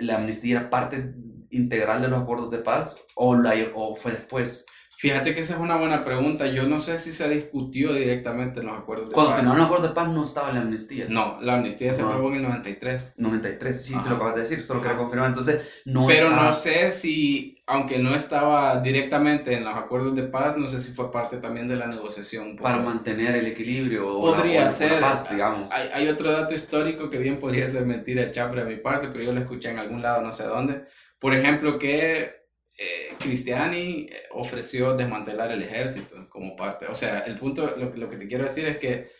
la 0.00 0.16
amnistía 0.16 0.58
era 0.60 0.70
parte 0.70 1.12
integral 1.50 2.02
de 2.02 2.08
los 2.08 2.22
acuerdos 2.22 2.50
de 2.50 2.58
paz 2.58 2.96
o, 3.14 3.36
la, 3.36 3.52
o 3.74 3.94
fue 3.94 4.12
después 4.12 4.66
Fíjate 4.96 5.34
que 5.34 5.40
esa 5.40 5.54
es 5.54 5.60
una 5.60 5.76
buena 5.76 6.04
pregunta. 6.04 6.46
Yo 6.46 6.68
no 6.68 6.78
sé 6.78 6.96
si 6.98 7.10
se 7.10 7.28
discutió 7.28 7.92
directamente 7.92 8.60
en 8.60 8.66
los 8.66 8.78
acuerdos 8.78 9.08
de 9.08 9.14
cuando 9.14 9.32
paz. 9.32 9.40
firmaron 9.40 9.58
los 9.58 9.66
acuerdos 9.66 9.88
de 9.90 9.94
paz 9.94 10.08
no 10.08 10.22
estaba 10.22 10.52
la 10.52 10.60
amnistía 10.60 11.06
No, 11.08 11.36
la 11.40 11.54
amnistía 11.54 11.92
se 11.92 12.02
Ah. 12.02 12.06
aprobó 12.06 12.28
en 12.30 12.36
el 12.36 12.42
93. 12.42 13.14
93 13.18 13.84
sí 13.84 13.92
se 14.02 14.08
lo 14.08 14.14
acabas 14.14 14.36
de 14.36 14.40
decir 14.42 14.62
solo 14.64 14.78
Ajá. 14.80 14.88
quería 14.88 15.02
confirmar 15.02 15.28
entonces 15.30 15.82
no 15.84 16.06
Pero 16.06 16.30
no 16.30 16.52
sé 16.52 16.90
si, 16.92 17.53
aunque 17.66 17.98
no 17.98 18.14
estaba 18.14 18.80
directamente 18.80 19.54
en 19.54 19.64
los 19.64 19.74
acuerdos 19.74 20.14
de 20.14 20.24
paz, 20.24 20.56
no 20.58 20.66
sé 20.66 20.80
si 20.80 20.92
fue 20.92 21.10
parte 21.10 21.38
también 21.38 21.66
de 21.66 21.76
la 21.76 21.86
negociación. 21.86 22.56
para 22.56 22.76
mantener 22.78 23.36
el 23.36 23.46
equilibrio 23.46 24.06
o 24.18 24.30
la- 24.30 24.36
Podría 24.36 24.62
la, 24.64 24.68
ser. 24.68 25.00
paz 25.00 25.30
digamos 25.30 25.72
Hay, 25.72 25.88
hay 25.92 26.08
otro 26.08 26.30
dato 26.30 26.52
histórico 26.54 27.08
que 27.08 27.18
bien 27.18 27.40
podría 27.40 27.66
ser 27.66 27.86
mentira 27.86 28.30
chapre 28.32 28.64
de 28.64 28.70
mi 28.74 28.80
parte, 28.80 29.08
pero 29.08 29.24
yo 29.24 29.32
lo 29.32 29.40
escuché 29.40 29.70
en 29.70 29.78
algún 29.78 30.02
lado, 30.02 30.20
no 30.20 30.32
sé 30.32 30.44
dónde. 30.44 30.84
Por 31.18 31.32
ejemplo, 31.34 31.78
que 31.78 32.44
eh, 32.76 33.14
Cristiani 33.18 34.08
eh, 34.10 34.22
ofreció 34.32 34.94
desmantelar 34.94 35.50
el 35.50 35.62
ejército 35.62 36.28
como 36.28 36.56
parte. 36.56 36.86
O 36.88 36.94
sea, 36.94 37.20
el 37.20 37.38
punto, 37.38 37.76
lo 37.78 38.10
que 38.10 38.16
te 38.16 38.26
quiero 38.28 38.44
decir 38.44 38.66
es 38.66 38.78
que 38.78 39.10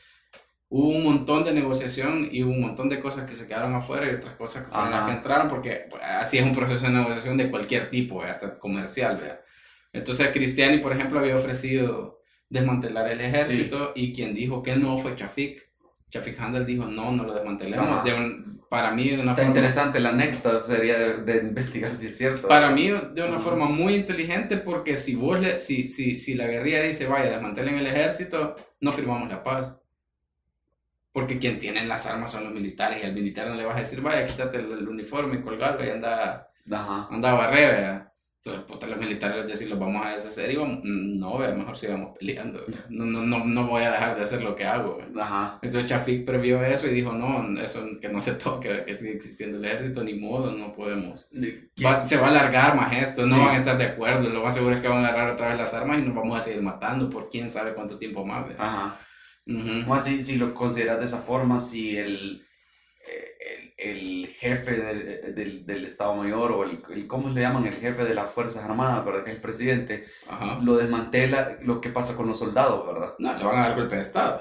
hubo 0.77 0.89
un 0.89 1.05
montón 1.05 1.45
de 1.45 1.53
negociación 1.53 2.29
y 2.33 2.43
hubo 2.43 2.53
un 2.53 2.61
montón 2.61 2.89
de 2.89 2.99
cosas 2.99 3.29
que 3.29 3.35
se 3.37 3.47
quedaron 3.47 3.75
afuera 3.75 4.11
y 4.11 4.15
otras 4.17 4.35
cosas 4.35 4.65
que 4.65 4.71
fueron 4.73 4.89
Ajá. 4.93 4.97
las 5.03 5.07
que 5.09 5.17
entraron, 5.19 5.47
porque 5.49 5.87
pues, 5.89 6.03
así 6.03 6.39
es 6.39 6.45
un 6.45 6.55
proceso 6.55 6.87
de 6.87 6.93
negociación 6.93 7.37
de 7.37 7.49
cualquier 7.51 7.91
tipo, 7.91 8.25
eh, 8.25 8.29
hasta 8.29 8.59
comercial, 8.59 9.19
¿vea? 9.19 9.41
Entonces, 9.93 10.29
Cristiani, 10.33 10.79
por 10.79 10.93
ejemplo, 10.93 11.21
había 11.21 11.37
ofrecido 11.37 12.19
desmantelar 12.49 13.09
el 13.13 13.21
ejército 13.21 13.93
y 13.95 14.13
quien 14.13 14.35
dijo 14.35 14.63
que 14.65 14.75
no 14.75 14.99
fue 14.99 15.15
Chafik. 15.15 15.63
Chafik 16.11 16.41
Handel 16.41 16.67
dijo, 16.67 16.87
no, 16.87 17.13
no 17.13 17.23
lo 17.25 17.35
desmantelemos. 17.35 18.03
De 18.05 18.13
un- 18.15 18.55
para 18.69 18.91
mí, 18.91 19.09
de 19.11 19.15
una 19.21 19.31
está 19.33 19.35
forma... 19.37 19.49
interesante 19.51 20.01
la 20.01 20.09
anécdota 20.09 20.59
sería 20.59 20.99
de, 20.99 21.23
de 21.23 21.39
investigar 21.47 21.95
si 21.95 22.07
es 22.09 22.17
cierto 22.19 22.49
Para 22.49 22.71
mí, 22.71 22.89
de 22.89 23.23
una 23.23 23.39
forma 23.39 23.67
muy 23.67 23.95
inteligente, 23.95 24.57
porque 24.57 24.97
si 24.97 25.15
vos 25.15 25.39
le, 25.41 25.61
si, 25.61 25.89
si, 25.89 26.17
si 26.17 26.35
la 26.35 26.49
guerrilla 26.49 26.83
dice, 26.83 27.07
vaya, 27.07 27.31
desmantelen 27.31 27.77
el 27.77 27.87
ejército, 27.87 28.57
no 28.81 28.91
firmamos 28.93 29.29
la 29.29 29.45
paz. 29.45 29.81
Porque 31.15 31.39
quien 31.39 31.59
tiene 31.59 31.87
las 31.87 32.07
armas 32.09 32.33
son 32.33 32.43
los 32.45 32.53
militares, 32.53 32.99
y 33.01 33.07
al 33.07 33.15
militar 33.15 33.47
no 33.49 33.55
le 33.55 33.65
vas 33.65 33.77
a 33.77 33.81
decir, 33.81 34.01
vaya, 34.01 34.27
quítate 34.27 34.59
el, 34.59 34.71
el 34.73 34.89
uniforme 34.89 35.37
y 35.37 35.43
colgarlo 35.43 35.85
y 35.87 35.89
anda, 35.91 36.49
Ajá. 36.71 37.07
anda 37.11 37.31
a 37.31 37.35
barrer, 37.35 37.71
¿verdad? 37.73 38.13
Entonces, 38.47 38.65
puta, 38.71 38.87
los 38.89 38.99
militares 38.99 39.37
les 39.39 39.47
decir, 39.47 39.71
los 39.71 39.79
vamos 39.79 40.05
a 40.05 40.11
deshacer 40.11 40.51
y 40.51 40.57
vamos, 40.57 40.81
mm, 40.83 41.19
no, 41.21 41.39
¿verdad? 41.39 41.57
mejor 41.57 41.79
sigamos 41.79 42.19
peleando, 42.19 42.63
¿verdad? 42.67 42.85
no, 42.91 43.05
no, 43.07 43.23
no, 43.23 43.45
no 43.45 43.67
voy 43.69 43.85
a 43.85 43.93
dejar 43.93 44.17
de 44.17 44.23
hacer 44.23 44.43
lo 44.43 44.55
que 44.57 44.65
hago. 44.67 44.99
Ajá. 45.19 45.61
Entonces 45.63 45.89
Chafik 45.89 46.27
previó 46.27 46.63
eso 46.63 46.87
y 46.89 46.91
dijo, 46.93 47.13
no, 47.13 47.59
eso 47.63 47.87
que 48.01 48.09
no 48.11 48.21
se 48.21 48.35
toque, 48.35 48.83
que 48.85 48.95
sigue 48.97 49.13
existiendo 49.13 49.57
el 49.59 49.65
ejército, 49.65 50.03
ni 50.05 50.15
modo, 50.15 50.51
no 50.53 50.75
podemos. 50.75 51.27
¿Quién- 51.31 51.71
Va- 51.87 52.05
se 52.05 52.17
va 52.19 52.27
a 52.27 52.31
alargar 52.31 52.75
más 52.77 52.93
esto, 52.93 53.25
no 53.25 53.37
Sí. 53.37 53.41
van 53.41 53.55
a 53.55 53.59
estar 53.59 53.79
de 53.79 53.85
acuerdo, 53.85 54.29
lo 54.29 54.43
más 54.43 54.53
seguro 54.53 54.75
es 54.75 54.83
que 54.83 54.89
van 54.89 55.05
a 55.05 55.09
agarrar 55.09 55.31
otra 55.35 55.49
vez 55.51 55.57
las 55.59 55.73
armas 55.73 56.01
y 56.01 56.03
nos 56.03 56.15
vamos 56.15 56.37
a 56.37 56.41
seguir 56.43 56.61
matando 56.61 57.09
por 57.09 57.31
quién 57.31 57.49
sabe 57.49 57.73
cuánto 57.73 57.97
tiempo 57.99 58.27
más. 58.27 58.45
¿Verdad? 59.47 59.79
Ajá. 59.81 59.89
Más 59.89 60.05
si, 60.05 60.23
si 60.23 60.37
lo 60.37 60.55
consideras 60.55 60.99
de 60.99 61.07
esa 61.07 61.23
forma, 61.23 61.61
si 61.61 61.97
el, 61.97 62.45
el, 63.07 63.75
el 63.77 64.27
jefe 64.29 64.73
del, 64.73 65.35
del, 65.35 65.67
del, 65.67 65.85
Estado 65.85 66.15
Mayor 66.15 66.53
o 66.53 66.65
el, 66.65 67.07
¿cómo 67.07 67.29
le 67.29 67.43
llaman? 67.43 67.67
El 67.67 67.75
jefe 67.75 68.05
de 68.05 68.15
las 68.15 68.31
Fuerzas 68.31 68.65
Armadas, 68.65 69.05
¿verdad? 69.05 69.25
Que 69.25 69.31
es 69.31 69.37
el 69.37 69.43
presidente, 69.43 70.07
lo 70.63 70.77
desmantela, 70.77 71.59
lo 71.63 71.81
que 71.81 71.91
pasa 71.91 72.17
con 72.17 72.27
los 72.27 72.39
soldados, 72.39 72.87
¿verdad? 72.87 73.15
No, 73.19 73.37
le 73.37 73.45
van 73.45 73.57
a 73.57 73.69
dar 73.69 73.77
golpe 73.77 73.97
de 73.97 74.03
Estado. 74.03 74.41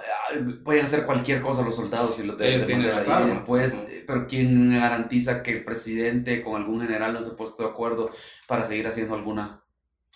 Pueden 0.63 0.85
hacer 0.85 1.05
cualquier 1.05 1.41
cosa 1.41 1.63
los 1.63 1.75
soldados 1.75 2.15
si 2.15 2.25
lo 2.25 2.39
Ellos 2.39 2.65
tienen 2.65 2.89
las 2.89 3.07
armas. 3.07 3.37
Después, 3.37 3.87
pero 4.07 4.27
¿quién 4.27 4.79
garantiza 4.79 5.43
que 5.43 5.51
el 5.51 5.63
presidente 5.63 6.41
con 6.41 6.55
algún 6.55 6.81
general 6.81 7.13
no 7.13 7.21
se 7.21 7.31
ha 7.31 7.35
puesto 7.35 7.63
de 7.63 7.69
acuerdo 7.69 8.11
para 8.47 8.63
seguir 8.63 8.87
haciendo 8.87 9.15
alguna... 9.15 9.61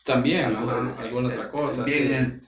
También, 0.05 0.55
alguna 0.55 1.27
otra 1.27 1.51
cosa. 1.51 1.83
Bien, 1.83 2.41
eh, 2.41 2.46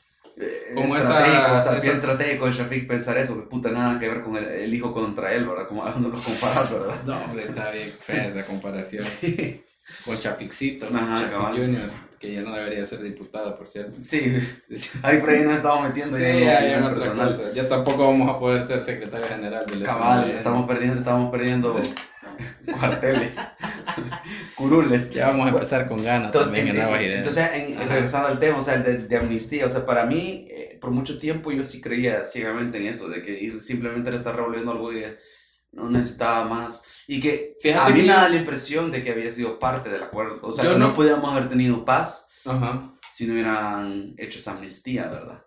como 0.74 0.96
esa, 0.96 1.58
o 1.58 1.62
sea, 1.62 1.80
bien 1.80 1.96
estratégico 1.96 2.46
de 2.46 2.52
Shafik 2.52 2.88
pensar 2.88 3.18
eso, 3.18 3.36
que 3.36 3.48
puta 3.48 3.72
nada 3.72 4.00
que 4.00 4.08
ver 4.08 4.22
con 4.22 4.38
el, 4.38 4.74
hijo 4.74 4.94
contra 4.94 5.34
él, 5.34 5.46
¿verdad? 5.46 5.68
Como 5.68 5.82
cuando 5.82 6.10
los 6.10 6.22
comparas, 6.22 6.72
¿verdad? 6.80 7.04
No, 7.06 7.18
hombre, 7.18 7.44
está 7.44 7.72
bien 7.72 7.92
fea 8.00 8.28
esa 8.28 8.46
comparación. 8.46 9.04
Con 10.06 10.20
Chaficito, 10.20 10.88
Chafic 10.88 11.34
Junior, 11.36 11.90
que 12.20 12.34
ya 12.34 12.42
no 12.42 12.54
debería 12.54 12.86
ser 12.86 13.02
diputado, 13.02 13.58
por 13.58 13.68
cierto. 13.68 14.00
Sí, 14.02 14.38
ahí 15.02 15.18
por 15.18 15.32
ahí 15.32 15.44
nos 15.44 15.56
estamos 15.56 15.88
metiendo. 15.88 16.16
Sí, 16.16 16.24
hay 16.24 16.76
una 16.76 16.92
otra 16.92 17.12
cosa. 17.12 17.52
Ya 17.54 17.68
tampoco 17.68 18.08
vamos 18.08 18.34
a 18.34 18.40
poder 18.40 18.66
ser 18.66 18.82
secretario 18.82 19.28
general 19.28 19.66
del 19.66 19.84
Cabal, 19.84 20.32
estamos 20.32 20.68
perdiendo, 20.68 21.00
estamos 21.00 21.32
perdiendo 21.32 21.76
cuarteles, 22.80 23.38
curules. 24.56 25.12
Ya 25.12 25.28
vamos 25.28 25.48
a 25.48 25.50
empezar 25.50 25.88
con 25.88 26.04
ganas 26.04 26.28
entonces, 26.28 26.54
también 26.54 26.76
en, 26.76 26.84
nuevas 26.84 27.02
ideas. 27.02 27.18
Entonces, 27.20 27.50
en, 27.54 27.90
regresando 27.90 28.28
al 28.28 28.40
tema, 28.40 28.60
o 28.60 28.62
sea, 28.62 28.76
el 28.76 29.08
de, 29.08 29.18
amnistía, 29.18 29.66
o 29.66 29.70
sea, 29.70 29.86
para 29.86 30.06
mí, 30.06 30.48
eh, 30.50 30.78
por 30.80 30.92
mucho 30.92 31.18
tiempo 31.18 31.52
yo 31.52 31.64
sí 31.64 31.82
creía 31.82 32.24
ciegamente 32.24 32.78
en 32.78 32.88
eso, 32.88 33.08
de 33.10 33.24
que 33.24 33.40
ir 33.40 33.60
simplemente 33.62 34.10
le 34.10 34.18
estar 34.18 34.36
revolviendo 34.36 34.72
algo 34.72 34.94
y 34.94 35.04
no 35.72 35.90
necesitaba 35.90 36.46
más. 36.46 36.86
Y 37.08 37.20
que 37.22 37.58
Fíjate 37.62 37.92
a 37.92 37.96
mí 37.96 38.02
me 38.02 38.08
da 38.08 38.30
la 38.30 38.38
impresión 38.38 38.92
de 38.92 39.04
que 39.04 39.12
había 39.12 39.32
sido 39.32 39.60
parte 39.60 39.90
del 39.90 40.04
acuerdo. 40.04 40.40
O 40.42 40.52
sea, 40.52 40.72
que 40.72 40.78
no, 40.78 40.94
podíamos 40.94 41.32
haber 41.32 41.50
tenido 41.50 41.86
paz 41.86 42.30
si 43.10 43.26
no 43.26 43.34
hubieran 43.34 44.14
hecho 44.18 44.40
esa 44.40 44.52
amnistía, 44.52 45.08
¿verdad? 45.08 45.44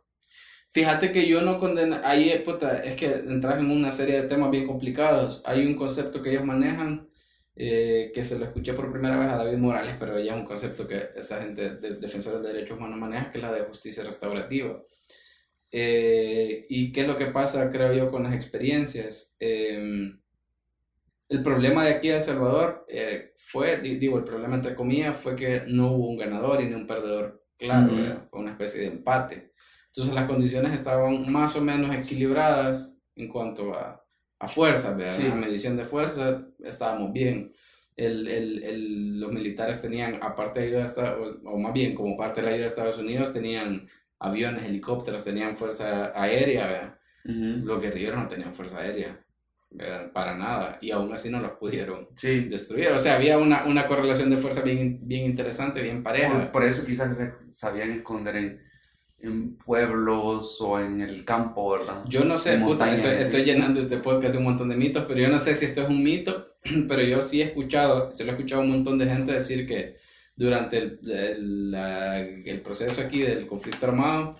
Fíjate 0.72 1.12
que 1.12 1.28
yo 1.28 1.42
no 1.42 1.58
condeno, 1.58 2.00
ahí 2.02 2.36
puta, 2.44 2.82
es 2.82 2.96
que 2.96 3.06
entras 3.06 3.60
en 3.60 3.70
una 3.70 3.90
serie 3.90 4.22
de 4.22 4.28
temas 4.28 4.50
bien 4.50 4.66
complicados. 4.66 5.42
Hay 5.44 5.66
un 5.66 5.76
concepto 5.76 6.22
que 6.22 6.30
ellos 6.30 6.46
manejan, 6.46 7.10
eh, 7.54 8.10
que 8.14 8.24
se 8.24 8.38
lo 8.38 8.46
escuché 8.46 8.72
por 8.72 8.90
primera 8.90 9.18
vez 9.18 9.28
a 9.28 9.36
David 9.36 9.58
Morales, 9.58 9.96
pero 10.00 10.18
ya 10.18 10.32
es 10.32 10.38
un 10.38 10.46
concepto 10.46 10.88
que 10.88 11.10
esa 11.14 11.42
gente 11.42 11.76
de 11.76 11.96
defensores 11.96 12.40
de 12.40 12.54
derechos 12.54 12.78
humanos 12.78 12.98
maneja, 12.98 13.30
que 13.30 13.36
es 13.36 13.44
la 13.44 13.52
de 13.52 13.64
justicia 13.64 14.02
restaurativa. 14.02 14.82
Eh, 15.70 16.64
¿Y 16.70 16.90
qué 16.90 17.02
es 17.02 17.06
lo 17.06 17.16
que 17.18 17.26
pasa, 17.26 17.70
creo 17.70 17.92
yo, 17.92 18.10
con 18.10 18.22
las 18.22 18.34
experiencias? 18.34 19.36
Em, 19.38 20.22
el 21.28 21.42
problema 21.42 21.84
de 21.84 21.90
aquí 21.92 22.08
de 22.08 22.16
El 22.16 22.22
Salvador 22.22 22.86
eh, 22.88 23.32
fue, 23.36 23.78
digo, 23.80 24.16
el 24.18 24.24
problema 24.24 24.54
entre 24.54 24.74
comillas, 24.74 25.16
fue 25.16 25.36
que 25.36 25.64
no 25.66 25.92
hubo 25.92 26.08
un 26.08 26.16
ganador 26.16 26.62
y 26.62 26.66
ni 26.66 26.74
un 26.74 26.86
perdedor 26.86 27.44
claro, 27.58 28.22
fue 28.30 28.40
una 28.40 28.52
especie 28.52 28.80
de 28.80 28.86
empate. 28.88 29.51
Entonces 29.94 30.14
las 30.14 30.26
condiciones 30.26 30.72
estaban 30.72 31.30
más 31.30 31.54
o 31.54 31.60
menos 31.60 31.94
equilibradas 31.94 32.96
en 33.14 33.28
cuanto 33.28 33.74
a, 33.74 34.02
a 34.38 34.48
fuerza, 34.48 34.96
sí. 35.10 35.26
a 35.26 35.34
medición 35.34 35.76
de 35.76 35.84
fuerza 35.84 36.46
estábamos 36.64 37.12
bien. 37.12 37.52
El, 37.94 38.26
el, 38.26 38.62
el, 38.64 39.20
los 39.20 39.30
militares 39.30 39.82
tenían, 39.82 40.18
aparte 40.22 40.60
de 40.60 40.82
ayuda, 40.82 41.16
o, 41.44 41.58
más 41.58 41.74
bien 41.74 41.94
como 41.94 42.16
parte 42.16 42.40
de 42.40 42.46
la 42.46 42.52
ayuda 42.52 42.62
de 42.62 42.68
Estados 42.68 42.98
Unidos, 42.98 43.34
tenían 43.34 43.86
aviones, 44.18 44.64
helicópteros, 44.64 45.24
tenían 45.24 45.56
fuerza 45.56 46.10
aérea, 46.14 46.98
los 47.24 47.82
guerrilleros 47.82 48.18
no 48.18 48.28
tenían 48.28 48.54
fuerza 48.54 48.78
aérea. 48.78 49.22
para 50.14 50.34
nada, 50.36 50.78
y 50.80 50.90
aún 50.90 51.12
así 51.12 51.28
no 51.28 51.40
los 51.40 51.52
pudieron 51.52 52.08
destruir. 52.22 52.88
O 52.92 52.98
sea, 52.98 53.16
había 53.16 53.36
una, 53.36 53.66
una 53.66 53.86
correlación 53.86 54.30
de 54.30 54.38
fuerza 54.38 54.62
bien, 54.62 55.00
bien 55.02 55.26
interesante, 55.26 55.82
bien 55.82 56.02
pareja. 56.02 56.32
Por, 56.32 56.52
por 56.52 56.64
eso 56.64 56.86
quizás 56.86 57.14
se 57.14 57.34
sabían 57.40 57.90
esconder 57.90 58.36
en, 58.36 58.71
en 59.22 59.56
pueblos 59.56 60.60
o 60.60 60.80
en 60.80 61.00
el 61.00 61.24
campo, 61.24 61.70
¿verdad? 61.70 62.04
Yo 62.08 62.24
no 62.24 62.38
sé, 62.38 62.58
puta, 62.58 62.92
estoy, 62.92 63.44
llenando 63.44 63.80
este 63.80 63.98
podcast 63.98 64.32
de 64.32 64.38
un 64.38 64.44
montón 64.44 64.68
de 64.68 64.76
mitos, 64.76 65.04
pero 65.06 65.20
yo 65.20 65.28
no 65.28 65.38
sé 65.38 65.54
si 65.54 65.64
esto 65.64 65.82
es 65.82 65.88
un 65.88 66.02
mito, 66.02 66.54
pero 66.88 67.02
yo 67.02 67.22
sí 67.22 67.40
he 67.40 67.44
escuchado, 67.44 68.10
se 68.10 68.24
lo 68.24 68.30
he 68.30 68.34
escuchado 68.34 68.62
a 68.62 68.64
un 68.64 68.70
montón 68.70 68.98
de 68.98 69.06
gente 69.06 69.32
decir 69.32 69.66
que 69.66 69.96
durante 70.34 70.78
el, 70.78 70.98
el, 71.04 71.74
el 72.44 72.60
proceso 72.62 73.00
aquí 73.00 73.20
del 73.22 73.46
conflicto 73.46 73.86
armado, 73.86 74.36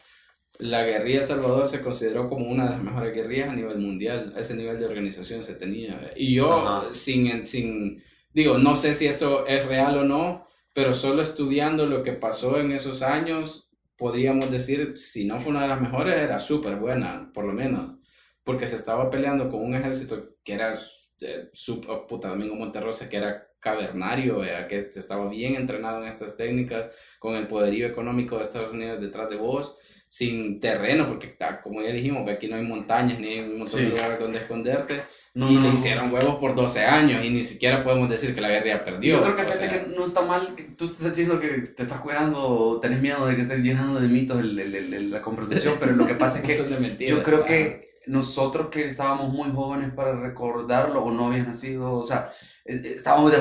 la 0.59 0.85
guerrilla 0.85 1.21
El 1.21 1.27
Salvador 1.27 1.69
se 1.69 1.81
consideró 1.81 2.29
como 2.29 2.49
una 2.49 2.65
de 2.65 2.71
las 2.71 2.83
mejores 2.83 3.15
guerrillas 3.15 3.51
a 3.51 3.55
nivel 3.55 3.79
mundial, 3.79 4.33
ese 4.37 4.55
nivel 4.55 4.79
de 4.79 4.87
organización 4.87 5.43
se 5.43 5.55
tenía. 5.55 6.13
Y 6.17 6.35
yo, 6.35 6.89
sin, 6.93 7.45
sin, 7.47 8.03
digo, 8.33 8.59
no 8.59 8.77
sé 8.77 8.95
si 8.95 9.07
eso 9.07 9.47
es 9.47 9.67
real 9.67 9.99
o 9.99 10.05
no, 10.05 10.47
pero 10.73 10.95
solo 10.95 11.23
estudiando 11.23 11.87
lo 11.87 12.03
que 12.03 12.13
pasó 12.13 12.59
en 12.59 12.73
esos 12.73 13.03
años, 13.03 13.69
podríamos 14.03 14.51
decir, 14.51 14.99
si 14.99 15.25
no 15.25 15.39
fue 15.39 15.53
una 15.53 15.63
de 15.63 15.69
las 15.69 15.81
mejores, 15.81 16.17
era 16.17 16.41
súper 16.41 16.75
buena, 16.75 17.31
por 17.33 17.45
lo 17.45 17.53
menos, 17.53 18.01
porque 18.43 18.67
se 18.67 18.75
estaba 18.75 19.09
peleando 19.11 19.49
con 19.49 19.63
un 19.65 19.77
ejército 19.77 20.35
que 20.43 20.55
era, 20.55 20.77
eh, 21.21 21.51
oh, 21.87 22.07
puta, 22.09 22.29
Domingo 22.31 22.57
Monterrosa, 22.57 23.09
que 23.09 23.19
era 23.19 23.47
cavernario, 23.61 24.45
eh, 24.45 24.67
que 24.69 24.91
estaba 24.93 25.29
bien 25.29 25.55
entrenado 25.55 26.03
en 26.03 26.09
estas 26.09 26.37
técnicas, 26.37 26.93
con 27.21 27.37
el 27.37 27.47
poderío 27.47 27.87
económico 27.87 28.39
de 28.39 28.43
Estados 28.43 28.73
Unidos 28.73 29.01
detrás 29.01 29.31
de 29.31 29.37
vos, 29.37 29.77
sin 30.13 30.61
terreno, 30.61 31.09
porque 31.09 31.35
como 31.65 31.81
ya 31.81 31.91
dijimos, 31.91 32.29
aquí 32.29 32.47
no 32.47 32.57
hay 32.57 32.63
montañas 32.63 33.19
ni 33.19 33.29
hay 33.29 33.41
un 33.41 33.61
montón 33.61 33.81
de 33.81 33.89
lugares 33.89 34.19
donde 34.19 34.41
esconderte. 34.41 35.01
y 35.35 35.59
le 35.59 35.71
hicieron 35.71 36.13
huevos 36.13 36.35
por 36.35 36.55
12 36.55 36.85
años 36.85 37.25
y 37.25 37.31
ni 37.31 37.43
siquiera 37.43 37.83
podemos 37.83 38.11
decir 38.11 38.35
que 38.35 38.43
la 38.43 38.51
guerra 38.51 38.85
perdió. 38.85 39.17
Yo 39.17 39.35
creo 39.35 39.37
que, 39.37 39.69
que 39.69 39.87
no 39.97 40.05
está 40.05 40.21
mal 40.21 40.55
que 40.55 40.65
tú 40.65 40.85
estés 40.85 41.09
diciendo 41.09 41.41
que 41.41 41.49
te 41.49 41.85
estás 41.85 42.03
cuidando, 42.03 42.79
tenés 42.83 43.01
miedo 43.01 43.27
de 43.27 43.37
que 43.37 43.41
estés 43.41 43.61
llenando 43.61 44.01
de 44.01 44.09
mitos 44.09 44.39
el, 44.39 44.59
el, 44.59 45.11
la 45.11 45.23
conversación, 45.23 45.77
pero 45.81 45.93
lo 45.93 46.07
que 46.07 46.15
pasa 46.15 46.41
es 46.41 46.45
que 46.45 47.07
yo 47.09 47.23
creo 47.23 47.47
que 47.47 47.92
nosotros 48.07 48.69
que 48.69 48.87
estábamos 48.87 49.33
muy 49.33 49.51
jóvenes 49.53 49.93
para 49.95 50.19
recordarlo 50.19 51.05
o 51.05 51.11
no 51.11 51.27
habían 51.27 51.47
nacido, 51.47 51.93
o 51.93 52.05
sea, 52.05 52.31
eh, 52.65 52.81
eh, 52.85 52.93
estábamos 52.97 53.33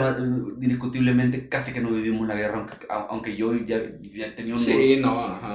indiscutiblemente 0.61 1.49
casi 1.49 1.73
que 1.73 1.81
no 1.81 1.89
vivimos 1.89 2.27
la 2.27 2.35
guerra, 2.35 2.57
aunque, 2.57 2.87
aunque 2.89 3.35
yo 3.35 3.53
ya, 3.55 3.81
ya 4.01 4.35
tenía 4.35 4.55
unos 4.55 4.65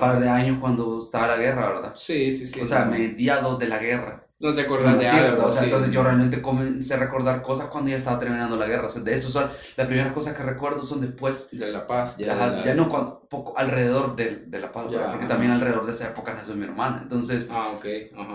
par 0.01 0.21
de 0.21 0.29
años 0.29 0.59
cuando 0.61 0.99
estaba 0.99 1.29
la 1.29 1.37
guerra, 1.37 1.69
¿verdad? 1.69 1.93
Sí, 1.97 2.33
sí, 2.33 2.47
sí. 2.47 2.61
O 2.61 2.67
sea, 2.67 2.85
mediados 2.85 3.59
de 3.59 3.69
la 3.69 3.79
guerra. 3.79 4.26
No 4.39 4.53
te 4.53 4.63
acuerdas 4.63 4.99
de 4.99 5.09
algo, 5.09 5.47
o 5.47 5.51
sea, 5.51 5.65
Entonces 5.65 5.91
yo 5.91 6.03
realmente 6.03 6.43
comencé 6.43 6.93
a 6.93 6.99
recordar 6.99 7.41
cosas 7.41 7.69
cuando 7.69 7.91
ya 7.91 7.97
estaba 7.97 8.19
terminando 8.19 8.57
la 8.57 8.67
guerra. 8.67 8.87
O 8.87 8.89
sea, 8.89 9.03
de 9.03 9.15
eso 9.15 9.31
son 9.31 9.51
las 9.77 9.87
primeras 9.87 10.13
cosas 10.13 10.37
que 10.37 10.43
recuerdo 10.43 10.83
son 10.83 11.01
después 11.01 11.49
de 11.53 11.67
la 11.73 11.87
paz. 11.87 12.19
Ya, 12.19 12.63
ya 12.63 12.75
no, 12.75 12.91
cuando, 12.91 13.27
poco 13.31 13.57
alrededor 13.57 14.15
de, 14.15 14.45
de 14.47 14.61
la 14.61 14.71
paz, 14.71 14.87
porque 14.91 15.27
también 15.27 15.53
alrededor 15.53 15.87
de 15.87 15.93
esa 15.93 16.11
época 16.11 16.35
nació 16.35 16.55
mi 16.55 16.65
hermana. 16.65 17.01
Entonces, 17.03 17.49
ah, 17.51 17.73
ok. 17.77 17.85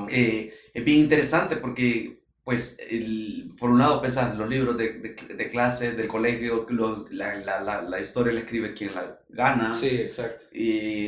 Eh, 0.10 0.54
es 0.74 0.84
bien 0.84 1.02
interesante 1.02 1.58
porque 1.58 2.22
pues, 2.43 2.80
el, 2.89 3.54
por 3.58 3.70
un 3.70 3.80
lado 3.80 4.02
pensás 4.02 4.36
los 4.36 4.49
libros 4.49 4.76
de, 4.78 4.93
de, 4.93 5.36
de 5.36 5.49
clase, 5.49 5.93
del 5.93 6.08
colegio, 6.08 6.66
los, 6.70 7.12
la, 7.12 7.36
la, 7.36 7.82
la, 7.84 7.99
historia 8.02 8.34
la 8.34 8.41
escribe 8.41 8.74
quien 8.74 8.93
la 8.93 9.20
gana. 9.30 9.72
Sí, 9.72 9.88
exacto. 9.88 10.45
Y 10.52 11.08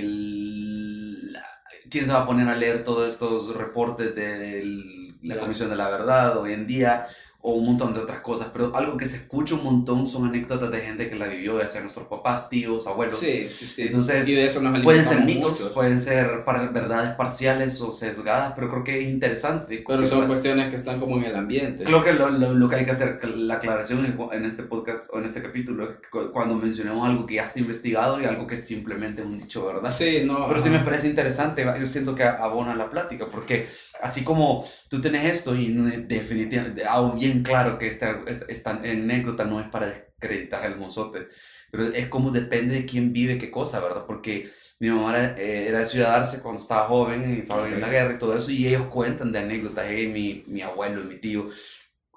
quién 1.89 2.05
se 2.05 2.13
va 2.13 2.21
a 2.21 2.25
poner 2.25 2.47
a 2.47 2.55
leer 2.55 2.83
todos 2.83 3.11
estos 3.11 3.55
reportes 3.55 4.15
de 4.15 5.13
la 5.21 5.39
Comisión 5.39 5.69
de 5.69 5.75
la 5.75 5.89
Verdad 5.89 6.37
hoy 6.37 6.53
en 6.53 6.67
día 6.67 7.07
o 7.45 7.55
un 7.55 7.65
montón 7.65 7.93
de 7.93 7.99
otras 7.99 8.21
cosas, 8.21 8.47
pero 8.53 8.73
algo 8.73 8.95
que 8.95 9.05
se 9.05 9.17
escucha 9.17 9.55
un 9.55 9.65
montón 9.65 10.07
son 10.07 10.25
anécdotas 10.25 10.71
de 10.71 10.79
gente 10.79 11.09
que 11.09 11.15
la 11.17 11.27
vivió, 11.27 11.57
de 11.57 11.67
ser 11.67 11.81
nuestros 11.81 12.07
papás, 12.07 12.49
tíos, 12.49 12.87
abuelos. 12.87 13.19
Sí, 13.19 13.49
sí, 13.49 13.67
sí. 13.67 13.81
Entonces, 13.81 14.25
y 14.29 14.33
de 14.33 14.45
eso 14.45 14.61
nos 14.61 14.81
pueden 14.81 15.03
ser 15.03 15.25
mitos, 15.25 15.59
pueden 15.73 15.99
ser 15.99 16.45
verdades 16.71 17.15
parciales 17.15 17.81
o 17.81 17.91
sesgadas, 17.91 18.53
pero 18.55 18.69
creo 18.69 18.85
que 18.85 18.97
es 18.97 19.09
interesante. 19.09 19.83
Pero 19.85 20.07
son 20.07 20.25
cuestiones 20.25 20.69
que 20.69 20.77
están 20.77 21.01
como 21.01 21.17
en 21.17 21.25
el 21.25 21.35
ambiente. 21.35 21.83
Creo 21.83 22.01
que 22.01 22.13
lo, 22.13 22.29
lo, 22.29 22.69
que 22.69 22.77
hay 22.77 22.85
que 22.85 22.91
hacer, 22.91 23.19
la 23.25 23.55
aclaración 23.55 24.05
en, 24.31 24.45
este 24.45 24.63
podcast 24.63 25.13
o 25.13 25.19
en 25.19 25.25
este 25.25 25.41
capítulo, 25.41 25.83
es 25.83 25.97
cuando 26.31 26.55
mencionemos 26.55 27.05
algo 27.05 27.25
que 27.25 27.35
ya 27.35 27.43
está 27.43 27.59
investigado 27.59 28.21
y 28.21 28.25
algo 28.25 28.47
que 28.47 28.55
es 28.55 28.65
simplemente 28.65 29.21
un 29.21 29.37
dicho, 29.37 29.65
¿verdad? 29.65 29.91
Sí, 29.91 30.21
no. 30.25 30.47
Pero 30.47 30.61
sí 30.61 30.69
me 30.69 30.79
parece 30.79 31.09
interesante, 31.09 31.65
yo 31.77 31.87
siento 31.87 32.15
que 32.15 32.23
abona 32.23 32.73
la 32.73 32.89
plática, 32.89 33.25
porque 33.29 33.67
así 34.03 34.25
como 34.25 34.67
tú 34.89 35.01
tienes 35.01 35.33
esto 35.33 35.55
y 35.55 35.73
definitivamente 36.07 36.85
hago 36.85 37.13
bien 37.13 37.41
claro 37.41 37.77
que 37.77 37.87
esta, 37.87 38.21
esta, 38.49 38.71
anécdota 38.71 39.45
no 39.45 39.61
es 39.61 39.69
para 39.69 39.87
desacreditar 39.87 40.65
el 40.65 40.75
mozote, 40.75 41.29
pero 41.71 41.85
es 41.85 42.09
como 42.09 42.29
depende 42.29 42.75
de 42.75 42.85
quién 42.85 43.13
vive 43.13 43.37
qué 43.37 43.49
cosa, 43.49 43.79
¿verdad? 43.79 44.03
Porque 44.05 44.51
mi 44.79 44.89
mamá 44.89 45.17
era, 45.17 45.39
eh, 45.39 45.69
era 45.69 45.79
de 45.79 45.85
Ciudad 45.85 46.29
cuando 46.41 46.61
estaba 46.61 46.89
joven 46.89 47.33
y 47.33 47.39
estaba 47.39 47.65
en 47.65 47.79
la 47.79 47.89
guerra 47.89 48.15
y 48.15 48.17
todo 48.19 48.35
eso, 48.35 48.51
y 48.51 48.67
ellos 48.67 48.87
cuentan 48.87 49.31
de 49.31 49.39
anécdotas, 49.39 49.85
hey, 49.87 50.07
mi, 50.07 50.43
mi 50.47 50.61
abuelo, 50.61 51.05
mi 51.05 51.19
tío, 51.19 51.51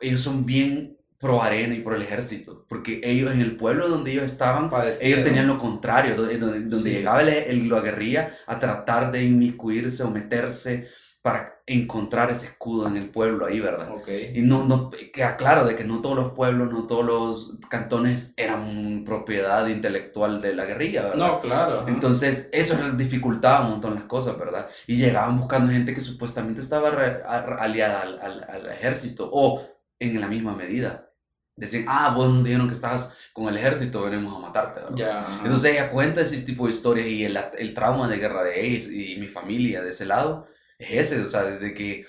ellos 0.00 0.20
son 0.20 0.44
bien 0.44 0.96
pro 1.20 1.40
arena 1.40 1.74
y 1.74 1.82
pro 1.82 1.94
el 1.94 2.02
ejército, 2.02 2.66
porque 2.68 3.00
ellos 3.04 3.32
en 3.32 3.40
el 3.40 3.56
pueblo 3.56 3.88
donde 3.88 4.10
ellos 4.10 4.24
estaban, 4.24 4.70
ellos 5.00 5.22
tenían 5.22 5.46
lo 5.46 5.60
contrario, 5.60 6.16
donde, 6.16 6.36
donde, 6.38 6.90
llegaba 6.90 7.22
el, 7.22 7.68
la 7.68 7.80
guerrilla 7.80 8.36
a 8.44 8.58
tratar 8.58 9.12
de 9.12 9.22
inmiscuirse 9.22 10.02
o 10.02 10.10
meterse 10.10 10.88
para 11.26 11.60
encontrar 11.66 12.30
ese 12.30 12.46
escudo 12.46 12.86
en 12.86 12.96
el 12.96 13.10
pueblo 13.10 13.46
ahí, 13.46 13.58
¿verdad? 13.58 13.90
Ok. 13.90 14.08
Y 14.36 14.42
no, 14.42 14.64
no, 14.64 14.92
queda 15.12 15.36
claro 15.36 15.64
de 15.66 15.74
que 15.74 15.82
no 15.82 16.00
todos 16.00 16.14
los 16.14 16.32
pueblos, 16.34 16.70
no 16.72 16.86
todos 16.86 17.04
los 17.04 17.58
cantones 17.68 18.32
eran 18.36 19.02
propiedad 19.04 19.66
intelectual 19.66 20.40
de 20.40 20.54
la 20.54 20.66
guerrilla, 20.66 21.02
¿verdad? 21.02 21.16
No, 21.16 21.40
claro. 21.40 21.80
ajá. 21.80 21.90
Entonces, 21.90 22.48
eso 22.52 22.80
les 22.80 22.96
dificultaba 22.96 23.64
un 23.64 23.72
montón 23.72 23.96
las 23.96 24.04
cosas, 24.04 24.38
¿verdad? 24.38 24.68
Y 24.86 24.98
llegaban 24.98 25.36
buscando 25.36 25.72
gente 25.72 25.92
que 25.92 26.00
supuestamente 26.00 26.60
estaba 26.60 26.90
re- 26.90 27.22
a- 27.26 27.56
aliada 27.58 28.02
al, 28.02 28.20
al- 28.20 28.46
al 28.48 28.66
ejército 28.70 29.28
o 29.32 29.66
en 29.98 30.20
la 30.20 30.28
misma 30.28 30.54
medida. 30.54 31.10
Decían, 31.56 31.86
ah, 31.88 32.12
vos 32.14 32.32
nos 32.32 32.44
dijeron 32.44 32.68
que 32.68 32.74
estabas 32.74 33.16
con 33.32 33.48
el 33.48 33.56
ejército, 33.56 34.02
venimos 34.02 34.32
a 34.36 34.46
matarte, 34.46 34.80
¿verdad? 34.82 35.18
Ajá. 35.18 35.40
Entonces 35.42 35.72
ella 35.72 35.90
cuenta 35.90 36.20
ese 36.20 36.46
tipo 36.46 36.66
de 36.66 36.70
historias 36.70 37.08
y 37.08 37.24
el, 37.24 37.36
el 37.58 37.74
trauma 37.74 38.06
de 38.06 38.18
guerra 38.18 38.44
de 38.44 38.64
ellos 38.64 38.92
y 38.92 39.16
mi 39.18 39.26
familia 39.26 39.82
de 39.82 39.90
ese 39.90 40.06
lado 40.06 40.46
ese, 40.78 41.20
o 41.22 41.28
sea, 41.28 41.44
desde 41.44 41.74
que 41.74 42.06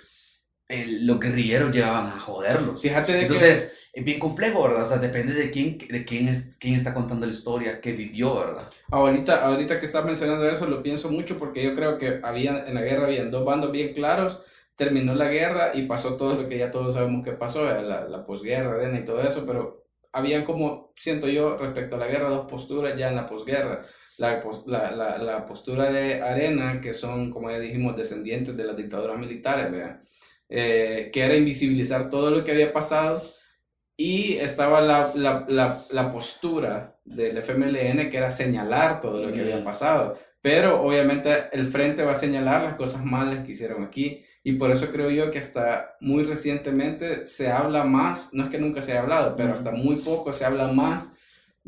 el- 0.69 1.05
los 1.07 1.19
guerrilleros 1.19 1.73
llegaban 1.73 2.07
a 2.07 2.19
joderlos. 2.19 2.81
Fíjate 2.81 3.13
de 3.13 3.29
que. 3.29 3.29
Entonces, 3.29 3.77
es 3.93 4.05
bien 4.05 4.19
complejo, 4.19 4.63
¿verdad? 4.63 4.83
O 4.83 4.85
sea, 4.85 4.97
depende 4.99 5.33
de 5.33 5.51
quién, 5.51 5.77
de 5.79 6.05
quién, 6.05 6.29
es, 6.29 6.55
quién 6.59 6.75
está 6.75 6.93
contando 6.93 7.25
la 7.25 7.31
historia, 7.33 7.81
qué 7.81 7.93
vivió, 7.93 8.35
¿verdad? 8.35 8.71
Ahorita, 8.89 9.45
ahorita 9.45 9.79
que 9.79 9.85
estás 9.85 10.05
mencionando 10.05 10.47
eso, 10.49 10.65
lo 10.65 10.81
pienso 10.81 11.09
mucho 11.09 11.37
porque 11.37 11.63
yo 11.63 11.73
creo 11.75 11.97
que 11.97 12.21
había, 12.23 12.65
en 12.67 12.73
la 12.75 12.81
guerra 12.81 13.05
habían 13.07 13.31
dos 13.31 13.43
bandos 13.45 13.71
bien 13.71 13.93
claros, 13.93 14.39
terminó 14.75 15.13
la 15.13 15.27
guerra 15.27 15.71
y 15.73 15.87
pasó 15.87 16.15
todo 16.15 16.35
lo 16.35 16.47
que 16.47 16.57
ya 16.57 16.71
todos 16.71 16.93
sabemos 16.93 17.23
que 17.23 17.33
pasó, 17.33 17.65
la, 17.65 17.81
la 18.07 18.25
posguerra, 18.25 18.75
arena 18.75 18.99
y 18.99 19.05
todo 19.05 19.21
eso, 19.21 19.45
pero 19.45 19.85
habían 20.13 20.45
como, 20.45 20.93
siento 20.95 21.27
yo, 21.27 21.57
respecto 21.57 21.95
a 21.95 21.99
la 21.99 22.07
guerra, 22.07 22.29
dos 22.29 22.47
posturas 22.49 22.97
ya 22.97 23.09
en 23.09 23.15
la 23.17 23.27
posguerra. 23.27 23.85
La, 24.17 24.43
la, 24.65 24.91
la, 24.91 25.17
la 25.19 25.45
postura 25.45 25.91
de 25.91 26.21
Arena, 26.21 26.81
que 26.81 26.93
son, 26.93 27.31
como 27.31 27.51
ya 27.51 27.59
dijimos, 27.59 27.95
descendientes 27.95 28.57
de 28.57 28.63
las 28.63 28.75
dictaduras 28.75 29.17
militares, 29.17 29.71
¿verdad? 29.71 30.01
Eh, 30.49 31.09
que 31.13 31.21
era 31.23 31.35
invisibilizar 31.35 32.09
todo 32.09 32.31
lo 32.31 32.43
que 32.43 32.51
había 32.51 32.73
pasado 32.73 33.21
y 33.97 34.33
estaba 34.37 34.81
la, 34.81 35.11
la, 35.15 35.45
la, 35.49 35.85
la 35.89 36.11
postura 36.11 36.99
del 37.03 37.37
FMLN 37.37 38.09
que 38.09 38.17
era 38.17 38.29
señalar 38.29 39.01
todo 39.01 39.25
lo 39.25 39.33
que 39.33 39.41
había 39.41 39.63
pasado. 39.63 40.17
Pero 40.41 40.81
obviamente 40.81 41.49
el 41.51 41.65
frente 41.65 42.03
va 42.03 42.11
a 42.11 42.15
señalar 42.15 42.63
las 42.63 42.75
cosas 42.75 43.03
malas 43.03 43.45
que 43.45 43.53
hicieron 43.53 43.83
aquí. 43.83 44.23
Y 44.43 44.53
por 44.53 44.71
eso 44.71 44.91
creo 44.91 45.09
yo 45.09 45.31
que 45.31 45.39
hasta 45.39 45.95
muy 45.99 46.23
recientemente 46.23 47.27
se 47.27 47.51
habla 47.51 47.83
más, 47.83 48.33
no 48.33 48.43
es 48.45 48.49
que 48.49 48.59
nunca 48.59 48.81
se 48.81 48.91
haya 48.93 49.01
hablado, 49.01 49.35
pero 49.35 49.53
hasta 49.53 49.71
muy 49.71 49.97
poco 49.97 50.31
se 50.31 50.45
habla 50.45 50.69
más 50.69 51.16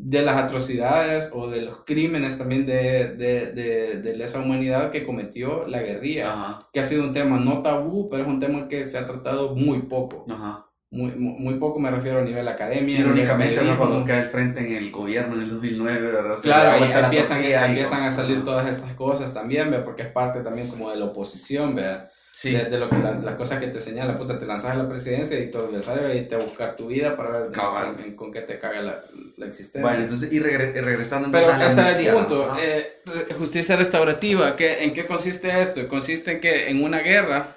de 0.02 0.22
las 0.22 0.36
atrocidades 0.36 1.30
o 1.34 1.48
de 1.48 1.60
los 1.60 1.84
crímenes 1.84 2.38
también 2.38 2.64
de, 2.64 3.14
de, 3.16 3.52
de, 3.52 4.00
de 4.02 4.16
lesa 4.16 4.40
humanidad 4.40 4.90
que 4.90 5.04
cometió 5.04 5.66
la 5.66 5.80
guerrilla, 5.82 6.32
Ajá, 6.32 6.58
que 6.72 6.80
ha 6.80 6.84
sido 6.84 7.02
un 7.02 7.12
tema 7.12 7.38
no 7.38 7.62
tabú, 7.62 8.08
pero 8.08 8.22
es 8.22 8.28
un 8.28 8.40
tema 8.40 8.66
que 8.66 8.84
se 8.86 8.96
ha 8.98 9.06
tratado 9.06 9.54
muy 9.54 9.82
poco. 9.82 10.24
ajá. 10.28 10.66
Muy, 10.92 11.12
muy, 11.12 11.54
poco 11.54 11.78
me 11.78 11.88
refiero 11.88 12.18
a 12.18 12.22
nivel 12.24 12.48
academia. 12.48 12.98
Irónicamente, 12.98 13.62
¿no? 13.62 13.78
cuando 13.78 14.04
cae 14.04 14.22
el 14.22 14.28
frente 14.28 14.58
en 14.58 14.74
el 14.74 14.90
gobierno 14.90 15.36
en 15.36 15.42
el 15.42 15.50
2009, 15.50 16.00
¿verdad? 16.00 16.34
Se 16.34 16.42
Claro, 16.48 16.80
la 16.84 17.04
empiezan, 17.04 17.44
y 17.44 17.52
empiezan 17.52 18.02
a 18.02 18.10
salir 18.10 18.42
todas 18.42 18.66
estas 18.66 18.94
cosas 18.94 19.32
también, 19.32 19.70
¿ve? 19.70 19.78
porque 19.78 20.02
es 20.02 20.08
parte 20.08 20.40
también 20.40 20.66
como 20.66 20.90
de 20.90 20.96
la 20.96 21.04
oposición, 21.04 21.76
¿ve? 21.76 21.84
Sí, 22.32 22.52
de, 22.52 22.64
de 22.66 22.78
lo 22.78 22.88
que 22.88 22.96
la- 22.98 23.14
las 23.14 23.34
cosas 23.34 23.58
que 23.58 23.66
te 23.66 23.80
señala, 23.80 24.16
puta, 24.16 24.38
te 24.38 24.46
lanzas 24.46 24.70
a 24.70 24.74
la 24.76 24.88
presidencia 24.88 25.38
y 25.40 25.50
tu 25.50 25.58
adversario 25.58 26.04
va 26.04 26.08
a 26.10 26.14
irte 26.14 26.36
a 26.36 26.38
buscar 26.38 26.76
tu 26.76 26.86
vida 26.86 27.16
para 27.16 27.30
ver 27.40 27.50
Cabal. 27.50 27.96
en- 27.98 28.04
en- 28.04 28.16
con 28.16 28.32
qué 28.32 28.40
te 28.42 28.58
caga 28.58 28.80
la, 28.82 29.02
la 29.36 29.46
existencia. 29.46 29.82
bueno, 29.88 30.02
entonces, 30.04 30.32
y 30.32 30.38
regre- 30.38 30.72
regresando 30.80 31.28
Pero 31.32 31.52
a 31.52 31.58
la 31.58 31.66
es 31.66 31.76
el 32.06 32.12
punto. 32.14 32.56
eh, 32.60 32.98
justicia 33.36 33.74
restaurativa, 33.76 34.54
¿qué, 34.56 34.84
¿en 34.84 34.92
qué 34.94 35.06
consiste 35.06 35.60
esto? 35.60 35.86
Consiste 35.88 36.32
en 36.32 36.40
que 36.40 36.68
en 36.70 36.82
una 36.84 37.00
guerra, 37.00 37.48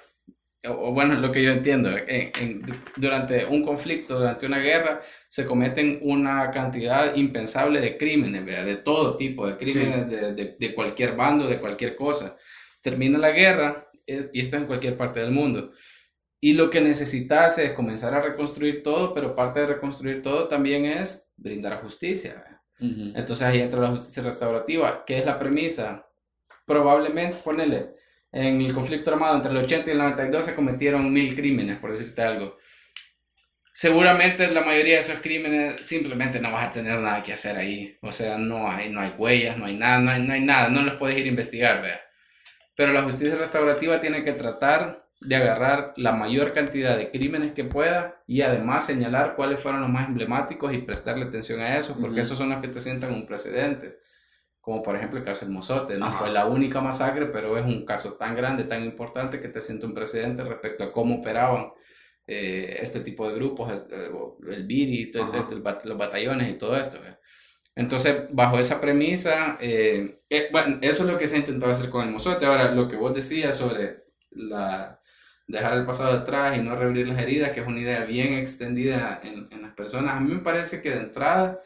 o, 0.66 0.88
o 0.88 0.92
bueno, 0.92 1.14
lo 1.20 1.30
que 1.30 1.42
yo 1.44 1.52
entiendo, 1.52 1.90
en- 1.90 2.32
en- 2.40 2.62
durante 2.96 3.44
un 3.44 3.64
conflicto, 3.64 4.18
durante 4.18 4.44
una 4.46 4.58
guerra, 4.58 5.00
se 5.28 5.46
cometen 5.46 6.00
una 6.02 6.50
cantidad 6.50 7.14
impensable 7.14 7.80
de 7.80 7.96
crímenes, 7.96 8.44
¿verdad? 8.44 8.64
de 8.66 8.76
todo 8.76 9.16
tipo 9.16 9.46
de 9.46 9.56
crímenes, 9.56 10.10
de, 10.10 10.32
de- 10.34 10.56
de 10.58 10.74
cualquier 10.74 11.14
bando, 11.14 11.46
de 11.46 11.58
cualquier 11.60 11.94
cosa. 11.94 12.36
Termina 12.82 13.18
la 13.18 13.30
guerra, 13.30 13.88
es- 14.06 14.30
y 14.32 14.40
esto 14.40 14.56
es 14.56 14.62
en 14.62 14.68
cualquier 14.68 14.96
parte 14.96 15.20
del 15.20 15.30
mundo. 15.32 15.72
Y 16.40 16.52
lo 16.54 16.70
que 16.70 16.80
necesitas 16.80 17.58
es 17.58 17.72
comenzar 17.72 18.14
a 18.14 18.20
reconstruir 18.22 18.82
todo, 18.82 19.14
pero 19.14 19.34
parte 19.34 19.60
de 19.60 19.66
reconstruir 19.68 20.22
todo 20.22 20.48
también 20.48 20.84
es 20.84 21.30
brindar 21.36 21.80
justicia. 21.82 22.34
¿verdad? 22.34 22.60
Ujú. 22.80 23.12
Entonces 23.16 23.42
ahí 23.42 23.60
entra 23.60 23.80
la 23.80 23.90
justicia 23.90 24.22
restaurativa. 24.22 25.04
¿Qué 25.06 25.18
es 25.18 25.26
la 25.26 25.38
premisa? 25.38 26.06
Probablemente, 26.66 27.38
ponele, 27.44 27.94
en 28.32 28.60
el 28.60 28.74
conflicto 28.74 29.12
armado 29.12 29.36
entre 29.36 29.52
el 29.52 29.58
80 29.58 29.90
y 29.90 29.92
el 29.92 29.98
92 29.98 30.46
se 30.46 30.54
cometieron 30.54 31.12
mil 31.12 31.34
crímenes, 31.36 31.78
por 31.78 31.92
decirte 31.92 32.22
algo. 32.22 32.58
Seguramente 33.74 34.48
la 34.50 34.62
mayoría 34.62 34.94
de 34.96 35.00
esos 35.02 35.20
crímenes 35.20 35.80
simplemente 35.86 36.40
no 36.40 36.52
vas 36.52 36.68
a 36.68 36.72
tener 36.72 36.98
nada 37.00 37.22
que 37.22 37.32
hacer 37.32 37.56
ahí. 37.56 37.96
O 38.02 38.12
sea, 38.12 38.38
no 38.38 38.70
hay, 38.70 38.88
no 38.90 39.00
hay 39.00 39.10
huellas, 39.18 39.56
no 39.58 39.66
hay 39.66 39.76
nada, 39.76 39.98
no 40.00 40.10
hay, 40.10 40.22
no 40.22 40.32
hay 40.32 40.40
nada, 40.40 40.68
no 40.68 40.82
los 40.82 40.96
puedes 40.96 41.18
ir 41.18 41.24
a 41.24 41.28
investigar, 41.28 41.82
vea. 41.82 42.00
Pero 42.76 42.92
la 42.92 43.02
justicia 43.04 43.36
restaurativa 43.36 44.00
tiene 44.00 44.24
que 44.24 44.32
tratar 44.32 45.04
de 45.20 45.36
agarrar 45.36 45.94
la 45.96 46.12
mayor 46.12 46.52
cantidad 46.52 46.96
de 46.96 47.10
crímenes 47.10 47.52
que 47.52 47.64
pueda 47.64 48.22
y 48.26 48.42
además 48.42 48.84
señalar 48.86 49.36
cuáles 49.36 49.60
fueron 49.60 49.80
los 49.80 49.90
más 49.90 50.08
emblemáticos 50.08 50.72
y 50.74 50.78
prestarle 50.78 51.24
atención 51.26 51.60
a 51.60 51.78
eso, 51.78 51.94
porque 51.94 52.08
Ujú. 52.16 52.20
esos 52.20 52.38
son 52.38 52.50
los 52.50 52.60
que 52.60 52.68
te 52.68 52.80
sientan 52.80 53.12
un 53.12 53.26
precedente. 53.26 53.98
Como 54.60 54.82
por 54.82 54.96
ejemplo 54.96 55.18
el 55.18 55.24
caso 55.24 55.44
del 55.44 55.54
Mozote, 55.54 55.98
no 55.98 56.06
Ajá. 56.06 56.18
fue 56.18 56.30
la 56.30 56.46
única 56.46 56.80
masacre, 56.80 57.26
pero 57.26 57.56
es 57.56 57.64
un 57.64 57.84
caso 57.84 58.14
tan 58.14 58.34
grande, 58.34 58.64
tan 58.64 58.82
importante 58.82 59.40
que 59.40 59.48
te 59.48 59.60
sienta 59.60 59.86
un 59.86 59.94
precedente 59.94 60.42
respecto 60.42 60.84
a 60.84 60.92
cómo 60.92 61.16
operaban 61.16 61.72
eh, 62.26 62.78
este 62.80 63.00
tipo 63.00 63.28
de 63.28 63.34
grupos, 63.34 63.86
eh, 63.90 64.10
el 64.50 64.66
BIRI, 64.66 65.12
Ajá. 65.20 65.46
el 65.50 65.62
bat- 65.62 65.84
los 65.84 65.98
batallones 65.98 66.48
y 66.48 66.54
todo 66.54 66.76
esto. 66.76 66.98
Entonces, 67.76 68.24
bajo 68.30 68.58
esa 68.58 68.80
premisa, 68.80 69.58
eh, 69.60 70.20
eh, 70.30 70.48
bueno, 70.52 70.78
eso 70.80 71.02
es 71.04 71.10
lo 71.10 71.18
que 71.18 71.26
se 71.26 71.36
ha 71.36 71.38
intentado 71.40 71.72
hacer 71.72 71.90
con 71.90 72.06
el 72.06 72.12
Mozote. 72.12 72.46
Ahora, 72.46 72.70
lo 72.70 72.88
que 72.88 72.96
vos 72.96 73.14
decías 73.14 73.56
sobre 73.56 74.04
la, 74.30 75.00
dejar 75.46 75.78
el 75.78 75.86
pasado 75.86 76.12
atrás 76.12 76.56
y 76.56 76.60
no 76.62 76.76
reabrir 76.76 77.08
las 77.08 77.18
heridas, 77.20 77.50
que 77.50 77.60
es 77.60 77.66
una 77.66 77.80
idea 77.80 78.04
bien 78.04 78.34
extendida 78.34 79.20
en, 79.22 79.48
en 79.50 79.62
las 79.62 79.74
personas, 79.74 80.16
a 80.16 80.20
mí 80.20 80.32
me 80.32 80.40
parece 80.40 80.80
que 80.80 80.90
de 80.90 81.00
entrada 81.00 81.60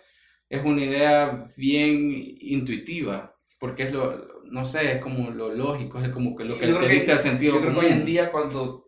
es 0.49 0.65
una 0.65 0.83
idea 0.85 1.47
bien 1.57 2.11
intuitiva, 2.41 3.37
porque 3.59 3.85
es 3.85 3.93
lo, 3.93 4.43
no 4.51 4.65
sé, 4.65 4.93
es 4.93 5.01
como 5.03 5.31
lo 5.31 5.55
lógico, 5.55 6.01
es 6.01 6.09
como 6.09 6.35
que 6.37 6.45
lo 6.45 6.59
que 6.59 6.67
el 6.67 7.19
sentido 7.19 7.57
yo 7.57 7.61
creo 7.61 7.75
que 7.75 7.87
hoy 7.87 7.93
en 7.93 8.05
día 8.05 8.31
cuando 8.31 8.87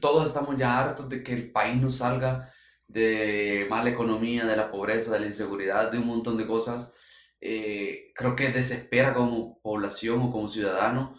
todos 0.00 0.26
estamos 0.26 0.56
ya 0.56 0.78
hartos 0.78 1.08
de 1.08 1.22
que 1.22 1.32
el 1.32 1.50
país 1.50 1.80
no 1.80 1.90
salga 1.90 2.52
de 2.88 3.66
mala 3.70 3.90
economía, 3.90 4.46
de 4.46 4.56
la 4.56 4.70
pobreza, 4.70 5.12
de 5.12 5.20
la 5.20 5.26
inseguridad, 5.26 5.92
de 5.92 5.98
un 5.98 6.06
montón 6.06 6.36
de 6.38 6.46
cosas, 6.46 6.94
eh, 7.40 8.12
creo 8.14 8.34
que 8.34 8.48
desespera 8.50 9.14
como 9.14 9.60
población 9.62 10.20
o 10.22 10.30
como 10.32 10.48
ciudadano 10.48 11.14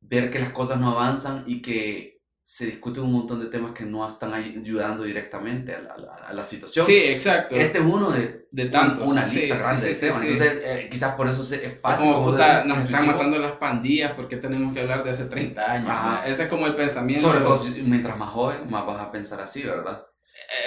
ver 0.00 0.30
que 0.30 0.38
las 0.38 0.50
cosas 0.52 0.80
no 0.80 0.90
avanzan 0.92 1.44
y 1.46 1.60
que 1.62 2.20
se 2.42 2.66
discuten 2.66 3.04
un 3.04 3.12
montón 3.12 3.38
de 3.38 3.46
temas 3.46 3.72
que 3.72 3.84
no 3.84 4.04
están 4.08 4.32
ay- 4.34 4.56
ayudando 4.58 5.04
directamente 5.04 5.72
a 5.74 5.80
la, 5.82 5.92
a 5.92 5.98
la- 5.98 6.14
a 6.14 6.32
la 6.32 6.42
situación. 6.42 6.84
Sí, 6.86 6.96
exacto. 6.96 7.54
Este 7.54 7.78
es 7.78 7.84
uno 7.84 8.10
de, 8.10 8.48
de 8.50 8.66
tantos. 8.66 9.06
una 9.06 9.24
sí, 9.26 9.40
lista 9.40 9.54
sí, 9.56 9.60
grande 9.62 9.80
sí, 9.82 9.88
de 9.88 9.94
temas. 10.12 10.22
Entonces, 10.22 10.62
eh, 10.64 10.88
quizás 10.90 11.14
por 11.14 11.28
eso 11.28 11.42
es 11.54 11.80
fácil. 11.80 12.06
como, 12.08 12.18
como 12.24 12.30
puta, 12.32 12.64
nos 12.64 12.78
están 12.78 13.02
intuitivo. 13.02 13.12
matando 13.12 13.38
las 13.38 13.52
pandillas, 13.52 14.12
¿por 14.14 14.26
qué 14.26 14.36
tenemos 14.38 14.74
que 14.74 14.80
hablar 14.80 15.04
de 15.04 15.10
hace 15.10 15.26
30 15.26 15.70
años? 15.70 16.20
Ese 16.26 16.44
es 16.44 16.48
como 16.48 16.66
el 16.66 16.74
pensamiento. 16.74 17.28
Sobre 17.28 17.40
todo 17.40 17.62
mientras 17.84 18.18
más 18.18 18.30
joven, 18.30 18.68
más 18.70 18.84
vas 18.86 19.00
a 19.00 19.12
pensar 19.12 19.40
así, 19.40 19.62
¿verdad? 19.62 20.02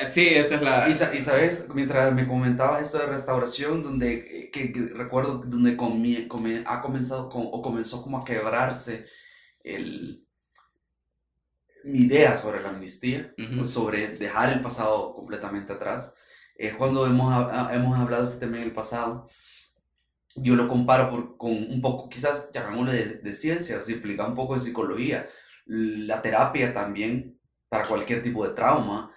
Eh, 0.01 0.05
sí, 0.07 0.28
esa 0.28 0.55
es 0.55 0.61
la... 0.61 0.88
Y, 0.89 0.91
y 1.18 1.22
sabes, 1.22 1.70
mientras 1.74 2.14
me 2.14 2.28
comentabas 2.28 2.82
esto 2.84 2.99
de 2.99 3.07
restauración, 3.07 3.84
donde 3.84 4.14
eh, 4.45 4.51
que, 4.51 4.72
que 4.72 4.80
recuerdo 4.93 5.39
donde 5.45 5.78
comie- 5.78 6.64
ha 6.66 6.82
comenzado 6.82 7.30
con- 7.30 7.47
o 7.51 7.61
comenzó 7.61 8.01
como 8.01 8.20
a 8.20 8.26
quebrarse 8.26 9.07
el, 9.64 10.26
mi 11.84 11.99
idea 12.05 12.36
sobre 12.36 12.61
la 12.61 12.70
amnistía, 12.70 13.34
Ujú. 13.38 13.61
o 13.61 13.66
sobre 13.66 14.07
dejar 14.09 14.53
el 14.53 14.61
pasado 14.61 15.14
completamente 15.14 15.74
atrás. 15.74 16.16
Es 16.55 16.76
cuando 16.76 17.05
hemos, 17.05 17.34
hemos 17.74 17.97
hablado 17.99 18.24
de 18.24 18.30
este 18.30 18.45
tema 18.45 18.57
en 18.57 18.64
el 18.64 18.72
pasado. 18.72 19.28
Yo 20.36 20.55
lo 20.55 20.68
comparo 20.68 21.09
por- 21.11 21.38
con 21.38 21.51
un 21.51 21.82
poco, 21.82 22.09
quizás 22.09 22.51
llamémosle 22.53 22.93
de, 22.93 23.05
de 23.20 23.34
ciencia, 23.34 23.78
o 23.80 23.84
sea, 23.84 23.95
implica 23.95 24.26
un 24.26 24.36
poco 24.36 24.55
de 24.55 24.61
psicología. 24.61 25.30
La 25.66 26.22
terapia 26.22 26.74
también, 26.74 27.39
para 27.70 27.86
cualquier 27.88 28.24
tipo 28.24 28.47
de 28.47 28.53
trauma, 28.55 29.12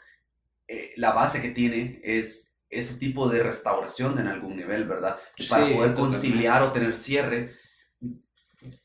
eh, 0.69 0.93
la 0.97 1.13
base 1.13 1.41
que 1.43 1.51
tiene 1.51 2.01
es 2.05 2.59
ese 2.69 2.99
tipo 2.99 3.29
de 3.29 3.43
restauración 3.43 4.19
en 4.19 4.27
algún 4.27 4.57
nivel, 4.57 4.85
¿verdad? 4.87 5.17
Para 5.49 5.67
Sí, 5.67 5.73
poder 5.75 5.95
totalmente. 5.95 6.01
conciliar 6.01 6.63
o 6.63 6.73
tener 6.73 6.97
cierre. 6.97 7.53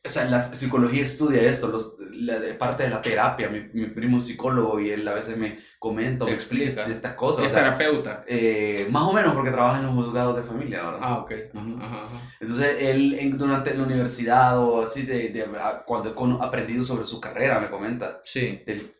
O 0.05 0.09
sea, 0.09 0.25
la 0.25 0.39
psicología 0.41 1.01
estudia 1.01 1.41
esto, 1.43 1.67
los, 1.67 1.95
la, 2.11 2.39
de 2.39 2.53
parte 2.53 2.83
de 2.83 2.89
la 2.89 3.01
terapia. 3.01 3.49
Mi, 3.49 3.61
mi 3.73 3.87
primo 3.87 4.17
es 4.17 4.25
psicólogo 4.25 4.79
y 4.79 4.91
él 4.91 5.07
a 5.07 5.13
veces 5.13 5.37
me 5.37 5.59
comenta 5.79 6.25
o 6.25 6.27
me 6.27 6.33
explica 6.35 6.65
explica. 6.65 6.91
estas 6.91 7.13
cosas. 7.15 7.41
o 7.41 7.45
Es 7.47 7.51
sea, 7.51 7.63
terapeuta. 7.63 8.23
eh, 8.27 8.87
más 8.91 9.03
o 9.03 9.13
menos 9.13 9.33
porque 9.33 9.49
trabaja 9.49 9.79
en 9.79 9.87
los 9.87 9.95
juzgados 9.95 10.35
de 10.35 10.43
familia, 10.43 10.83
¿verdad? 10.83 10.99
Ah, 11.01 11.17
ok. 11.19 11.31
Ujú. 11.55 11.77
Ajá, 11.81 12.05
ajá. 12.05 12.33
Entonces, 12.39 12.75
él 12.79 13.15
en- 13.19 13.37
durante 13.39 13.73
la 13.73 13.83
universidad 13.83 14.59
o 14.59 14.83
así, 14.83 15.03
de, 15.03 15.29
de- 15.29 15.43
a- 15.59 15.83
cuando 15.83 16.13
ha 16.41 16.45
aprendido 16.45 16.83
sobre 16.83 17.05
su 17.05 17.19
carrera, 17.19 17.59
me 17.59 17.69
comenta 17.71 18.21
Sí. 18.23 18.61
del 18.67 18.93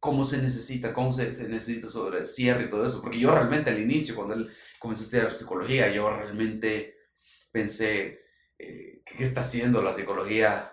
cómo 0.00 0.24
se 0.24 0.40
necesita, 0.40 0.92
cómo 0.94 1.12
se, 1.12 1.32
se 1.32 1.48
necesita 1.48 1.88
sobre 1.88 2.24
cierre 2.26 2.64
y 2.64 2.70
todo 2.70 2.86
eso. 2.86 3.02
Porque 3.02 3.18
yo 3.18 3.32
realmente 3.32 3.70
al 3.70 3.80
inicio, 3.80 4.14
cuando 4.14 4.34
él 4.34 4.50
comenzó 4.78 5.02
a 5.02 5.04
estudiar 5.04 5.34
psicología, 5.34 5.90
yo 5.92 6.08
realmente 6.10 6.96
pensé, 7.50 8.20
eh, 8.58 9.02
¿qué 9.04 9.24
está 9.24 9.40
haciendo 9.40 9.82
la 9.82 9.92
psicología? 9.92 10.72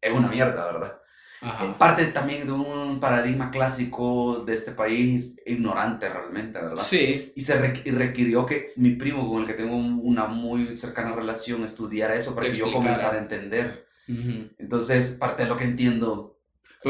Es 0.00 0.12
una 0.12 0.28
mierda, 0.28 0.66
¿verdad? 0.72 1.00
Ajá. 1.40 1.76
Parte 1.78 2.06
también 2.06 2.46
de 2.46 2.52
un 2.52 2.98
paradigma 2.98 3.50
clásico 3.50 4.42
de 4.46 4.54
este 4.54 4.72
país, 4.72 5.38
ignorante 5.44 6.08
realmente, 6.08 6.58
¿verdad? 6.58 6.76
Sí. 6.76 7.32
Y 7.36 7.42
se 7.42 7.60
requ- 7.60 7.82
y 7.84 7.90
requirió 7.90 8.46
que 8.46 8.72
mi 8.76 8.90
primo, 8.90 9.28
con 9.28 9.42
el 9.42 9.46
que 9.46 9.52
tengo 9.54 9.76
un- 9.76 10.00
una 10.02 10.26
muy 10.26 10.72
cercana 10.74 11.14
relación, 11.14 11.62
estudiara 11.64 12.14
eso 12.14 12.34
para 12.34 12.46
Te 12.46 12.52
que 12.52 12.58
yo 12.58 12.72
comenzara 12.72 13.16
a 13.16 13.20
entender. 13.20 13.86
Ujú. 14.08 14.48
Entonces, 14.58 15.10
parte 15.20 15.42
de 15.42 15.48
lo 15.48 15.56
que 15.56 15.64
entiendo. 15.64 16.35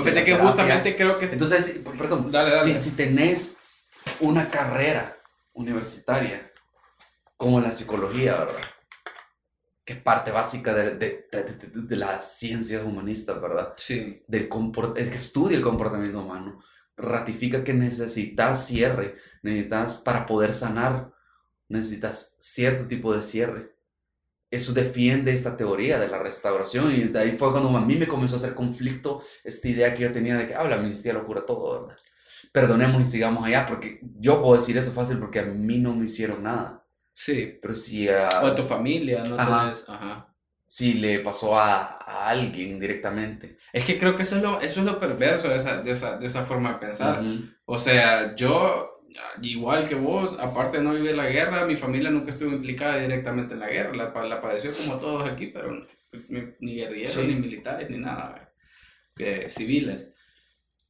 Pues 0.02 0.04
fíjate 0.04 0.24
que 0.24 0.32
terapia- 0.32 0.44
justamente 0.46 0.96
creo 0.96 1.18
que... 1.18 1.24
Entonces, 1.26 1.64
si- 1.66 1.78
perdón, 1.78 2.30
Dale, 2.30 2.50
dale. 2.50 2.76
si, 2.78 2.90
si 2.90 2.96
tenés 2.96 3.58
una 4.20 4.50
carrera 4.50 5.16
universitaria 5.54 6.50
como 7.36 7.60
la 7.60 7.72
psicología, 7.72 8.36
¿verdad? 8.36 8.60
Que 9.84 9.94
es 9.94 10.02
parte 10.02 10.30
básica 10.32 10.74
de, 10.74 10.96
de, 10.96 11.28
de- 11.30 11.42
de- 11.44 11.70
de 11.82 11.96
las 11.96 12.36
ciencias 12.38 12.84
humanistas, 12.84 13.40
¿verdad? 13.40 13.72
Sí. 13.76 14.22
del 14.26 14.48
comport- 14.48 14.98
el 14.98 15.10
que 15.10 15.16
estudia 15.16 15.56
el 15.56 15.62
comportamiento 15.62 16.20
humano, 16.20 16.62
ratifica 16.96 17.62
que 17.64 17.72
necesitas 17.74 18.66
cierre, 18.66 19.16
necesitas 19.42 19.98
para 19.98 20.26
poder 20.26 20.52
sanar, 20.52 21.12
necesitas 21.68 22.36
cierto 22.40 22.86
tipo 22.86 23.14
de 23.14 23.22
cierre. 23.22 23.75
Eso 24.56 24.72
defiende 24.72 25.32
esa 25.32 25.56
teoría 25.56 25.98
de 25.98 26.08
la 26.08 26.18
restauración 26.18 26.92
y 26.94 27.04
de 27.04 27.18
ahí 27.18 27.36
fue 27.36 27.50
cuando 27.52 27.76
a 27.76 27.80
mí 27.80 27.96
me 27.96 28.06
comenzó 28.08 28.36
a 28.36 28.38
hacer 28.38 28.54
conflicto 28.54 29.22
esta 29.44 29.68
idea 29.68 29.94
que 29.94 30.02
yo 30.04 30.12
tenía 30.12 30.36
de 30.36 30.48
que, 30.48 30.54
ah, 30.54 30.64
la 30.68 30.76
amnistía 30.76 31.12
lo 31.12 31.26
cura 31.26 31.44
todo, 31.46 31.82
¿verdad? 31.86 31.96
Perdonemos 32.52 33.02
y 33.02 33.04
sigamos 33.04 33.44
allá, 33.46 33.66
porque 33.66 34.00
yo 34.18 34.40
puedo 34.40 34.54
decir 34.54 34.76
eso 34.78 34.92
fácil 34.92 35.18
porque 35.18 35.40
a 35.40 35.44
mí 35.44 35.78
no 35.78 35.94
me 35.94 36.06
hicieron 36.06 36.42
nada. 36.42 36.84
Sí. 37.14 37.58
Pero 37.60 37.74
si, 37.74 38.08
a- 38.08 38.28
O 38.42 38.46
a 38.46 38.54
tu 38.54 38.62
familia, 38.62 39.22
¿no? 39.28 39.38
Ajá. 39.38 39.60
Tenés... 39.62 39.88
Ajá. 39.88 40.32
si 40.68 40.94
le 40.94 41.20
pasó 41.20 41.58
a, 41.58 41.98
a 42.04 42.28
alguien 42.28 42.78
directamente. 42.80 43.56
Es 43.72 43.84
que 43.84 43.98
creo 43.98 44.16
que 44.16 44.22
eso 44.22 44.36
es 44.36 44.42
lo, 44.42 44.60
eso 44.60 44.80
es 44.80 44.86
lo 44.86 44.98
perverso 44.98 45.48
de 45.48 45.56
esa, 45.56 45.80
de, 45.82 45.90
esa, 45.90 46.18
de 46.18 46.26
esa 46.26 46.42
forma 46.44 46.72
de 46.74 46.78
pensar. 46.78 47.20
Ujú. 47.22 47.44
O 47.66 47.78
sea, 47.78 48.34
yo, 48.34 48.95
igual 49.42 49.88
que 49.88 49.94
vos, 49.94 50.36
aparte 50.40 50.78
de 50.78 50.84
no 50.84 50.92
vivir 50.92 51.14
la 51.14 51.28
guerra, 51.28 51.66
mi 51.66 51.76
familia 51.76 52.10
nunca 52.10 52.30
estuvo 52.30 52.50
implicada 52.52 52.98
directamente 52.98 53.54
en 53.54 53.60
la 53.60 53.68
guerra. 53.68 53.94
La, 53.94 54.24
la 54.24 54.40
padeció 54.40 54.72
como 54.72 54.98
todos 54.98 55.28
aquí, 55.28 55.46
pero 55.48 55.86
ni, 56.28 56.40
ni 56.60 56.76
guerrilleros, 56.76 57.14
Sí. 57.14 57.26
ni 57.26 57.34
militares, 57.36 57.90
ni 57.90 57.98
nada, 57.98 58.52
que 59.14 59.48
civiles. 59.48 60.12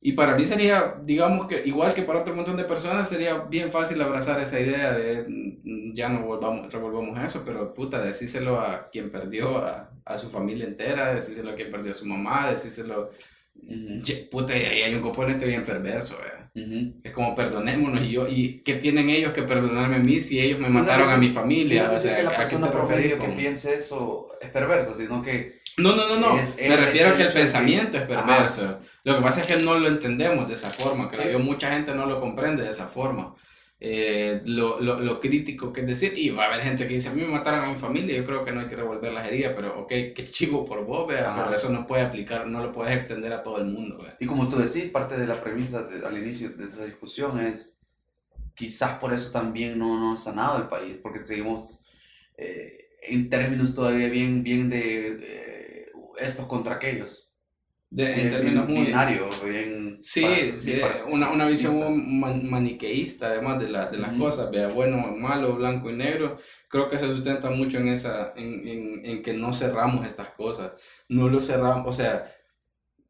Y 0.00 0.12
para 0.12 0.36
mí 0.36 0.44
sería, 0.44 0.96
digamos 1.02 1.46
que, 1.48 1.62
igual 1.66 1.94
que 1.94 2.02
para 2.02 2.20
otro 2.20 2.34
montón 2.36 2.56
de 2.56 2.64
personas, 2.64 3.08
sería 3.08 3.38
bien 3.38 3.70
fácil 3.72 4.00
abrazar 4.02 4.40
esa 4.40 4.60
idea 4.60 4.92
de 4.92 5.24
mm, 5.28 5.94
ya 5.94 6.08
no 6.08 6.26
volvamos, 6.26 6.72
revolvamos 6.72 7.18
eso, 7.18 7.42
pero 7.44 7.72
puta, 7.74 8.00
decírselo 8.02 8.60
a 8.60 8.88
quien 8.90 9.10
perdió 9.10 9.58
a, 9.58 9.90
a 10.04 10.16
su 10.16 10.28
familia 10.28 10.66
entera, 10.66 11.14
decírselo 11.14 11.50
a 11.50 11.54
quien 11.54 11.70
perdió 11.72 11.90
a 11.92 11.94
su 11.94 12.04
mamá, 12.06 12.50
decírselo. 12.50 13.10
Ujú. 13.56 14.02
Ye- 14.02 14.28
Puta, 14.30 14.56
y 14.56 14.62
ahí 14.64 14.82
hay 14.82 14.94
un 14.94 15.02
componente 15.02 15.46
bien 15.46 15.64
perverso, 15.64 16.16
¿verdad? 16.56 16.68
Ujú. 16.82 16.92
Es 17.04 17.12
como 17.12 17.34
perdonémonos 17.34 18.02
y 18.04 18.10
yo, 18.10 18.26
¿y 18.28 18.62
qué 18.64 18.74
tienen 18.74 19.10
ellos 19.10 19.32
que 19.32 19.42
perdonarme 19.42 19.96
a 19.96 19.98
mí 20.00 20.20
si 20.20 20.40
ellos 20.40 20.58
me 20.58 20.68
No 20.68 20.74
mataron 20.80 21.06
es- 21.08 21.12
a 21.14 21.18
mi 21.18 21.28
familia? 21.30 21.88
no 21.88 21.94
O 21.94 21.98
sea, 21.98 22.16
que 22.16 22.22
la 22.22 22.28
¿a 22.30 22.32
qué 22.32 22.38
persona 22.38 22.66
te 22.70 23.18
que 23.18 23.28
piense 23.36 23.74
eso 23.74 24.28
es 24.40 24.50
perversa, 24.50 24.94
sino 24.94 25.22
que 25.22 25.60
No, 25.78 25.94
no, 25.94 26.08
no, 26.08 26.18
no. 26.18 26.38
Es- 26.40 26.56
Me 26.56 26.68
es- 26.72 26.80
refiero 26.80 27.10
a 27.10 27.16
que 27.18 27.24
el 27.24 27.32
pensamiento 27.32 27.98
es 27.98 28.04
perverso. 28.04 28.78
Lo 29.04 29.16
que 29.16 29.20
pasa 29.22 29.42
es 29.42 29.46
que 29.46 29.58
no 29.58 29.78
lo 29.78 29.88
entendemos 29.88 30.48
de 30.48 30.54
esa 30.54 30.70
forma, 30.70 31.10
creo 31.10 31.24
Sí. 31.24 31.32
yo. 31.32 31.38
Mucha 31.38 31.70
gente 31.70 31.94
no 31.94 32.06
lo 32.06 32.18
comprende 32.18 32.62
de 32.62 32.70
esa 32.70 32.86
forma. 32.86 33.34
Eh, 33.78 34.40
lo, 34.46 34.80
lo, 34.80 35.00
lo 35.00 35.20
crítico 35.20 35.70
que 35.72 35.82
es 35.82 35.86
decir, 35.86 36.14
y 36.18 36.30
va 36.30 36.44
a 36.44 36.46
haber 36.48 36.62
gente 36.62 36.86
que 36.88 36.94
dice, 36.94 37.10
a 37.10 37.12
mí 37.12 37.20
me 37.22 37.28
mataron 37.28 37.64
a 37.66 37.70
mi 37.70 37.76
familia, 37.76 38.16
yo 38.16 38.24
creo 38.24 38.42
que 38.44 38.50
no 38.52 38.60
hay 38.60 38.68
que 38.68 38.76
revolver 38.76 39.12
las 39.12 39.28
heridas, 39.28 39.52
pero 39.54 39.80
ok, 39.80 39.88
qué 39.88 40.28
chivo 40.30 40.64
por 40.64 40.84
vos, 40.86 41.06
vea, 41.06 41.34
pero 41.34 41.52
eso 41.52 41.68
no 41.70 41.86
puede 41.86 42.02
aplicar, 42.04 42.46
no 42.46 42.62
lo 42.62 42.72
puedes 42.72 42.94
extender 42.96 43.32
a 43.34 43.42
todo 43.42 43.58
el 43.58 43.66
mundo, 43.66 43.98
vea. 44.02 44.16
Y 44.18 44.26
como 44.26 44.48
tú 44.48 44.56
decís, 44.58 44.90
parte 44.90 45.18
de 45.18 45.26
la 45.26 45.42
premisa 45.42 45.82
de- 45.84 46.06
al 46.06 46.16
inicio 46.16 46.50
de 46.50 46.68
esa 46.68 46.84
discusión 46.86 47.38
es, 47.40 47.78
quizás 48.54 48.98
por 48.98 49.12
eso 49.14 49.32
también 49.32 49.78
no, 49.78 49.98
no 50.00 50.14
ha 50.14 50.16
sanado 50.16 50.58
el 50.58 50.68
país, 50.68 50.96
porque 51.02 51.20
seguimos 51.26 51.84
eh, 52.36 52.88
en 53.02 53.28
términos 53.30 53.74
todavía 53.74 54.08
bien, 54.08 54.42
bien 54.42 54.70
de 54.70 55.18
eh, 55.22 55.92
estos 56.18 56.46
contra 56.46 56.76
aquellos. 56.76 57.25
De, 57.90 58.20
en 58.22 58.28
términos 58.28 58.68
muy... 58.68 58.86
binario, 58.86 59.28
bien... 59.44 59.98
Sí, 60.02 60.22
para- 60.22 60.52
sí, 60.52 60.72
para- 60.80 61.04
una, 61.06 61.30
una 61.30 61.46
visión 61.46 62.20
man- 62.20 62.48
maniqueísta 62.50 63.28
además 63.28 63.60
de, 63.60 63.68
la, 63.68 63.90
de 63.90 63.98
las 63.98 64.12
Ujú. 64.12 64.18
cosas, 64.18 64.50
vea, 64.50 64.68
bueno, 64.68 64.98
malo, 65.16 65.54
blanco 65.56 65.88
y 65.90 65.94
negro, 65.94 66.36
creo 66.68 66.88
que 66.88 66.98
se 66.98 67.06
sustenta 67.06 67.48
mucho 67.50 67.78
en 67.78 67.88
esa, 67.88 68.32
en, 68.36 68.66
en, 68.68 69.06
en 69.06 69.22
que 69.22 69.32
no 69.34 69.52
cerramos 69.52 70.04
estas 70.04 70.30
cosas, 70.30 70.72
no 71.08 71.28
lo 71.28 71.40
cerramos, 71.40 71.86
o 71.88 71.92
sea, 71.92 72.30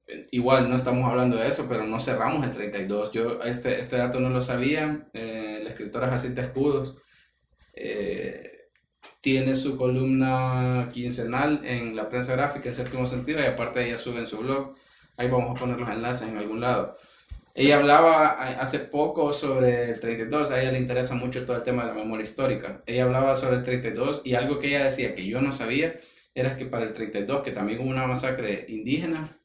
eh, 0.06 0.26
igual 0.32 0.68
no 0.68 0.76
estamos 0.76 1.08
hablando 1.10 1.36
de 1.36 1.48
eso, 1.48 1.66
pero 1.68 1.84
no 1.84 2.00
cerramos 2.00 2.44
el 2.46 2.52
32, 2.52 3.12
yo 3.12 3.42
este, 3.42 3.78
este 3.80 3.96
dato 3.96 4.20
no 4.20 4.30
lo 4.30 4.40
sabía, 4.40 5.08
eh, 5.14 5.60
la 5.62 5.70
escritora 5.70 6.08
Jacinta 6.10 6.42
Escudos 6.42 6.96
eh, 7.74 8.55
tiene 9.20 9.54
su 9.54 9.76
columna 9.76 10.88
quincenal 10.92 11.60
en 11.64 11.96
la 11.96 12.08
prensa 12.08 12.34
gráfica 12.34 12.68
en 12.68 12.74
séptimo 12.74 13.06
sentido 13.06 13.40
y 13.40 13.46
aparte 13.46 13.84
ella 13.84 13.98
sube 13.98 14.20
en 14.20 14.26
su 14.26 14.38
blog, 14.38 14.74
ahí 15.16 15.28
vamos 15.28 15.50
a 15.52 15.54
poner 15.60 15.78
los 15.78 15.90
enlaces 15.90 16.28
en 16.28 16.36
algún 16.38 16.60
lado. 16.60 16.96
Ella 17.54 17.76
hablaba 17.76 18.32
hace 18.60 18.80
poco 18.80 19.32
sobre 19.32 19.90
el 19.92 20.00
32, 20.00 20.50
a 20.50 20.60
ella 20.60 20.72
le 20.72 20.78
interesa 20.78 21.14
mucho 21.14 21.44
todo 21.46 21.56
el 21.56 21.62
tema 21.62 21.82
de 21.84 21.88
la 21.88 21.94
memoria 21.94 22.22
histórica. 22.22 22.82
Ella 22.84 23.04
hablaba 23.04 23.34
sobre 23.34 23.56
el 23.56 23.62
32 23.62 24.22
y 24.26 24.34
algo 24.34 24.58
que 24.58 24.68
ella 24.68 24.84
decía 24.84 25.14
que 25.14 25.26
yo 25.26 25.40
no 25.40 25.52
sabía 25.52 25.94
era 26.34 26.54
que 26.54 26.66
para 26.66 26.84
el 26.84 26.92
32, 26.92 27.42
que 27.42 27.52
también 27.52 27.80
hubo 27.80 27.88
una 27.88 28.06
masacre 28.06 28.66
indígena, 28.68 29.40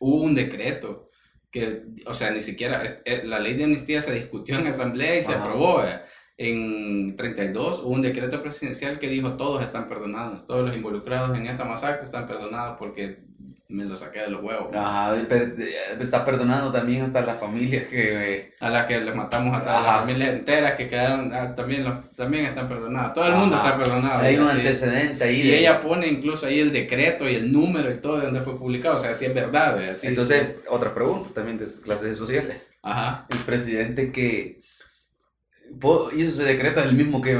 hubo 0.00 0.22
un 0.22 0.34
decreto 0.34 1.10
que, 1.50 1.82
o 2.06 2.14
sea, 2.14 2.30
ni 2.30 2.40
siquiera, 2.40 2.82
eh, 3.04 3.22
la 3.24 3.40
ley 3.40 3.54
de 3.54 3.64
amnistía 3.64 4.00
se 4.00 4.14
discutió 4.14 4.58
en 4.58 4.66
asamblea 4.68 5.16
y 5.16 5.22
se 5.22 5.34
aprobó. 5.34 5.84
eh. 5.84 6.00
En 6.38 7.16
32 7.16 7.80
hubo 7.80 7.88
un 7.88 8.02
decreto 8.02 8.42
presidencial 8.42 8.98
que 8.98 9.08
dijo 9.08 9.32
todos 9.38 9.62
están 9.64 9.88
perdonados, 9.88 10.44
todos 10.44 10.66
los 10.66 10.76
involucrados 10.76 11.36
en 11.36 11.46
esa 11.46 11.64
masacre 11.64 12.04
están 12.04 12.26
perdonados 12.26 12.76
porque 12.78 13.24
me 13.68 13.84
lo 13.84 13.96
saqué 13.96 14.20
de 14.20 14.28
los 14.30 14.42
huevos. 14.42 14.68
Ajá, 14.76 15.16
eh, 15.16 15.54
está 15.98 16.24
perdonando 16.24 16.70
también 16.70 17.02
hasta 17.02 17.22
las 17.22 17.40
familias 17.40 17.88
que... 17.88 18.34
eh, 18.34 18.54
A 18.60 18.70
las 18.70 18.86
que 18.86 19.00
les 19.00 19.12
matamos 19.14 19.56
a 19.56 19.62
todas 19.62 19.82
las 19.82 19.96
familias 20.02 20.28
enteras 20.34 20.74
que 20.76 20.88
quedaron, 20.88 21.32
ah, 21.34 21.52
también, 21.54 21.82
los- 21.82 22.12
también 22.14 22.44
están 22.44 22.68
perdonados. 22.68 23.14
Todo 23.14 23.26
el 23.26 23.34
mundo 23.34 23.56
Ajá. 23.56 23.70
está 23.70 23.78
perdonado. 23.82 24.20
hay 24.22 24.36
un 24.36 24.46
así. 24.46 24.58
antecedente 24.58 25.24
ahí. 25.24 25.40
Y 25.40 25.48
de- 25.48 25.58
ella 25.60 25.80
pone 25.80 26.06
incluso 26.06 26.46
ahí 26.46 26.60
el 26.60 26.70
decreto 26.70 27.28
y 27.28 27.34
el 27.34 27.50
número 27.50 27.90
y 27.90 27.96
todo 27.98 28.18
de 28.18 28.26
donde 28.26 28.40
fue 28.42 28.56
publicado. 28.56 28.96
O 28.96 29.00
sea, 29.00 29.14
si 29.14 29.24
es 29.24 29.34
verdad. 29.34 29.76
así- 29.90 30.06
Entonces, 30.06 30.60
otra 30.68 30.94
pregunta 30.94 31.30
también 31.34 31.58
de 31.58 31.66
clases 31.82 32.16
sociales. 32.16 32.70
Ajá. 32.82 33.26
El 33.30 33.38
presidente 33.38 34.12
que 34.12 34.60
hizo 36.16 36.28
ese 36.42 36.44
decreto 36.44 36.80
es 36.80 36.86
el 36.86 36.94
mismo 36.94 37.20
que 37.20 37.38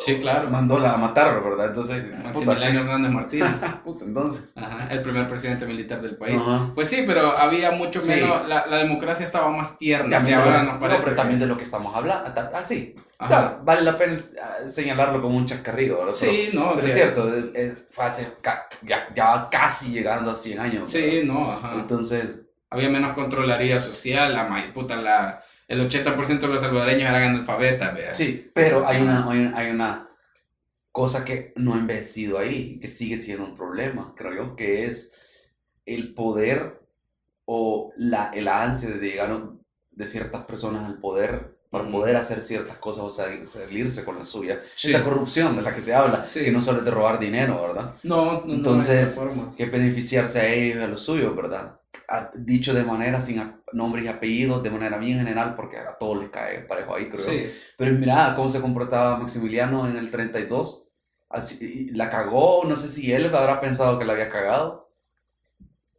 Sí, 0.00 0.18
claro. 0.18 0.48
mandó 0.48 0.78
la 0.78 0.94
a 0.94 0.96
matar, 0.96 1.42
¿verdad? 1.42 1.66
Entonces, 1.68 2.04
Maximiliano 2.24 2.80
Hernández 2.80 3.10
Martínez. 3.10 3.50
puta, 3.84 4.04
entonces. 4.04 4.52
Ajá. 4.56 4.88
El 4.90 5.02
primer 5.02 5.28
presidente 5.28 5.66
militar 5.66 6.00
del 6.00 6.16
país. 6.16 6.38
Ajá. 6.40 6.70
Pues 6.74 6.88
sí, 6.88 7.04
pero 7.06 7.36
había 7.36 7.70
mucho 7.72 8.00
Sí. 8.00 8.10
menos. 8.10 8.48
La, 8.48 8.66
la 8.66 8.76
democracia 8.78 9.24
estaba 9.24 9.50
más 9.50 9.76
tierna. 9.76 10.16
También 10.18 10.38
ahora 10.38 10.62
nos 10.62 10.74
no, 10.74 10.80
parece. 10.80 11.02
pero 11.04 11.16
también 11.16 11.40
de 11.40 11.46
lo 11.46 11.56
que 11.56 11.64
estamos 11.64 11.94
hablando. 11.94 12.32
Ah, 12.54 12.62
sí. 12.62 12.94
Ajá. 13.18 13.30
Ya, 13.30 13.60
vale 13.64 13.82
la 13.82 13.96
pena 13.96 14.16
ah, 14.40 14.66
señalarlo 14.68 15.20
como 15.20 15.36
un 15.36 15.44
chascarrillo, 15.46 16.14
Sí, 16.14 16.50
no, 16.52 16.70
Pero 16.70 16.80
sí. 16.80 16.88
es 16.88 16.94
cierto, 16.94 17.34
es, 17.52 17.74
fue 17.90 18.04
hace 18.04 18.28
ya, 18.82 19.08
ya 19.14 19.48
casi 19.50 19.90
llegando 19.92 20.30
a 20.30 20.36
100 20.36 20.60
años. 20.60 20.88
Sí, 20.88 21.00
¿verdad? 21.02 21.24
no, 21.34 21.50
ajá. 21.52 21.72
Entonces, 21.74 22.46
había 22.70 22.88
menos 22.88 23.12
controlaría 23.14 23.78
social, 23.80 24.32
la 24.34 24.44
puta, 24.72 24.94
la, 24.96 25.40
el 25.68 25.80
80% 25.88 26.40
de 26.40 26.48
los 26.48 26.60
salvadoreños 26.62 27.08
eran 27.08 27.22
analfabetas, 27.22 27.94
vea. 27.94 28.14
sí, 28.14 28.50
pero 28.54 28.86
hay 28.86 29.02
una, 29.02 29.30
hay 29.30 29.38
una, 29.40 29.56
hay 29.58 29.70
una 29.70 30.08
cosa 30.92 31.24
que 31.24 31.52
no 31.56 31.74
ha 31.74 31.78
envejecido 31.78 32.38
ahí 32.38 32.78
que 32.80 32.88
sigue 32.88 33.20
siendo 33.20 33.44
un 33.44 33.54
problema, 33.56 34.14
creo 34.16 34.34
yo, 34.34 34.56
que 34.56 34.84
es 34.86 35.14
el 35.86 36.14
poder 36.14 36.80
o 37.44 37.92
la, 37.96 38.30
el 38.34 38.48
ansia 38.48 38.90
de 38.90 38.98
llegar 39.08 39.42
de 39.90 40.06
ciertas 40.06 40.44
personas 40.44 40.84
al 40.84 40.98
poder 40.98 41.56
para 41.70 41.86
poder 41.90 42.16
hacer 42.16 42.40
ciertas 42.42 42.78
cosas 42.78 43.04
o 43.04 43.10
sa- 43.10 43.44
salirse 43.44 44.02
con 44.04 44.18
la 44.18 44.24
suya. 44.24 44.60
Sí. 44.74 44.88
Esta 44.88 45.04
corrupción 45.04 45.54
de 45.54 45.60
la 45.62 45.74
que 45.74 45.82
se 45.82 45.94
habla, 45.94 46.24
Sí. 46.24 46.42
que 46.44 46.50
no 46.50 46.62
solo 46.62 46.78
es 46.78 46.84
de 46.86 46.90
robar 46.90 47.18
dinero, 47.18 47.60
¿verdad? 47.62 47.94
No, 48.04 48.40
no, 48.46 48.54
Entonces, 48.54 49.16
no 49.18 49.50
hay. 49.50 49.56
Que 49.56 49.66
beneficiarse 49.66 50.40
a 50.40 50.48
ellos 50.48 50.78
y 50.78 50.82
a 50.82 50.88
los 50.88 51.02
suyos, 51.02 51.36
¿verdad? 51.36 51.78
Ha 52.08 52.30
dicho 52.34 52.72
de 52.72 52.84
manera 52.84 53.20
sin 53.20 53.38
nombres 53.72 54.04
y 54.04 54.08
apellidos, 54.08 54.62
de 54.62 54.70
manera 54.70 54.98
bien 54.98 55.18
general, 55.18 55.54
porque 55.54 55.78
a 55.78 55.96
todos 55.98 56.18
les 56.20 56.30
cae 56.30 56.60
parejo 56.60 56.94
ahí, 56.94 57.08
creo. 57.08 57.24
Sí, 57.24 57.46
Pero 57.76 57.92
mira 57.92 58.32
cómo 58.36 58.48
se 58.48 58.60
comportaba 58.60 59.18
Maximiliano 59.18 59.88
en 59.88 59.96
el 59.96 60.10
32. 60.10 60.84
Así, 61.30 61.90
la 61.92 62.08
cagó, 62.10 62.64
no 62.66 62.74
sé 62.76 62.88
si 62.88 63.12
él 63.12 63.26
habrá 63.34 63.60
pensado 63.60 63.98
que 63.98 64.04
la 64.04 64.14
había 64.14 64.30
cagado, 64.30 64.90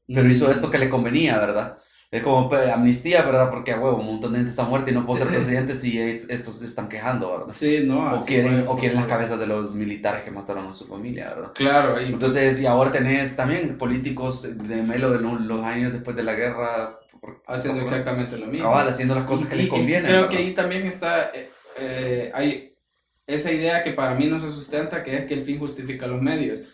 pero 0.08 0.24
Mm. 0.28 0.32
hizo 0.32 0.52
esto 0.52 0.72
que 0.72 0.78
le 0.80 0.90
convenía, 0.90 1.38
¿verdad? 1.38 1.78
Es 2.12 2.24
como 2.24 2.50
pues, 2.50 2.68
amnistía, 2.72 3.22
¿verdad? 3.22 3.52
Porque, 3.52 3.72
a 3.72 3.80
huevo, 3.80 3.98
un 3.98 4.08
montón 4.08 4.32
de 4.32 4.38
gente 4.40 4.50
está 4.50 4.64
muerta 4.64 4.90
y 4.90 4.96
no 4.96 5.06
puedo 5.06 5.20
ser 5.24 5.28
presidente 5.68 5.76
si 5.76 6.00
es- 6.00 6.28
estos 6.28 6.56
se 6.58 6.66
están 6.66 6.90
quejando, 6.90 7.30
¿verdad? 7.32 7.54
Sí, 7.54 7.82
no, 7.86 8.16
O 8.16 8.26
quieren, 8.26 8.54
fue, 8.54 8.64
o 8.64 8.72
fue 8.72 8.80
quieren 8.80 8.96
las 8.96 9.06
por- 9.06 9.14
cabezas 9.14 9.40
de 9.40 9.46
los 9.46 9.76
militares 9.76 10.24
que 10.24 10.32
mataron 10.32 10.66
a 10.68 10.74
su 10.74 10.88
familia, 10.88 11.30
¿verdad? 11.36 11.52
Claro, 11.54 12.02
y 12.02 12.06
Entonces, 12.06 12.60
y 12.60 12.66
ahora 12.66 12.92
tenés 12.92 13.36
también 13.36 13.78
políticos 13.78 14.58
de 14.58 14.82
Melo 14.82 15.12
de 15.12 15.20
lo- 15.20 15.38
los 15.38 15.64
años 15.64 15.94
después 15.94 16.16
de 16.18 16.24
la 16.24 16.34
guerra. 16.34 16.99
Haciendo 17.48 17.82
exactamente 17.82 18.38
lo 18.38 18.48
mismo. 18.48 18.70
Cabal, 18.70 18.90
haciendo 18.90 19.16
las 19.16 19.26
cosas 19.26 19.48
que 19.48 19.56
Y- 19.56 19.58
les 19.60 19.68
y 19.68 19.70
convienen. 19.70 20.04
Creo 20.06 20.22
¿verdad? 20.22 20.30
que 20.32 20.38
ahí 20.38 20.54
también 20.54 20.86
está, 20.88 21.32
eh, 21.34 21.50
eh, 21.78 22.32
hay 22.34 22.76
esa 23.28 23.52
idea 23.52 23.84
que 23.84 23.92
para 23.94 24.16
mí 24.16 24.26
no 24.28 24.40
se 24.40 24.50
sustenta, 24.50 25.04
que 25.04 25.16
es 25.18 25.26
que 25.26 25.34
el 25.36 25.42
fin 25.42 25.60
justifica 25.60 26.08
los 26.08 26.22
medios. 26.22 26.68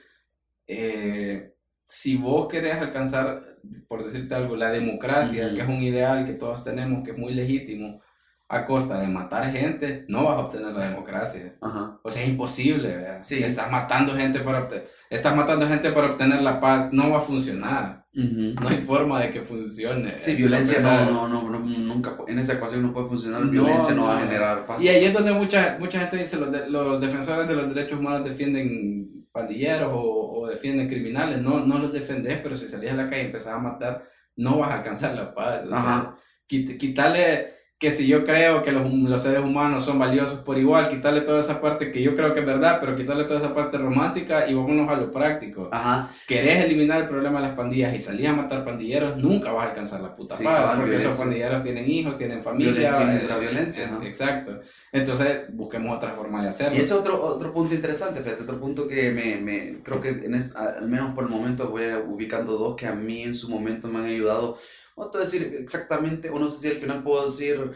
Eh, 0.67 1.53
si 1.87 2.17
vos 2.17 2.47
querés 2.47 2.75
alcanzar, 2.77 3.41
por 3.87 4.03
decirte 4.03 4.33
algo, 4.35 4.55
la 4.55 4.71
democracia, 4.71 5.53
que 5.53 5.61
es 5.61 5.67
un 5.67 5.81
ideal 5.81 6.25
que 6.25 6.33
todos 6.33 6.63
tenemos, 6.63 7.03
que 7.03 7.11
es 7.11 7.17
muy 7.17 7.33
legítimo, 7.33 8.01
a 8.47 8.65
costa 8.65 8.99
de 9.01 9.07
matar 9.07 9.51
gente, 9.51 10.05
no 10.07 10.23
vas 10.23 10.35
a 10.37 10.39
obtener 10.45 10.71
la 10.73 10.87
democracia. 10.89 11.55
Ajá. 11.61 11.99
O 12.03 12.09
sea, 12.11 12.21
es 12.23 12.29
imposible, 12.29 12.89
¿verdad? 12.89 13.21
Sí. 13.23 13.43
Estás 13.43 13.71
matando 13.71 14.15
gente 14.15 14.39
para 14.39 14.61
obtener, 14.63 14.87
estás 15.09 15.35
matando 15.35 15.67
gente 15.67 15.91
para 15.91 16.07
obtener 16.11 16.41
la 16.41 16.59
paz, 16.59 16.89
no 16.91 17.09
va 17.11 17.17
a 17.17 17.21
funcionar. 17.21 18.04
No 18.15 18.69
hay 18.69 18.77
forma 18.77 19.19
de 19.21 19.31
que 19.31 19.41
funcione. 19.41 20.19
Sí, 20.19 20.31
Es 20.31 20.37
violencia 20.37 20.79
no, 20.81 21.27
no, 21.27 21.27
no, 21.27 21.49
no, 21.49 21.59
nunca, 21.59 22.17
en 22.27 22.39
esa 22.39 22.53
ecuación 22.53 22.81
no 22.81 22.93
puede 22.93 23.07
funcionar, 23.07 23.41
No, 23.45 23.51
violencia 23.51 23.93
no, 23.93 24.05
va 24.05 24.13
a 24.17 24.19
no. 24.21 24.25
generar 24.27 24.65
paz. 24.65 24.81
Y 24.81 24.87
ahí 24.87 25.03
es 25.03 25.13
donde 25.13 25.33
mucha, 25.33 25.77
mucha 25.79 25.99
gente 25.99 26.17
dice, 26.17 26.37
los, 26.37 26.51
de- 26.51 26.69
los 26.69 27.01
defensores 27.01 27.47
de 27.47 27.55
los 27.55 27.73
derechos 27.75 27.99
humanos 27.99 28.23
defienden 28.27 29.27
pandilleros 29.33 29.89
o, 29.93 30.39
o 30.39 30.47
defienden 30.47 30.87
criminales. 30.87 31.41
No, 31.41 31.59
no 31.65 31.77
los 31.77 31.91
defendés, 31.91 32.39
pero 32.41 32.55
si 32.55 32.67
salís 32.69 32.91
a 32.91 32.95
la 32.95 33.09
calle 33.09 33.23
y 33.23 33.25
empezás 33.25 33.53
a 33.53 33.59
matar, 33.59 34.07
no 34.37 34.59
vas 34.59 34.69
a 34.71 34.77
alcanzar 34.77 35.13
la 35.13 35.33
paz. 35.33 35.63
O 35.65 35.69
sea, 35.69 36.15
quit- 36.47 36.77
quitarle 36.77 37.54
que 37.77 37.91
si 37.91 38.07
yo 38.07 38.23
creo 38.23 38.63
que 38.63 38.71
los, 38.71 38.89
los 38.91 39.21
seres 39.21 39.43
humanos 39.43 39.83
son 39.83 39.99
valiosos 39.99 40.39
por 40.39 40.57
igual, 40.57 40.89
quitarle 40.89 41.21
toda 41.21 41.41
esa 41.41 41.59
parte 41.59 41.91
que 41.91 42.01
yo 42.01 42.15
creo 42.15 42.33
que 42.33 42.39
es 42.39 42.45
verdad, 42.45 42.77
pero 42.79 42.95
quitarle 42.95 43.25
toda 43.25 43.39
esa 43.39 43.53
parte 43.53 43.77
romántica 43.77 44.49
y 44.49 44.53
vámonos 44.53 44.87
a 44.89 44.95
lo 44.95 45.11
práctico. 45.11 45.67
Ajá, 45.73 46.09
Querés 46.25 46.63
eliminar 46.63 47.01
el 47.01 47.07
problema 47.09 47.41
de 47.41 47.47
las 47.47 47.55
pandillas 47.57 47.93
y 47.93 47.99
salís 47.99 48.27
a 48.27 48.33
matar 48.33 48.63
pandilleros, 48.63 49.17
nunca 49.17 49.51
vas 49.51 49.65
a 49.65 49.69
alcanzar 49.69 49.99
la 49.99 50.15
puta 50.15 50.37
Sí, 50.37 50.43
paz, 50.45 50.77
porque 50.77 50.95
esos 50.95 51.17
pandilleros 51.17 51.63
tienen 51.63 51.89
hijos, 51.91 52.15
tienen 52.15 52.41
familia. 52.41 52.71
Violencia 52.97 53.35
eh, 53.35 53.39
violencia, 53.41 53.87
¿no? 53.91 54.01
Exacto. 54.03 54.59
Entonces, 54.93 55.39
busquemos 55.51 55.97
otra 55.97 56.11
forma 56.13 56.41
de 56.41 56.47
hacerlo. 56.49 56.77
y 56.77 56.79
ese 56.81 56.93
es 56.93 56.99
otro, 56.99 57.21
otro 57.21 57.51
punto 57.53 57.75
interesante, 57.75 58.21
fíjate, 58.21 58.43
otro 58.43 58.57
punto 58.59 58.87
que 58.87 59.11
me, 59.11 59.35
me 59.35 59.83
creo 59.83 59.99
que 59.99 60.09
en 60.09 60.35
es- 60.35 60.55
a- 60.55 60.75
al 60.79 60.87
menos 60.87 61.13
por 61.13 61.25
el 61.25 61.29
momento 61.29 61.67
voy 61.69 61.83
ubicando 62.07 62.57
dos 62.57 62.75
que 62.77 62.87
a 62.87 62.93
mí 62.95 63.23
en 63.23 63.35
su 63.35 63.49
momento 63.49 63.89
me 63.89 63.99
han 63.99 64.05
ayudado, 64.05 64.57
no 64.97 65.09
te 65.09 65.17
voy 65.17 65.23
a 65.23 65.29
decir 65.29 65.55
exactamente, 65.59 66.29
o 66.29 66.39
no 66.39 66.47
sé 66.47 66.57
si 66.59 66.67
al 66.75 66.81
final 66.81 67.03
puedo 67.03 67.25
decir 67.25 67.71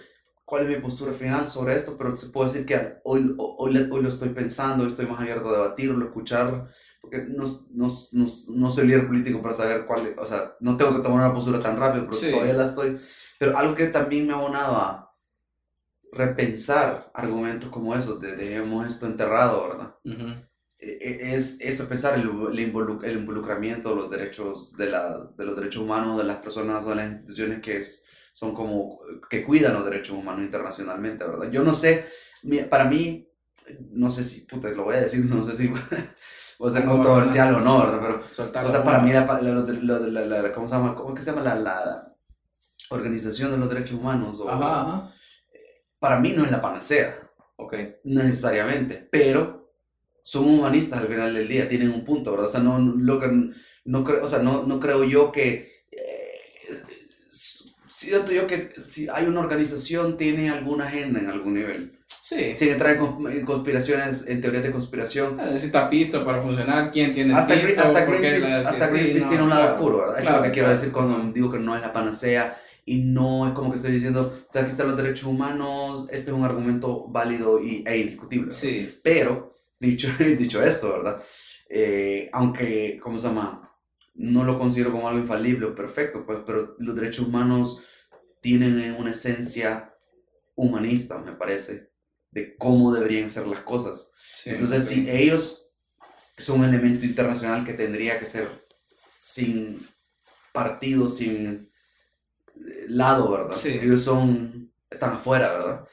cuál 0.46 0.64
es 0.64 0.70
mi 0.70 0.82
postura 0.82 1.14
final 1.14 1.48
sobre 1.48 1.76
esto, 1.76 1.96
pero 1.98 2.14
puedo 2.34 2.48
decir 2.48 2.66
que 2.66 2.98
hoy, 3.04 3.36
hoy, 3.38 3.88
hoy 3.92 4.02
lo 4.02 4.10
estoy 4.10 4.30
pensando, 4.30 4.86
estoy 4.88 5.06
más 5.06 5.20
abierto 5.20 5.50
a 5.50 5.54
debatirlo, 5.54 6.06
escuchar, 6.06 6.68
porque 7.02 7.26
no, 7.30 7.44
no, 7.72 7.88
no, 8.14 8.26
no 8.56 8.72
soy 8.72 8.88
líder 8.88 9.08
político 9.08 9.42
para 9.42 9.54
saber 9.54 9.86
cuál, 9.86 10.16
o 10.18 10.26
sea, 10.26 10.56
no 10.60 10.76
tengo 10.78 10.96
que 10.96 11.02
tomar 11.04 11.26
una 11.26 11.34
postura 11.34 11.60
tan 11.60 11.78
rápido, 11.78 12.06
pero 12.06 12.18
Sí. 12.18 12.32
todavía 12.32 12.54
la 12.54 12.66
estoy, 12.66 13.00
pero 13.38 13.58
algo 13.58 13.76
que 13.76 13.88
también 13.88 14.26
me 14.26 14.34
ha 14.34 14.38
abonado 14.38 14.76
a 14.78 15.16
repensar 16.12 17.12
argumentos 17.14 17.70
como 17.70 17.96
esos, 17.96 18.20
de 18.20 18.36
dejemos 18.36 18.88
esto 18.88 19.06
enterrado, 19.06 19.70
¿verdad? 19.70 19.96
E- 20.04 20.12
e- 20.14 20.49
Es, 20.80 21.60
es 21.60 21.82
pensar 21.84 22.16
el, 22.16 22.22
el, 22.24 22.74
involu- 22.74 23.04
el 23.04 23.18
involucramiento 23.18 23.90
de 23.90 23.96
los 23.96 24.10
derechos 24.10 24.76
de, 24.78 24.90
la, 24.90 25.30
de 25.38 25.46
los 25.46 25.56
derechos 25.56 25.84
humanos 25.84 26.18
de 26.18 26.24
las 26.24 26.38
personas 26.38 26.86
o 26.86 26.90
de 26.90 26.96
las 26.96 27.08
instituciones 27.10 27.62
que 27.62 27.78
es- 27.78 28.06
son 28.32 28.54
como 28.54 29.02
que 29.30 29.44
cuidan 29.44 29.74
los 29.74 29.84
derechos 29.84 30.16
humanos 30.16 30.46
internacionalmente, 30.46 31.26
¿verdad? 31.26 31.52
Yo 31.52 31.64
no 31.64 31.74
sé, 31.74 32.06
para 32.70 32.86
mí, 32.86 33.28
no 33.92 34.10
sé 34.10 34.24
si, 34.24 34.42
puta, 34.42 34.70
lo 34.70 34.86
voy 34.86 34.96
a 34.96 35.02
decir, 35.02 35.26
no 35.26 35.44
sé 35.44 35.54
si 35.56 35.68
va 36.62 36.68
a 36.68 36.70
ser 36.70 36.86
¿Cómo 36.86 37.04
va 37.04 37.04
a 37.04 37.04
controversial 37.04 37.56
o 37.56 37.60
no, 37.60 37.80
¿verdad? 37.80 38.00
Pero 38.02 38.24
o 38.68 38.70
sea, 38.72 38.84
para 38.84 39.00
mí, 39.00 39.12
la, 39.12 39.26
la- 39.26 40.00
la- 40.00 40.42
la- 40.42 40.54
¿cómo 40.54 40.68
se 40.68 40.76
llama? 40.76 40.96
¿Cómo 40.96 41.10
es 41.10 41.16
que 41.16 41.22
se 41.22 41.32
llama 41.32 41.44
la, 41.44 41.56
la 41.56 42.16
Organización 42.90 43.52
de 43.52 43.58
los 43.58 43.70
Derechos 43.70 44.00
Humanos? 44.00 44.40
O, 44.40 44.50
Ajá, 44.50 44.82
ajá. 44.82 45.14
Para 46.00 46.20
mí 46.20 46.34
no 46.34 46.46
es 46.46 46.52
la 46.52 46.62
panacea, 46.62 47.20
Ok. 47.58 47.76
necesariamente, 48.04 49.08
pero 49.12 49.59
son 50.32 50.46
humanistas 50.46 51.00
al 51.00 51.08
final 51.08 51.34
del 51.34 51.48
día, 51.48 51.68
tienen 51.68 51.90
un 51.92 52.04
punto, 52.06 52.32
¿verdad? 52.32 52.48
O 52.48 52.52
sea, 52.52 52.60
no, 52.62 53.20
que- 53.20 53.50
no, 53.86 54.04
creo, 54.04 54.24
o 54.24 54.28
sea, 54.28 54.40
no, 54.48 54.64
no 54.64 54.80
creo 54.80 55.04
yo 55.04 55.32
que... 55.32 55.50
eh, 55.92 56.84
siento 57.90 58.32
yo 58.32 58.48
que 58.48 58.70
si 58.86 59.08
hay 59.10 59.26
una 59.26 59.40
organización, 59.42 60.18
tiene 60.18 60.50
alguna 60.50 60.86
agenda 60.88 61.20
en 61.20 61.28
algún 61.30 61.56
nivel. 61.56 61.98
Sí. 62.22 62.54
Si 62.54 62.70
entra 62.70 62.94
en 62.94 63.00
cons- 63.02 63.32
en 63.32 63.46
conspiraciones, 63.46 64.28
en 64.28 64.40
teorías 64.42 64.64
de 64.64 64.72
conspiración, 64.72 65.38
Necesita 65.38 65.90
pisto 65.90 66.24
para 66.24 66.40
funcionar. 66.42 66.92
¿Quién 66.92 67.12
tiene 67.12 67.34
hasta, 67.34 67.56
pisto? 67.60 67.82
Hasta 67.82 68.06
Greenpeace, 68.06 68.54
hasta 68.54 68.88
sí, 68.88 68.94
Greenpeace 68.94 69.26
no, 69.26 69.30
tiene 69.30 69.44
un 69.44 69.50
lado 69.50 69.62
claro. 69.64 69.76
oscuro, 69.76 69.98
¿verdad? 70.00 70.14
Eso 70.16 70.22
es 70.22 70.28
Claro, 70.28 70.38
lo 70.40 70.44
que 70.46 70.52
quiero 70.52 70.68
claro. 70.68 70.80
decir 70.80 70.94
cuando 70.94 71.34
digo 71.34 71.52
que 71.52 71.60
no 71.60 71.76
es 71.76 71.82
la 71.82 71.92
panacea 71.92 72.56
y 72.86 72.98
no 73.00 73.48
es 73.48 73.54
como 73.54 73.70
que 73.72 73.78
estoy 73.78 73.92
diciendo, 73.92 74.34
o 74.48 74.54
sea, 74.54 74.62
aquí 74.62 74.72
están 74.72 74.88
los 74.88 74.98
derechos 74.98 75.26
humanos, 75.26 76.08
este 76.12 76.30
es 76.32 76.38
un 76.38 76.44
argumento 76.44 77.08
válido 77.08 77.62
y, 77.62 77.84
e 77.86 77.98
indiscutible. 77.98 78.46
¿verdad? 78.48 78.60
Sí. 78.60 79.00
Pero, 79.04 79.59
dicho, 79.80 80.10
dicho 80.38 80.62
esto, 80.62 80.92
¿verdad? 80.92 81.24
Eh, 81.70 82.30
aunque, 82.34 83.00
¿cómo 83.02 83.20
se 83.20 83.28
llama? 83.28 83.66
No 84.16 84.44
lo 84.44 84.58
considero 84.60 84.92
como 84.92 85.08
algo 85.08 85.22
infalible 85.22 85.68
o 85.68 85.76
perfecto, 85.76 86.26
pues, 86.26 86.40
pero 86.46 86.76
los 86.80 86.96
derechos 86.96 87.28
humanos 87.28 87.84
tienen 88.42 88.96
una 88.96 89.12
esencia 89.12 89.94
humanista, 90.56 91.20
me 91.20 91.34
parece, 91.34 91.92
de 92.32 92.56
cómo 92.58 92.94
deberían 92.94 93.30
ser 93.30 93.48
las 93.48 93.62
cosas. 93.62 94.12
sí, 94.34 94.50
Entonces, 94.50 94.86
si 94.88 95.10
ellos 95.10 95.74
son 96.38 96.62
un 96.62 96.66
elemento 96.66 97.06
internacional 97.06 97.66
que 97.66 97.74
tendría 97.74 98.20
que 98.20 98.26
ser 98.26 98.66
sin 99.18 99.88
partido, 100.52 101.08
sin 101.08 101.70
eh, 102.56 102.86
lado, 102.88 103.32
¿verdad? 103.32 103.54
Sí. 103.54 103.80
Ellos 103.82 104.04
son, 104.04 104.72
están 104.90 105.14
afuera, 105.14 105.54
¿verdad? 105.54 105.88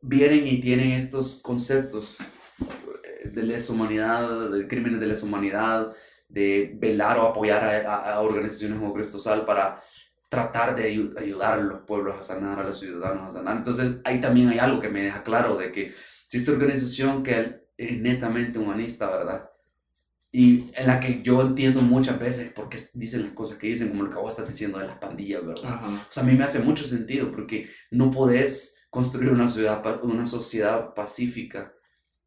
Vienen 0.00 0.46
y 0.46 0.60
tienen 0.60 0.92
estos 0.92 1.40
conceptos 1.42 2.16
de 3.24 3.42
lesa 3.42 3.72
humanidad, 3.72 4.50
de 4.50 4.66
crímenes 4.68 5.00
de 5.00 5.06
lesa 5.06 5.26
humanidad, 5.26 5.92
de 6.28 6.72
velar 6.78 7.18
o 7.18 7.28
apoyar 7.28 7.62
a, 7.64 7.94
a- 7.94 8.14
a 8.14 8.20
organizaciones 8.20 8.78
como 8.78 8.94
Cristo 8.94 9.18
Sal 9.18 9.44
para 9.44 9.82
tratar 10.28 10.74
de 10.74 10.90
ayu- 10.94 11.18
ayudar 11.18 11.58
a 11.58 11.62
los 11.62 11.80
pueblos 11.82 12.16
a 12.18 12.22
sanar, 12.22 12.58
a 12.58 12.64
los 12.64 12.80
ciudadanos 12.80 13.28
a 13.28 13.38
sanar. 13.38 13.58
Entonces, 13.58 13.96
ahí 14.04 14.20
también 14.20 14.48
hay 14.48 14.58
algo 14.58 14.80
que 14.80 14.88
me 14.88 15.02
deja 15.02 15.22
claro 15.22 15.56
de 15.56 15.70
que 15.72 15.92
si 16.28 16.38
esta 16.38 16.52
organización 16.52 17.22
que 17.22 17.60
es 17.76 18.00
netamente 18.00 18.58
humanista, 18.58 19.10
¿verdad? 19.10 19.50
Y 20.34 20.70
en 20.74 20.86
la 20.86 20.98
que 20.98 21.20
yo 21.22 21.42
entiendo 21.42 21.82
muchas 21.82 22.18
veces 22.18 22.50
por 22.52 22.70
qué 22.70 22.78
dicen 22.94 23.22
las 23.24 23.32
cosas 23.34 23.58
que 23.58 23.66
dicen, 23.66 23.90
como 23.90 24.04
lo 24.04 24.10
que 24.10 24.16
vos 24.16 24.32
estás 24.32 24.48
diciendo 24.48 24.78
de 24.78 24.86
las 24.86 24.96
pandillas, 24.98 25.44
¿verdad? 25.44 25.74
Ajá. 25.74 26.06
O 26.08 26.12
sea, 26.12 26.22
a 26.22 26.26
mí 26.26 26.32
me 26.34 26.44
hace 26.44 26.60
mucho 26.60 26.84
sentido 26.84 27.30
porque 27.30 27.68
no 27.90 28.10
podés 28.10 28.78
construir 28.88 29.30
una, 29.30 29.46
ciudad, 29.48 29.82
una 30.02 30.24
sociedad 30.24 30.94
pacífica 30.94 31.74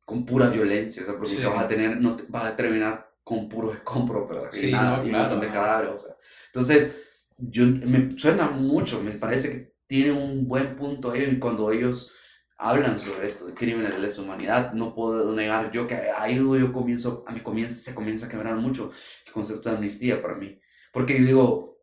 con 0.05 0.25
pura 0.25 0.49
violencia, 0.49 1.01
o 1.03 1.05
sea, 1.05 1.17
porque 1.17 1.35
Sí. 1.35 1.43
vas 1.43 1.63
a 1.63 1.67
tener, 1.67 1.97
no 1.99 2.15
te- 2.15 2.25
vas 2.29 2.45
a 2.45 2.55
terminar 2.55 3.11
con 3.23 3.49
puros 3.49 3.75
escombros. 3.75 4.29
Y, 4.55 4.57
Sí, 4.57 4.71
nada, 4.71 4.97
no, 4.97 5.03
y 5.03 5.07
un 5.07 5.11
claro, 5.11 5.29
montón 5.31 5.41
de 5.41 5.47
cadáveres, 5.55 5.93
o 5.93 5.97
sea. 5.97 6.15
Entonces, 6.47 6.95
yo, 7.37 7.65
me 7.65 8.17
suena 8.17 8.49
mucho, 8.49 9.01
me 9.01 9.11
parece 9.11 9.51
que 9.51 9.73
tiene 9.87 10.11
un 10.11 10.47
buen 10.47 10.75
punto 10.75 11.13
ellos 11.13 11.33
y 11.33 11.39
cuando 11.39 11.71
ellos 11.71 12.13
hablan 12.57 12.97
sobre 12.99 13.27
esto, 13.27 13.47
de 13.47 13.53
crímenes 13.53 13.93
de 13.93 13.99
lesa 13.99 14.21
humanidad, 14.21 14.73
no 14.73 14.93
puedo 14.95 15.33
negar 15.33 15.71
yo 15.71 15.87
que 15.87 15.95
ahí 15.95 16.35
yo 16.37 16.71
comienzo, 16.71 17.23
a 17.27 17.31
mí 17.33 17.41
comienza, 17.41 17.75
se 17.91 17.95
comienza 17.95 18.27
a 18.27 18.29
quebrar 18.29 18.55
mucho 18.55 18.91
el 19.25 19.33
concepto 19.33 19.69
de 19.69 19.75
amnistía 19.75 20.21
para 20.21 20.35
mí, 20.35 20.59
porque 20.93 21.19
yo 21.19 21.25
digo, 21.25 21.77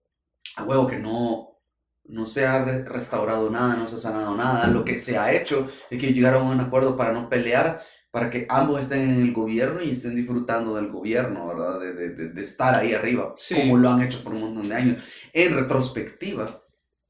a 0.56 0.64
huevo 0.64 0.86
que 0.86 0.98
no, 0.98 1.58
no 2.04 2.26
se 2.26 2.46
ha 2.46 2.64
re- 2.64 2.84
restaurado 2.84 3.50
nada, 3.50 3.76
no 3.76 3.86
se 3.86 3.96
ha 3.96 3.98
sanado 3.98 4.36
nada. 4.36 4.66
Lo 4.68 4.84
que 4.84 4.98
se 4.98 5.16
ha 5.18 5.32
hecho 5.32 5.68
es 5.90 6.00
que 6.00 6.12
llegaron 6.12 6.46
a 6.46 6.50
un 6.50 6.60
acuerdo 6.60 6.96
para 6.96 7.12
no 7.12 7.28
pelear, 7.28 7.82
para 8.12 8.30
que 8.30 8.46
ambos 8.50 8.80
estén 8.80 9.02
en 9.10 9.22
el 9.22 9.32
gobierno 9.34 9.82
y 9.82 9.90
estén 9.92 10.16
disfrutando 10.16 10.76
del 10.76 10.90
gobierno, 10.92 11.48
¿verdad? 11.48 11.80
De, 11.80 11.94
de, 11.94 12.28
de- 12.30 12.42
estar 12.42 12.76
ahí 12.76 12.94
arriba, 12.94 13.34
Sí. 13.38 13.56
como 13.56 13.78
lo 13.78 13.90
han 13.90 14.02
hecho 14.02 14.22
por 14.24 14.34
un 14.34 14.42
montón 14.42 14.68
de 14.70 14.76
años. 14.76 15.02
En 15.34 15.56
retrospectiva, 15.56 16.62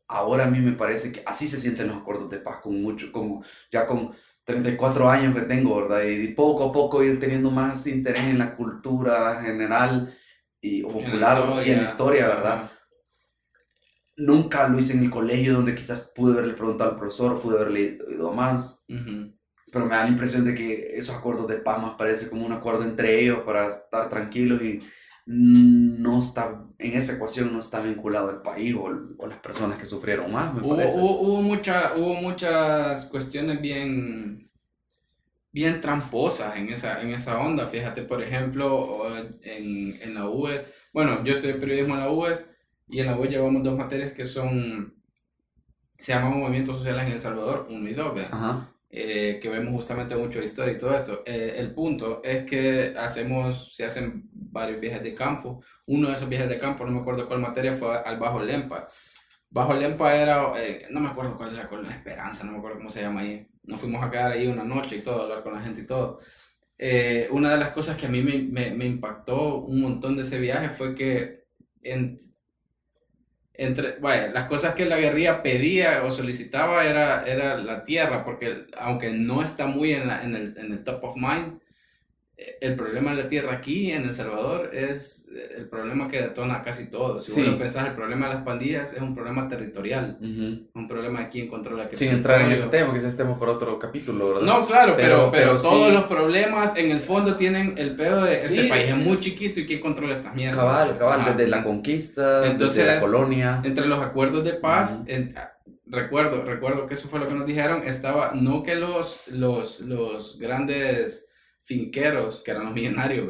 ahora 0.08 0.44
a 0.46 0.50
mí 0.50 0.60
me 0.60 0.72
parece 0.72 1.12
que 1.12 1.22
así 1.26 1.48
se 1.48 1.60
sienten 1.60 1.88
los 1.88 1.98
acuerdos 1.98 2.30
de 2.30 2.38
paz, 2.38 2.60
con 2.62 2.80
mucho, 2.82 3.12
como 3.12 3.44
ya 3.72 3.86
con 3.86 4.12
34 4.44 5.10
años 5.10 5.34
que 5.34 5.42
tengo, 5.42 5.76
¿verdad? 5.82 6.04
Y 6.04 6.28
poco 6.34 6.70
a 6.70 6.72
poco 6.72 7.02
ir 7.04 7.20
teniendo 7.20 7.50
más 7.50 7.86
interés 7.86 8.24
en 8.24 8.38
la 8.38 8.56
cultura 8.56 9.42
general 9.42 10.16
y 10.60 10.82
popular 10.82 11.66
y 11.66 11.70
en 11.70 11.78
la 11.78 11.84
historia, 11.84 12.28
¿verdad? 12.28 12.70
Nunca 14.16 14.68
lo 14.68 14.78
hice 14.78 14.94
en 14.96 15.04
el 15.04 15.10
colegio 15.10 15.54
donde 15.54 15.74
quizás 15.74 16.12
pude 16.14 16.34
haberle 16.34 16.54
preguntado 16.54 16.90
al 16.90 16.98
profesor, 16.98 17.40
pude 17.40 17.56
haberle 17.56 17.98
leído 18.08 18.32
más. 18.32 18.84
Pero 19.72 19.86
me 19.86 19.96
da 19.96 20.04
la 20.04 20.10
impresión 20.10 20.44
de 20.44 20.54
que 20.54 20.92
esos 20.96 21.16
acuerdos 21.16 21.48
de 21.48 21.56
paz 21.56 21.80
más 21.82 21.94
parece 21.96 22.28
como 22.28 22.46
un 22.46 22.52
acuerdo 22.52 22.84
entre 22.84 23.18
ellos 23.20 23.40
para 23.40 23.66
estar 23.66 24.08
tranquilos 24.08 24.62
y 24.62 24.80
no 25.24 26.18
está, 26.18 26.64
en 26.78 26.96
esa 26.96 27.14
ecuación 27.14 27.52
no 27.52 27.60
está 27.60 27.80
vinculado 27.80 28.30
el 28.30 28.42
país 28.42 28.74
o, 28.74 28.90
o 29.18 29.26
las 29.26 29.38
personas 29.38 29.78
que 29.78 29.86
sufrieron 29.86 30.30
más, 30.32 30.52
me 30.52 30.60
hubo, 30.60 30.76
parece. 30.76 30.98
Hubo, 30.98 31.20
hubo, 31.20 31.42
mucha, 31.42 31.94
hubo 31.96 32.14
muchas 32.14 33.06
cuestiones 33.06 33.60
bien, 33.60 34.50
bien 35.52 35.80
tramposas 35.80 36.56
en 36.56 36.68
esa, 36.68 37.00
en 37.00 37.10
esa 37.10 37.38
onda. 37.38 37.66
Fíjate, 37.66 38.02
por 38.02 38.22
ejemplo, 38.22 39.06
en, 39.42 40.02
en 40.02 40.14
la 40.14 40.28
UES, 40.28 40.66
bueno, 40.92 41.24
yo 41.24 41.32
estudié 41.32 41.54
periodismo 41.54 41.94
en 41.94 42.00
la 42.00 42.10
UES 42.10 42.46
y 42.88 43.00
en 43.00 43.06
la 43.06 43.16
UES 43.16 43.30
llevamos 43.30 43.62
dos 43.62 43.78
materias 43.78 44.12
que 44.12 44.24
son, 44.24 44.94
se 45.98 46.12
llaman 46.12 46.38
movimientos 46.38 46.78
sociales 46.78 47.06
en 47.06 47.12
El 47.12 47.20
Salvador, 47.20 47.68
uno 47.70 47.88
y 47.88 47.94
dos, 47.94 48.12
eh, 48.94 49.38
que 49.40 49.48
vemos 49.48 49.72
justamente 49.72 50.14
mucho 50.14 50.38
de 50.38 50.44
historia 50.44 50.74
y 50.74 50.78
todo 50.78 50.94
esto. 50.94 51.22
Eh, 51.24 51.54
el 51.56 51.72
punto 51.72 52.22
es 52.22 52.44
que 52.44 52.94
hacemos, 52.98 53.74
se 53.74 53.86
hacen 53.86 54.28
varios 54.34 54.80
viajes 54.80 55.02
de 55.02 55.14
campo. 55.14 55.62
Uno 55.86 56.08
de 56.08 56.14
esos 56.14 56.28
viajes 56.28 56.50
de 56.50 56.58
campo, 56.58 56.84
no 56.84 56.92
me 56.92 57.00
acuerdo 57.00 57.26
cuál 57.26 57.40
materia, 57.40 57.72
fue 57.72 57.96
al 57.98 58.18
Bajo 58.18 58.40
Lempa. 58.40 58.90
Bajo 59.48 59.72
Lempa 59.72 60.14
era, 60.14 60.52
eh, 60.62 60.86
no 60.90 61.00
me 61.00 61.08
acuerdo 61.08 61.38
cuál 61.38 61.54
era, 61.56 61.70
la 61.70 61.90
Esperanza, 61.94 62.44
no 62.44 62.52
me 62.52 62.58
acuerdo 62.58 62.76
cómo 62.78 62.90
se 62.90 63.00
llama 63.00 63.22
ahí. 63.22 63.46
Nos 63.64 63.80
fuimos 63.80 64.04
a 64.04 64.10
quedar 64.10 64.32
ahí 64.32 64.46
una 64.46 64.64
noche 64.64 64.96
y 64.96 65.02
todo, 65.02 65.20
a 65.20 65.24
hablar 65.24 65.42
con 65.42 65.54
la 65.54 65.62
gente 65.62 65.80
y 65.82 65.86
todo. 65.86 66.20
una 67.30 67.52
de 67.52 67.58
las 67.58 67.70
cosas 67.70 67.96
que 67.96 68.06
a 68.06 68.10
mí 68.10 68.22
me, 68.22 68.38
me, 68.42 68.74
me, 68.76 68.86
impactó 68.86 69.58
un 69.64 69.80
montón 69.80 70.16
de 70.16 70.22
ese 70.22 70.38
viaje 70.40 70.68
fue 70.70 70.94
que 70.94 71.44
en, 71.82 72.20
entre, 73.54 73.98
las 74.00 74.44
cosas 74.44 74.74
que 74.74 74.86
la 74.86 74.96
guerrilla 74.98 75.42
pedía 75.42 76.02
o 76.04 76.10
solicitaba 76.10 76.84
era, 76.84 77.24
era 77.26 77.56
la 77.58 77.84
tierra, 77.84 78.24
porque 78.24 78.66
aunque 78.78 79.12
no 79.12 79.42
está 79.42 79.66
muy 79.66 79.92
en, 79.92 80.10
en, 80.10 80.34
el, 80.34 80.54
en 80.56 80.72
el 80.72 80.84
top 80.84 81.04
of 81.04 81.16
mind, 81.16 81.60
el 82.60 82.76
problema 82.76 83.10
de 83.10 83.22
la 83.22 83.28
tierra 83.28 83.52
aquí 83.52 83.90
en 83.90 84.04
El 84.04 84.14
Salvador 84.14 84.70
es 84.72 85.28
el 85.56 85.66
problema 85.66 86.08
que 86.08 86.20
detona 86.20 86.62
casi 86.62 86.90
todo. 86.90 87.20
Si 87.20 87.32
vos 87.32 87.52
lo 87.52 87.58
pensás, 87.58 87.88
el 87.88 87.94
problema 87.94 88.28
de 88.28 88.34
las 88.34 88.44
pandillas 88.44 88.92
es 88.92 89.00
un 89.00 89.14
problema 89.14 89.48
territorial, 89.48 90.18
un 90.20 90.88
problema 90.88 91.20
de 91.20 91.28
quién 91.28 91.48
controla 91.48 91.88
qué. 91.88 91.96
Sin 91.96 92.10
entrar 92.10 92.40
en 92.42 92.52
ese 92.52 92.66
tema, 92.66 92.92
que 92.92 92.98
ese 92.98 93.12
tema 93.12 93.38
por 93.38 93.48
otro 93.48 93.78
capítulo, 93.78 94.28
¿verdad? 94.28 94.42
No, 94.42 94.66
claro, 94.66 94.94
pero, 94.96 95.30
pero, 95.30 95.56
todos 95.56 95.92
los 95.92 96.04
problemas 96.04 96.76
en 96.76 96.90
el 96.90 97.00
fondo 97.00 97.36
tienen 97.36 97.74
el 97.76 97.96
pedo 97.96 98.24
de 98.24 98.36
este 98.36 98.68
país 98.68 98.88
es 98.88 98.96
muy 98.96 99.20
chiquito 99.20 99.60
y 99.60 99.66
quién 99.66 99.80
controla 99.80 100.12
estas 100.12 100.34
mierdas. 100.34 100.58
Cabal, 100.58 100.98
cabal, 100.98 101.36
desde 101.36 101.48
la 101.48 101.62
conquista, 101.62 102.46
Entonces, 102.46 102.78
desde 102.78 102.94
la 102.94 103.00
colonia. 103.00 103.60
Entre 103.64 103.86
los 103.86 104.00
acuerdos 104.00 104.44
de 104.44 104.54
paz, 104.54 105.04
recuerdo, 105.86 106.44
recuerdo 106.44 106.86
que 106.86 106.94
eso 106.94 107.08
fue 107.08 107.20
lo 107.20 107.28
que 107.28 107.34
nos 107.34 107.46
dijeron, 107.46 107.82
estaba, 107.86 108.32
no 108.34 108.62
que 108.62 108.74
los, 108.74 109.22
los, 109.28 109.80
los 109.80 110.38
grandes 110.38 111.28
finqueros, 111.72 112.42
que 112.44 112.50
eran 112.50 112.64
los 112.64 112.74
millonarios, 112.74 113.28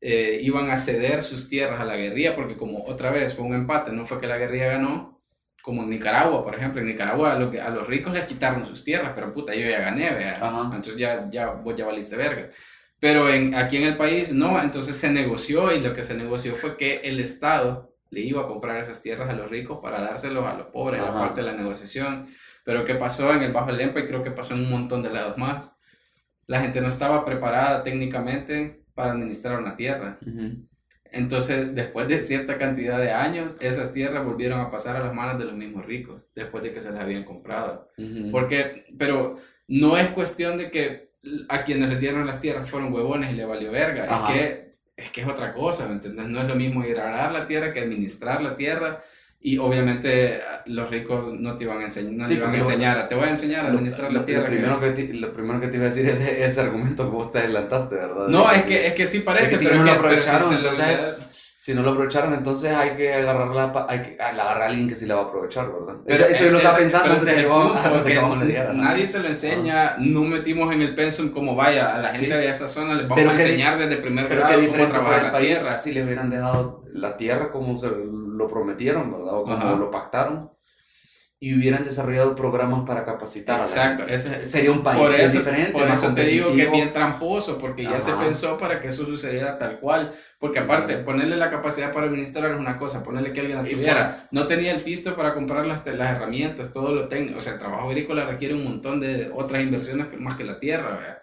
eh, 0.00 0.38
iban 0.42 0.70
a 0.70 0.76
ceder 0.76 1.22
sus 1.22 1.48
tierras 1.48 1.80
a 1.80 1.84
la 1.84 1.96
guerrilla, 1.96 2.34
porque 2.34 2.56
como 2.56 2.84
otra 2.84 3.10
vez 3.10 3.34
fue 3.34 3.44
un 3.44 3.54
empate, 3.54 3.92
no 3.92 4.06
fue 4.06 4.20
que 4.20 4.26
la 4.26 4.38
guerrilla 4.38 4.72
ganó, 4.72 5.20
como 5.62 5.82
en 5.82 5.90
Nicaragua, 5.90 6.42
por 6.42 6.54
ejemplo, 6.54 6.80
en 6.80 6.86
Nicaragua 6.86 7.32
a, 7.32 7.38
lo 7.38 7.50
que, 7.50 7.60
a 7.60 7.70
los 7.70 7.86
ricos 7.86 8.12
les 8.12 8.24
quitaron 8.24 8.64
sus 8.64 8.82
tierras, 8.82 9.12
pero 9.14 9.32
puta, 9.32 9.54
yo 9.54 9.68
ya 9.68 9.80
gané, 9.80 10.08
entonces 10.08 10.96
ya, 10.96 11.28
ya, 11.30 11.50
vos 11.50 11.76
ya 11.76 11.86
valiste 11.86 12.16
verga. 12.16 12.50
Pero 12.98 13.30
en, 13.30 13.54
aquí 13.54 13.76
en 13.78 13.84
el 13.84 13.96
país 13.96 14.32
no, 14.32 14.60
entonces 14.60 14.96
se 14.96 15.10
negoció 15.10 15.72
y 15.74 15.80
lo 15.80 15.94
que 15.94 16.02
se 16.02 16.14
negoció 16.14 16.54
fue 16.54 16.76
que 16.76 17.00
el 17.00 17.20
Estado 17.20 17.94
le 18.10 18.20
iba 18.20 18.42
a 18.42 18.46
comprar 18.46 18.76
esas 18.78 19.00
tierras 19.02 19.30
a 19.30 19.32
los 19.32 19.50
ricos 19.50 19.78
para 19.82 20.00
dárselos 20.00 20.46
a 20.46 20.54
los 20.54 20.66
pobres, 20.68 21.00
aparte 21.00 21.40
de 21.40 21.46
la 21.46 21.56
negociación. 21.56 22.28
Pero 22.64 22.84
¿qué 22.84 22.94
pasó 22.94 23.32
en 23.32 23.42
el 23.42 23.52
Bajo 23.52 23.70
Lempa 23.70 24.00
y 24.00 24.06
creo 24.06 24.22
que 24.22 24.30
pasó 24.30 24.54
en 24.54 24.60
un 24.60 24.70
montón 24.70 25.02
de 25.02 25.10
lados 25.10 25.38
más? 25.38 25.79
La 26.50 26.60
gente 26.60 26.80
no 26.80 26.88
estaba 26.88 27.24
preparada 27.24 27.84
técnicamente 27.84 28.82
para 28.92 29.12
administrar 29.12 29.60
una 29.60 29.76
tierra. 29.76 30.18
Entonces, 31.12 31.76
después 31.76 32.08
de 32.08 32.24
cierta 32.24 32.58
cantidad 32.58 32.98
de 33.00 33.12
años, 33.12 33.56
esas 33.60 33.92
tierras 33.92 34.24
volvieron 34.24 34.58
a 34.58 34.68
pasar 34.68 34.96
a 34.96 35.00
las 35.04 35.14
manos 35.14 35.38
de 35.38 35.44
los 35.44 35.54
mismos 35.54 35.86
ricos, 35.86 36.26
después 36.34 36.64
de 36.64 36.72
que 36.72 36.80
se 36.80 36.90
las 36.90 37.02
habían 37.02 37.22
comprado. 37.22 37.88
Porque, 38.32 38.84
pero 38.98 39.36
no 39.68 39.96
es 39.96 40.08
cuestión 40.08 40.58
de 40.58 40.72
que 40.72 41.12
a 41.48 41.62
quienes 41.62 41.88
le 41.88 42.00
dieron 42.00 42.26
las 42.26 42.40
tierras 42.40 42.68
fueron 42.68 42.92
huevones 42.92 43.30
y 43.30 43.36
le 43.36 43.44
valió 43.44 43.70
verga. 43.70 44.06
Es 44.06 44.34
que, 44.34 44.74
es 44.96 45.10
que 45.10 45.20
es 45.20 45.28
otra 45.28 45.52
cosa, 45.52 45.86
¿me 45.86 45.92
entiendes? 45.92 46.26
No 46.26 46.42
es 46.42 46.48
lo 46.48 46.56
mismo 46.56 46.84
ir 46.84 46.98
a 46.98 47.10
arar 47.10 47.30
la 47.30 47.46
tierra 47.46 47.72
que 47.72 47.78
administrar 47.78 48.42
la 48.42 48.56
tierra 48.56 49.04
y 49.42 49.56
obviamente 49.56 50.38
los 50.66 50.90
ricos 50.90 51.32
no 51.38 51.56
te 51.56 51.64
iban 51.64 51.78
a, 51.78 51.84
enseñar, 51.84 52.12
no 52.12 52.28
te 52.28 52.34
iban 52.34 52.52
a 52.52 52.56
enseñar, 52.58 53.08
te 53.08 53.14
voy 53.14 53.24
a 53.24 53.30
enseñar 53.30 53.64
a 53.64 53.68
administrar 53.70 54.12
la 54.12 54.22
tierra. 54.22 54.42
Lo 54.42 54.48
primero 54.48 54.80
que, 54.80 54.90
te, 54.90 55.14
lo 55.14 55.32
primero 55.32 55.60
que 55.60 55.68
te 55.68 55.76
iba 55.76 55.86
a 55.86 55.88
decir 55.88 56.06
es 56.08 56.20
ese 56.20 56.60
argumento 56.60 57.04
que 57.04 57.10
vos 57.10 57.32
te 57.32 57.38
adelantaste, 57.38 57.94
¿verdad? 57.94 58.28
No, 58.28 58.50
es 58.52 58.64
que, 58.64 58.86
es 58.86 58.94
que 58.94 59.06
sí 59.06 59.20
parece, 59.20 59.56
pero 59.56 59.70
si 59.70 59.76
no 59.78 59.84
lo 59.84 59.92
aprovecharon, 59.92 60.54
entonces... 60.54 61.26
Si 61.60 61.74
no 61.74 61.82
lo 61.82 61.90
aprovecharon, 61.90 62.32
entonces 62.32 62.74
hay 62.74 62.96
que 62.96 63.12
agarrarla, 63.12 63.84
hay 63.86 63.98
que 64.00 64.16
agarrar 64.18 64.62
a 64.62 64.66
alguien 64.68 64.88
que 64.88 64.96
sí 64.96 65.04
la 65.04 65.16
va 65.16 65.20
a 65.20 65.24
aprovechar, 65.26 65.70
¿verdad? 65.70 66.00
Pero 66.06 66.24
eso, 66.24 66.44
yo 66.44 66.52
lo 66.52 66.56
estaba 66.56 66.78
pensando 66.78 68.02
que 68.02 68.14
Nadie 68.72 69.08
te 69.08 69.18
lo 69.18 69.28
enseña, 69.28 69.96
no 69.98 70.22
metimos 70.22 70.72
en 70.72 70.80
el 70.80 70.94
pensum 70.94 71.28
como 71.28 71.54
vaya, 71.54 71.94
a 71.94 71.98
la 71.98 72.14
gente 72.14 72.34
de 72.34 72.48
esa 72.48 72.66
zona 72.66 72.94
les 72.94 73.06
vamos 73.06 73.26
a 73.26 73.32
enseñar 73.32 73.76
desde 73.76 73.98
primer 73.98 74.26
grado 74.28 74.58
cómo 74.70 74.86
trabajar 74.86 75.22
la 75.24 75.38
tierra. 75.38 75.76
Si 75.76 75.92
les 75.92 76.06
hubieran 76.06 76.30
dejado 76.30 76.82
la 76.94 77.18
tierra 77.18 77.52
como 77.52 77.76
se 77.76 77.90
lo 78.40 78.48
prometieron, 78.48 79.10
¿verdad? 79.12 79.34
O 79.34 79.44
como 79.44 79.76
lo 79.76 79.90
pactaron. 79.90 80.50
Y 81.42 81.54
hubieran 81.54 81.84
desarrollado 81.84 82.36
programas 82.36 82.86
para 82.86 83.02
capacitar 83.02 83.62
Exacto, 83.62 84.02
a 84.02 84.06
la 84.06 84.12
ese, 84.12 84.44
sería 84.44 84.72
un 84.72 84.82
país 84.82 85.00
por 85.00 85.14
eso, 85.14 85.38
diferente. 85.38 85.72
Por 85.72 85.88
eso 85.88 86.12
te 86.12 86.24
digo 86.24 86.54
que 86.54 86.64
es 86.64 86.70
bien 86.70 86.92
tramposo, 86.92 87.56
porque 87.56 87.84
ya 87.84 87.98
se 87.98 88.12
pensó 88.12 88.58
para 88.58 88.78
que 88.78 88.88
eso 88.88 89.06
sucediera 89.06 89.56
tal 89.58 89.80
cual. 89.80 90.12
Porque 90.38 90.58
aparte, 90.58 90.98
ponerle 90.98 91.38
la 91.38 91.48
capacidad 91.48 91.94
para 91.94 92.08
administrar 92.08 92.50
es 92.50 92.58
una 92.58 92.76
cosa, 92.76 93.02
ponerle 93.02 93.32
que 93.32 93.40
alguien 93.40 93.56
la 93.56 93.64
tuviera. 93.64 94.28
No 94.32 94.46
tenía 94.46 94.72
el 94.72 94.82
pisto 94.82 95.16
para 95.16 95.32
comprar 95.32 95.64
las, 95.64 95.86
las 95.86 96.14
herramientas, 96.14 96.72
todo 96.74 96.94
lo 96.94 97.08
técnico. 97.08 97.38
O 97.38 97.40
sea, 97.40 97.54
el 97.54 97.58
trabajo 97.58 97.88
agrícola 97.88 98.26
requiere 98.26 98.52
un 98.52 98.64
montón 98.64 99.00
de 99.00 99.30
otras 99.32 99.62
inversiones 99.62 100.08
más 100.20 100.34
que 100.34 100.44
la 100.44 100.58
tierra, 100.58 100.90
¿verdad? 100.90 101.18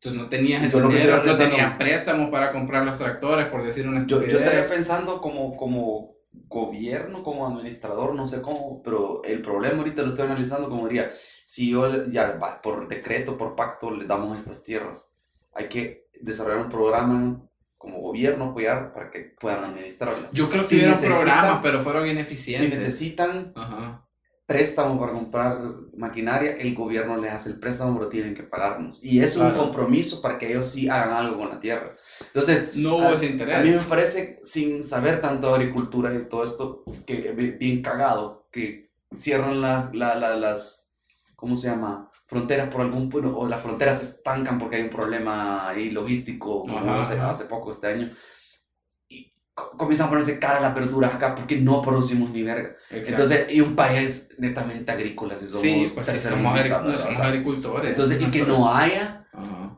Entonces 0.00 0.22
no 0.22 0.28
tenía 0.28 0.60
dinero, 0.60 1.24
no 1.24 1.36
tenía 1.36 1.76
préstamos 1.76 2.30
para 2.30 2.52
comprar 2.52 2.84
los 2.86 2.96
tractores, 2.96 3.48
por 3.48 3.64
decir 3.64 3.88
una 3.88 3.98
estupidez. 3.98 4.32
Yo, 4.32 4.38
yo 4.38 4.44
estaría 4.44 4.68
pensando 4.68 5.20
como, 5.20 5.56
como 5.56 6.17
gobierno, 6.46 7.22
como 7.22 7.46
administrador, 7.46 8.14
no 8.14 8.26
sé 8.26 8.42
cómo, 8.42 8.82
pero 8.82 9.22
el 9.24 9.42
problema 9.42 9.78
ahorita 9.78 10.02
lo 10.02 10.10
estoy 10.10 10.26
analizando 10.26 10.68
como 10.68 10.86
diría, 10.86 11.10
si 11.44 11.70
yo 11.70 12.06
ya 12.06 12.38
por 12.62 12.88
decreto, 12.88 13.36
por 13.36 13.56
pacto 13.56 13.90
le 13.90 14.06
damos 14.06 14.36
estas 14.36 14.64
tierras, 14.64 15.14
hay 15.52 15.68
que 15.68 16.08
desarrollar 16.20 16.64
un 16.64 16.70
programa 16.70 17.42
como 17.76 18.00
gobierno 18.00 18.46
apoyar 18.46 18.92
para 18.92 19.10
que 19.10 19.34
puedan 19.40 19.64
administrarlas. 19.64 20.32
Yo 20.32 20.48
creo 20.48 20.62
que 20.62 20.68
si 20.68 20.84
un 20.84 21.00
programa, 21.00 21.62
pero 21.62 21.80
fueron 21.80 22.06
ineficientes. 22.06 22.68
Si 22.68 22.74
necesitan 22.74 23.54
préstamo 24.48 24.98
para 24.98 25.12
comprar 25.12 25.58
maquinaria, 25.94 26.52
el 26.52 26.74
gobierno 26.74 27.18
les 27.18 27.32
hace 27.32 27.50
el 27.50 27.58
préstamo, 27.60 27.98
pero 27.98 28.08
tienen 28.08 28.34
que 28.34 28.42
pagarnos. 28.42 29.04
Y 29.04 29.20
es 29.20 29.36
un 29.36 29.50
compromiso 29.50 30.22
para 30.22 30.38
que 30.38 30.48
ellos 30.48 30.64
sí 30.64 30.88
hagan 30.88 31.12
algo 31.12 31.36
con 31.36 31.50
la 31.50 31.60
tierra. 31.60 31.94
Entonces, 32.28 32.74
no 32.74 32.96
hubo 32.96 33.10
ese 33.10 33.26
interés. 33.26 33.56
A 33.56 33.60
mí 33.60 33.70
me 33.72 33.82
parece, 33.82 34.40
sin 34.42 34.82
saber 34.82 35.20
tanto 35.20 35.48
de 35.48 35.56
agricultura 35.56 36.14
y 36.14 36.30
todo 36.30 36.44
esto, 36.44 36.82
que 37.04 37.32
bien 37.32 37.82
cagado, 37.82 38.48
que 38.50 38.90
cierran 39.14 39.60
la, 39.60 39.90
la, 39.92 40.14
las, 40.14 40.94
¿cómo 41.36 41.58
se 41.58 41.68
llama? 41.68 42.10
Fronteras 42.24 42.70
por 42.70 42.80
algún 42.80 43.10
punto, 43.10 43.36
o 43.36 43.46
las 43.46 43.60
fronteras 43.60 43.98
se 43.98 44.04
estancan 44.04 44.58
porque 44.58 44.76
hay 44.76 44.82
un 44.82 44.90
problema 44.90 45.68
ahí 45.68 45.90
logístico, 45.90 46.62
como 46.62 46.94
hace, 46.94 47.20
hace 47.20 47.44
poco 47.44 47.70
este 47.70 47.88
año 47.88 48.16
comienzan 49.76 50.06
a 50.06 50.10
ponerse 50.10 50.38
cara 50.38 50.58
a 50.58 50.60
la 50.60 50.68
apertura 50.68 51.08
acá 51.08 51.34
porque 51.34 51.60
no 51.60 51.82
producimos 51.82 52.30
ni 52.30 52.42
verga. 52.42 52.76
Entonces, 52.90 53.46
y 53.50 53.60
un 53.60 53.74
país 53.74 54.34
netamente 54.38 54.90
agrícola, 54.90 55.36
si 55.36 55.46
somos, 55.46 55.62
sí, 55.62 55.92
pues 55.94 56.22
somos, 56.22 57.20
agricultores. 57.20 57.90
Entonces, 57.90 58.20
y 58.20 58.30
que 58.30 58.42
no 58.42 58.72
haya, 58.72 59.26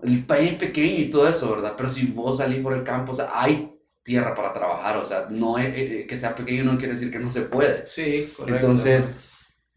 el 0.03 0.25
país 0.25 0.53
es 0.53 0.59
pequeño 0.59 1.01
y 1.01 1.11
todo 1.11 1.29
eso, 1.29 1.51
¿verdad? 1.51 1.75
Pero 1.77 1.89
si 1.89 2.07
vos 2.07 2.39
salís 2.39 2.63
por 2.63 2.73
el 2.73 2.83
campo, 2.83 3.13
o 3.13 3.15
sea, 3.15 3.31
hay 3.35 3.77
tierra 4.03 4.35
para 4.35 4.53
trabajar, 4.53 4.97
o 4.97 5.05
sea, 5.05 5.27
no 5.31 5.59
es, 5.59 5.69
eh, 5.77 6.07
que 6.09 6.17
sea 6.17 6.35
pequeño 6.35 6.65
no 6.65 6.79
quiere 6.79 6.95
decir 6.95 7.11
que 7.11 7.19
no 7.19 7.31
se 7.31 7.43
puede. 7.43 7.87
Sí, 7.87 8.33
correcto. 8.37 8.67
Entonces, 8.67 9.17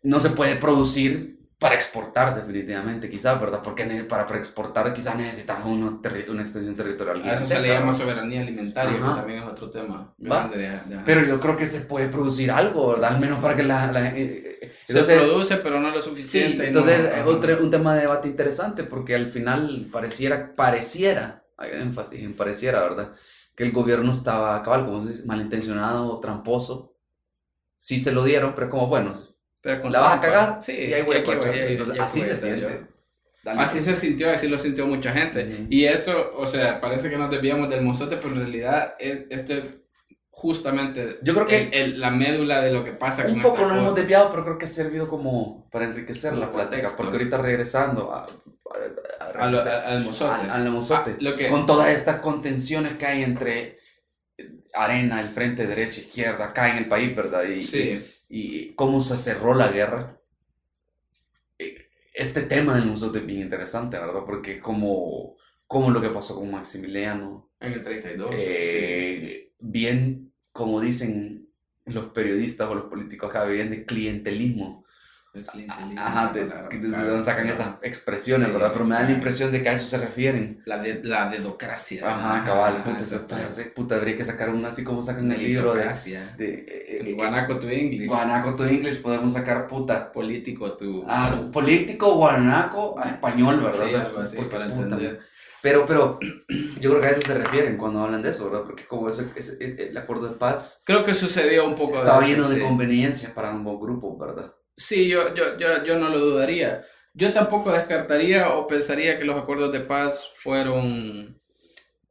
no 0.01 0.19
se 0.19 0.29
puede 0.29 0.55
producir 0.55 1.39
para 1.63 1.75
exportar 1.75 2.35
definitivamente, 2.35 3.09
quizás, 3.09 3.39
¿verdad? 3.41 3.61
Porque 3.63 3.85
para, 4.03 4.27
para 4.27 4.37
exportar 4.37 4.93
quizás 4.93 5.15
necesitas 5.15 5.59
uno 5.65 5.99
terri- 6.01 6.29
una 6.29 6.41
extensión 6.41 6.75
territorial. 6.75 7.21
A 7.27 7.33
eso 7.33 7.47
se 7.47 7.59
le 7.59 7.69
llama 7.69 7.93
soberanía 7.93 8.41
alimentaria, 8.41 8.97
Ajá. 8.99 9.13
que 9.13 9.19
también 9.21 9.39
es 9.43 9.49
otro 9.49 9.69
tema 9.69 10.13
grande 10.17 10.57
de- 10.57 10.69
de- 10.95 11.01
Pero 11.05 11.25
yo 11.25 11.39
creo 11.39 11.57
que 11.57 11.65
se 11.65 11.81
puede 11.81 12.09
producir 12.09 12.51
algo, 12.51 12.89
¿verdad? 12.89 13.13
Al 13.15 13.19
menos 13.19 13.39
para 13.39 13.55
que 13.55 13.63
la... 13.63 13.91
la- 13.91 14.09
eh, 14.09 14.59
eh, 14.61 14.71
se 14.87 15.03
produce, 15.03 15.57
pero 15.57 15.79
no 15.79 15.89
lo 15.89 16.01
suficiente. 16.01 16.67
entonces 16.67 17.09
no- 17.09 17.15
es 17.15 17.25
otro, 17.25 17.57
un 17.63 17.71
tema 17.71 17.95
de 17.95 18.01
debate 18.01 18.27
interesante 18.27 18.83
porque 18.83 19.15
al 19.15 19.31
final 19.31 19.87
pareciera, 19.91 20.53
pareciera, 20.55 21.45
hay 21.57 21.71
énfasis 21.81 22.21
en 22.21 22.35
pareciera, 22.35 22.81
¿verdad? 22.81 23.13
Que 23.55 23.63
el 23.63 23.71
gobierno 23.71 24.11
estaba, 24.11 24.61
cabal, 24.63 24.85
como 24.85 25.05
malintencionado, 25.25 26.19
tramposo. 26.19 26.97
Sí 27.75 27.99
se 27.99 28.11
lo 28.11 28.23
dieron, 28.23 28.53
pero 28.55 28.69
como, 28.69 28.87
bueno, 28.87 29.13
Pero 29.63 29.81
con 29.81 29.91
la 29.91 30.01
vas 30.01 30.17
a 30.17 30.21
cagar 30.21 30.57
Sí, 30.61 30.73
y 30.73 30.93
aquí 30.93 30.93
ahí- 30.93 31.17
Entonces, 31.71 31.95
y 31.95 31.97
aquí 31.97 31.99
así 31.99 32.21
se 32.21 32.35
siente. 32.35 32.81
Así 33.45 33.81
se 33.81 33.95
sintió, 33.95 34.29
así 34.31 34.47
lo 34.47 34.57
sintió 34.57 34.85
mucha 34.85 35.11
gente. 35.11 35.45
Ujú. 35.45 35.65
Y 35.69 35.85
eso, 35.85 36.33
o 36.37 36.45
sea, 36.45 36.79
parece 36.79 37.09
que 37.09 37.17
nos 37.17 37.31
desviamos 37.31 37.69
del 37.69 37.81
mozote, 37.81 38.17
pero 38.17 38.29
en 38.35 38.39
realidad 38.41 38.95
es, 38.99 39.23
esto 39.29 39.53
es 39.53 39.65
justamente 40.29 41.19
Yo 41.23 41.33
creo 41.35 41.47
que 41.47 41.57
el- 41.63 41.73
el- 41.73 41.99
la 41.99 42.09
médula 42.09 42.61
de 42.61 42.71
lo 42.71 42.83
que 42.83 42.91
pasa 42.93 43.25
un 43.25 43.33
con 43.33 43.41
poco 43.43 43.55
esta 43.55 43.67
nos 43.67 43.77
hemos 43.77 43.95
desviado, 43.95 44.29
pero 44.31 44.43
creo 44.43 44.57
que 44.57 44.65
ha 44.65 44.67
servido 44.67 45.07
como 45.07 45.69
para 45.71 45.85
enriquecer 45.85 46.33
la 46.33 46.51
plática. 46.51 46.89
Porque 46.97 47.11
ahorita 47.13 47.37
regresando 47.37 48.11
a, 48.13 48.25
a- 48.25 49.43
a 49.43 49.49
lo- 49.49 49.61
al 49.61 50.03
mozote. 50.03 50.49
al- 50.49 50.69
mozote. 50.71 51.11
Ah, 51.11 51.17
lo 51.19 51.35
que, 51.35 51.47
con 51.49 51.65
todas 51.67 51.89
estas 51.89 52.19
contenciones 52.21 52.93
que 52.97 53.05
hay 53.05 53.23
entre 53.23 53.77
arena, 54.73 55.21
el 55.21 55.29
frente 55.29 55.67
derecha, 55.67 56.01
izquierda, 56.01 56.45
acá 56.45 56.69
en 56.71 56.77
el 56.77 56.85
país, 56.87 57.15
¿verdad? 57.15 57.43
Y, 57.43 57.59
sí, 57.59 58.03
y, 58.22 58.22
y 58.35 58.73
cómo 58.75 58.99
se 59.01 59.17
cerró 59.17 59.53
la 59.53 59.69
guerra. 59.69 60.19
Eh, 61.57 61.75
Este 62.13 62.41
tema 62.43 62.75
del 62.75 62.85
museo 62.87 63.15
es 63.15 63.25
bien 63.25 63.41
interesante, 63.41 63.97
¿verdad? 63.97 64.23
Porque 64.25 64.59
como, 64.59 65.37
como 65.67 65.89
lo 65.91 66.01
que 66.01 66.09
pasó 66.09 66.35
con 66.35 66.51
Maximiliano, 66.51 67.49
en 67.59 67.73
el 67.73 67.83
32. 67.83 68.43
sí. 68.43 68.49
eh, 68.49 69.53
bien, 69.59 70.33
como 70.51 70.79
dicen 70.81 71.49
los 71.85 72.11
periodistas 72.13 72.69
o 72.69 72.75
los 72.75 72.85
políticos 72.85 73.29
acá, 73.29 73.45
bien 73.45 73.69
de 73.71 73.85
clientelismo. 73.85 74.82
El 75.33 75.45
clientelismo, 75.47 75.99
Ajá, 75.99 76.23
esa 76.25 76.33
de, 76.33 76.41
palabra, 76.45 76.69
que 76.69 76.77
desde 76.77 76.89
claro, 76.89 77.09
donde 77.09 77.23
sacan 77.25 77.43
claro. 77.47 77.59
esas 77.61 77.73
expresiones, 77.81 78.47
Sí, 78.47 78.53
¿verdad? 78.53 78.71
Pero 78.71 78.85
me 78.85 78.95
da 78.95 79.03
la 79.03 79.11
impresión 79.11 79.51
de 79.51 79.63
que 79.63 79.69
a 79.69 79.73
eso 79.73 79.87
se 79.87 79.97
refieren. 79.97 80.61
La, 80.65 80.77
de, 80.77 81.03
la 81.03 81.29
dedocracia. 81.29 82.07
Ajá, 82.07 82.43
cabal, 82.45 82.73
Ajá, 82.75 82.83
puta, 82.83 82.99
está- 82.99 83.37
pues, 83.37 83.71
puta, 83.75 83.95
habría 83.95 84.15
que 84.15 84.23
sacar 84.23 84.49
un 84.51 84.63
así 84.63 84.83
como 84.83 85.01
sacan 85.01 85.31
el 85.31 85.43
libro 85.43 85.73
de, 85.73 85.85
de 86.37 86.53
eh, 86.67 86.97
El 86.99 87.07
eh, 87.07 87.13
guanaco 87.13 87.57
to 87.57 87.67
English. 87.67 88.07
Guanaco 88.07 88.55
to 88.55 88.65
English, 88.67 89.01
podemos 89.01 89.33
sacar 89.33 89.67
puta. 89.67 90.11
político 90.11 90.77
tu. 90.77 91.03
Ah, 91.07 91.49
político 91.51 92.13
guanaco 92.13 92.99
a 92.99 93.09
español, 93.09 93.59
¿verdad? 93.61 93.87
Sí, 93.89 93.95
algo 93.95 94.19
así, 94.19 94.37
para 94.37 94.67
puta, 94.67 94.81
entender. 94.81 95.19
Pero, 95.63 95.85
pero, 95.87 96.19
yo 96.79 96.89
creo 96.91 97.01
que 97.01 97.07
a 97.07 97.11
eso 97.11 97.21
se 97.21 97.33
refieren 97.33 97.77
cuando 97.77 98.01
hablan 98.03 98.21
de 98.21 98.29
eso, 98.29 98.51
¿verdad? 98.51 98.65
Porque 98.67 98.85
como 98.85 99.09
ese, 99.09 99.29
ese- 99.35 99.57
e, 99.63 99.89
el 99.89 99.97
acuerdo 99.97 100.27
de 100.27 100.35
paz 100.35 100.83
Creo 100.85 101.03
que 101.05 101.13
sucedió 101.13 101.65
un 101.65 101.75
poco 101.75 101.97
estaba 101.97 102.19
de 102.19 102.25
eso, 102.25 102.35
lleno 102.35 102.49
de 102.49 102.57
sí. 102.57 102.61
conveniencias 102.61 103.31
para 103.31 103.49
ambos 103.49 103.79
grupos, 103.79 104.19
¿verdad? 104.19 104.53
Sí, 104.75 105.07
yo, 105.07 105.33
yo, 105.35 105.57
yo, 105.57 105.83
yo 105.85 105.97
no 105.99 106.09
lo 106.09 106.19
dudaría. 106.19 106.85
Yo 107.13 107.31
tampoco 107.31 107.71
descartaría 107.71 108.49
o 108.55 108.65
pensaría 108.67 109.19
que 109.19 109.25
los 109.25 109.37
acuerdos 109.37 109.71
de 109.71 109.81
paz 109.81 110.27
fueron, 110.35 111.39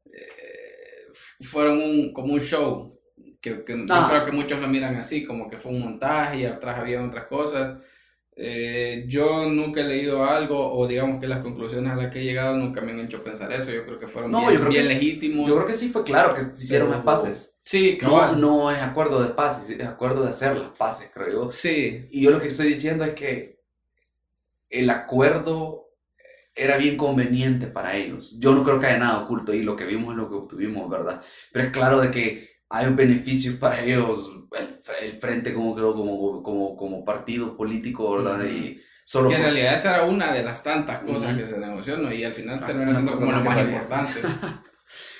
eh, 0.06 1.08
fueron 1.42 1.82
un, 1.82 2.12
como 2.12 2.34
un 2.34 2.40
show. 2.40 2.98
Que, 3.40 3.64
que 3.64 3.72
Ah. 3.90 4.02
Yo 4.04 4.08
creo 4.10 4.24
que 4.26 4.32
muchos 4.32 4.60
lo 4.60 4.68
miran 4.68 4.94
así, 4.96 5.24
como 5.24 5.50
que 5.50 5.58
fue 5.58 5.72
un 5.72 5.80
montaje 5.80 6.40
y 6.40 6.44
atrás 6.44 6.78
había 6.78 7.04
otras 7.04 7.26
cosas. 7.26 7.82
Eh, 8.35 9.05
yo 9.09 9.47
nunca 9.49 9.83
he 9.83 9.85
leído 9.85 10.24
algo, 10.24 10.72
o 10.74 10.87
digamos 10.89 11.20
que 11.20 11.26
las 11.28 11.41
conclusiones 11.41 11.93
a 11.93 11.97
las 11.97 12.11
que 12.11 12.20
he 12.20 12.24
llegado 12.24 12.57
nunca 12.57 12.80
me 12.80 12.93
han 12.93 13.01
hecho 13.01 13.22
pensar 13.22 13.53
eso. 13.53 13.70
Yo 13.72 13.85
creo 13.85 13.99
que 13.99 14.07
fueron 14.07 14.30
No, 14.30 14.41
bien, 14.41 14.53
yo 14.55 14.59
creo 14.61 14.70
bien 14.70 14.89
que- 14.89 14.95
legítimos. 14.95 15.49
Yo 15.49 15.55
creo 15.57 15.66
que 15.66 15.74
sí 15.74 15.91
fue 15.91 16.03
claro 16.03 16.35
que 16.35 16.43
hicieron 16.62 16.89
Pero- 16.89 16.97
las 16.99 17.05
paces. 17.05 17.59
Sí, 17.62 17.99
No, 18.03 18.09
cabal. 18.11 18.41
no 18.41 18.70
es 18.70 18.80
acuerdo 18.80 19.22
de 19.22 19.35
paz, 19.35 19.68
es 19.70 19.87
acuerdo 19.87 20.22
de 20.24 20.30
hacer 20.30 20.57
las 20.57 20.70
paces, 20.70 21.11
creo 21.12 21.30
yo. 21.30 21.51
Sí, 21.53 22.09
Y 22.11 22.22
yo 22.22 22.30
lo 22.30 22.41
que 22.41 22.49
estoy 22.49 22.68
diciendo 22.68 23.05
es 23.05 23.14
que 23.14 23.61
el 24.70 24.89
acuerdo 24.91 25.91
era 26.55 26.76
bien 26.76 26.97
conveniente 26.97 27.66
para 27.66 27.97
ellos. 27.97 28.39
Yo 28.41 28.55
no 28.55 28.64
creo 28.64 28.78
que 28.80 28.87
haya 28.87 28.99
nada 28.99 29.20
oculto 29.24 29.53
ahí, 29.53 29.62
lo 29.62 29.76
que 29.76 29.85
vimos 29.85 30.12
es 30.12 30.16
lo 30.16 30.28
que 30.28 30.37
obtuvimos, 30.37 30.89
¿verdad? 30.91 31.22
Pero 31.53 31.66
es 31.66 31.70
claro 31.72 32.01
de 32.01 32.11
que 32.11 32.51
hay 32.72 32.86
un 32.86 32.96
beneficio 32.96 33.58
para 33.60 33.80
ellos, 33.80 34.30
el, 34.58 34.80
el 35.06 35.20
frente 35.20 35.52
como, 35.54 35.74
como, 35.74 36.42
como, 36.42 36.76
como 36.76 37.04
partido 37.04 37.56
político, 37.56 38.16
¿verdad? 38.16 38.38
Ujú. 38.40 38.48
Y 38.48 38.82
solo 39.04 39.28
que 39.28 39.34
en 39.36 39.42
por- 39.42 39.50
realidad 39.52 39.74
esa 39.74 39.94
era 39.96 40.04
una 40.04 40.32
de 40.32 40.42
las 40.42 40.62
tantas 40.64 41.00
cosas 41.00 41.30
Ujú. 41.30 41.38
que 41.38 41.44
se 41.44 41.58
negoció, 41.58 41.96
¿no? 41.98 42.12
Y 42.12 42.24
al 42.24 42.34
final 42.34 42.60
Ah, 42.62 42.66
terminó 42.66 42.92
siendo 42.92 43.12
como 43.14 43.32
lo 43.32 43.44
más 43.44 43.54
sabía. 43.54 43.72
importante. 43.72 44.20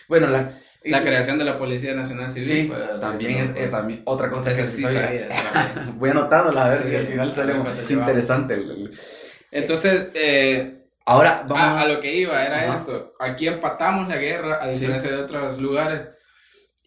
Bueno, 0.09 0.27
la, 0.29 0.59
La 0.85 1.01
creación 1.03 1.39
de 1.39 1.45
la 1.45 1.57
Policía 1.59 1.95
Nacional 1.95 2.29
Civil 2.29 2.49
Sí, 2.49 2.69
fue... 2.69 2.77
también 3.01 3.41
es 3.41 3.55
eh, 3.57 3.69
también 3.69 4.03
otra 4.05 4.29
cosa 4.31 4.51
que 4.55 4.67
sí 4.67 4.79
sí 4.79 4.83
sabía. 4.83 5.29
sabía. 5.33 5.93
Voy 5.97 6.11
anotándola 6.11 6.65
a 6.67 6.69
ver 6.71 6.79
Sí, 6.79 6.89
si 6.91 6.97
al 6.97 7.07
final 7.07 7.31
sale 7.31 7.55
interesante. 7.89 8.55
el- 8.55 8.71
el- 8.71 8.99
Entonces, 9.51 10.09
eh, 10.15 10.79
Ahora 11.05 11.45
vamos 11.49 11.65
a, 11.65 11.81
a 11.81 11.87
lo 11.89 12.01
que 12.01 12.15
iba 12.17 12.45
era 12.45 12.63
Ajá. 12.65 12.75
esto. 12.75 13.15
Aquí 13.19 13.47
empatamos 13.49 14.09
la 14.09 14.17
guerra, 14.17 14.63
a 14.63 14.69
diferencia 14.69 15.11
de 15.11 15.17
otros 15.17 15.61
lugares. 15.61 16.09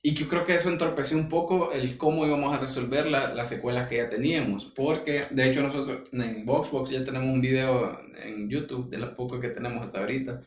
Y 0.08 0.14
yo 0.14 0.28
creo 0.28 0.46
que 0.46 0.54
eso 0.54 0.70
entorpeció 0.70 1.18
un 1.18 1.28
poco 1.30 1.72
el 1.72 1.98
cómo 1.98 2.28
íbamos 2.28 2.54
a 2.54 2.60
resolver 2.60 3.08
la- 3.08 3.34
las 3.34 3.50
secuelas 3.50 3.88
que 3.88 3.98
ya 3.98 4.08
teníamos. 4.08 4.66
Porque, 4.76 5.24
de 5.32 5.50
hecho, 5.50 5.64
nosotros 5.64 6.10
en 6.14 6.46
Voxbox 6.46 6.92
ya 6.92 7.04
tenemos 7.04 7.34
un 7.34 7.42
video 7.42 8.00
en 8.24 8.48
YouTube, 8.48 8.88
de 8.92 9.00
los 9.00 9.10
pocos 9.10 9.40
que 9.40 9.50
tenemos 9.50 9.82
hasta 9.82 10.00
ahorita, 10.02 10.42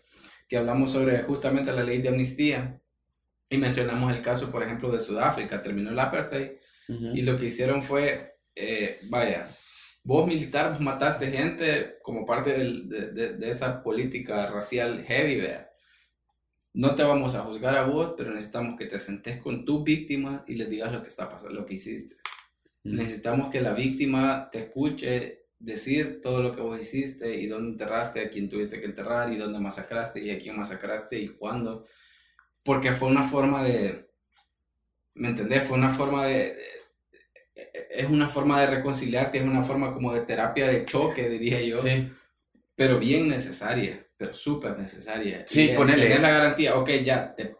que 0.49 0.57
hablamos 0.59 0.93
sobre 0.93 1.23
justamente 1.25 1.73
la 1.73 1.83
ley 1.83 2.01
de 2.01 2.09
amnistía. 2.09 2.81
Y 3.51 3.59
mencionamos 3.59 4.15
el 4.15 4.23
caso, 4.23 4.53
por 4.53 4.63
ejemplo, 4.63 4.93
de 4.93 5.01
Sudáfrica. 5.01 5.61
Terminó 5.61 5.91
el 5.91 5.99
apartheid 5.99 6.51
Ujú. 6.89 7.07
y 7.17 7.23
lo 7.23 7.37
que 7.37 7.47
hicieron 7.47 7.83
fue, 7.83 8.35
eh, 8.55 9.01
vaya, 9.11 9.57
vos 10.05 10.25
militar, 10.25 10.71
vos 10.71 10.81
mataste 10.81 11.33
gente 11.33 11.97
como 12.05 12.25
parte 12.25 12.53
del- 12.57 12.89
de, 12.89 13.11
de- 13.11 13.33
de 13.37 13.51
esa 13.51 13.83
política 13.83 14.51
racial 14.53 15.05
heavy, 15.05 15.41
vea. 15.41 15.68
No 16.79 16.95
te 16.95 17.03
vamos 17.03 17.35
a 17.35 17.41
juzgar 17.41 17.75
a 17.77 17.87
vos, 17.87 18.15
pero 18.17 18.31
necesitamos 18.31 18.79
que 18.79 18.87
te 18.87 19.01
sentes 19.01 19.41
con 19.43 19.65
tu 19.65 19.83
víctima 19.83 20.45
y 20.47 20.55
les 20.55 20.71
digas 20.71 20.93
lo 20.93 21.03
que 21.03 21.09
está 21.09 21.29
pasando, 21.29 21.59
lo 21.59 21.67
que 21.67 21.75
hiciste. 21.75 22.15
Necesitamos 22.85 23.51
que 23.51 23.61
la 23.61 23.75
víctima 23.75 24.49
te 24.53 24.61
escuche 24.61 25.47
decir 25.59 26.21
todo 26.23 26.41
lo 26.41 26.55
que 26.55 26.63
vos 26.63 26.81
hiciste 26.81 27.35
y 27.35 27.49
dónde 27.49 27.73
enterraste, 27.73 28.21
a 28.21 28.31
quién 28.31 28.49
tuviste 28.49 28.79
que 28.79 28.87
enterrar 28.87 29.33
y 29.33 29.37
dónde 29.37 29.59
masacraste 29.59 30.21
y 30.21 30.31
a 30.31 30.39
quién 30.39 30.57
masacraste 30.57 31.19
y 31.19 31.29
cuándo. 31.31 31.85
Porque 32.63 32.93
fue 32.93 33.09
una 33.09 33.25
forma 33.25 33.65
de, 33.65 34.09
¿me 35.15 35.29
entendés? 35.31 35.65
Fue 35.65 35.77
una 35.77 35.91
forma 35.91 36.27
de, 36.27 36.37
de- 37.57 37.69
es 37.91 38.07
una 38.09 38.29
forma 38.29 38.61
de 38.61 38.69
reconciliarte, 38.69 39.39
es 39.39 39.45
una 39.45 39.65
forma 39.65 39.93
como 39.93 40.15
de 40.15 40.21
terapia 40.21 40.69
de 40.69 40.85
choque, 40.85 41.29
diría 41.29 41.61
yo, 41.61 41.83
Sí. 41.83 42.09
pero 42.77 43.01
bien 43.01 43.29
necesaria, 43.29 44.07
pero 44.19 44.35
súper 44.35 44.77
necesaria. 44.79 45.45
Sí, 45.47 45.71
ponele. 45.77 46.03
Tener 46.03 46.21
la 46.21 46.31
garantía, 46.31 46.77
ok, 46.77 46.91
ya, 47.05 47.35
te- 47.35 47.57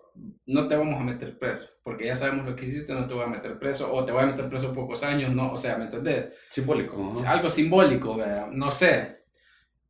no 0.47 0.67
te 0.67 0.77
vamos 0.77 1.01
a 1.01 1.05
meter 1.05 1.39
preso, 1.39 1.69
porque 1.85 2.07
ya 2.07 2.17
sabemos 2.17 2.45
lo 2.45 2.57
que 2.57 2.65
hiciste, 2.67 2.93
no 2.93 3.07
te 3.07 3.15
voy 3.15 3.23
a 3.25 3.29
meter 3.29 3.59
preso, 3.59 3.93
o 3.93 4.05
te 4.05 4.11
voy 4.13 4.25
a 4.25 4.27
meter 4.27 4.49
preso 4.49 4.73
pocos 4.75 5.03
años, 5.05 5.33
no, 5.33 5.53
o 5.53 5.57
sea, 5.57 5.79
¿me 5.79 5.85
entendés? 5.85 6.35
Simbólico. 6.49 6.97
¿no? 6.97 7.13
Es 7.13 7.25
algo 7.25 7.49
simbólico, 7.49 8.17
¿verdad? 8.17 8.49
no 8.51 8.71
sé. 8.71 9.17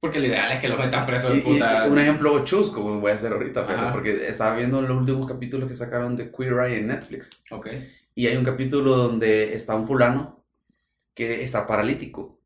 Porque 0.01 0.21
lo 0.21 0.27
ideal 0.27 0.53
es 0.53 0.61
que 0.61 0.69
lo 0.69 0.77
metan 0.77 1.07
preso 1.07 1.29
Y- 1.31 1.33
de 1.33 1.39
y 1.39 1.55
puta. 1.55 1.87
un 1.89 1.99
ejemplo 1.99 2.45
chusco 2.45 2.83
como 2.83 3.01
voy 3.01 3.11
a 3.11 3.15
hacer 3.15 3.33
ahorita, 3.33 3.63
Ajá. 3.63 3.93
porque 3.93 4.29
estaba 4.29 4.55
viendo 4.55 4.81
los 4.83 4.97
últimos 4.97 5.27
capítulos 5.27 5.67
que 5.69 5.75
sacaron 5.75 6.15
de 6.15 6.31
Queer 6.31 6.53
Eye 6.61 6.79
en 6.81 6.87
Netflix. 6.89 7.43
Ok. 7.51 7.67
Y 8.15 8.27
hay 8.29 8.37
un 8.37 8.45
capítulo 8.45 8.95
donde 8.95 9.55
está 9.55 9.75
un 9.75 9.87
fulano 9.89 10.45
que 11.15 11.43
está 11.43 11.67
paralítico. 11.67 12.38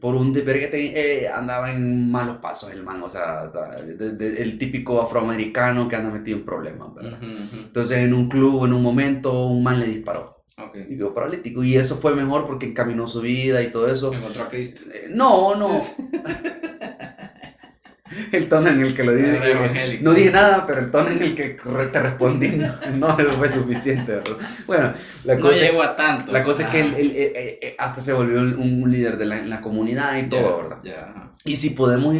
Por 0.00 0.14
un 0.16 0.32
te- 0.68 1.22
eh, 1.24 1.28
andaba 1.28 1.70
en 1.70 2.10
malos 2.10 2.38
pasos 2.38 2.72
el 2.72 2.82
man, 2.82 3.00
o 3.02 3.08
sea, 3.10 3.46
de- 3.48 4.12
de- 4.12 4.42
el 4.42 4.58
típico 4.58 5.00
afroamericano 5.00 5.88
que 5.88 5.96
anda 5.96 6.10
metido 6.10 6.38
en 6.38 6.44
problemas, 6.44 6.92
¿verdad? 6.94 7.18
Entonces 7.66 7.98
en 7.98 8.12
un 8.14 8.28
club, 8.28 8.64
en 8.66 8.72
un 8.72 8.82
momento, 8.82 9.46
un 9.46 9.62
man 9.62 9.78
le 9.78 9.86
disparó 9.86 10.42
y 10.90 10.96
quedó 10.96 11.14
paralítico. 11.14 11.62
Y 11.62 11.76
eso 11.76 11.96
fue 11.96 12.14
mejor 12.14 12.46
porque 12.46 12.66
encaminó 12.66 13.06
su 13.06 13.20
vida 13.20 13.62
y 13.62 13.70
todo 13.70 13.86
eso. 13.88 14.12
Encontró 14.12 14.42
a 14.44 14.48
Cristo. 14.48 14.82
Eh, 14.92 15.06
No, 15.10 15.54
no. 15.54 15.80
el 18.32 18.48
tono 18.48 18.68
en 18.68 18.80
el 18.80 18.94
que 18.94 19.04
lo 19.04 19.14
dije. 19.14 19.98
No 20.02 20.12
dije 20.12 20.30
nada, 20.30 20.66
pero 20.66 20.80
el 20.80 20.90
tono 20.90 21.10
en 21.10 21.22
el 21.22 21.34
que 21.34 21.58
te 21.92 22.00
respondí 22.00 22.48
no, 22.48 22.76
no 23.16 23.16
fue 23.16 23.50
suficiente, 23.50 24.12
¿verdad? 24.12 24.36
Bueno, 24.66 24.92
la 25.24 25.34
No 25.36 25.40
cosa, 25.40 25.56
llegó 25.56 25.82
a 25.82 25.96
tanto. 25.96 26.32
la 26.32 26.42
cosa 26.42 26.64
es 26.64 26.68
que 26.70 26.80
Ajá. 26.80 26.88
él, 26.88 26.94
él, 26.98 27.10
eh, 27.16 27.32
eh, 27.34 27.58
eh, 27.62 27.76
hasta 27.78 28.00
se 28.00 28.12
volvió 28.12 28.40
un, 28.40 28.82
un 28.82 28.90
líder 28.90 29.16
de 29.16 29.26
la, 29.26 29.60
comunidad 29.60 30.16
y 30.18 30.28
todo, 30.28 30.68
¿verdad? 30.68 31.32
Y 31.44 31.56
si 31.56 31.70
podemos, 31.70 32.16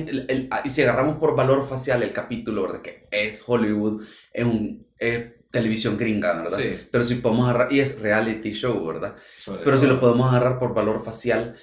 ah, 0.51 0.63
y 0.65 0.71
si 0.71 0.83
agarramos 0.83 1.19
por 1.19 1.37
valor 1.37 1.67
facial 1.69 2.03
el 2.03 2.13
capítulo, 2.13 2.63
¿verdad? 2.63 2.81
Que 2.83 3.07
es 3.11 3.43
Hollywood, 3.47 4.05
es 4.33 4.45
un 4.45 4.87
es 4.99 5.25
televisión 5.51 5.97
gringa, 5.97 6.35
¿verdad? 6.35 6.59
Sí. 6.59 6.89
Pero 6.91 7.05
si 7.05 7.17
podemos 7.17 7.49
agarrar, 7.49 7.73
y 7.73 7.81
es 7.81 8.01
reality 8.01 8.53
show, 8.53 8.87
¿verdad? 8.87 9.17
Pero 9.65 9.77
si 9.79 9.87
lo 9.87 9.99
podemos 9.99 10.31
agarrar 10.31 10.59
por 10.59 10.75
valor 10.75 11.05
facial, 11.05 11.57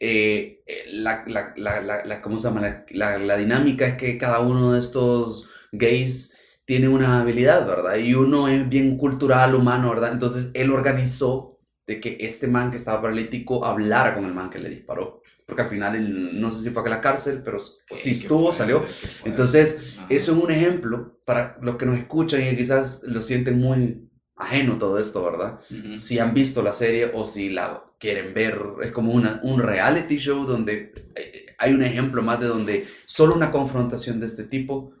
eh, 0.00 0.62
la, 0.88 1.24
la, 1.26 1.54
la, 1.56 2.04
la, 2.04 2.22
¿cómo 2.22 2.38
se 2.38 2.48
llama? 2.48 2.84
La, 2.90 3.18
la, 3.18 3.36
dinámica 3.36 3.86
es 3.86 3.96
que 3.96 4.18
cada 4.18 4.40
uno 4.40 4.72
de 4.72 4.80
estos 4.80 5.50
gays 5.72 6.36
tiene 6.64 6.88
una 6.88 7.20
habilidad, 7.20 7.66
¿verdad? 7.66 7.96
Y 7.96 8.14
uno 8.14 8.48
es 8.48 8.68
bien 8.68 8.96
cultural, 8.96 9.54
humano, 9.54 9.90
¿verdad? 9.90 10.12
Entonces 10.12 10.50
él 10.54 10.70
organizó 10.70 11.58
de 11.86 12.00
que 12.00 12.16
este 12.20 12.46
man 12.46 12.70
que 12.70 12.76
estaba 12.76 13.02
paralítico 13.02 13.64
hablara 13.64 14.14
con 14.14 14.24
el 14.24 14.34
man 14.34 14.50
que 14.50 14.58
le 14.58 14.70
disparó. 14.70 15.22
Porque 15.46 15.62
al 15.62 15.68
final, 15.68 15.94
él, 15.94 16.40
no 16.40 16.50
sé 16.50 16.62
si 16.62 16.70
fue 16.70 16.82
a 16.82 16.88
la 16.88 17.02
cárcel, 17.02 17.42
pero 17.44 17.58
sí 17.58 18.12
estuvo, 18.12 18.50
salió. 18.50 18.82
Entonces, 19.26 19.78
eso 20.08 20.32
es 20.32 20.42
un 20.42 20.50
ejemplo 20.50 21.18
para 21.26 21.58
los 21.60 21.76
que 21.76 21.84
nos 21.84 21.98
escuchan 21.98 22.42
y 22.42 22.56
quizás 22.56 23.02
lo 23.04 23.20
sienten 23.20 23.58
muy 23.58 24.08
ajeno 24.36 24.78
todo 24.78 24.98
esto, 24.98 25.24
¿verdad? 25.24 25.60
Si 25.96 26.18
han 26.18 26.34
visto 26.34 26.62
la 26.62 26.72
serie 26.72 27.10
o 27.14 27.24
si 27.24 27.50
la 27.50 27.84
quieren 27.98 28.34
ver, 28.34 28.60
es 28.82 28.92
como 28.92 29.12
una, 29.12 29.40
un 29.42 29.60
reality 29.60 30.18
show 30.18 30.44
donde 30.44 30.92
eh, 31.14 31.46
hay 31.58 31.72
un 31.72 31.82
ejemplo 31.82 32.22
más 32.22 32.40
de 32.40 32.46
donde 32.46 32.88
solo 33.04 33.34
una 33.34 33.52
confrontación 33.52 34.20
de 34.20 34.26
este 34.26 34.44
tipo 34.44 34.92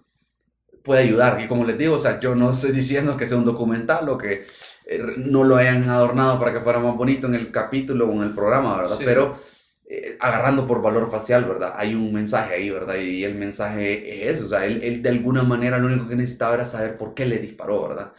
puede 0.82 1.02
ayudar. 1.02 1.40
Y 1.40 1.48
como 1.48 1.64
les 1.64 1.76
digo, 1.76 1.96
o 1.96 1.98
sea, 1.98 2.20
yo 2.20 2.34
no 2.34 2.52
estoy 2.52 2.72
diciendo 2.72 3.16
que 3.16 3.26
sea 3.26 3.38
un 3.38 3.44
documental 3.44 4.08
o 4.08 4.18
que 4.18 4.46
eh, 4.86 5.02
no 5.16 5.42
lo 5.44 5.56
hayan 5.56 5.88
adornado 5.88 6.38
para 6.38 6.52
que 6.52 6.60
fuera 6.60 6.78
más 6.78 6.96
bonito 6.96 7.26
en 7.26 7.34
el 7.34 7.50
capítulo 7.50 8.08
o 8.08 8.12
en 8.12 8.22
el 8.22 8.34
programa, 8.34 8.76
¿verdad? 8.76 8.98
Pero 9.04 9.38
eh, 9.86 10.16
agarrando 10.20 10.66
por 10.66 10.80
valor 10.80 11.10
facial, 11.10 11.44
¿verdad? 11.44 11.74
Hay 11.76 11.94
un 11.94 12.12
mensaje 12.12 12.54
ahí, 12.54 12.70
¿verdad? 12.70 12.96
Y 12.96 13.24
el 13.24 13.34
mensaje 13.34 14.28
es, 14.30 14.42
o 14.42 14.48
sea, 14.48 14.64
él, 14.64 14.80
él, 14.82 15.02
de 15.02 15.08
alguna 15.08 15.42
manera 15.42 15.78
lo 15.78 15.86
único 15.86 16.08
que 16.08 16.16
necesitaba 16.16 16.54
era 16.54 16.64
saber 16.64 16.96
por 16.96 17.14
qué 17.14 17.26
le 17.26 17.38
disparó, 17.38 17.88
¿verdad? 17.88 18.12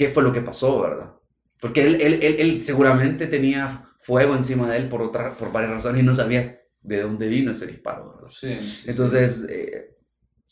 ¿Qué 0.00 0.08
fue 0.08 0.22
lo 0.22 0.32
que 0.32 0.40
pasó, 0.40 0.80
¿verdad? 0.80 1.12
Porque 1.60 1.86
él, 1.86 2.00
él, 2.00 2.22
él, 2.22 2.64
seguramente 2.64 3.26
tenía 3.26 3.92
fuego 3.98 4.34
encima 4.34 4.66
de 4.70 4.78
él 4.78 4.88
por, 4.88 5.02
otra, 5.02 5.34
por 5.34 5.52
varias 5.52 5.72
razones 5.72 6.02
y 6.02 6.06
no 6.06 6.14
sabía 6.14 6.58
de 6.80 7.02
dónde 7.02 7.28
vino 7.28 7.50
ese 7.50 7.66
disparo, 7.66 8.14
¿verdad? 8.14 8.30
Sí. 8.30 8.82
Entonces, 8.86 9.46
eh, 9.50 9.94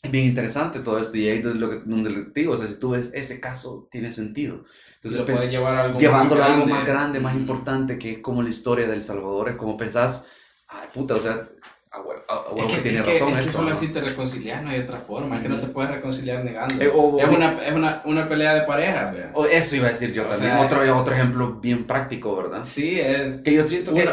es 0.03 0.11
bien 0.11 0.25
interesante 0.25 0.81
todo 0.81 0.99
esto 0.99 1.17
y 1.17 1.27
ahí 1.27 1.39
es 1.39 1.45
lo 1.45 1.67
que, 1.67 1.77
donde 1.83 2.27
digo, 2.35 2.53
o 2.53 2.57
sea, 2.57 2.67
si 2.67 2.79
tú 2.79 2.91
ves 2.91 3.09
ese 3.11 3.39
caso, 3.39 3.87
tiene 3.91 4.11
sentido. 4.11 4.65
Entonces, 4.97 5.19
lo 5.19 5.25
puede 5.25 5.49
llevar 5.49 5.77
a 5.77 5.85
algo 5.85 5.99
llevándolo 5.99 6.43
a 6.43 6.53
algo 6.53 6.67
más 6.67 6.85
grande, 6.85 7.19
más 7.19 7.35
importante, 7.35 7.97
que 7.97 8.11
es 8.11 8.19
como 8.19 8.43
la 8.43 8.49
historia 8.49 8.87
del 8.87 9.01
Salvador, 9.01 9.49
es 9.49 9.55
como 9.55 9.77
pensás, 9.77 10.27
ay 10.67 10.89
puta, 10.93 11.15
o 11.15 11.19
sea, 11.19 11.49
a 11.91 12.01
huevo, 12.01 12.67
que, 12.67 12.77
tiene 12.81 13.01
razón 13.01 13.33
es 13.33 13.39
esto. 13.39 13.51
Que 13.51 13.57
solo 13.57 13.71
así 13.71 13.87
te 13.87 14.01
reconcilias, 14.01 14.61
no 14.61 14.69
hay 14.69 14.79
otra 14.81 14.99
forma, 14.99 15.37
es 15.37 15.41
que 15.41 15.49
no 15.49 15.59
te 15.59 15.67
puedes 15.67 15.89
reconciliar 15.89 16.43
negando. 16.43 16.75
Eh, 16.83 16.87
es, 16.87 17.27
una, 17.27 17.65
es 17.65 17.73
una, 17.73 18.01
una, 18.05 18.29
pelea 18.29 18.53
de 18.53 18.61
pareja, 18.61 19.31
O 19.33 19.45
eso 19.45 19.75
iba 19.75 19.87
a 19.87 19.89
decir 19.89 20.13
yo 20.13 20.23
también, 20.25 20.57
otro, 20.57 20.97
otro 20.97 21.15
ejemplo 21.15 21.55
bien 21.55 21.85
práctico, 21.85 22.35
¿verdad? 22.35 22.63
Sí, 22.63 22.99
es... 22.99 23.41
Que 23.41 23.53
yo 23.53 23.67
siento 23.67 23.95
que... 23.95 24.07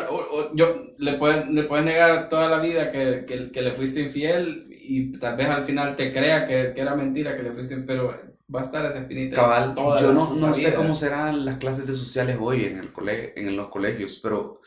yo, 0.55 0.95
le, 0.97 1.13
puedes, 1.15 1.49
le 1.49 1.65
puedes 1.65 1.85
negar 1.85 2.31
toda 2.31 2.49
la 2.49 2.61
vida 2.61 2.91
que, 2.91 3.27
que, 3.27 3.51
que, 3.53 3.63
le 3.63 3.73
fuiste 3.73 4.01
infiel 4.01 4.69
y 4.71 5.19
tal 5.19 5.37
vez 5.37 5.49
al 5.49 5.65
final 5.65 5.97
te 5.97 6.13
crea 6.13 6.47
que, 6.47 6.73
que 6.75 6.81
era 6.81 6.95
mentira 6.95 7.37
que 7.37 7.43
le 7.43 7.53
fuiste 7.53 7.75
infiel, 7.75 7.87
pero 7.87 8.37
va 8.55 8.61
a 8.61 8.63
estar 8.63 8.87
esa 8.87 9.01
espinita. 9.01 9.37
Cabal, 9.37 9.75
yo 10.01 10.13
no, 10.13 10.35
no 10.35 10.55
sé 10.55 10.73
cómo 10.75 10.95
serán 10.95 11.45
las 11.45 11.59
clases 11.59 11.87
de 11.87 11.93
sociales 11.93 12.39
hoy 12.41 12.65
en, 12.65 12.79
el 12.79 12.93
colegio, 12.93 13.31
en 13.37 13.57
los 13.57 13.69
colegios, 13.69 14.21
pero 14.23 14.63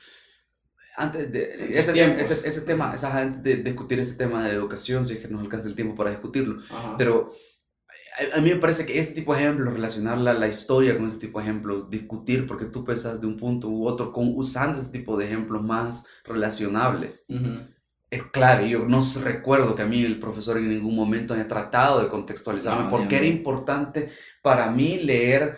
antes 0.99 1.31
de 1.31 1.53
ese, 1.79 2.19
ese, 2.19 2.47
ese, 2.47 2.61
tema, 2.61 2.93
esa, 2.93 3.25
de, 3.25 3.57
discutir 3.57 3.99
ese 3.99 4.17
tema 4.17 4.43
de 4.43 4.53
educación, 4.53 5.05
si 5.05 5.13
es 5.13 5.19
que 5.19 5.27
nos 5.27 5.41
alcanza 5.41 5.67
el 5.67 5.75
tiempo 5.75 5.95
para 5.95 6.11
discutirlo, 6.11 6.61
pero 6.97 7.33
a, 8.33 8.41
mí 8.41 8.49
me 8.49 8.57
parece 8.57 8.85
que 8.85 8.99
este 8.99 9.13
tipo 9.13 9.33
de 9.33 9.41
ejemplos, 9.41 9.73
relacionar 9.73 10.17
la, 10.17 10.33
la, 10.33 10.47
historia 10.47 10.97
con 10.97 11.07
este 11.07 11.27
tipo 11.27 11.39
de 11.39 11.45
ejemplos, 11.45 11.89
discutir 11.89 12.45
porque 12.45 12.65
tú 12.65 12.83
pensas 12.83 13.21
de 13.21 13.27
un 13.27 13.37
punto 13.37 13.69
u 13.69 13.87
otro, 13.87 14.11
con, 14.11 14.33
usando 14.35 14.77
este 14.77 14.99
tipo 14.99 15.17
de 15.17 15.25
ejemplos 15.25 15.63
más 15.63 16.05
relacionables 16.25 17.25
es 18.09 18.23
clave. 18.31 18.69
Yo 18.69 18.85
no 18.85 19.01
recuerdo 19.23 19.75
que 19.75 19.83
a 19.83 19.85
mí 19.85 20.03
el 20.03 20.19
profesor 20.19 20.57
en 20.57 20.69
ningún 20.69 20.95
momento 20.95 21.33
haya 21.33 21.47
tratado 21.47 22.01
de 22.01 22.09
contextualizarme 22.09 22.89
porque 22.89 23.17
era 23.17 23.25
importante 23.25 24.09
para 24.41 24.69
mí 24.71 24.97
leer 24.97 25.57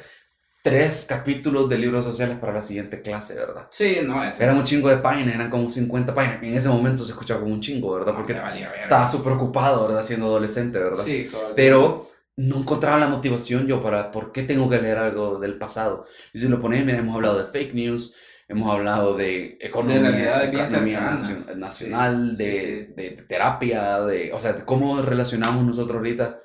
tres 0.61 1.05
capítulos 1.09 1.67
de 1.69 1.77
libros 1.77 2.05
sociales 2.05 2.37
para 2.37 2.53
la 2.53 2.61
siguiente 2.61 3.01
clase, 3.01 3.35
¿verdad? 3.35 3.67
Sí, 3.71 3.97
no, 4.03 4.23
es 4.23 4.39
Eran 4.39 4.57
un 4.57 4.63
chingo 4.63 4.89
de 4.89 4.97
páginas, 4.97 5.35
eran 5.35 5.49
como 5.49 5.67
50 5.67 6.13
páginas. 6.13 6.43
En 6.43 6.55
ese 6.55 6.69
momento 6.69 7.03
se 7.03 7.11
escuchaba 7.11 7.39
como 7.39 7.53
un 7.53 7.61
chingo, 7.61 7.95
¿verdad? 7.95 8.13
Porque 8.15 8.39
estaba 8.79 9.07
súper 9.07 9.33
ocupado, 9.33 9.87
¿verdad? 9.87 10.03
Siendo 10.03 10.27
adolescente, 10.27 10.77
¿verdad? 10.77 11.03
Sí, 11.03 11.29
Pero 11.55 12.11
no 12.37 12.57
encontraba 12.59 12.99
la 12.99 13.07
motivación 13.07 13.67
yo 13.67 13.81
para 13.81 14.11
por 14.11 14.31
qué 14.31 14.43
tengo 14.43 14.69
que 14.69 14.81
leer 14.81 14.97
algo 14.97 15.39
del 15.39 15.57
pasado. 15.57 16.05
Y 16.33 16.39
si 16.39 16.47
lo 16.47 16.61
pones, 16.61 16.85
mira, 16.85 16.99
hemos 16.99 17.15
hablado 17.15 17.39
de 17.39 17.51
fake 17.51 17.73
news, 17.73 18.15
hemos 18.47 18.71
hablado 18.71 19.15
de 19.15 19.57
economía, 19.59 20.39
de 20.39 20.45
economía 20.45 21.15
nacional, 21.55 22.37
de, 22.37 22.93
de, 22.95 23.25
terapia, 23.27 24.01
de, 24.01 24.31
o 24.33 24.39
sea, 24.39 24.63
cómo 24.65 25.01
relacionamos 25.01 25.65
nosotros 25.65 25.97
ahorita 25.97 26.39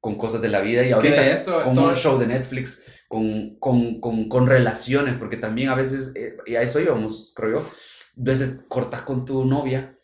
con 0.00 0.16
cosas 0.16 0.40
de 0.40 0.48
la 0.48 0.60
vida 0.60 0.84
y 0.84 0.92
ahorita 0.92 1.26
esto, 1.26 1.62
con 1.62 1.78
un 1.78 1.94
show 1.94 2.18
de 2.18 2.26
Netflix, 2.26 2.82
con, 3.10 3.56
con, 3.56 4.00
con, 4.00 4.28
con, 4.28 4.46
relaciones, 4.46 5.16
porque 5.18 5.36
también 5.36 5.68
a 5.68 5.74
veces, 5.74 6.12
eh, 6.14 6.36
y 6.46 6.54
a 6.54 6.62
eso 6.62 6.78
íbamos, 6.78 7.32
creo 7.34 7.50
yo, 7.50 7.58
a 7.58 7.70
veces 8.14 8.64
cortas 8.68 9.02
con 9.02 9.24
tu 9.24 9.44
novia 9.44 9.98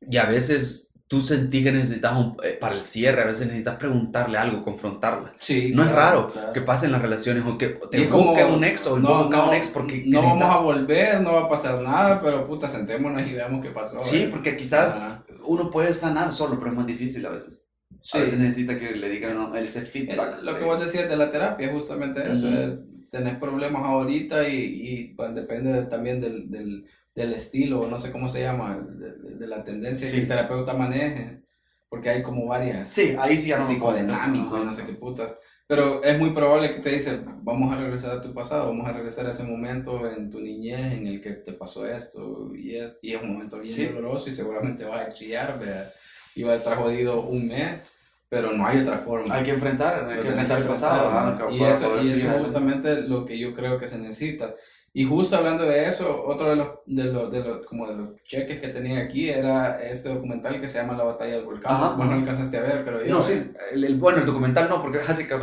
y 0.00 0.16
a 0.18 0.26
veces 0.26 0.92
tú 1.08 1.22
sentís 1.22 1.64
que 1.64 1.72
necesitas, 1.72 2.16
eh, 2.44 2.56
para 2.60 2.76
el 2.76 2.84
cierre, 2.84 3.22
a 3.22 3.26
veces 3.26 3.48
necesitas 3.48 3.78
preguntarle 3.78 4.38
algo, 4.38 4.62
confrontarla. 4.62 5.34
Sí, 5.40 5.72
no 5.74 5.82
es 5.82 5.90
raro 5.90 6.32
que 6.54 6.60
pasen 6.60 6.92
las 6.92 7.02
relaciones 7.02 7.42
o 7.48 7.58
que 7.58 7.80
te 7.90 8.06
busque 8.06 8.44
un 8.44 8.62
ex 8.62 8.86
o 8.86 8.96
no, 8.96 9.28
no, 9.28 9.48
un 9.48 9.54
ex 9.54 9.70
porque 9.70 10.04
no 10.06 10.22
vamos 10.22 10.54
a 10.54 10.60
volver, 10.60 11.20
no 11.20 11.32
va 11.32 11.40
a 11.40 11.48
pasar 11.48 11.82
nada, 11.82 12.22
pero 12.22 12.46
puta, 12.46 12.68
sentémonos 12.68 13.26
y 13.26 13.32
veamos 13.32 13.60
qué 13.60 13.72
pasó. 13.72 13.98
Sí, 13.98 14.22
eh. 14.22 14.28
porque 14.30 14.56
quizás 14.56 15.18
uno 15.44 15.68
puede 15.68 15.92
sanar 15.92 16.32
solo, 16.32 16.60
pero 16.60 16.70
es 16.70 16.76
más 16.76 16.86
difícil 16.86 17.26
a 17.26 17.30
veces. 17.30 17.63
A 18.12 18.18
veces 18.18 18.38
necesita 18.38 18.78
que 18.78 18.94
le 18.94 19.08
digan 19.08 19.56
ese 19.56 19.82
feedback. 19.86 20.42
lo 20.42 20.56
que 20.56 20.64
vos 20.64 20.80
decías 20.80 21.08
de 21.08 21.16
la 21.16 21.30
terapia, 21.30 21.72
justamente 21.72 22.20
eso. 22.30 22.48
tenés 23.10 23.38
problemas 23.38 23.82
ahorita 23.82 24.48
y, 24.48 24.56
y 24.56 25.04
pues, 25.14 25.34
depende 25.34 25.82
también 25.84 26.20
del, 26.20 26.50
del 26.50 26.86
del 27.14 27.32
estilo, 27.32 27.86
no 27.86 27.98
sé 27.98 28.10
cómo 28.10 28.28
se 28.28 28.40
llama, 28.40 28.78
de, 28.78 29.46
la 29.46 29.62
tendencia 29.62 30.10
que 30.10 30.18
el 30.18 30.26
terapeuta 30.26 30.74
maneje, 30.74 31.42
porque 31.88 32.10
hay 32.10 32.22
como 32.22 32.46
varias. 32.46 32.88
Sí, 32.88 33.14
ahí 33.18 33.38
sí 33.38 33.50
ya 33.50 33.58
no 33.58 33.66
Psicodinámico 33.66 34.60
y 34.60 34.64
no 34.64 34.72
sé 34.72 34.84
qué 34.84 34.94
putas. 34.94 35.38
Pero 35.66 36.02
es 36.02 36.18
muy 36.18 36.34
probable 36.34 36.72
que 36.72 36.80
te 36.80 36.90
dice, 36.90 37.20
vamos 37.42 37.72
a 37.72 37.80
regresar 37.80 38.18
a 38.18 38.20
tu 38.20 38.34
pasado, 38.34 38.68
vamos 38.68 38.86
a 38.86 38.92
regresar 38.92 39.26
a 39.26 39.30
ese 39.30 39.44
momento 39.44 40.10
en 40.10 40.30
tu 40.30 40.40
niñez 40.40 40.92
en 40.92 41.06
el 41.06 41.22
que 41.22 41.30
te 41.30 41.52
pasó 41.52 41.86
esto, 41.86 42.52
y 42.54 42.76
es, 42.76 42.96
y 43.00 43.14
es 43.14 43.22
un 43.22 43.32
momento 43.32 43.60
bien 43.60 43.94
doloroso 43.94 44.28
y 44.28 44.32
seguramente 44.32 44.84
vas 44.84 45.06
a 45.06 45.08
chillar, 45.10 45.60
y 45.62 45.94
vas 46.42 46.52
a 46.52 46.56
estar 46.56 46.76
jodido 46.76 47.22
un 47.22 47.46
mes, 47.46 47.80
pero 48.28 48.52
no 48.52 48.66
hay 48.66 48.78
otra 48.78 48.98
forma. 48.98 49.34
Hay 49.34 49.44
que 49.44 49.52
enfrentar, 49.52 50.08
hay 50.08 50.22
que 50.22 50.28
enfrentar 50.28 50.60
el 50.60 50.66
pasado. 50.66 51.50
y 51.50 51.62
eso, 51.62 52.02
y 52.02 52.08
eso 52.08 52.30
es 52.30 52.38
justamente 52.38 53.02
lo 53.02 53.24
que 53.24 53.38
yo 53.38 53.54
creo 53.54 53.78
que 53.78 53.86
se 53.86 53.98
necesita. 53.98 54.54
Y 54.96 55.04
justo 55.04 55.36
hablando 55.36 55.64
de 55.64 55.88
eso, 55.88 56.24
otro 56.24 56.50
de 56.50 56.56
los, 56.56 56.68
de 56.86 57.04
los, 57.04 57.30
de 57.30 57.40
los, 57.40 57.66
como 57.66 57.88
de 57.88 57.96
los 57.96 58.22
cheques 58.22 58.60
que 58.60 58.68
tenía 58.68 59.00
aquí 59.00 59.28
era 59.28 59.82
este 59.82 60.08
documental 60.08 60.60
que 60.60 60.68
se 60.68 60.78
llama 60.78 60.96
La 60.96 61.02
Batalla 61.02 61.34
del 61.34 61.44
Volcán. 61.44 61.74
Ajá, 61.74 61.88
bueno, 61.96 62.12
no 62.12 62.18
alcanzaste 62.18 62.58
a 62.58 62.62
ver, 62.62 62.84
creo 62.84 63.04
yo. 63.04 63.14
No, 63.16 63.20
sí, 63.20 63.52
el, 63.72 63.96
bueno, 63.96 64.18
el 64.18 64.26
documental 64.26 64.68
no, 64.68 64.80
porque 64.80 65.00
así 65.00 65.26
que 65.26 65.34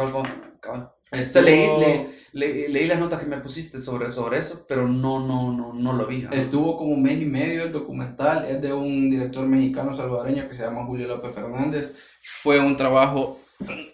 Estuvo... 1.11 1.43
leí, 1.43 2.07
le, 2.33 2.69
leí 2.69 2.88
las 2.88 2.99
notas 2.99 3.19
que 3.19 3.25
me 3.25 3.38
pusiste 3.38 3.79
sobre, 3.79 4.09
sobre 4.09 4.39
eso, 4.39 4.65
pero 4.67 4.88
no, 4.88 5.19
no, 5.19 5.51
no, 5.51 5.73
no 5.73 5.93
lo 5.93 6.07
vi. 6.07 6.27
Estuvo 6.31 6.77
como 6.77 6.91
un 6.91 7.03
mes 7.03 7.21
y 7.21 7.25
medio 7.25 7.63
el 7.63 7.71
documental, 7.71 8.45
es 8.45 8.61
de 8.61 8.71
un 8.71 9.09
director 9.09 9.45
mexicano 9.45 9.93
salvadoreño 9.93 10.47
que 10.47 10.55
se 10.55 10.63
llama 10.63 10.85
Julio 10.85 11.07
López 11.07 11.33
Fernández. 11.33 11.97
Fue 12.21 12.59
un 12.59 12.77
trabajo... 12.77 13.41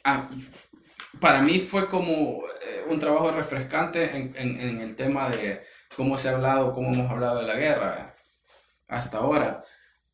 Ah, 0.03 0.29
para 1.19 1.41
mí 1.41 1.57
fue 1.59 1.89
como 1.89 2.43
eh, 2.63 2.85
un 2.87 2.99
trabajo 2.99 3.31
refrescante 3.31 4.15
en, 4.15 4.33
en, 4.35 4.61
en, 4.61 4.81
el 4.81 4.95
tema 4.95 5.29
de 5.29 5.61
cómo 5.95 6.15
se 6.15 6.29
ha 6.29 6.35
hablado, 6.35 6.73
cómo 6.75 6.93
hemos 6.93 7.09
hablado 7.09 7.39
de 7.39 7.47
la 7.47 7.55
guerra 7.55 8.15
hasta 8.87 9.17
ahora. 9.17 9.63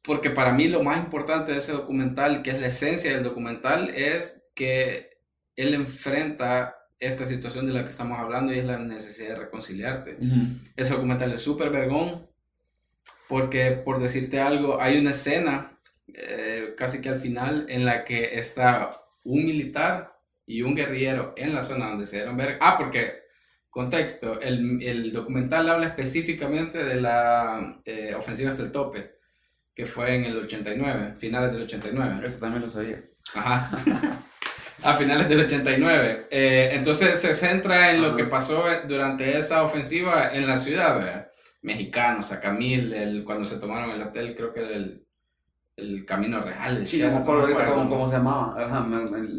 Porque 0.01 0.29
para 0.29 0.53
mí 0.53 0.69
lo 0.69 0.81
más 0.81 0.97
importante 0.97 1.51
de 1.51 1.57
ese 1.57 1.73
documental, 1.73 2.41
que 2.41 2.51
es 2.51 2.59
la 2.59 2.67
esencia 2.67 3.13
del 3.13 3.23
documental, 3.23 3.89
es 3.89 4.45
que 4.55 5.17
él 5.55 5.73
enfrenta 5.73 6.75
esta 7.07 7.25
situación 7.25 7.67
de 7.67 7.73
la 7.73 7.83
que 7.83 7.89
estamos 7.89 8.17
hablando 8.17 8.53
y 8.53 8.59
es 8.59 8.65
la 8.65 8.77
necesidad 8.79 9.29
de 9.29 9.35
reconciliarte. 9.43 10.17
Ese 10.75 10.93
documental 10.93 11.31
es 11.33 11.41
súper 11.41 11.69
vergón, 11.69 12.27
porque 13.27 13.71
por 13.71 13.99
decirte 13.99 14.39
algo, 14.39 14.79
hay 14.81 14.97
una 14.97 15.11
escena 15.11 15.79
eh, 16.13 16.73
casi 16.77 17.01
que 17.01 17.09
al 17.09 17.19
final 17.19 17.65
en 17.69 17.85
la 17.85 18.05
que 18.05 18.37
está 18.37 18.91
un 19.23 19.45
militar 19.45 20.19
y 20.45 20.61
un 20.61 20.75
guerrillero 20.75 21.33
en 21.37 21.53
la 21.53 21.61
zona 21.61 21.89
donde 21.89 22.05
se 22.05 22.17
dieron 22.17 22.37
ver. 22.37 22.57
Ah, 22.61 22.77
porque, 22.77 23.23
contexto, 23.69 24.39
el, 24.41 24.81
el 24.81 25.13
documental 25.13 25.69
habla 25.69 25.87
específicamente 25.87 26.83
de 26.83 27.01
la 27.01 27.79
eh, 27.85 28.13
ofensiva 28.15 28.49
hasta 28.49 28.63
el 28.63 28.71
tope, 28.71 29.15
que 29.73 29.85
fue 29.85 30.15
en 30.15 30.25
el 30.25 30.37
89, 30.37 31.15
finales 31.17 31.51
del 31.51 31.63
89. 31.63 32.21
Eso 32.25 32.39
también 32.39 32.61
lo 32.61 32.69
sabía. 32.69 33.03
Ajá. 33.33 34.23
a 34.81 34.93
finales 34.93 35.29
del 35.29 35.41
89. 35.41 36.27
Eh, 36.31 36.69
entonces 36.73 37.19
se 37.19 37.33
centra 37.33 37.91
en 37.91 38.01
lo 38.01 38.15
que 38.15 38.25
pasó 38.25 38.63
durante 38.87 39.37
esa 39.37 39.63
ofensiva 39.63 40.31
en 40.33 40.47
la 40.47 40.57
ciudad, 40.57 41.29
mexicanos, 41.61 42.31
a 42.31 42.39
Camil, 42.39 42.93
el, 42.93 43.23
cuando 43.23 43.45
se 43.45 43.57
tomaron 43.57 43.91
el 43.91 44.01
hotel, 44.01 44.35
creo 44.35 44.51
que 44.51 44.59
era 44.61 44.69
el, 44.69 45.05
el 45.75 46.05
Camino 46.05 46.41
Real. 46.41 46.77
el 46.77 46.87
Sí, 46.87 47.01
no 47.01 47.11
me 47.11 47.17
acuerdo 47.17 47.43
ahorita 47.43 47.65
cómo, 47.67 47.89
cómo 47.89 48.07
se 48.07 48.17
llamaba. 48.17 48.55
Ajá, 48.57 48.87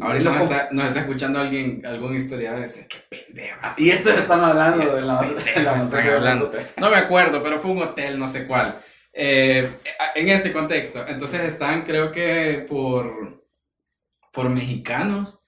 Ahorita 0.01 0.31
nos 0.31 0.41
está, 0.41 0.69
nos 0.71 0.87
está 0.87 0.99
escuchando 1.01 1.39
alguien, 1.39 1.85
algún 1.85 2.15
historiador, 2.15 2.59
y 2.59 2.63
dice, 2.63 2.87
qué 2.87 2.97
pendejo. 3.09 3.59
Y 3.77 3.89
esto 3.89 4.09
están 4.09 4.43
hablando 4.43 4.95
de 4.95 5.01
la, 5.01 5.21
de 5.21 5.27
pendejos 5.29 5.63
la 5.63 5.77
están 5.77 6.09
hablando. 6.09 6.51
No 6.77 6.89
me 6.89 6.97
acuerdo, 6.97 7.41
pero 7.43 7.59
fue 7.59 7.71
un 7.71 7.81
hotel, 7.83 8.17
no 8.17 8.27
sé 8.27 8.47
cuál. 8.47 8.79
Eh, 9.17 9.77
en 10.15 10.29
este 10.29 10.51
contexto. 10.51 11.05
Entonces 11.07 11.41
están, 11.41 11.83
creo 11.83 12.11
que 12.11 12.65
por, 12.67 13.44
por 14.35 14.49
mexicanos. 14.49 15.39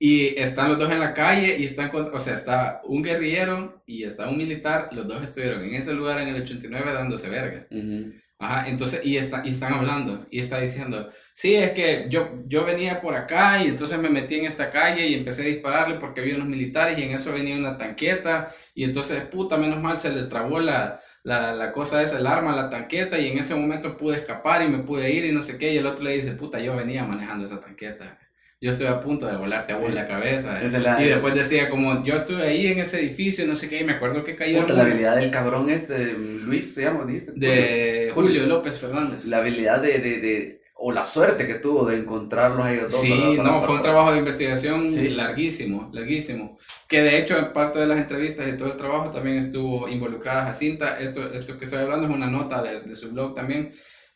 Y 0.00 0.38
están 0.38 0.68
los 0.68 0.78
dos 0.78 0.92
en 0.92 1.00
la 1.00 1.14
calle 1.14 1.58
y 1.58 1.64
están, 1.64 1.90
o 1.94 2.18
sea, 2.18 2.34
está 2.34 2.82
un 2.84 3.02
guerrillero 3.02 3.82
y 3.86 4.04
está 4.04 4.28
un 4.28 4.36
militar. 4.36 4.90
Los 4.92 5.08
dos 5.08 5.22
estuvieron 5.22 5.64
en 5.64 5.74
ese 5.74 5.92
lugar 5.92 6.20
en 6.20 6.28
el 6.28 6.42
89 6.42 6.92
dándose 6.92 7.28
verga. 7.28 7.66
Ujú. 7.70 8.12
Ajá, 8.40 8.68
entonces, 8.68 9.04
y, 9.04 9.16
está, 9.16 9.42
y 9.44 9.48
están 9.48 9.72
hablando, 9.74 10.24
y 10.30 10.38
está 10.38 10.60
diciendo, 10.60 11.10
sí, 11.34 11.56
es 11.56 11.72
que 11.72 12.06
yo, 12.08 12.44
yo 12.46 12.64
venía 12.64 13.00
por 13.00 13.16
acá 13.16 13.60
y 13.60 13.66
entonces 13.66 13.98
me 13.98 14.08
metí 14.10 14.36
en 14.36 14.44
esta 14.44 14.70
calle 14.70 15.08
y 15.08 15.14
empecé 15.14 15.42
a 15.42 15.46
dispararle 15.46 15.96
porque 15.96 16.20
vi 16.20 16.32
unos 16.34 16.46
militares 16.46 16.96
y 16.96 17.02
en 17.02 17.10
eso 17.10 17.32
venía 17.32 17.56
una 17.56 17.76
tanqueta 17.76 18.54
y 18.74 18.84
entonces, 18.84 19.22
puta, 19.24 19.56
menos 19.56 19.82
mal 19.82 20.00
se 20.00 20.12
le 20.12 20.22
trabó 20.24 20.60
la, 20.60 21.00
la, 21.24 21.52
la 21.54 21.72
cosa 21.72 22.02
esa, 22.02 22.18
el 22.18 22.26
arma 22.26 22.54
la 22.56 22.70
tanqueta 22.70 23.18
y 23.18 23.28
en 23.30 23.38
ese 23.38 23.54
momento 23.54 23.96
pude 23.96 24.16
escapar 24.16 24.62
y 24.62 24.68
me 24.68 24.78
pude 24.78 25.10
ir 25.10 25.24
y 25.26 25.32
no 25.32 25.42
sé 25.42 25.58
qué, 25.58 25.72
y 25.74 25.78
el 25.78 25.86
otro 25.86 26.04
le 26.04 26.14
dice, 26.14 26.32
puta, 26.32 26.58
yo 26.60 26.76
venía 26.76 27.04
manejando 27.04 27.44
esa 27.44 27.60
tanqueta, 27.60 28.18
yo 28.60 28.70
estoy 28.70 28.86
a 28.88 28.98
punto 29.00 29.26
de 29.26 29.36
volarte 29.36 29.72
a 29.72 29.76
vos 29.76 29.92
la 29.94 30.08
cabeza. 30.08 30.60
Es 30.62 30.72
la- 30.72 31.00
Y 31.00 31.06
después 31.08 31.32
decía 31.34 31.70
como, 31.70 32.02
yo 32.04 32.16
estuve 32.16 32.42
ahí 32.44 32.66
en 32.66 32.78
ese 32.80 32.98
edificio, 33.00 33.46
no 33.46 33.54
sé 33.54 33.68
qué, 33.68 33.80
y 33.80 33.84
me 33.84 33.92
acuerdo 33.92 34.24
que 34.24 34.34
cayeron 34.34 34.62
Puta, 34.62 34.74
la 34.74 34.82
habilidad 34.84 35.14
del 35.16 35.30
cabrón 35.30 35.70
este, 35.70 36.14
Luis 36.14 36.74
se 36.74 36.82
llama, 36.82 37.04
dijiste. 37.04 37.32
de 37.36 38.10
Julio. 38.14 38.30
Julio 38.30 38.46
López 38.46 38.76
Fernández. 38.78 39.26
La 39.26 39.38
habilidad 39.38 39.80
de, 39.80 39.98
de, 40.00 40.20
de, 40.20 40.57
o 40.80 40.92
la 40.92 41.02
suerte 41.04 41.46
que 41.46 41.54
tuvo 41.56 41.84
de 41.86 41.96
encontrarlos 41.96 42.64
a 42.64 42.72
ellos 42.72 42.92
dos. 42.92 43.00
Sí, 43.00 43.10
¿verdad? 43.10 43.36
Para- 43.36 43.42
no, 43.50 43.60
fue 43.62 43.74
un 43.74 43.80
para- 43.80 43.82
trabajo 43.82 44.12
de 44.12 44.18
investigación 44.18 44.88
Sí. 44.88 45.08
larguísimo, 45.08 45.90
larguísimo. 45.92 46.56
Que 46.86 47.02
de 47.02 47.18
hecho 47.18 47.36
en 47.36 47.52
parte 47.52 47.80
de 47.80 47.86
las 47.86 47.98
entrevistas 47.98 48.48
y 48.48 48.56
todo 48.56 48.68
el 48.70 48.76
trabajo 48.76 49.10
también 49.10 49.36
estuvo 49.38 49.88
involucrada 49.88 50.44
Jacinta. 50.44 50.98
Esto, 51.00 51.32
esto 51.34 51.58
que 51.58 51.64
estoy 51.64 51.80
hablando 51.80 52.06
es 52.06 52.12
una 52.14 52.28
nota 52.30 52.62
de, 52.62 52.80
de 52.80 52.94
su 52.94 53.10
blog 53.10 53.34
también. 53.34 53.70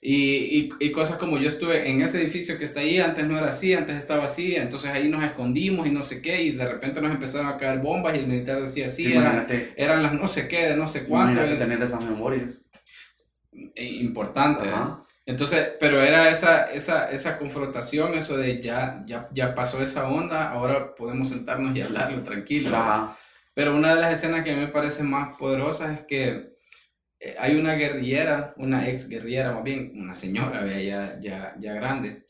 Y, 0.05 0.17
y, 0.59 0.71
y 0.81 0.91
cosas 0.91 1.17
como 1.17 1.39
yo 1.39 1.47
estuve 1.47 1.89
en 1.89 2.01
ese 2.03 2.21
edificio 2.21 2.59
que 2.59 2.65
está 2.65 2.81
ahí, 2.81 2.99
antes 2.99 3.25
no 3.25 3.39
era 3.39 3.49
así, 3.51 3.73
antes 3.73 3.97
estaba 3.97 4.25
así, 4.25 4.57
entonces 4.57 4.91
ahí 4.91 5.09
nos 5.09 5.23
escondimos 5.23 5.87
y 5.87 5.91
no 5.93 6.03
sé 6.03 6.21
qué, 6.21 6.43
y 6.43 6.51
de 6.53 6.67
repente 6.69 7.01
nos 7.01 7.13
empezaron 7.13 7.47
a 7.47 7.57
caer 7.57 7.79
bombas 7.79 8.17
y 8.17 8.19
el 8.19 8.27
militar 8.27 8.61
decía, 8.61 8.89
sí, 8.89 9.13
eran, 9.13 9.47
eran 9.77 10.03
las 10.03 10.13
no 10.15 10.27
sé 10.27 10.49
qué, 10.49 10.67
de 10.71 10.77
no 10.77 10.89
sé 10.89 11.05
cuánto, 11.05 11.41
eh, 11.45 11.55
tener 11.55 11.81
esas 11.81 12.01
memorias. 12.05 12.69
eh, 13.77 13.85
importante. 14.01 14.67
¿eh? 14.69 14.73
Entonces, 15.25 15.73
pero 15.79 16.03
era 16.03 16.31
esa, 16.31 16.73
esa, 16.73 17.11
esa 17.13 17.39
confrontación, 17.39 18.15
eso 18.15 18.37
de 18.37 18.61
ya, 18.61 19.05
ya, 19.07 19.29
ya 19.33 19.55
pasó 19.55 19.81
esa 19.81 20.09
onda, 20.09 20.51
ahora 20.51 20.95
podemos 20.97 21.29
sentarnos 21.29 21.77
y 21.77 21.83
hablarlo 21.83 22.23
tranquilo. 22.25 22.77
Ajá. 22.77 23.17
Pero 23.55 23.77
una 23.77 23.95
de 23.95 24.01
las 24.01 24.13
escenas 24.15 24.45
que 24.45 24.53
a 24.53 24.55
mí 24.57 24.61
me 24.63 24.69
parece 24.69 25.03
más 25.05 25.37
poderosas 25.37 26.01
es 26.01 26.07
que 26.07 26.55
eh, 27.21 27.37
hay 27.39 27.57
una 27.57 27.75
guerrillera, 27.75 28.55
una 28.57 28.89
ex 28.89 29.09
guerrillera 29.09 29.53
más 29.53 29.63
bien, 29.65 29.93
una 29.97 30.15
señora 30.15 30.67
ya, 30.67 31.19
ya, 31.21 31.55
ya 31.61 31.75
grande, 31.75 32.27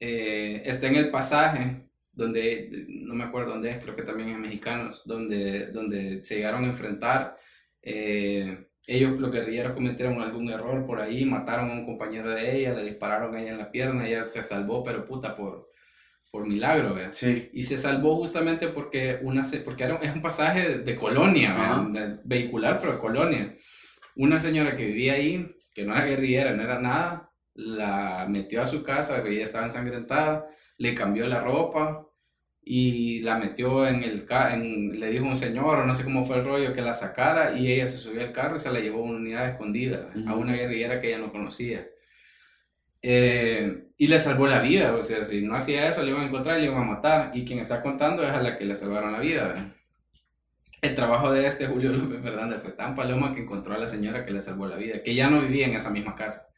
eh, 0.00 0.62
está 0.66 0.88
en 0.88 0.96
el 0.96 1.10
pasaje 1.10 1.88
donde, 2.12 2.86
no 2.88 3.14
me 3.14 3.24
acuerdo 3.24 3.52
dónde 3.52 3.70
es, 3.70 3.78
creo 3.82 3.96
que 3.96 4.02
también 4.02 4.30
es 4.30 4.38
mexicanos, 4.38 5.02
donde, 5.06 5.68
donde 5.68 6.24
se 6.24 6.36
llegaron 6.36 6.64
a 6.64 6.68
enfrentar. 6.68 7.38
eh, 7.82 8.68
ellos, 8.86 9.18
los 9.20 9.30
guerrilleros, 9.30 9.72
cometieron 9.74 10.20
algún 10.20 10.50
error 10.50 10.84
por 10.86 11.00
ahí, 11.00 11.24
mataron 11.24 11.70
a 11.70 11.74
un 11.74 11.86
compañero 11.86 12.30
de 12.30 12.58
ella, 12.58 12.74
le 12.74 12.84
dispararon 12.84 13.34
a 13.34 13.40
ella 13.40 13.52
en 13.52 13.58
la 13.58 13.70
pierna, 13.70 14.06
ella 14.08 14.24
se 14.24 14.42
salvó, 14.42 14.82
pero 14.82 15.04
puta, 15.06 15.36
por, 15.36 15.70
por 16.30 16.46
milagro, 16.46 16.94
¿vea? 16.94 17.12
Sí. 17.12 17.50
Y 17.52 17.62
se 17.62 17.78
salvó 17.78 18.16
justamente 18.16 18.68
porque, 18.68 19.18
una, 19.22 19.44
se- 19.44 19.60
porque 19.60 19.84
era, 19.84 19.96
es 19.96 20.14
un 20.14 20.22
pasaje 20.22 20.78
de, 20.78 20.96
colonia. 20.96 21.86
De- 21.90 22.18
vehicular, 22.24 22.78
pero 22.80 22.98
colonia. 22.98 23.56
Una 24.16 24.40
señora 24.40 24.76
que 24.76 24.86
vivía 24.86 25.14
ahí, 25.14 25.54
que 25.74 25.84
no 25.84 25.94
era 25.94 26.04
guerrillera, 26.06 26.52
no 26.52 26.62
era 26.62 26.80
nada, 26.80 27.30
la 27.54 28.26
metió 28.28 28.62
a 28.62 28.66
su 28.66 28.82
casa, 28.82 29.22
ella 29.26 29.42
estaba 29.42 29.64
ensangrentada, 29.66 30.46
le 30.78 30.94
cambió 30.94 31.26
la 31.28 31.40
ropa 31.40 32.06
y 32.64 33.20
la 33.22 33.38
metió 33.38 33.86
en 33.86 34.02
el 34.04 34.24
ca- 34.24 34.54
en, 34.54 34.98
le 35.00 35.10
dijo 35.10 35.24
un 35.26 35.36
señor, 35.36 35.80
o 35.80 35.84
no 35.86 35.94
sé 35.94 36.04
cómo 36.04 36.24
fue 36.24 36.36
el 36.38 36.44
rollo, 36.44 36.72
que 36.72 36.80
la 36.82 36.94
sacara 36.94 37.56
y 37.58 37.70
ella 37.72 37.86
se 37.86 37.98
subió 37.98 38.20
al 38.22 38.32
carro 38.32 38.56
y 38.56 38.60
se 38.60 38.70
la 38.72 38.80
llevó 38.80 39.00
a 39.00 39.02
una 39.02 39.18
unidad 39.18 39.48
escondida, 39.48 40.10
a 40.14 40.18
Ujú. 40.32 40.40
una 40.42 40.54
guerrillera 40.54 41.00
que 41.00 41.08
ella 41.08 41.18
no 41.18 41.32
conocía. 41.32 41.86
Eh, 43.02 43.88
y 43.96 44.06
le 44.06 44.18
salvó 44.18 44.46
la 44.46 44.60
vida, 44.60 44.94
o 44.94 45.02
sea, 45.02 45.24
si 45.24 45.42
no 45.42 45.56
hacía 45.56 45.88
eso, 45.88 46.02
le 46.02 46.10
iban 46.10 46.22
a 46.22 46.26
encontrar 46.26 46.58
y 46.58 46.62
le 46.62 46.68
iban 46.68 46.82
a 46.82 46.86
matar. 46.92 47.30
Y 47.34 47.44
quien 47.44 47.58
está 47.58 47.82
contando 47.82 48.22
es 48.24 48.30
a 48.30 48.40
la 48.42 48.56
que 48.56 48.64
le 48.64 48.76
salvaron 48.76 49.12
la 49.12 49.18
vida. 49.20 49.74
El 50.80 50.94
trabajo 50.94 51.32
de 51.32 51.46
este 51.46 51.66
Julio 51.66 51.92
López 51.92 52.22
Fernández 52.22 52.60
fue 52.62 52.72
tan 52.72 52.94
paloma 52.96 53.34
que 53.34 53.42
encontró 53.42 53.74
a 53.74 53.78
la 53.78 53.86
señora 53.88 54.24
que 54.24 54.32
le 54.32 54.40
salvó 54.40 54.66
la 54.66 54.76
vida, 54.76 55.02
que 55.02 55.14
ya 55.14 55.28
no 55.30 55.40
vivía 55.40 55.66
en 55.66 55.74
esa 55.74 55.90
misma 55.90 56.14
casa. 56.16 56.48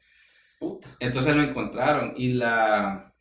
Puta. 0.59 0.89
Entonces 1.01 1.35
lo 1.37 1.43
encontraron 1.43 2.15
y 2.17 2.35
la, 2.35 3.14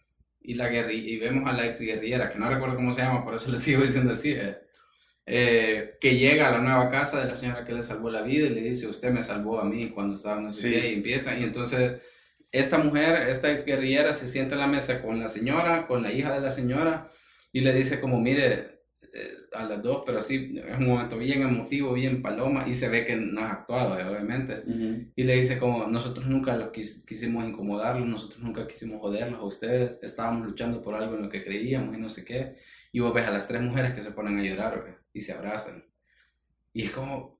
y 0.43 0.55
la 0.55 0.91
y 0.91 1.17
vemos 1.17 1.49
a 1.49 1.53
la 1.53 1.65
ex 1.67 1.79
guerrillera, 1.79 2.29
que 2.31 2.39
no 2.39 2.49
recuerdo 2.49 2.75
cómo 2.75 2.93
se 2.93 3.01
llama, 3.01 3.23
por 3.23 3.35
eso 3.35 3.49
le 3.51 3.57
sigo 3.57 3.81
diciendo 3.83 4.11
así, 4.13 4.31
eh, 4.31 4.57
eh, 5.25 5.95
que 6.01 6.17
llega 6.17 6.49
a 6.49 6.51
la 6.51 6.59
nueva 6.59 6.89
casa 6.89 7.21
de 7.21 7.29
la 7.29 7.35
señora 7.35 7.63
que 7.65 7.73
le 7.73 7.81
salvó 7.83 8.09
la 8.09 8.21
vida 8.23 8.47
y 8.47 8.49
le 8.49 8.61
dice, 8.61 8.87
usted 8.87 9.11
me 9.11 9.23
salvó 9.23 9.59
a 9.59 9.65
mí 9.65 9.89
cuando 9.89 10.15
estaba 10.15 10.41
no 10.41 10.51
sé 10.51 10.61
Sí. 10.63 10.71
qué, 10.71 10.89
y 10.91 10.93
empieza, 10.95 11.37
y 11.37 11.43
entonces 11.43 12.01
esta 12.51 12.77
mujer, 12.77 13.29
esta 13.29 13.51
ex 13.51 13.65
guerrillera 13.65 14.13
se 14.13 14.27
sienta 14.27 14.55
en 14.55 14.61
la 14.61 14.67
mesa 14.67 15.01
con 15.01 15.19
la 15.19 15.27
señora, 15.29 15.87
con 15.87 16.03
la 16.03 16.11
hija 16.11 16.33
de 16.33 16.41
la 16.41 16.51
señora, 16.51 17.09
y 17.51 17.61
le 17.61 17.73
dice 17.73 17.99
como, 17.99 18.19
mire, 18.19 18.72
a 19.53 19.63
las 19.65 19.81
dos, 19.81 20.03
pero 20.05 20.19
sí, 20.21 20.55
es 20.67 20.77
un 20.79 20.87
momento 20.87 21.17
bien 21.17 21.41
emotivo, 21.43 21.93
bien 21.93 22.21
paloma, 22.21 22.67
y 22.67 22.73
se 22.73 22.89
ve 22.89 23.05
que 23.05 23.15
no 23.15 23.41
es 23.41 23.51
actuado, 23.51 23.99
eh, 23.99 24.05
obviamente. 24.05 24.63
Ujú. 24.65 25.11
Y 25.15 25.23
le 25.23 25.35
dice 25.35 25.59
como, 25.59 25.87
nosotros 25.87 26.25
nunca 26.27 26.55
los 26.57 26.69
quis- 26.71 27.05
quisimos 27.05 27.43
incomodarlos, 27.45 28.07
nosotros 28.07 28.41
nunca 28.41 28.67
quisimos 28.67 28.99
joderlos 29.01 29.39
a 29.39 29.43
ustedes, 29.45 29.99
estábamos 30.03 30.45
luchando 30.47 30.81
por 30.81 30.95
algo 30.95 31.15
en 31.15 31.23
lo 31.23 31.29
que 31.29 31.43
creíamos 31.43 31.95
y 31.95 31.99
no 31.99 32.09
sé 32.09 32.25
qué. 32.25 32.55
Y 32.91 32.99
vos 32.99 33.13
ves 33.13 33.27
a 33.27 33.31
las 33.31 33.47
tres 33.47 33.61
mujeres 33.61 33.93
que 33.93 34.01
se 34.01 34.11
ponen 34.11 34.37
a 34.39 34.43
llorar, 34.43 34.81
güey, 34.81 34.93
y 35.13 35.21
se 35.21 35.33
abrazan. 35.33 35.83
Y 36.73 36.83
es 36.85 36.91
como, 36.91 37.39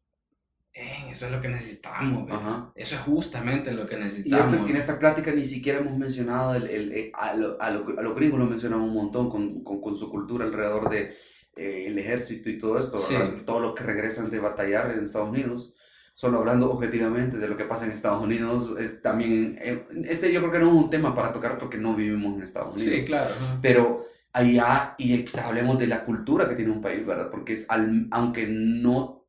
"Eh, 0.73 1.05
eso 1.11 1.27
es 1.27 1.31
lo 1.31 1.39
que 1.41 1.47
necesitamos. 1.49 2.27
Eso 2.75 2.95
es 2.95 3.01
justamente 3.01 3.71
lo 3.71 3.85
que 3.87 3.95
Y 3.95 3.99
necesitamos. 3.99 4.45
esto, 4.53 4.67
en 4.67 4.75
esta 4.75 4.97
plática 4.97 5.31
ni 5.31 5.43
siquiera 5.43 5.79
hemos 5.79 5.97
mencionado, 5.97 6.55
el, 6.55 6.67
el- 6.67 6.91
el- 6.91 7.11
a, 7.13 7.35
lo, 7.35 7.61
a, 7.61 7.69
lo- 7.69 7.99
a 7.99 8.01
los 8.01 8.15
gringos 8.15 8.39
lo 8.39 8.45
mencionamos 8.47 8.87
un 8.89 8.95
montón 8.95 9.29
con, 9.29 9.63
con, 9.63 9.81
con 9.81 9.95
su 9.95 10.09
cultura 10.09 10.45
alrededor 10.45 10.89
de 10.89 11.15
eh, 11.55 11.85
el 11.87 11.97
ejército 11.99 12.49
y 12.49 12.57
todo 12.57 12.79
esto, 12.79 12.97
Sí. 12.99 13.15
todos 13.45 13.61
los 13.61 13.73
que 13.75 13.83
regresan 13.83 14.29
de 14.31 14.39
batallar 14.39 14.91
en 14.91 15.03
Estados 15.03 15.29
Unidos. 15.29 15.73
Solo 16.15 16.37
hablando 16.39 16.71
objetivamente 16.71 17.37
de 17.37 17.47
lo 17.47 17.57
que 17.57 17.65
pasa 17.65 17.85
en 17.85 17.91
Estados 17.91 18.21
Unidos, 18.21 18.79
es 18.79 19.01
también, 19.01 19.57
eh, 19.61 19.85
este 20.05 20.31
yo 20.31 20.41
creo 20.41 20.51
que 20.51 20.59
no 20.59 20.67
es 20.67 20.73
un 20.73 20.89
tema 20.91 21.15
para 21.15 21.33
tocar 21.33 21.57
porque 21.57 21.77
no 21.77 21.95
vivimos 21.95 22.35
en 22.37 22.43
Estados 22.43 22.75
Unidos. 22.75 22.93
Sí, 22.99 23.05
claro. 23.05 23.33
pero 23.61 24.05
allá, 24.31 24.95
y 24.97 25.23
quizás 25.23 25.45
hablemos 25.45 25.77
de 25.79 25.87
la 25.87 26.05
cultura 26.05 26.47
que 26.47 26.55
tiene 26.55 26.71
un 26.71 26.81
país, 26.81 27.05
¿verdad? 27.05 27.29
Porque 27.31 27.53
es, 27.53 27.69
al- 27.69 28.07
aunque 28.11 28.45
no, 28.47 29.25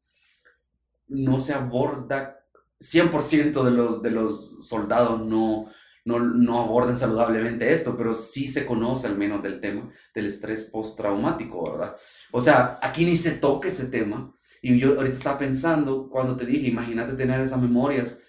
no 1.09 1.39
se 1.39 1.55
aborda, 1.55 2.41
100% 2.81 3.65
de 3.65 3.71
los, 3.71 4.03
de 4.03 4.11
los 4.11 4.67
soldados 4.67 5.25
no, 5.25 5.71
no, 6.05 6.19
no 6.19 6.61
abordan 6.61 6.99
saludablemente 6.99 7.73
esto, 7.73 7.97
pero 7.97 8.15
sí 8.15 8.47
se 8.47 8.67
conoce 8.67 9.07
al 9.07 9.17
menos 9.17 9.43
del 9.43 9.61
tema 9.61 9.91
del 10.15 10.27
estrés 10.27 10.65
postraumático, 10.71 11.71
¿verdad? 11.73 11.97
O 12.33 12.41
sea, 12.41 12.79
aquí 12.83 13.05
ni 13.05 13.17
se 13.17 13.33
toca 13.33 13.69
ese 13.69 13.87
tema. 13.89 14.35
Y 14.63 14.79
yo 14.79 14.97
ahorita 14.97 15.17
estaba 15.17 15.39
pensando, 15.39 16.09
cuando 16.11 16.37
te 16.37 16.47
dije, 16.47 16.69
imagínate 16.69 17.15
tener 17.15 17.41
esas 17.41 17.61
memorias, 17.61 18.23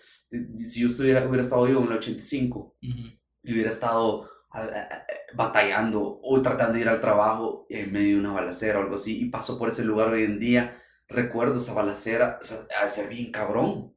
si 0.56 0.81
yo 0.81 0.88
estuviera, 0.88 1.26
hubiera 1.27 1.41
estado 1.43 1.68
yo 1.68 1.80
en 1.81 1.88
el 1.88 1.97
85, 1.97 2.76
Ujú. 2.81 2.99
y 3.43 3.53
hubiera 3.53 3.69
estado 3.69 4.30
a- 4.52 4.60
a- 4.61 4.64
a- 4.64 5.06
batallando 5.34 6.19
o 6.23 6.41
tratando 6.41 6.73
de 6.73 6.81
ir 6.81 6.89
al 6.89 7.02
trabajo 7.02 7.65
en 7.69 7.91
medio 7.91 8.15
de 8.15 8.19
una 8.22 8.34
balacera 8.34 8.80
o 8.80 8.81
algo 8.84 8.95
así 8.95 9.18
y 9.22 9.30
paso 9.30 9.57
por 9.60 9.69
ese 9.69 9.84
lugar 9.85 10.10
hoy 10.14 10.23
en 10.23 10.39
día, 10.39 10.77
recuerdo 11.07 11.57
esa 11.60 11.73
balacera, 11.73 12.39
de 12.41 12.88
ser 12.89 13.10
bien 13.10 13.31
cabrón. 13.31 13.93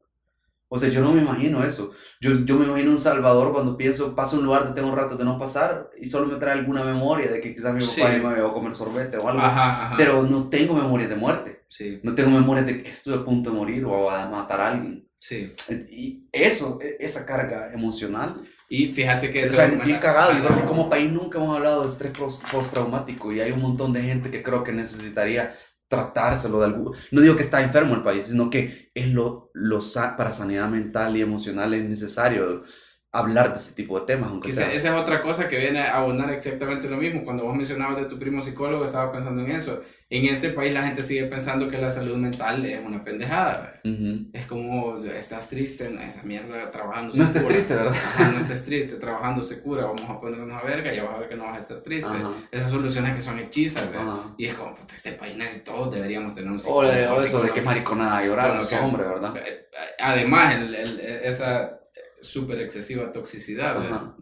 O 0.71 0.79
sea, 0.79 0.89
yo 0.91 1.01
no 1.01 1.13
me 1.13 1.23
imagino 1.23 1.65
eso. 1.65 1.93
Yo, 2.21 2.45
yo 2.45 2.57
me 2.59 2.67
imagino 2.67 2.91
un 2.91 2.99
Salvador 2.99 3.53
cuando 3.53 3.77
pienso, 3.77 4.15
paso 4.15 4.37
a 4.37 4.39
un 4.41 4.45
lugar 4.45 4.75
tengo 4.75 4.89
un 4.89 4.97
rato 4.97 5.17
de 5.17 5.25
no 5.25 5.39
pasar 5.39 5.89
y 5.99 6.07
solo 6.07 6.27
me 6.27 6.37
trae 6.37 6.53
alguna 6.59 6.85
memoria 6.85 7.31
de 7.31 7.41
que 7.41 7.55
quizás 7.55 7.75
mi 7.75 7.81
Sí. 7.81 8.01
papá 8.03 8.13
me 8.13 8.35
llevó 8.37 8.49
a 8.49 8.53
comer 8.55 8.75
sorbete 8.75 9.17
o 9.17 9.29
algo. 9.29 9.41
Ajá, 9.41 9.87
ajá. 9.87 9.95
Pero 9.97 10.23
no 10.25 10.49
tengo 10.49 10.75
memoria 10.75 11.09
de 11.09 11.15
muerte. 11.17 11.65
Sí, 11.69 12.01
No 12.03 12.15
tengo 12.15 12.31
memoria 12.31 12.63
de 12.65 12.83
que 12.83 12.91
estuve 12.91 13.15
a 13.17 13.25
punto 13.25 13.51
de 13.51 13.57
morir 13.57 13.85
o 13.85 14.11
a 14.11 14.29
matar 14.29 14.61
a 14.61 14.69
alguien. 14.69 15.09
sí. 15.19 15.53
Y 15.91 16.29
eso, 16.33 16.79
e- 16.83 16.97
esa 17.01 17.25
carga 17.27 17.73
emocional, 17.73 18.37
Y 18.71 18.93
fíjate 18.93 19.31
que 19.33 19.41
o 19.41 19.45
eso 19.47 19.55
sea, 19.55 19.65
es 19.67 19.83
bien 19.83 19.99
cagado. 19.99 20.33
Yo 20.35 20.45
creo 20.45 20.59
que 20.61 20.65
como 20.67 20.91
país 20.91 21.11
nunca 21.11 21.39
hemos 21.39 21.57
hablado 21.57 21.81
de 21.83 21.89
estrés 21.89 22.11
post- 22.11 22.45
postraumático 22.53 23.33
y 23.33 23.41
hay 23.41 23.51
un 23.51 23.63
montón 23.63 23.95
de 23.95 24.03
gente 24.03 24.31
que 24.31 24.43
creo 24.43 24.63
que 24.63 24.73
necesitaría 24.73 25.55
tratárselo 25.89 26.59
de 26.61 26.67
algún... 26.67 26.95
No 27.11 27.21
digo 27.23 27.35
que 27.35 27.41
está 27.43 27.63
enfermo 27.63 27.95
el 27.95 28.03
país, 28.03 28.27
sino 28.27 28.51
que 28.51 28.88
es 28.99 29.09
lo, 29.09 29.51
lo 29.55 29.81
para 30.17 30.33
sanidad 30.33 30.69
mental 30.69 31.17
y 31.17 31.23
emocional 31.23 31.75
es 31.75 31.89
necesario 31.89 32.65
hablar 33.13 33.51
de 33.51 33.57
ese 33.57 33.75
tipo 33.75 33.99
de 33.99 34.07
temas, 34.07 34.29
aunque 34.31 34.51
sea. 34.51 34.71
esa 34.73 34.89
es 34.95 34.95
otra 35.01 35.23
cosa 35.23 35.49
que 35.49 35.57
viene 35.59 35.81
a 35.81 35.97
abonar 35.97 36.31
exactamente 36.31 36.89
lo 36.91 36.97
mismo. 36.99 37.25
Cuando 37.25 37.45
vos 37.45 37.55
mencionabas 37.57 37.97
de 37.97 38.05
tu 38.05 38.19
primo 38.19 38.43
psicólogo, 38.43 38.85
estaba 38.85 39.11
pensando 39.13 39.43
en 39.43 39.51
eso. 39.53 39.81
En 40.11 40.25
este 40.27 40.51
país 40.51 40.73
la 40.73 40.83
gente 40.83 41.03
sigue 41.03 41.25
pensando 41.25 41.69
que 41.69 41.77
la 41.79 41.91
salud 41.91 42.17
mental 42.17 42.65
es 42.65 42.81
una 42.85 43.05
pendejada. 43.05 43.81
Ujú. 43.85 44.31
Es 44.33 44.47
como, 44.47 44.97
estás 45.05 45.49
triste, 45.51 45.91
esa 46.07 46.23
mierda 46.23 46.71
trabajando 46.71 47.15
No 47.15 47.25
estés 47.25 47.43
cura. 47.43 47.55
triste, 47.55 47.75
¿verdad? 47.75 47.93
Ajá, 47.95 48.31
no 48.31 48.39
estés 48.41 48.65
triste, 48.65 48.97
trabajando 48.97 49.43
se 49.43 49.61
cura, 49.61 49.85
vamos 49.87 50.09
a 50.09 50.19
ponernos 50.21 50.51
a 50.63 50.65
verga 50.67 50.93
y 50.95 51.01
vas 51.01 51.11
a 51.15 51.19
ver 51.19 51.29
que 51.29 51.37
no 51.37 51.45
vas 51.45 51.57
a 51.57 51.59
estar 51.59 51.79
triste. 51.81 52.11
Ajá. 52.11 52.31
Esas 52.51 52.71
soluciones 52.71 53.15
que 53.15 53.21
son 53.21 53.39
hechizas, 53.39 53.91
¿ve? 53.91 53.99
Ajá. 53.99 54.35
Y 54.39 54.47
es 54.47 54.55
como, 54.55 54.75
puta, 54.75 54.95
este 54.95 55.13
país 55.13 55.37
todos 55.65 55.95
deberíamos 55.95 56.35
tener 56.35 56.51
un 56.51 56.61
psicólogo. 56.61 57.15
o 57.15 57.23
eso 57.23 57.43
de 57.43 57.51
que 57.51 57.61
mariconada 57.63 58.25
llorar, 58.25 58.49
Bueno, 58.49 58.65
sos 58.65 58.71
que- 58.71 58.85
hombre, 58.85 59.05
¿verdad? 59.05 59.35
Eh, 59.37 59.67
Además, 60.01 60.55
el, 60.55 60.75
el- 60.75 61.01
esa 61.01 61.79
súper 62.23 62.61
excesiva 62.61 63.13
toxicidad. 63.13 64.15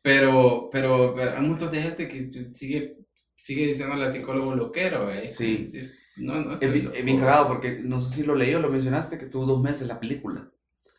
Pero, 0.00 0.68
pero, 0.72 1.14
pero 1.14 1.36
hay 1.36 1.40
de 1.70 1.82
gente 1.82 2.08
que 2.08 2.48
sigue, 2.52 2.96
sigue 3.36 3.66
diciéndole 3.68 4.04
al 4.04 4.10
psicólogo 4.10 4.54
loquero. 4.54 5.06
¿ve? 5.06 5.28
Sí. 5.28 5.70
No, 6.16 6.34
no 6.40 6.48
Es 6.48 6.54
estoy 6.54 6.70
bien, 6.72 6.84
loco. 6.86 6.96
es 6.96 7.04
bien 7.04 7.18
cagado 7.20 7.48
porque 7.48 7.80
no 7.82 8.00
sé 8.00 8.14
si 8.16 8.22
lo 8.24 8.34
leí 8.34 8.52
o 8.54 8.60
lo 8.60 8.68
mencionaste 8.70 9.16
que 9.18 9.24
estuvo 9.26 9.46
dos 9.46 9.62
meses 9.62 9.86
la 9.88 10.00
película. 10.00 10.48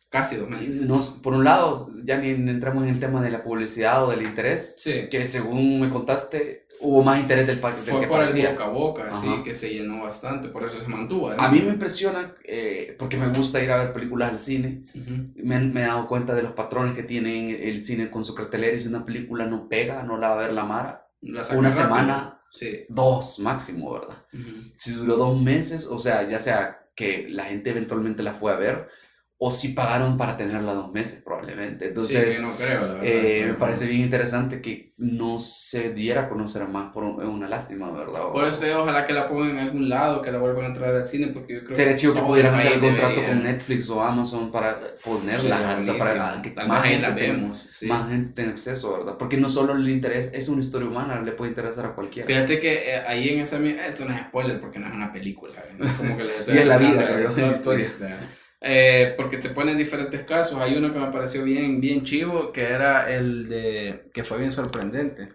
Casi 0.08 0.36
dos 0.36 0.48
meses. 0.48 0.82
No, 0.82 1.00
por 1.22 1.34
un 1.34 1.44
lado, 1.44 1.88
ya 2.04 2.18
ni 2.18 2.28
entramos 2.30 2.84
en 2.84 2.90
el 2.90 3.00
tema 3.00 3.20
de 3.20 3.30
la 3.30 3.42
publicidad 3.42 4.04
o 4.04 4.10
del 4.10 4.22
interés, 4.22 4.76
Sí. 4.78 5.08
que 5.10 5.26
según 5.26 5.80
me 5.80 5.90
contaste, 5.90 6.63
hubo 6.84 7.02
más 7.02 7.18
interés 7.20 7.46
del, 7.46 7.60
del 7.60 7.72
Fue 7.72 8.00
que 8.00 8.06
por 8.06 8.20
el 8.20 8.26
parecía. 8.26 8.50
boca 8.52 8.64
a 8.64 8.68
boca, 8.68 9.10
sí, 9.10 9.26
Ajá. 9.28 9.42
que 9.42 9.54
se 9.54 9.70
llenó 9.74 10.02
bastante, 10.02 10.48
por 10.48 10.64
eso 10.64 10.78
se 10.80 10.86
mantuvo. 10.88 11.32
¿eh? 11.32 11.36
A 11.38 11.48
mí 11.48 11.60
me 11.60 11.72
impresiona, 11.72 12.34
eh, 12.44 12.94
porque 12.98 13.16
me 13.16 13.28
gusta 13.28 13.62
ir 13.62 13.70
a 13.70 13.82
ver 13.82 13.92
películas 13.92 14.30
al 14.30 14.38
cine, 14.38 14.84
Ujú. 14.94 15.32
me, 15.36 15.58
me 15.60 15.80
he 15.82 15.86
dado 15.86 16.06
cuenta 16.06 16.34
de 16.34 16.42
los 16.42 16.52
patrones 16.52 16.94
que 16.94 17.02
tiene 17.02 17.68
el 17.68 17.82
cine 17.82 18.10
con 18.10 18.24
su 18.24 18.34
cartelera 18.34 18.76
y 18.76 18.80
si 18.80 18.88
una 18.88 19.04
película 19.04 19.46
no 19.46 19.68
pega, 19.68 20.02
no 20.02 20.16
la 20.18 20.28
va 20.28 20.34
a 20.34 20.42
ver 20.46 20.52
la 20.52 20.64
Mara, 20.64 21.08
La 21.22 21.40
una 21.40 21.70
rápido. 21.70 21.72
semana, 21.72 22.40
Sí. 22.50 22.84
dos 22.88 23.38
máximo, 23.40 23.92
¿verdad? 23.94 24.16
Ujú. 24.32 24.72
Si 24.76 24.92
duró 24.92 25.16
dos 25.16 25.40
meses, 25.40 25.86
o 25.86 25.98
sea, 25.98 26.28
ya 26.28 26.38
sea 26.38 26.86
que 26.94 27.26
la 27.28 27.44
gente 27.46 27.70
eventualmente 27.70 28.22
la 28.22 28.34
fue 28.34 28.52
a 28.52 28.56
ver, 28.56 28.88
o 29.36 29.50
si 29.50 29.68
pagaron 29.70 30.16
para 30.16 30.36
tenerla 30.36 30.72
dos 30.74 30.92
meses, 30.92 31.20
probablemente. 31.22 31.88
Entonces, 31.88 32.34
sí, 32.36 32.40
que 32.40 32.46
no 32.46 32.54
creo, 32.56 32.80
la 32.82 32.86
verdad. 32.94 33.00
eh, 33.04 33.44
me 33.48 33.54
parece 33.54 33.86
bien 33.86 34.00
interesante 34.02 34.62
que 34.62 34.94
no 34.96 35.40
se 35.40 35.92
diera 35.92 36.22
a 36.22 36.28
conocer 36.28 36.66
más 36.68 36.92
por 36.92 37.02
un- 37.02 37.20
una 37.22 37.48
lástima, 37.48 37.90
¿verdad? 37.90 38.20
Por 38.32 38.46
eso 38.46 38.64
digo, 38.64 38.78
ojalá 38.82 39.04
que 39.04 39.12
la 39.12 39.28
pongan 39.28 39.50
en 39.50 39.58
algún 39.58 39.88
lado, 39.88 40.22
que 40.22 40.30
la 40.30 40.38
vuelvan 40.38 40.70
a 40.70 40.74
traer 40.74 40.94
al 40.94 41.04
cine, 41.04 41.26
porque 41.34 41.54
yo 41.54 41.64
creo 41.64 41.76
Sería 41.76 41.94
chido 41.96 42.14
que 42.14 42.20
pudieran 42.20 42.54
hacer 42.54 42.74
el 42.74 42.80
contrato 42.80 43.08
debería- 43.16 43.28
con 43.34 43.42
Netflix 43.42 43.90
o 43.90 44.02
Amazon 44.02 44.52
para 44.52 44.78
ponerla, 45.04 45.78
o 45.80 45.82
sea, 45.84 45.98
para 45.98 46.40
que 46.40 46.50
Tal 46.50 46.68
más 46.68 46.82
gente, 46.84 47.02
la 47.02 47.14
tenga, 47.14 47.32
vemos. 47.34 47.66
sí. 47.70 47.86
más 47.86 48.08
gente 48.08 48.32
tenga 48.34 48.52
acceso, 48.52 48.96
¿verdad? 48.98 49.16
Porque 49.18 49.36
no 49.36 49.50
solo 49.50 49.72
el 49.74 49.86
interés 49.90 50.32
es 50.32 50.48
una 50.48 50.60
historia 50.60 50.88
humana, 50.88 51.20
le 51.20 51.32
puede 51.32 51.50
interesar 51.50 51.84
a 51.86 51.94
cualquiera. 51.94 52.26
Fíjate 52.26 52.60
que 52.60 52.94
eh, 52.94 52.98
ahí 53.06 53.30
en 53.30 53.40
esa... 53.40 53.58
Esto 53.58 54.04
no 54.04 54.14
es 54.14 54.20
spoiler 54.22 54.60
porque 54.60 54.78
no 54.78 54.86
es 54.86 54.94
una 54.94 55.12
película. 55.12 55.54
No 55.76 55.86
es 55.86 55.92
como 55.94 56.16
que 56.16 56.22
le 56.24 56.30
estoy 56.38 56.54
Y 56.54 56.58
es 56.58 56.66
la 56.66 56.78
vida, 56.78 57.06
creo, 57.08 57.34
eh, 58.66 59.12
porque 59.16 59.36
te 59.36 59.50
ponen 59.50 59.76
diferentes 59.76 60.24
casos. 60.24 60.58
Hay 60.60 60.74
uno 60.74 60.90
que 60.92 60.98
me 60.98 61.12
pareció 61.12 61.44
bien, 61.44 61.80
bien 61.80 62.02
chivo, 62.02 62.50
que 62.50 62.62
era 62.62 63.14
el 63.14 63.46
de... 63.48 64.10
que 64.12 64.24
fue 64.24 64.38
bien 64.38 64.52
sorprendente. 64.52 65.28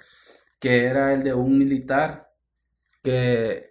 Que 0.60 0.86
era 0.86 1.14
el 1.14 1.24
de 1.24 1.34
un 1.34 1.58
militar 1.58 2.32
que... 3.04 3.70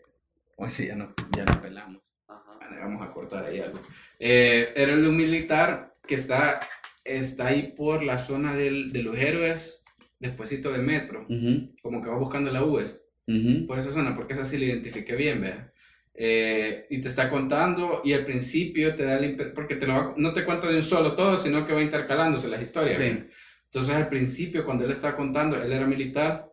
Pues 0.57 0.73
sí, 0.73 0.87
ya 0.87 0.95
no, 0.95 1.13
ya 1.37 1.45
no 1.45 1.61
pelamos. 1.61 2.03
Bueno, 2.27 2.77
vamos 2.81 3.09
a 3.09 3.13
cortar 3.13 3.47
ahí 3.47 3.59
algo. 3.61 3.81
Eh, 4.19 4.73
era 4.77 4.93
el 4.93 5.03
de 5.03 5.09
un 5.09 5.17
militar 5.17 5.97
que 6.07 6.15
está, 6.15 6.61
está 7.05 7.49
ahí 7.49 7.75
por 7.77 8.03
la 8.03 8.19
zona 8.19 8.55
del, 8.55 8.93
de 8.93 9.03
los 9.03 9.19
héroes, 9.19 9.85
despuésito 10.21 10.71
de 10.73 10.79
metro, 10.79 11.27
Ujú, 11.29 11.75
como 11.83 12.03
que 12.03 12.11
va 12.11 12.17
buscando 12.17 12.51
la 12.51 12.65
UES, 12.65 13.07
ujú. 13.27 13.67
por 13.67 13.79
esa 13.79 13.91
zona, 13.93 14.17
porque 14.17 14.35
esa 14.35 14.45
sí 14.45 14.59
la 14.59 14.67
identifiqué 14.67 15.15
bien, 15.15 15.41
vea. 15.41 15.73
Eh, 16.21 16.87
y 16.91 17.01
te 17.01 17.07
está 17.07 17.31
contando 17.31 18.01
y 18.05 18.13
al 18.13 18.25
principio 18.25 18.93
te 18.97 19.05
da 19.05 19.21
la 19.21 19.53
porque 19.55 19.77
te 19.77 19.87
lo 19.87 19.93
va- 19.95 20.15
no 20.17 20.33
te 20.33 20.45
cuenta 20.45 20.69
de 20.69 20.77
un 20.79 20.83
solo 20.83 21.15
todo, 21.15 21.37
sino 21.37 21.65
que 21.65 21.73
va 21.73 21.81
intercalándose 21.81 22.49
las 22.49 22.61
historias. 22.61 22.97
Sí. 22.97 23.25
Entonces 23.67 23.95
al 23.95 24.09
principio 24.09 24.65
cuando 24.65 24.85
él 24.85 24.91
está 24.91 25.15
contando, 25.15 25.63
él 25.63 25.73
era 25.73 25.87
militar, 25.87 26.51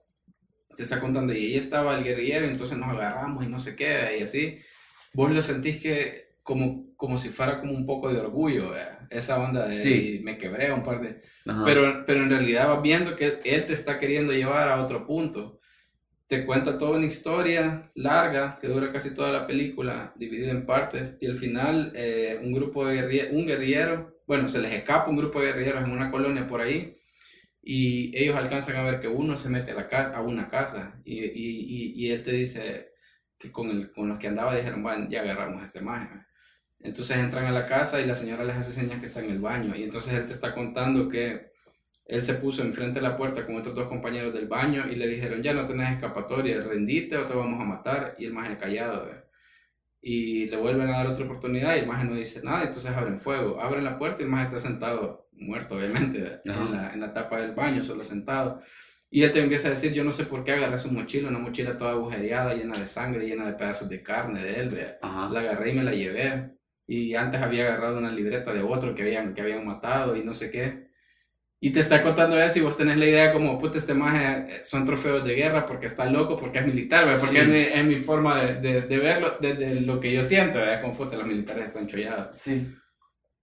te 0.77 0.83
está 0.83 0.99
contando 0.99 1.33
y 1.33 1.37
ahí 1.37 1.55
estaba 1.55 1.97
el 1.97 2.03
guerrillero, 2.03 2.45
entonces 2.45 2.77
nos 2.77 2.91
agarramos 2.91 3.43
y 3.43 3.47
no 3.47 3.57
sé 3.59 3.75
qué, 3.75 4.17
y 4.19 4.23
así. 4.23 4.59
Vos 5.13 5.31
lo 5.31 5.41
sentís 5.41 5.77
que 5.81 6.35
como, 6.43 6.93
como 6.95 7.17
si 7.17 7.29
fuera 7.29 7.59
como 7.59 7.73
un 7.73 7.87
poco 7.87 8.13
de 8.13 8.19
orgullo, 8.19 8.69
¿vea? 8.71 9.07
esa 9.09 9.39
onda 9.39 9.67
de 9.67 9.79
Sí. 9.79 10.17
"Y 10.17 10.23
me 10.23 10.37
quebré 10.37 10.71
un 10.73 10.83
par 10.83 10.99
de... 11.01 11.21
Ajá. 11.47 11.63
Pero, 11.65 12.03
pero 12.05 12.21
en 12.23 12.29
realidad 12.29 12.67
vas 12.67 12.81
viendo 12.83 13.15
que 13.15 13.39
él 13.43 13.65
te 13.65 13.73
está 13.73 13.97
queriendo 13.97 14.31
llevar 14.33 14.67
a 14.69 14.83
otro 14.83 15.07
punto. 15.07 15.59
Te 16.27 16.43
cuenta 16.45 16.77
toda 16.79 16.97
una 16.97 17.05
historia 17.05 17.91
larga 17.93 18.57
que 18.59 18.67
dura 18.67 18.91
casi 18.91 19.13
toda 19.13 19.31
la 19.31 19.45
película, 19.45 20.11
dividida 20.15 20.51
en 20.51 20.65
partes, 20.65 21.17
y 21.21 21.27
al 21.27 21.35
final 21.35 21.91
eh, 21.95 22.39
un 22.41 22.51
grupo 22.51 22.85
de 22.87 22.95
guerrilleros, 22.95 23.33
un 23.33 23.45
guerrillero, 23.45 24.21
bueno, 24.25 24.49
se 24.49 24.59
les 24.59 24.73
escapa 24.73 25.09
un 25.09 25.17
grupo 25.17 25.39
de 25.39 25.47
guerrilleros 25.47 25.83
en 25.83 25.91
una 25.91 26.09
colonia 26.09 26.47
por 26.47 26.61
ahí, 26.61 26.97
y 27.61 28.15
ellos 28.17 28.35
alcanzan 28.35 28.75
a 28.77 28.83
ver 28.83 28.99
que 28.99 29.07
uno 29.07 29.37
se 29.37 29.49
mete 29.49 29.71
a, 29.71 30.21
una 30.21 30.49
casa, 30.49 30.99
y, 31.05 31.23
y, 31.23 31.93
y, 31.95 32.11
él 32.11 32.23
te 32.23 32.31
dice 32.31 32.93
que 33.37 33.51
con, 33.51 33.69
el, 33.69 33.91
con 33.91 34.07
los 34.09 34.17
que 34.17 34.27
andaba 34.27 34.55
dijeron, 34.55 34.81
bueno, 34.81 35.07
ya 35.09 35.21
agarramos 35.21 35.61
este. 35.61 35.79
Entonces 36.79 37.17
entran 37.17 37.45
a 37.45 37.51
la 37.51 37.65
casa 37.65 38.01
y 38.01 38.05
la 38.05 38.15
señora 38.15 38.43
les 38.43 38.55
hace 38.57 38.71
señas 38.71 38.99
que 38.99 39.05
está 39.05 39.19
en 39.19 39.31
el 39.31 39.39
baño, 39.39 39.75
y 39.75 39.83
entonces 39.83 40.13
él 40.13 40.25
te 40.25 40.33
está 40.33 40.53
contando 40.55 41.07
que 41.09 41.54
él 42.05 42.23
se 42.23 42.35
puso 42.35 42.61
enfrente 42.61 42.99
de 42.99 43.07
la 43.07 43.17
puerta 43.17 43.45
con 43.45 43.55
otros 43.55 43.73
dos 43.73 43.87
compañeros 43.87 44.33
del 44.33 44.47
baño 44.47 44.85
y 44.91 44.95
le 44.95 45.07
dijeron, 45.07 45.41
ya 45.41 45.53
no 45.53 45.65
tenés 45.65 45.91
escapatoria, 45.91 46.61
rendite 46.61 47.17
o 47.17 47.25
te 47.25 47.33
vamos 47.33 47.59
a 47.59 47.65
matar. 47.65 48.15
Y 48.19 48.25
el 48.25 48.33
maje 48.33 48.57
callado. 48.57 49.07
Y 50.01 50.45
le 50.45 50.57
vuelven 50.57 50.87
a 50.89 50.97
dar 50.97 51.07
otra 51.07 51.25
oportunidad 51.25 51.75
y 51.75 51.79
el 51.79 51.87
maje 51.87 52.05
no 52.05 52.15
dice 52.15 52.43
nada, 52.43 52.63
entonces 52.63 52.91
abren 52.91 53.19
fuego. 53.19 53.59
Abren 53.59 53.83
la 53.83 53.97
puerta 53.97 54.21
y 54.21 54.25
el 54.25 54.29
maje 54.31 54.43
está 54.43 54.59
sentado, 54.59 55.27
muerto 55.31 55.75
obviamente, 55.77 56.41
en 56.45 56.71
la, 56.71 56.93
en 56.93 56.99
la 57.01 57.11
tapa 57.11 57.41
del 57.41 57.55
baño, 57.55 57.83
solo 57.83 58.03
sentado. 58.03 58.61
Y 59.09 59.23
él 59.23 59.31
te 59.31 59.39
empieza 59.39 59.69
a 59.69 59.71
decir, 59.71 59.93
yo 59.93 60.03
no 60.03 60.11
sé 60.11 60.25
por 60.25 60.43
qué 60.43 60.51
agarré 60.51 60.77
su 60.77 60.91
mochila, 60.91 61.29
una 61.29 61.39
mochila 61.39 61.77
toda 61.77 61.91
agujereada, 61.91 62.53
llena 62.53 62.77
de 62.77 62.85
sangre, 62.85 63.25
llena 63.25 63.47
de 63.47 63.53
pedazos 63.53 63.89
de 63.89 64.03
carne 64.03 64.43
de 64.43 64.59
él. 64.59 64.97
La 65.01 65.39
agarré 65.39 65.71
y 65.71 65.75
me 65.75 65.83
la 65.83 65.93
llevé. 65.93 66.51
Y 66.85 67.15
antes 67.15 67.41
había 67.41 67.65
agarrado 67.65 67.97
una 67.97 68.11
libreta 68.11 68.53
de 68.53 68.61
otro 68.61 68.93
que 68.93 69.03
habían, 69.03 69.33
que 69.33 69.41
habían 69.41 69.65
matado 69.65 70.15
y 70.15 70.23
no 70.23 70.35
sé 70.35 70.51
qué. 70.51 70.84
Y 71.65 71.71
te 71.71 71.79
está 71.79 72.01
contando 72.03 72.39
eso 72.39 72.59
y 72.59 72.61
vos 72.61 72.77
tenés 72.77 72.97
la 72.97 73.07
idea 73.07 73.33
como, 73.33 73.57
puta, 73.57 73.77
este 73.79 73.95
maje 73.95 74.63
son 74.63 74.85
trofeos 74.85 75.23
de 75.25 75.33
guerra 75.33 75.65
porque 75.65 75.87
está 75.87 76.05
loco, 76.05 76.37
porque 76.37 76.59
es 76.59 76.65
militar, 76.67 77.05
¿verdad? 77.05 77.19
Porque 77.21 77.37
Sí. 77.39 77.41
es, 77.41 77.47
mi, 77.47 77.57
es 77.79 77.85
mi 77.85 77.95
forma 77.97 78.39
de, 78.43 78.55
de, 78.61 78.81
de 78.81 78.97
verlo, 78.99 79.37
desde 79.41 79.81
lo 79.81 79.99
que 79.99 80.13
yo 80.13 80.21
siento, 80.21 80.59
¿verdad? 80.59 80.81
Como, 80.81 80.93
puta, 80.93 81.17
los 81.17 81.25
militares 81.27 81.65
están 81.65 81.87
chollados. 81.87 82.37
Sí. 82.37 82.67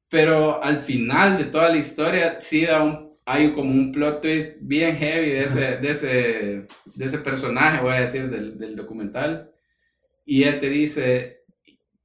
Pero 0.08 0.62
al 0.62 0.78
final 0.78 1.38
de 1.38 1.44
toda 1.46 1.70
la 1.70 1.78
historia, 1.78 2.40
sí 2.40 2.64
da 2.66 2.82
un, 2.84 3.16
hay 3.24 3.52
como 3.52 3.70
un 3.70 3.90
plot 3.92 4.20
twist 4.20 4.56
bien 4.60 4.96
heavy 4.96 5.30
de 5.30 5.44
ese, 5.44 5.76
de 5.78 5.90
ese, 5.90 6.08
de 6.94 7.04
ese 7.04 7.18
personaje, 7.18 7.82
voy 7.82 7.94
a 7.94 8.00
decir, 8.02 8.28
del, 8.30 8.58
del 8.58 8.76
documental. 8.76 9.50
Y 10.24 10.44
él 10.44 10.60
te 10.60 10.68
dice, 10.68 11.44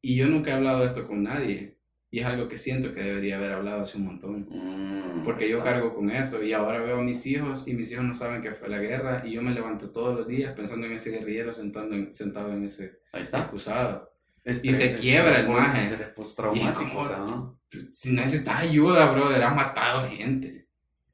y 0.02 0.15
yo 0.15 0.27
nunca 0.27 0.52
he 0.52 0.53
hablado 0.53 0.84
esto 0.84 1.07
con 1.07 1.23
nadie. 1.23 1.77
Y 2.10 2.20
es 2.20 2.26
algo 2.26 2.48
que 2.48 2.58
siento 2.58 2.94
que 2.94 3.02
debería 3.02 3.36
haber 3.38 3.52
hablado 3.52 3.82
hace 3.82 3.98
un 3.98 4.06
montón. 4.06 4.48
Mm, 4.50 5.24
Porque 5.26 5.50
yo 5.50 5.58
está. 5.58 5.72
cargo 5.72 5.94
con 5.94 6.10
eso 6.10 6.42
y 6.42 6.54
ahora 6.54 6.80
veo 6.80 7.00
a 7.00 7.04
mis 7.04 7.26
hijos 7.26 7.64
y 7.68 7.74
mis 7.74 7.92
hijos 7.92 8.06
no 8.06 8.14
saben 8.14 8.42
que 8.42 8.54
fue 8.54 8.70
la 8.70 8.80
guerra 8.80 9.24
y 9.26 9.34
yo 9.34 9.42
me 9.42 9.52
levanto 9.54 9.90
todos 9.92 10.16
los 10.16 10.28
días 10.28 10.54
pensando 10.56 10.86
en 10.88 10.94
ese 10.94 11.12
guerrillero 11.12 11.54
sentado 11.54 11.94
en, 11.94 12.14
sentado 12.14 12.54
en 12.54 12.64
ese 12.64 13.00
Ahí 13.12 13.24
está. 13.24 13.42
acusado. 13.42 14.14
Este- 14.46 14.70
y 14.70 14.74
se 14.74 14.86
este- 14.86 15.02
quiebra 15.02 15.42
el 15.42 15.50
maje. 15.50 15.92
este 15.92 16.14
Y 16.56 16.60
es 16.62 16.72
como, 16.72 17.04
¿no? 17.04 17.60
si 17.92 18.14
necesitas 18.14 18.62
ayuda, 18.62 19.12
brother, 19.12 19.44
has 19.44 19.56
matado 19.56 20.08
gente. 20.10 20.66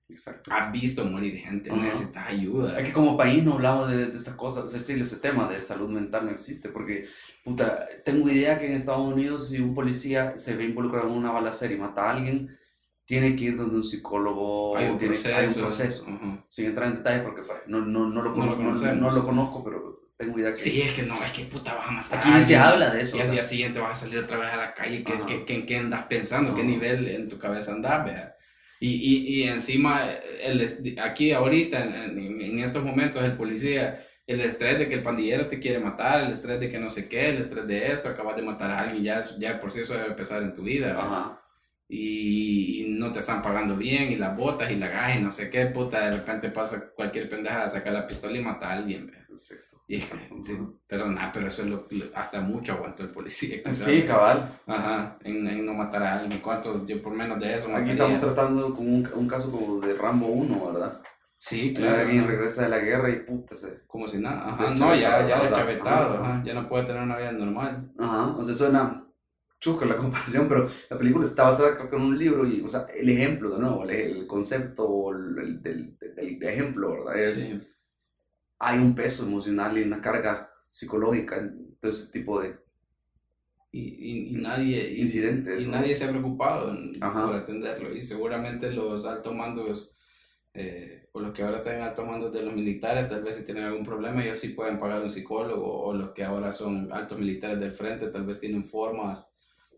Exacto. 0.09 0.51
Has 0.53 0.71
visto 0.71 1.03
morir 1.05 1.37
gente, 1.37 1.71
Ajá. 1.71 1.81
necesitas 1.81 2.27
ayuda. 2.27 2.79
Es 2.79 2.85
que 2.87 2.93
como 2.93 3.17
país 3.17 3.43
no 3.43 3.53
hablamos 3.53 3.89
de, 3.89 4.07
de 4.07 4.15
estas 4.17 4.35
cosas, 4.35 4.65
es 4.65 4.73
decir, 4.73 5.01
ese 5.01 5.19
tema 5.19 5.49
de 5.49 5.59
salud 5.61 5.89
mental 5.89 6.25
no 6.25 6.31
existe, 6.31 6.69
porque, 6.69 7.07
puta, 7.43 7.87
tengo 8.05 8.29
idea 8.29 8.59
que 8.59 8.67
en 8.67 8.73
Estados 8.73 9.01
Unidos 9.11 9.49
si 9.49 9.59
un 9.59 9.73
policía 9.73 10.37
se 10.37 10.55
ve 10.55 10.65
involucrado 10.65 11.07
en 11.07 11.13
una 11.15 11.31
balacera 11.31 11.73
y 11.73 11.77
mata 11.77 12.03
a 12.05 12.11
alguien, 12.15 12.55
tiene 13.05 13.35
que 13.35 13.45
ir 13.45 13.57
donde 13.57 13.77
un 13.77 13.83
psicólogo, 13.83 14.77
Hay 14.77 14.89
un 14.89 14.97
tiene- 14.97 15.13
proceso. 15.15 15.35
hay 15.37 15.47
un 15.47 15.53
proceso. 15.53 16.05
Ajá. 16.07 16.45
Sin 16.47 16.65
entrar 16.67 16.89
en 16.89 16.97
detalles 16.97 17.23
porque 17.23 17.41
no, 17.67 17.81
no, 17.81 18.07
no, 18.09 18.21
lo, 18.21 18.35
No 18.35 18.45
lo 18.45 18.55
conozco, 18.57 18.85
no, 18.87 18.93
no 18.95 19.09
lo 19.11 19.25
conozco, 19.25 19.63
pero 19.63 20.11
tengo 20.17 20.37
idea 20.39 20.51
que... 20.51 20.57
Sí, 20.57 20.81
es 20.81 20.93
que 20.93 21.03
no, 21.03 21.15
es 21.23 21.31
que 21.31 21.45
puta 21.45 21.73
vas 21.73 21.87
a 21.87 21.91
matar 21.91 22.19
Aquí 22.19 22.29
a 22.29 22.37
ni 22.37 22.43
se 22.43 22.55
alguien. 22.55 22.61
habla 22.83 22.93
de 22.93 23.01
eso. 23.01 23.17
Y 23.17 23.21
al 23.21 23.31
día 23.31 23.41
siguiente 23.43 23.79
vas 23.79 23.91
a 23.91 24.05
salir 24.05 24.19
otra 24.19 24.37
vez 24.37 24.49
a 24.51 24.57
la 24.57 24.73
calle. 24.73 25.03
¿Qué, 25.03 25.13
qué, 25.27 25.43
qué- 25.45 25.65
qué 25.65 25.77
andas 25.77 26.05
pensando? 26.05 26.53
¿Qué 26.55 26.63
nivel 26.63 27.07
en 27.07 27.27
tu 27.27 27.37
cabeza 27.39 27.71
andas? 27.73 28.05
vea? 28.05 28.32
Y, 28.79 28.89
y, 28.91 29.41
y 29.41 29.43
encima, 29.43 30.09
el, 30.41 30.97
aquí 31.01 31.31
ahorita, 31.31 31.83
en, 31.83 32.19
en- 32.19 32.41
en 32.41 32.59
estos 32.59 32.83
momentos, 32.83 33.23
el 33.23 33.33
policía 33.37 34.05
el 34.27 34.39
estrés 34.41 34.79
de 34.79 34.87
que 34.87 34.95
el 34.95 35.03
pandillero 35.03 35.47
te 35.47 35.59
quiere 35.59 35.79
matar, 35.79 36.21
el 36.23 36.31
estrés 36.31 36.59
de 36.59 36.69
que 36.71 36.79
no 36.79 36.89
sé 36.89 37.07
qué, 37.09 37.29
el 37.29 37.37
estrés 37.39 37.67
de 37.67 37.91
esto, 37.91 38.07
acabas 38.09 38.35
de 38.37 38.41
matar 38.41 38.71
a 38.71 38.79
alguien, 38.81 39.03
ya, 39.03 39.21
ya 39.39 39.59
por 39.59 39.71
sí 39.71 39.81
eso 39.81 39.93
debe 39.95 40.07
empezar 40.07 40.41
en 40.43 40.53
tu 40.53 40.63
vida. 40.63 40.97
Ajá. 40.97 41.39
Y, 41.89 42.83
y 42.85 42.89
no 42.89 43.11
te 43.11 43.19
están 43.19 43.41
pagando 43.41 43.75
bien, 43.77 44.11
y 44.11 44.15
las 44.15 44.35
botas 44.37 44.71
y 44.71 44.75
la 44.77 44.87
gaja 44.87 45.17
y 45.17 45.21
no 45.23 45.31
sé 45.31 45.49
qué, 45.49 45.65
puta, 45.67 46.09
de 46.09 46.17
repente 46.17 46.49
pasa 46.49 46.91
cualquier 46.95 47.29
pendeja 47.29 47.63
a 47.63 47.69
sacar 47.69 47.93
la 47.93 48.07
pistola 48.07 48.37
y 48.37 48.41
mata 48.41 48.69
a 48.69 48.73
alguien. 48.73 49.07
¿ve? 49.07 49.13
Exacto. 49.29 49.72
Y, 49.85 49.99
sí, 49.99 50.57
perdona, 50.87 51.29
pero 51.33 51.47
eso 51.47 51.63
es 51.63 51.67
lo, 51.69 51.87
hasta 52.15 52.39
mucho 52.41 52.73
aguantó 52.73 53.03
el 53.03 53.09
policía. 53.09 53.61
Sí, 53.71 54.03
cabal. 54.03 54.59
Ajá, 54.65 55.17
en, 55.23 55.47
en 55.47 55.65
no 55.65 55.73
matar 55.73 56.03
a 56.03 56.19
alguien. 56.19 56.39
¿Cuánto? 56.41 56.85
Yo 56.85 57.01
por 57.01 57.13
menos 57.13 57.39
de 57.39 57.53
eso 57.55 57.65
Aquí 57.67 57.71
mataría. 57.73 57.91
estamos 57.93 58.19
tratando 58.21 58.73
con 58.73 58.87
un, 58.87 59.09
un 59.13 59.27
caso 59.27 59.51
como 59.51 59.79
de 59.85 59.93
Rambo 59.95 60.27
1, 60.27 60.71
¿verdad? 60.73 61.01
Sí, 61.37 61.73
Claro, 61.73 62.01
alguien 62.01 62.25
regresa 62.25 62.63
de 62.63 62.69
la 62.69 62.79
guerra 62.79 63.09
y 63.09 63.19
puta 63.19 63.53
se... 63.55 63.81
Como 63.85 64.07
si 64.07 64.17
nada. 64.19 64.49
Ajá, 64.53 64.73
no, 64.75 64.95
ya, 64.95 65.27
ya 65.27 65.41
deschavetado. 65.41 66.13
Ajá. 66.13 66.35
Ajá. 66.35 66.43
Ya 66.45 66.53
no 66.53 66.69
puede 66.69 66.85
tener 66.85 67.01
una 67.03 67.17
vida 67.17 67.33
normal. 67.33 67.91
Ajá, 67.99 68.27
o 68.37 68.43
sea, 68.43 68.53
suena 68.53 69.05
chusca 69.59 69.85
la 69.85 69.97
comparación, 70.03 70.47
pero 70.47 70.69
la 70.89 70.97
película 70.97 71.25
está 71.25 71.43
basada 71.43 71.75
creo 71.75 71.89
que 71.89 71.95
en 71.97 72.01
un 72.01 72.17
libro 72.17 72.47
y, 72.47 72.61
o 72.61 72.69
sea, 72.69 72.85
el 72.95 73.09
ejemplo, 73.09 73.49
de 73.49 73.59
nuevo, 73.59 73.83
el, 73.83 73.89
el 73.91 74.27
concepto 74.27 75.11
el, 75.11 75.59
el- 75.65 75.97
del 76.15 76.43
ejemplo, 76.43 76.91
¿verdad? 77.03 77.17
Es, 77.19 77.39
Sí. 77.47 77.61
Hay 78.63 78.79
un 78.79 78.95
peso 78.95 79.23
emocional 79.25 79.77
y 79.77 79.83
una 79.83 80.01
carga 80.01 80.49
psicológica 80.71 81.37
en 81.37 81.75
todo 81.79 81.91
ese 81.91 82.11
tipo 82.11 82.41
de 82.41 82.57
Y, 83.71 83.81
y, 83.81 84.35
y 84.35 84.41
nadie. 84.41 84.93
incidentes. 84.99 85.63
Y 85.63 85.65
¿no? 85.65 85.71
nadie 85.73 85.95
se 85.95 86.05
ha 86.05 86.09
preocupado 86.09 86.71
en- 86.71 86.99
por 86.99 87.35
atenderlo. 87.35 87.93
Y 87.93 88.01
seguramente 88.01 88.71
los 88.71 89.05
altos 89.05 89.33
mandos, 89.35 89.91
eh, 90.53 91.09
o 91.13 91.19
los 91.19 91.33
que 91.33 91.43
ahora 91.43 91.57
están 91.57 91.75
en 91.77 91.81
altos 91.81 92.05
mandos 92.05 92.31
de 92.33 92.43
los 92.43 92.53
militares, 92.53 93.09
tal 93.09 93.23
vez 93.23 93.35
si 93.35 93.45
tienen 93.45 93.63
algún 93.65 93.83
problema, 93.85 94.23
ellos 94.23 94.39
sí 94.39 94.49
pueden 94.49 94.79
pagar 94.79 95.01
un 95.01 95.09
psicólogo. 95.09 95.83
O 95.85 95.93
los 95.93 96.11
que 96.11 96.23
ahora 96.23 96.51
son 96.51 96.91
altos 96.93 97.17
militares 97.19 97.59
del 97.59 97.73
frente, 97.73 98.07
tal 98.09 98.25
vez 98.25 98.39
tienen 98.39 98.63
formas 98.63 99.27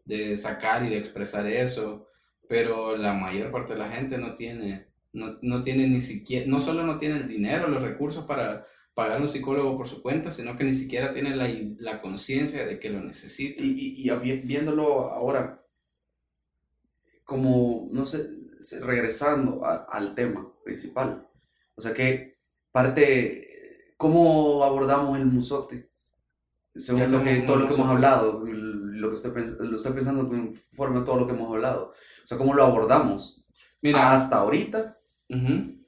de 0.05 0.35
sacar 0.37 0.83
y 0.85 0.89
de 0.89 0.97
expresar 0.97 1.47
eso. 1.47 2.09
Pero 2.49 2.97
la 2.97 3.13
mayor 3.13 3.51
parte 3.51 3.73
de 3.73 3.79
la 3.79 3.89
gente 3.89 4.17
no 4.17 4.35
tiene, 4.35 4.89
no, 5.15 5.37
no 5.41 5.63
tiene 5.63 5.87
ni 5.89 6.01
siquiera, 6.01 6.47
no 6.47 6.59
solo 6.61 6.83
no 6.85 6.99
tiene 6.99 7.17
el 7.17 7.27
dinero, 7.27 7.67
los 7.69 7.81
recursos 7.83 8.25
para 8.25 8.65
pagar 8.95 9.21
un 9.21 9.29
psicólogo 9.29 9.77
por 9.77 9.87
su 9.89 10.01
cuenta, 10.03 10.31
sino 10.31 10.57
que 10.57 10.63
ni 10.65 10.73
siquiera 10.73 11.13
tiene 11.13 11.35
la, 11.35 11.49
la 11.79 12.01
conciencia 12.01 12.65
de 12.65 12.79
que 12.79 12.89
lo 12.91 13.01
necesita. 13.01 13.63
Y, 13.63 13.69
y, 13.97 14.09
y 14.11 14.17
vi- 14.19 14.41
viéndolo 14.41 15.11
ahora, 15.11 15.61
como, 17.23 17.87
no 17.91 18.05
sé, 18.05 18.29
regresando 18.81 19.65
a- 19.65 19.85
al 19.91 20.15
tema 20.15 20.51
principal, 20.63 21.27
o 21.75 21.81
sea 21.81 21.93
que 21.93 22.37
parte, 22.71 23.93
¿cómo 23.97 24.63
abordamos 24.63 25.17
el 25.17 25.25
musote? 25.25 25.89
Según 26.75 27.03
¿Qué 27.03 27.07
lo 27.09 27.23
que, 27.23 27.35
todo 27.41 27.57
lo 27.57 27.67
que 27.67 27.73
hemos 27.75 27.89
hablado, 27.89 28.43
lo 28.45 29.09
que 29.09 29.15
estoy, 29.15 29.31
lo 29.67 29.77
estoy 29.77 29.93
pensando 29.93 30.27
conforme 30.27 30.99
a 30.99 31.03
todo 31.03 31.19
lo 31.21 31.27
que 31.27 31.33
hemos 31.33 31.49
hablado, 31.51 31.93
o 32.23 32.27
sea, 32.27 32.37
¿cómo 32.37 32.53
lo 32.53 32.63
abordamos? 32.63 33.45
Mira, 33.81 34.13
Hasta 34.13 34.37
ahorita 34.37 34.97
ujú. 35.29 35.85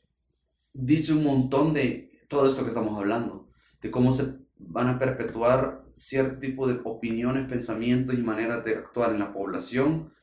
dice 0.73 1.13
un 1.13 1.23
montón 1.23 1.73
de 1.73 2.21
todo 2.27 2.47
esto 2.47 2.63
que 2.63 2.69
estamos 2.69 2.97
hablando, 2.97 3.49
de 3.81 3.91
cómo 3.91 4.11
se 4.11 4.39
van 4.57 4.87
a 4.87 4.99
perpetuar 4.99 5.85
cierto 5.93 6.39
tipo 6.39 6.67
de 6.67 6.79
opiniones, 6.83 7.47
pensamientos 7.47 8.15
y 8.15 8.21
maneras 8.23 8.63
de 8.65 8.75
actuar 8.75 9.11
en 9.11 9.19
la 9.19 9.33
población 9.33 10.13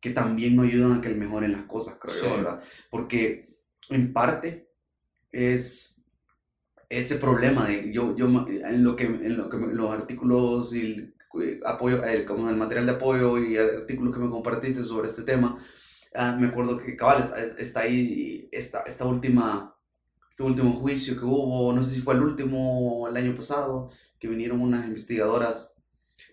que 0.00 0.10
también 0.10 0.56
no 0.56 0.62
ayudan 0.62 0.92
a 0.94 1.00
que 1.00 1.10
mejoren 1.10 1.52
las 1.52 1.64
cosas, 1.64 1.96
creo 2.00 2.14
yo, 2.14 2.20
Sí. 2.22 2.36
¿verdad? 2.36 2.62
Porque 2.90 3.56
en 3.90 4.12
parte 4.12 4.68
es 5.30 6.04
ese 6.88 7.16
problema 7.16 7.66
de 7.66 7.92
yo, 7.92 8.14
yo 8.16 8.26
en 8.26 8.84
lo 8.84 8.96
que 8.96 9.04
en 9.04 9.36
lo 9.36 9.48
que 9.48 9.56
los 9.58 9.90
artículos 9.90 10.74
y 10.74 10.80
el 10.82 11.14
eh, 11.42 11.60
apoyo 11.64 12.04
el, 12.04 12.26
como 12.26 12.50
el 12.50 12.56
material 12.56 12.86
de 12.86 12.92
apoyo 12.92 13.38
y 13.38 13.56
artículos 13.56 14.14
que 14.14 14.20
me 14.20 14.28
compartiste 14.30 14.82
sobre 14.84 15.08
este 15.08 15.22
tema 15.22 15.58
ah, 16.14 16.36
me 16.38 16.48
acuerdo 16.48 16.78
que 16.78 16.96
cabal 16.96 17.20
está, 17.20 17.36
está 17.58 17.80
ahí 17.80 18.48
esta, 18.52 18.82
esta 18.82 19.04
última 19.06 19.74
este 20.30 20.42
último 20.44 20.72
juicio 20.74 21.18
que 21.18 21.24
hubo 21.24 21.72
no 21.72 21.82
sé 21.82 21.94
si 21.96 22.00
fue 22.00 22.14
el 22.14 22.22
último 22.22 23.06
el 23.08 23.16
año 23.16 23.34
pasado 23.36 23.90
que 24.18 24.28
vinieron 24.28 24.60
unas 24.60 24.86
investigadoras 24.86 25.74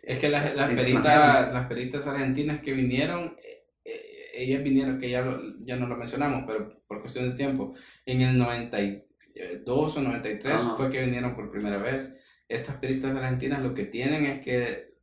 Es 0.03 0.19
que 0.19 0.29
las, 0.29 0.55
las, 0.55 0.71
peritas, 0.71 1.53
las 1.53 1.67
peritas 1.67 2.07
argentinas 2.07 2.61
que 2.61 2.73
vinieron, 2.73 3.35
eh, 3.43 3.65
eh, 3.85 4.31
ellas 4.35 4.61
vinieron, 4.63 4.99
que 4.99 5.09
ya, 5.09 5.21
lo- 5.21 5.41
ya 5.65 5.75
no 5.77 5.87
lo 5.87 5.97
mencionamos, 5.97 6.43
pero 6.47 6.81
por 6.87 7.01
cuestión 7.01 7.29
de 7.29 7.35
tiempo, 7.35 7.73
en 8.05 8.21
el 8.21 8.37
92 8.37 9.97
o 9.97 10.01
93 10.01 10.53
Ajá. 10.55 10.75
fue 10.75 10.89
que 10.91 11.01
vinieron 11.03 11.35
por 11.35 11.49
primera 11.51 11.77
vez. 11.77 12.15
Estas 12.47 12.77
peritas 12.77 13.15
argentinas 13.15 13.61
lo 13.61 13.73
que 13.73 13.85
tienen 13.85 14.25
es 14.25 14.41
que 14.41 14.93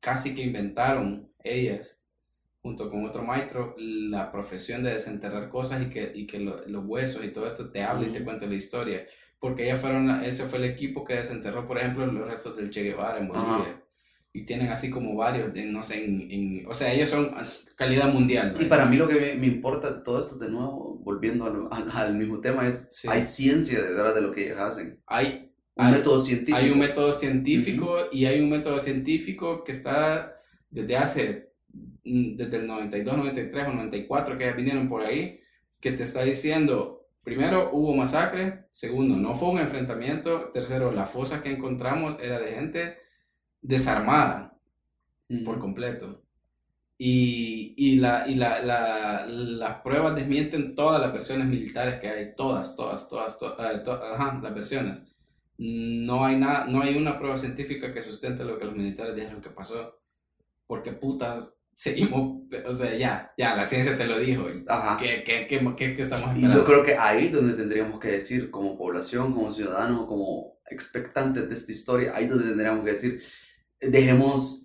casi 0.00 0.34
que 0.34 0.42
inventaron 0.42 1.30
ellas, 1.44 1.97
junto 2.62 2.90
con 2.90 3.04
otro 3.06 3.22
maestro, 3.22 3.74
la 3.78 4.30
profesión 4.32 4.82
de 4.82 4.92
desenterrar 4.92 5.48
cosas 5.48 5.82
y 5.82 5.88
que, 5.90 6.12
y 6.14 6.26
que 6.26 6.40
lo- 6.40 6.66
los 6.66 6.84
huesos 6.84 7.24
y 7.24 7.28
todo 7.32 7.46
esto 7.46 7.70
te 7.70 7.82
hable 7.82 8.08
y 8.08 8.12
te 8.12 8.18
Ujú. 8.18 8.26
cuente 8.26 8.46
la 8.46 8.54
historia. 8.54 9.06
Porque 9.38 9.64
ellas 9.64 9.80
fueron, 9.80 10.08
la- 10.08 10.26
ese 10.26 10.44
fue 10.46 10.58
el 10.58 10.64
equipo 10.64 11.04
que 11.04 11.14
desenterró, 11.14 11.66
por 11.66 11.78
ejemplo, 11.78 12.04
los 12.06 12.26
restos 12.28 12.56
del 12.56 12.70
Che 12.70 12.82
Guevara 12.82 13.18
en. 13.18 13.28
Bolivia. 13.28 13.82
Y 14.32 14.44
tienen 14.44 14.68
así 14.68 14.90
como 14.90 15.16
varios, 15.16 15.54
de, 15.54 15.64
no 15.64 15.82
sé, 15.82 16.04
en, 16.04 16.30
en- 16.30 16.66
o 16.68 16.74
sea, 16.74 16.92
ellos 16.92 17.08
son 17.08 17.30
calidad 17.76 18.12
mundial. 18.12 18.48
y 18.50 18.52
¿verdad? 18.54 18.68
para 18.68 18.84
mí 18.86 18.96
lo 18.96 19.08
que 19.08 19.14
me, 19.14 19.34
me 19.34 19.46
importa 19.46 20.02
todo 20.02 20.18
esto 20.18 20.36
de 20.38 20.50
nuevo 20.50 20.98
volviendo 21.02 21.46
al, 21.46 21.68
al- 21.70 21.90
al 21.90 22.14
mismo 22.16 22.40
tema 22.40 22.66
es 22.68 22.90
Sí. 22.92 23.08
hay 23.10 23.22
ciencia 23.22 23.80
detrás 23.80 24.14
de 24.14 24.20
lo 24.20 24.30
que 24.32 24.44
ellas 24.46 24.58
hacen 24.58 25.00
Hay, 25.06 25.50
un 25.76 25.86
Hay- 25.86 25.92
método 25.92 26.20
científico 26.20 26.58
hay 26.58 26.70
un 26.70 26.78
método 26.78 27.12
científico 27.12 27.96
y 28.12 28.26
hay 28.26 28.40
un 28.40 28.50
método 28.50 28.78
científico 28.80 29.64
que 29.64 29.72
está 29.72 30.34
desde 30.70 30.96
hace, 30.96 31.47
desde 31.68 32.56
el 32.56 32.66
92, 32.66 33.16
93 33.16 33.68
o 33.68 33.72
94 33.72 34.38
que 34.38 34.52
vinieron 34.52 34.88
por 34.88 35.02
ahí, 35.02 35.40
que 35.80 35.92
te 35.92 36.02
está 36.04 36.22
diciendo, 36.24 37.06
primero, 37.22 37.70
hubo 37.72 37.94
masacre, 37.94 38.66
segundo, 38.72 39.16
no 39.16 39.34
fue 39.34 39.50
un 39.50 39.58
enfrentamiento, 39.58 40.50
tercero, 40.52 40.92
la 40.92 41.06
fosa 41.06 41.42
que 41.42 41.50
encontramos 41.50 42.16
era 42.22 42.40
de 42.40 42.52
gente 42.52 42.96
desarmada 43.60 44.56
Ujú. 45.28 45.44
por 45.44 45.58
completo. 45.58 46.22
Y, 47.00 47.74
y, 47.76 47.96
la, 47.96 48.26
y 48.28 48.34
la, 48.34 48.60
la- 48.60 49.24
las 49.26 49.82
pruebas 49.82 50.16
desmienten 50.16 50.74
todas 50.74 51.00
las 51.00 51.12
versiones 51.12 51.46
militares 51.46 52.00
que 52.00 52.08
hay, 52.08 52.34
todas, 52.34 52.74
todas, 52.74 53.08
todas, 53.08 53.38
to- 53.38 53.56
eh, 53.70 53.78
to- 53.84 53.92
ajá, 54.02 54.40
las 54.42 54.54
versiones. 54.54 55.02
No 55.58 56.24
hay, 56.24 56.36
nada, 56.36 56.66
no 56.66 56.82
hay 56.82 56.96
una 56.96 57.18
prueba 57.18 57.36
científica 57.36 57.92
que 57.94 58.00
sustente 58.02 58.44
lo 58.44 58.58
que 58.58 58.64
los 58.64 58.74
militares 58.76 59.14
dijeron 59.14 59.40
que 59.40 59.50
pasó. 59.50 60.00
Porque 60.66 60.92
putas, 60.92 61.50
seguimos, 61.80 62.42
o 62.66 62.72
sea, 62.74 62.92
ya, 62.96 63.32
ya, 63.38 63.54
la 63.54 63.64
ciencia 63.64 63.96
te 63.96 64.04
lo 64.04 64.18
dijo. 64.18 64.50
y 64.50 64.64
Ajá. 64.66 64.96
¿Qué, 65.00 65.22
qué, 65.22 65.46
qué, 65.46 65.60
qué- 65.76 66.02
estamos 66.02 66.26
Y 66.30 66.40
esperando? 66.40 66.58
yo 66.58 66.64
creo 66.64 66.82
que 66.82 66.96
ahí 66.96 67.26
es 67.26 67.32
donde 67.32 67.54
tendríamos 67.54 68.00
que 68.00 68.08
decir, 68.08 68.50
como 68.50 68.76
población, 68.76 69.32
como 69.32 69.52
ciudadanos, 69.52 70.06
como 70.06 70.58
expectantes 70.68 71.48
de 71.48 71.54
esta 71.54 71.70
historia, 71.70 72.12
ahí 72.16 72.24
es 72.24 72.30
donde 72.30 72.46
tendríamos 72.48 72.84
que 72.84 72.90
decir, 72.90 73.22
dejemos 73.80 74.64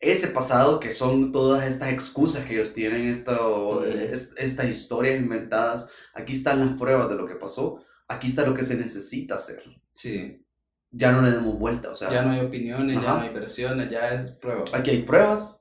ese 0.00 0.28
pasado 0.28 0.80
que 0.80 0.90
son 0.90 1.30
todas 1.30 1.64
estas 1.64 1.90
excusas 1.92 2.44
que 2.44 2.54
ellos 2.54 2.74
tienen, 2.74 3.06
esto, 3.08 3.78
Ujú. 3.78 3.84
es- 3.84 4.34
estas 4.36 4.68
historias 4.68 5.20
inventadas, 5.20 5.90
aquí 6.12 6.32
están 6.32 6.58
las 6.58 6.76
pruebas 6.76 7.08
de 7.08 7.14
lo 7.14 7.24
que 7.26 7.36
pasó, 7.36 7.84
aquí 8.08 8.26
está 8.26 8.44
lo 8.44 8.54
que 8.54 8.64
se 8.64 8.76
necesita 8.76 9.36
hacer. 9.36 9.62
Sí, 9.92 10.44
Ya 10.90 11.12
no 11.12 11.20
le 11.22 11.30
demos 11.30 11.56
vuelta, 11.58 11.90
o 11.90 11.94
sea, 11.94 12.10
ya 12.10 12.22
no 12.22 12.30
hay 12.32 12.40
opiniones, 12.40 12.96
ya 13.00 13.10
Ajá. 13.10 13.18
no 13.18 13.28
hay 13.28 13.34
versiones, 13.34 13.90
ya 13.90 14.08
es 14.08 14.30
prueba. 14.36 14.64
aquí 14.72 14.90
hay 14.90 15.02
pruebas 15.02 15.57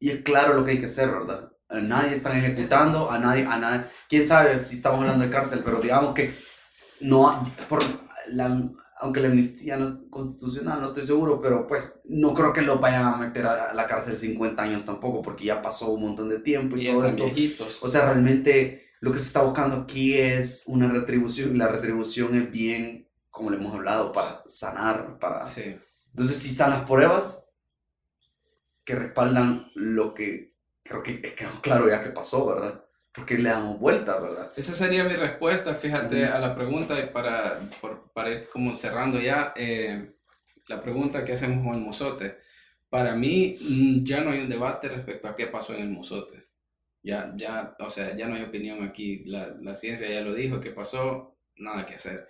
y 0.00 0.10
es 0.10 0.22
claro 0.22 0.54
lo 0.54 0.64
que 0.64 0.72
hay 0.72 0.78
que 0.80 0.86
hacer, 0.86 1.10
¿verdad? 1.10 1.50
A 1.68 1.80
nadie 1.80 2.14
están 2.14 2.36
ejecutando, 2.36 3.10
a 3.10 3.18
nadie, 3.18 3.44
a 3.44 3.58
nadie, 3.58 3.84
quién 4.08 4.24
sabe 4.24 4.58
si 4.58 4.76
estamos 4.76 5.00
hablando 5.00 5.24
de 5.24 5.30
cárcel, 5.30 5.60
pero 5.64 5.80
digamos 5.80 6.14
que 6.14 6.34
no, 7.00 7.52
por 7.68 7.82
la, 8.28 8.70
aunque 9.00 9.20
la 9.20 9.28
amnistía 9.28 9.76
no 9.76 9.84
es 9.84 9.92
constitucional, 10.10 10.80
no 10.80 10.86
estoy 10.86 11.06
seguro, 11.06 11.40
pero 11.40 11.66
pues 11.66 12.00
no 12.04 12.34
creo 12.34 12.52
que 12.52 12.62
lo 12.62 12.78
vayan 12.78 13.04
a 13.06 13.16
meter 13.16 13.46
a 13.46 13.74
la 13.74 13.86
cárcel 13.86 14.16
50 14.16 14.62
años 14.62 14.84
tampoco, 14.84 15.22
porque 15.22 15.44
ya 15.44 15.62
pasó 15.62 15.90
un 15.92 16.02
montón 16.02 16.28
de 16.28 16.40
tiempo 16.40 16.76
y, 16.76 16.88
Y 16.88 16.92
todo 16.92 17.06
esto. 17.06 17.24
viejitos. 17.24 17.78
O 17.82 17.88
sea, 17.88 18.06
realmente 18.06 18.88
lo 19.00 19.12
que 19.12 19.18
se 19.18 19.26
está 19.26 19.42
buscando 19.42 19.76
aquí 19.76 20.14
es 20.14 20.64
una 20.66 20.88
retribución, 20.88 21.54
y 21.54 21.58
la 21.58 21.68
retribución 21.68 22.34
es 22.34 22.50
bien, 22.50 23.08
como 23.30 23.50
le 23.50 23.56
hemos 23.56 23.74
hablado, 23.74 24.12
para 24.12 24.42
sanar, 24.46 25.18
para... 25.18 25.46
sí. 25.46 25.76
Entonces, 26.10 26.38
si 26.38 26.50
están 26.50 26.70
las 26.70 26.82
pruebas 26.82 27.47
que 28.88 28.96
respaldan 28.96 29.70
lo 29.76 30.14
que 30.14 30.54
creo 30.82 31.02
que 31.04 31.20
quedó 31.20 31.60
claro 31.62 31.90
ya 31.90 32.02
que 32.02 32.10
pasó, 32.10 32.46
¿verdad? 32.46 32.84
Porque 33.12 33.38
le 33.38 33.50
damos 33.50 33.78
vuelta, 33.80 34.18
¿verdad? 34.20 34.52
Esa 34.56 34.74
sería 34.74 35.04
mi 35.04 35.14
respuesta, 35.14 35.74
fíjate, 35.74 36.26
a 36.26 36.40
la 36.40 36.54
pregunta 36.56 36.98
y 36.98 37.08
para, 37.08 37.60
por- 37.82 38.12
para 38.12 38.30
ir 38.30 38.48
como 38.50 38.76
cerrando 38.76 39.20
ya, 39.20 39.52
eh, 39.56 40.14
la 40.68 40.82
pregunta 40.82 41.24
que 41.24 41.32
hacemos 41.32 41.64
con 41.66 41.76
el 41.76 41.82
mozote. 41.82 42.38
Para 42.90 43.16
mí 43.16 43.58
mm, 43.60 44.04
ya 44.04 44.22
no 44.22 44.32
hay 44.32 44.40
un 44.40 44.50
debate 44.50 44.88
respecto 44.88 45.28
a 45.28 45.36
qué 45.36 45.48
pasó 45.48 45.74
en 45.74 45.82
el 45.82 45.90
mozote. 45.90 46.48
Ya, 47.02 47.32
ya, 47.36 47.76
o 47.80 47.90
sea, 47.90 48.16
ya 48.16 48.28
no 48.28 48.36
hay 48.36 48.44
opinión 48.44 48.84
aquí. 48.84 49.24
La, 49.26 49.48
la 49.62 49.74
ciencia 49.74 50.08
ya 50.10 50.22
lo 50.22 50.34
dijo, 50.34 50.60
qué 50.60 50.72
pasó, 50.72 51.38
nada 51.58 51.86
que 51.86 51.96
hacer. 51.96 52.28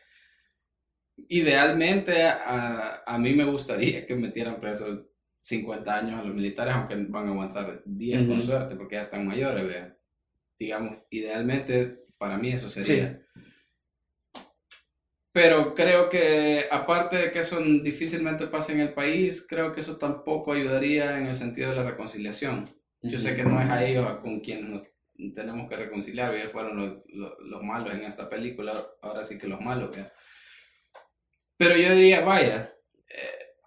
Idealmente, 1.29 2.23
a, 2.27 3.03
a 3.07 3.19
mí 3.19 3.35
me 3.35 3.45
gustaría 3.45 4.07
que 4.07 4.15
metieran 4.15 4.61
presos 4.61 5.07
50 5.49 5.97
años 5.97 6.21
a 6.21 6.25
los 6.25 6.35
militares, 6.35 6.75
aunque 6.75 6.95
van 7.09 7.27
a 7.27 7.31
aguantar 7.31 7.83
10 7.87 8.29
con 8.29 8.43
suerte, 8.43 8.77
porque 8.77 8.97
ya 8.97 9.01
están 9.01 9.27
mayores, 9.27 9.67
vea. 9.67 9.97
Digamos, 10.59 10.99
idealmente, 11.09 12.05
para 12.19 12.37
mí 12.37 12.51
eso 12.51 12.69
sería. 12.69 13.23
Pero 15.33 15.75
creo 15.75 16.11
que, 16.11 16.67
aparte 16.71 17.17
de 17.17 17.31
que 17.33 17.39
eso 17.39 17.61
difícilmente 17.61 18.47
pase 18.49 18.75
en 18.75 18.81
el 18.81 18.93
país, 18.93 19.47
creo 19.49 19.73
que 19.73 19.81
eso 19.81 19.97
tampoco 19.97 20.53
ayudaría 20.53 21.17
en 21.17 21.29
el 21.29 21.35
sentido 21.35 21.71
de 21.71 21.77
la 21.77 21.91
reconciliación. 21.91 22.69
Yo 23.01 23.19
sé 23.19 23.35
que 23.35 23.45
no 23.45 23.59
es 23.59 23.71
a 23.71 23.83
ellos 23.83 24.19
con 24.19 24.41
quienes 24.41 24.69
nos 24.69 24.87
tenemos 25.35 25.69
que 25.69 25.77
reconciliar, 25.77 26.35
ellos 26.35 26.53
fueron 26.53 26.77
los, 26.77 26.99
los, 27.09 27.33
los 27.41 27.63
malos 27.63 27.95
en 27.95 28.03
esta 28.03 28.29
película, 28.29 28.75
ahora 29.01 29.25
sí 29.25 29.39
que 29.39 29.49
los 29.49 29.61
malos. 29.61 29.97
¿vea? 29.97 30.13
Pero 31.57 31.75
yo 31.77 31.95
diría, 31.95 32.21
vaya, 32.21 32.75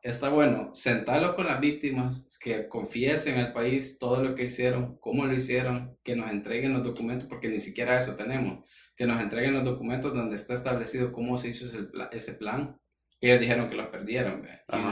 está 0.02 0.30
bueno 0.30 0.72
sentarlos 0.74 1.36
con 1.36 1.46
las 1.46 1.60
víctimas, 1.60 2.28
que 2.40 2.68
confiesen 2.68 3.38
al 3.38 3.54
país 3.54 3.98
todo 4.00 4.24
lo 4.24 4.36
que 4.36 4.46
hicieron, 4.46 4.98
cómo 5.00 5.26
lo 5.26 5.34
hicieron, 5.34 5.98
que 6.04 6.16
nos 6.16 6.32
entreguen 6.32 6.74
los 6.74 6.84
documentos, 6.84 7.28
porque 7.28 7.50
ni 7.50 7.60
siquiera 7.60 7.98
eso 7.98 8.16
tenemos, 8.16 8.68
que 8.96 9.06
nos 9.06 9.22
entreguen 9.22 9.54
los 9.54 9.64
documentos 9.64 10.14
donde 10.14 10.36
está 10.36 10.54
establecido 10.54 11.12
cómo 11.12 11.38
se 11.38 11.50
hizo 11.50 11.66
ese, 11.66 11.84
pla- 11.84 12.10
ese 12.12 12.34
plan. 12.34 12.78
Ellos 13.20 13.40
dijeron 13.40 13.70
que 13.70 13.76
los 13.76 13.88
perdieron, 13.88 14.48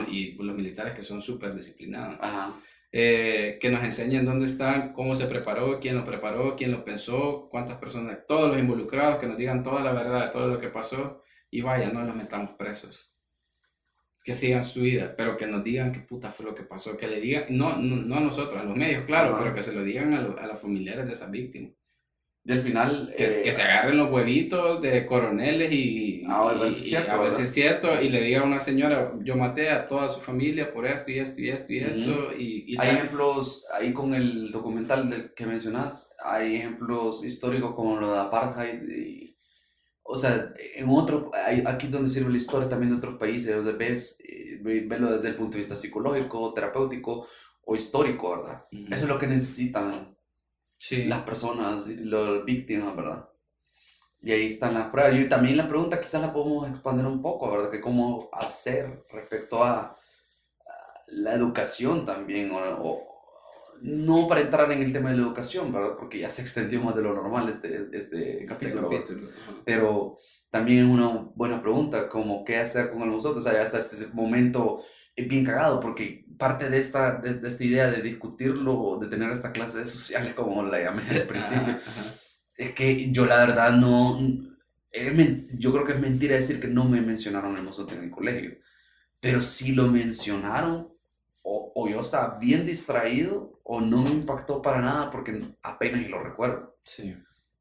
y, 0.08 0.18
y 0.18 0.36
los 0.36 0.56
militares 0.56 0.94
que 0.94 1.04
son 1.04 1.22
súper 1.22 1.56
disciplinados. 1.56 2.18
Ajá. 2.22 2.54
Eh, 2.92 3.60
que 3.62 3.70
nos 3.70 3.84
enseñen 3.84 4.26
dónde 4.26 4.46
están, 4.46 4.94
cómo 4.94 5.14
se 5.14 5.26
preparó, 5.28 5.80
quién 5.80 5.96
lo 5.96 6.04
preparó, 6.04 6.56
quién 6.56 6.72
lo 6.72 6.84
pensó, 6.84 7.48
cuántas 7.52 7.78
personas, 7.78 8.26
todos 8.28 8.50
los 8.50 8.58
involucrados, 8.58 9.20
que 9.20 9.28
nos 9.28 9.38
digan 9.38 9.62
toda 9.62 9.84
la 9.84 9.94
verdad 9.94 10.26
de 10.26 10.32
todo 10.32 10.48
lo 10.48 10.60
que 10.60 10.70
pasó 10.70 11.22
y 11.52 11.62
vaya, 11.62 11.92
no 11.92 12.04
los 12.04 12.16
metamos 12.16 12.52
presos. 12.52 13.09
Que 14.24 14.36
sigan 14.36 14.66
su 14.66 14.82
vida, 14.82 15.16
pero 15.18 15.38
que 15.38 15.48
nos 15.48 15.64
digan 15.64 15.92
qué 15.92 16.02
puta 16.02 16.30
fue 16.30 16.46
lo 16.46 16.54
que 16.54 16.64
pasó, 16.64 16.98
que 16.98 17.08
le 17.08 17.20
digan, 17.22 17.46
no, 17.50 17.78
no, 17.78 17.96
no 17.96 18.16
a 18.16 18.20
nosotros, 18.20 18.62
a 18.62 18.66
los 18.66 18.76
medios, 18.76 19.06
claro, 19.06 19.30
Ajá. 19.36 19.40
pero 19.44 19.56
que 19.56 19.62
se 19.62 19.74
lo 19.74 19.84
digan 19.84 20.14
a, 20.14 20.22
lo- 20.22 20.38
a 20.38 20.46
los 20.46 20.62
familiares 20.62 21.06
de 21.06 21.14
esas 21.14 21.32
víctimas. 21.32 21.72
Y 22.46 22.52
al 22.54 22.62
final... 22.62 23.14
Que, 23.18 23.26
eh, 23.26 23.42
que 23.44 23.52
se 23.54 23.62
agarren 23.62 23.98
los 23.98 24.10
huevitos 24.12 24.82
de 24.82 25.06
coroneles 25.06 25.72
y, 25.72 26.24
Ah, 26.28 26.50
a 26.50 26.54
ver 26.54 26.72
si 26.72 26.82
es 26.84 26.90
cierto, 26.90 27.12
a 27.12 27.18
ver 27.18 27.34
si 27.34 27.42
es 27.44 27.54
cierto, 27.54 28.02
y 28.02 28.10
le 28.10 28.22
diga 28.22 28.42
a 28.42 28.44
una 28.44 28.60
señora, 28.60 29.14
yo 29.24 29.36
maté 29.36 29.70
a 29.70 29.88
toda 29.88 30.10
su 30.10 30.20
familia 30.20 30.72
por 30.74 30.86
esto 30.86 31.12
y 31.12 31.20
esto 31.20 31.42
y 31.42 31.50
esto 31.50 31.74
y 31.74 31.80
Ujú. 31.84 31.90
esto, 31.90 32.34
y, 32.38 32.66
y 32.74 32.78
Hay 32.80 32.96
ejemplos, 32.96 33.66
ahí 33.74 33.94
con 33.94 34.14
el 34.14 34.52
documental 34.52 35.10
del 35.10 35.34
que 35.34 35.46
mencionas, 35.46 36.14
hay 36.24 36.56
ejemplos 36.58 37.24
históricos 37.26 37.74
como 37.76 38.00
lo 38.00 38.14
de 38.14 38.20
apartheid. 38.20 38.82
y- 38.90 39.29
o 40.12 40.18
sea, 40.18 40.52
en 40.76 40.90
otro, 40.90 41.32
aquí 41.68 41.88
donde 41.88 42.10
sirve 42.10 42.32
la 42.32 42.38
historia 42.38 42.68
también 42.68 42.92
de 42.92 42.98
otros 42.98 43.18
países, 43.20 43.56
o 43.56 43.64
sea, 43.64 43.74
ves, 43.74 44.20
eh, 44.28 44.58
ve- 44.62 44.82
velo 44.88 45.12
desde 45.12 45.30
el 45.30 45.36
punto 45.36 45.54
de 45.54 45.60
vista 45.60 45.76
psicológico, 45.76 46.52
terapéutico 46.54 47.28
o 47.66 47.76
histórico, 47.76 48.32
¿verdad? 48.32 48.66
Eso 48.72 49.04
es 49.04 49.08
lo 49.08 49.20
que 49.20 49.28
necesitan 49.28 50.18
Sí. 50.78 51.04
las 51.06 51.22
personas, 51.22 51.88
las 51.88 52.44
víctimas, 52.44 52.96
¿verdad? 52.96 53.30
Y 54.22 54.32
ahí 54.32 54.48
están 54.48 54.74
las 54.74 54.90
pruebas. 54.90 55.14
Y 55.16 55.30
también 55.30 55.58
la 55.58 55.68
pregunta 55.68 56.02
quizás 56.02 56.22
la 56.22 56.34
podemos 56.34 56.68
expandir 56.68 57.06
un 57.06 57.22
poco, 57.22 57.52
¿verdad? 57.52 57.70
Que 57.70 57.80
cómo 57.82 58.30
hacer 58.34 59.06
respecto 59.12 59.64
a, 59.64 59.80
a 59.82 59.96
la 61.08 61.34
educación 61.36 62.06
también, 62.06 62.52
o, 62.52 62.58
o- 62.58 63.09
no 63.82 64.28
para 64.28 64.42
entrar 64.42 64.72
en 64.72 64.82
el 64.82 64.94
tema 64.94 65.12
de 65.12 65.18
la 65.18 65.24
educación, 65.24 65.72
¿verdad? 65.72 65.96
Porque 65.98 66.20
ya 66.20 66.30
se 66.30 66.42
extendió 66.42 66.82
más 66.84 66.96
de 66.96 67.02
lo 67.04 67.14
normal 67.14 67.50
este, 67.50 67.88
este 67.94 68.44
Este 68.44 68.46
capítulo. 68.46 69.30
ajá. 69.30 69.62
Pero 69.66 70.18
también 70.50 70.90
una 70.90 71.08
buena 71.36 71.62
pregunta, 71.62 72.10
como 72.10 72.44
qué 72.44 72.58
hacer 72.58 72.92
con 72.92 73.02
el 73.04 73.10
nosotros. 73.10 73.46
O 73.46 73.50
sea, 73.50 73.62
hasta 73.62 73.80
este 73.80 74.08
momento 74.14 74.84
es 75.16 75.28
bien 75.28 75.46
cagado, 75.46 75.80
porque 75.80 76.26
parte 76.38 76.70
de 76.70 76.78
esta, 76.80 77.16
de, 77.20 77.36
de 77.36 77.48
esta 77.48 77.64
idea 77.64 77.92
de 77.92 78.02
discutirlo, 78.02 78.98
de 79.02 79.08
tener 79.08 79.32
esta 79.32 79.52
clase 79.52 79.80
de 79.80 79.86
sociales, 79.86 80.34
como 80.34 80.64
la 80.64 80.82
llamé 80.82 81.04
al 81.10 81.28
principio, 81.28 81.74
Ajá, 81.74 81.82
ajá. 81.86 82.16
es 82.56 82.74
que 82.74 83.12
yo 83.12 83.26
la 83.26 83.38
verdad 83.46 83.72
no, 83.74 84.20
yo 85.58 85.72
creo 85.74 85.86
que 85.86 85.94
es 85.94 86.00
mentira 86.00 86.36
decir 86.36 86.60
que 86.60 86.68
no 86.68 86.86
me 86.86 87.02
mencionaron 87.02 87.56
el 87.58 87.64
mozote 87.64 87.96
en 87.96 88.04
el 88.06 88.12
colegio, 88.12 88.58
pero 89.20 89.42
sí 89.42 89.74
lo 89.74 89.88
mencionaron, 89.88 90.90
o, 91.44 91.72
o 91.76 91.90
yo 91.90 92.00
estaba 92.00 92.38
bien 92.40 92.66
distraído, 92.66 93.59
o 93.72 93.80
no 93.82 94.02
me 94.02 94.10
impactó 94.10 94.64
para 94.64 94.82
nada, 94.82 95.12
porque 95.12 95.40
apenas 95.62 96.02
y 96.02 96.08
lo 96.08 96.24
recuerdo. 96.24 96.78
Sí. 96.84 97.16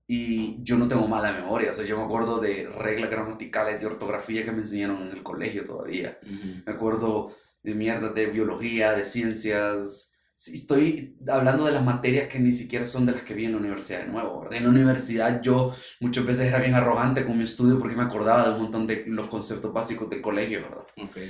Y 0.07 0.57
yo 0.63 0.79
no 0.79 0.89
tengo 0.89 1.07
mala 1.07 1.33
memoria, 1.33 1.71
o 1.71 1.75
sea, 1.75 1.85
yo 1.85 1.99
me 1.99 2.05
acuerdo 2.05 2.41
de 2.41 2.67
reglas 2.67 3.11
gramaticales, 3.11 3.79
de 3.79 3.87
ortografía 3.87 4.43
que 4.43 4.51
me 4.51 4.61
enseñaron 4.61 5.03
en 5.03 5.11
el 5.11 5.23
colegio 5.23 5.67
todavía. 5.67 6.19
Me 6.65 6.73
acuerdo 6.73 7.37
de 7.63 7.75
mierda 7.75 8.09
de 8.09 8.25
biología, 8.25 8.93
de 8.93 9.05
ciencias. 9.05 10.15
Estoy 10.35 11.19
hablando 11.29 11.67
de 11.67 11.73
las 11.73 11.85
materias 11.85 12.29
que 12.29 12.39
ni 12.39 12.53
siquiera 12.53 12.87
son 12.87 13.05
de 13.05 13.13
las 13.13 13.23
que 13.23 13.35
vi 13.35 13.45
en 13.45 13.53
la 13.53 13.59
universidad 13.59 14.01
de 14.01 14.07
nuevo. 14.07 14.49
En 14.51 14.63
la 14.63 14.71
universidad 14.71 15.43
yo 15.43 15.75
muchas 16.01 16.25
veces 16.25 16.47
era 16.47 16.59
bien 16.59 16.75
arrogante 16.75 17.27
con 17.27 17.37
mi 17.37 17.45
estudio 17.45 17.79
porque 17.79 17.97
me 17.97 18.05
acordaba 18.05 18.49
de 18.49 18.55
un 18.55 18.63
montón 18.63 18.87
de 18.87 19.05
los 19.09 19.29
conceptos 19.29 19.75
básicos 19.75 20.09
del 20.09 20.23
colegio, 20.23 20.63
¿verdad? 20.63 20.87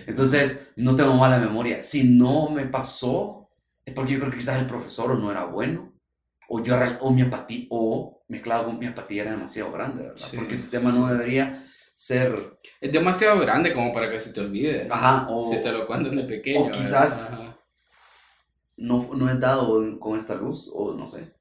Entonces, 0.07 0.71
no 0.77 0.95
tengo 0.95 1.15
mala 1.15 1.41
memoria. 1.41 1.83
Si 1.83 2.05
no 2.17 2.49
me 2.51 2.67
pasó, 2.67 3.38
es 3.89 3.94
porque 3.94 4.12
yo 4.12 4.19
creo 4.20 4.31
que 4.31 4.39
quizás 4.39 4.59
el 4.59 4.66
profesor 4.66 5.19
no 5.19 5.31
era 5.31 5.44
bueno, 5.44 5.93
o, 6.48 6.62
yo, 6.62 6.77
o 7.01 7.10
mi 7.10 7.23
apatía, 7.23 7.66
o 7.70 8.23
mezclado 8.28 8.66
con 8.66 8.78
mi 8.78 8.86
apatía 8.86 9.23
era 9.23 9.32
demasiado 9.32 9.73
grande, 9.73 10.05
¿verdad? 10.05 10.27
Sí, 10.31 10.36
porque 10.36 10.55
ese 10.55 10.65
sí, 10.65 10.70
tema 10.70 10.93
no 10.93 11.06
debería 11.09 11.65
ser, 11.94 12.59
Es 12.81 12.93
demasiado 12.93 13.40
grande 13.40 13.74
como 13.74 13.93
para 13.93 14.10
que 14.10 14.19
se 14.19 14.32
te 14.32 14.40
olvide. 14.40 14.86
ajá, 14.90 15.27
o, 15.28 15.51
Si 15.52 15.60
te 15.60 15.73
lo 15.73 15.86
cuentan 15.86 16.16
de 16.16 16.24
pequeño. 16.24 16.69
o 16.69 16.70
quizás- 16.70 17.36
no, 18.77 19.09
no 19.15 19.28
es 19.28 19.40
dado 19.40 19.98
con 19.98 20.16
esta 20.16 20.35
luz, 20.36 20.70
o 20.74 20.94
no 20.94 21.06
sé. 21.06 21.35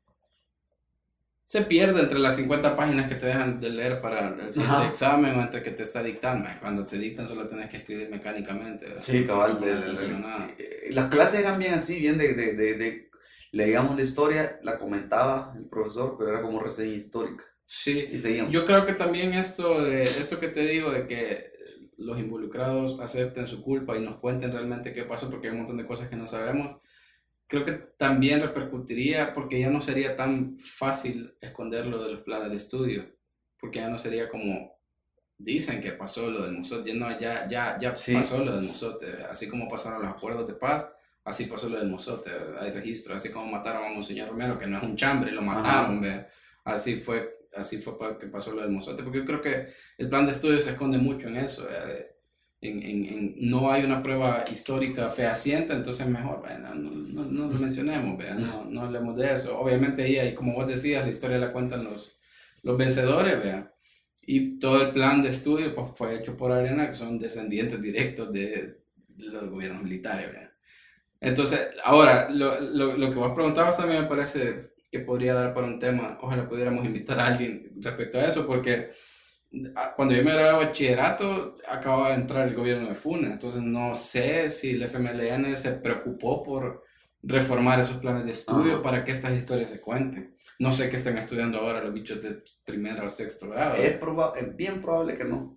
Se 1.47 1.61
pierde 1.61 2.01
entre 2.01 2.19
las 2.19 2.35
50 2.35 2.75
páginas 2.75 3.07
que 3.07 3.15
te 3.15 3.25
dejan 3.27 3.61
de 3.61 3.69
leer 3.69 4.01
para 4.01 4.27
el 4.27 4.51
siguiente 4.51 4.85
examen 4.87 5.33
o 5.39 5.41
entre 5.41 5.63
que 5.63 5.71
te 5.71 5.83
está 5.83 6.03
dictando. 6.03 6.49
Cuando 6.59 6.85
te 6.85 6.97
dictan 6.97 7.25
solo 7.25 7.47
tienes 7.47 7.69
que 7.69 7.77
escribir 7.77 8.09
mecánicamente. 8.09 8.85
¿verdad? 8.87 9.01
Sí, 9.01 9.25
cabal. 9.25 9.57
No 9.61 10.47
eh, 10.57 10.89
las 10.91 11.07
clases 11.07 11.39
eran 11.39 11.57
bien 11.57 11.73
así, 11.73 11.99
bien 11.99 12.17
de, 12.17 12.33
de, 12.33 12.53
de, 12.53 12.73
de- 12.75 13.09
leíamos 13.53 13.95
la 13.95 14.01
historia, 14.01 14.59
la 14.61 14.77
comentaba 14.77 15.53
el 15.57 15.69
profesor, 15.69 16.17
pero 16.19 16.31
era 16.31 16.41
como 16.41 16.59
reseña 16.59 16.93
histórica. 16.95 17.45
Sí, 17.65 18.09
Y 18.11 18.17
seguíamos. 18.17 18.51
Yo 18.51 18.65
creo 18.65 18.85
que 18.85 18.93
también 18.93 19.33
esto 19.33 19.83
de 19.85 20.03
esto 20.03 20.39
que 20.41 20.49
te 20.49 20.61
digo 20.67 20.91
de 20.91 21.07
que 21.07 21.51
los 21.97 22.19
involucrados 22.19 22.99
acepten 22.99 23.47
su 23.47 23.63
culpa 23.63 23.95
y 23.97 24.01
nos 24.01 24.17
cuenten 24.17 24.51
realmente 24.51 24.91
qué 24.91 25.03
pasó 25.03 25.29
porque 25.29 25.47
hay 25.47 25.53
un 25.53 25.59
montón 25.59 25.77
de 25.77 25.85
cosas 25.87 26.09
que 26.09 26.17
no 26.17 26.27
sabemos. 26.27 26.81
Creo 27.47 27.63
que 27.63 27.71
también 27.97 28.41
repercutiría 28.41 29.33
porque 29.33 29.59
ya 29.59 29.69
no 29.69 29.79
sería 29.81 30.15
tan 30.17 30.57
fácil 30.57 31.33
esconderlo 31.39 32.03
de 32.03 32.11
los 32.13 32.21
planes 32.23 32.49
de 32.49 32.57
estudio, 32.57 33.05
porque 33.59 33.79
ya 33.79 33.89
no 33.89 33.97
sería 33.97 34.27
como 34.29 34.75
dicen 35.37 35.81
que 35.81 35.91
pasó 35.91 36.29
lo 36.29 36.43
del 36.43 36.53
Mozote, 36.57 36.89
ya 36.91 36.95
no, 36.95 37.19
ya, 37.19 37.47
ya, 37.47 37.77
ya 37.79 37.95
Sí. 37.95 38.13
pasó 38.13 38.43
lo 38.43 38.55
del 38.55 38.65
Mozote, 38.65 39.23
así 39.29 39.47
como 39.47 39.69
pasaron 39.69 40.01
los 40.01 40.11
acuerdos 40.11 40.47
de 40.47 40.55
paz, 40.55 40.91
así 41.23 41.45
pasó 41.45 41.69
lo 41.69 41.77
del 41.77 41.89
Mozote, 41.89 42.31
hay 42.59 42.71
registro, 42.71 43.15
así 43.15 43.29
como 43.31 43.45
mataron 43.45 43.85
a 43.85 43.89
Monseñor 43.93 44.29
Romero, 44.29 44.57
que 44.57 44.65
no 44.67 44.77
es 44.77 44.83
un 44.83 44.95
chambre, 44.97 45.31
lo 45.31 45.41
mataron, 45.41 46.01
ve. 46.01 46.25
así 46.65 46.97
fue 46.97 47.35
así 47.55 47.77
fue 47.77 47.97
que 48.19 48.27
pasó 48.27 48.51
lo 48.51 48.61
del 48.61 48.71
Mozote, 48.71 49.03
porque 49.03 49.19
yo 49.19 49.25
creo 49.25 49.41
que 49.41 49.67
el 49.97 50.09
plan 50.09 50.25
de 50.25 50.31
estudio 50.31 50.59
se 50.59 50.71
esconde 50.71 50.97
mucho 50.97 51.27
en 51.27 51.37
eso, 51.37 51.67
eh, 51.69 52.16
en, 52.61 52.81
en- 52.83 53.05
en- 53.05 53.35
no 53.49 53.71
hay 53.71 53.83
una 53.83 54.01
prueba 54.03 54.43
histórica 54.51 55.09
fehaciente, 55.09 55.73
entonces 55.73 56.07
mejor, 56.07 56.43
no, 56.59 56.75
no, 56.75 57.25
no 57.25 57.47
lo 57.47 57.59
mencionemos, 57.59 58.17
no, 58.39 58.65
no 58.65 58.81
hablemos 58.81 59.15
de 59.15 59.33
eso. 59.33 59.57
Obviamente 59.59 60.03
ahí, 60.03 60.17
hay, 60.17 60.33
como 60.33 60.53
vos 60.55 60.67
decías, 60.67 61.03
la 61.03 61.09
historia 61.11 61.37
la 61.37 61.51
cuentan 61.53 61.83
los, 61.83 62.17
los 62.63 62.77
vencedores, 62.77 63.41
vea. 63.43 63.71
Y 64.25 64.59
todo 64.59 64.81
el 64.83 64.91
plan 64.93 65.21
de 65.21 65.29
estudio 65.29 65.73
pues, 65.75 65.91
fue 65.95 66.15
hecho 66.17 66.35
por 66.37 66.51
Arena, 66.51 66.89
que 66.89 66.95
son 66.97 67.17
descendientes 67.19 67.81
directos 67.81 68.31
de, 68.33 68.79
los 69.17 69.49
gobiernos 69.49 69.83
militares, 69.83 70.31
vea. 70.31 70.51
Entonces, 71.19 71.69
ahora, 71.83 72.29
lo, 72.29 72.59
lo, 72.61 72.97
lo 72.97 73.09
que 73.09 73.15
vos 73.17 73.33
preguntabas 73.33 73.77
también 73.77 74.03
me 74.03 74.07
parece 74.07 74.71
que 74.91 74.99
podría 74.99 75.33
dar 75.33 75.53
para 75.53 75.67
un 75.67 75.79
tema. 75.79 76.17
Ojalá 76.21 76.47
pudiéramos 76.47 76.85
invitar 76.85 77.19
a 77.19 77.27
alguien 77.27 77.71
respecto 77.81 78.19
a 78.19 78.25
eso, 78.27 78.45
porque 78.45 78.91
cuando 79.95 80.13
yo 80.13 80.23
me 80.23 80.33
gradué 80.33 80.59
de 80.59 80.65
bachillerato, 80.65 81.55
acababa 81.67 82.09
de 82.09 82.15
entrar 82.15 82.47
el 82.47 82.55
gobierno 82.55 82.89
de 82.89 82.95
FUNA, 82.95 83.31
entonces 83.33 83.61
no 83.61 83.95
sé 83.95 84.49
si 84.49 84.71
el 84.71 84.83
FMLN 84.83 85.55
se 85.55 85.71
preocupó 85.73 86.43
por 86.43 86.83
reformar 87.23 87.79
esos 87.79 87.97
planes 87.97 88.25
de 88.25 88.31
estudio 88.31 88.73
Ajá. 88.73 88.81
para 88.81 89.03
que 89.03 89.11
estas 89.11 89.33
historias 89.33 89.71
se 89.71 89.81
cuenten. 89.81 90.35
No 90.59 90.71
sé 90.71 90.89
qué 90.89 90.95
están 90.97 91.17
estudiando 91.17 91.59
ahora 91.59 91.83
los 91.83 91.93
bichos 91.93 92.21
de 92.21 92.43
primero 92.65 93.05
o 93.05 93.09
sexto 93.09 93.49
grado. 93.49 93.75
Es, 93.75 93.99
proba- 93.99 94.33
es 94.37 94.55
bien 94.55 94.81
probable 94.81 95.15
que 95.17 95.23
no. 95.23 95.56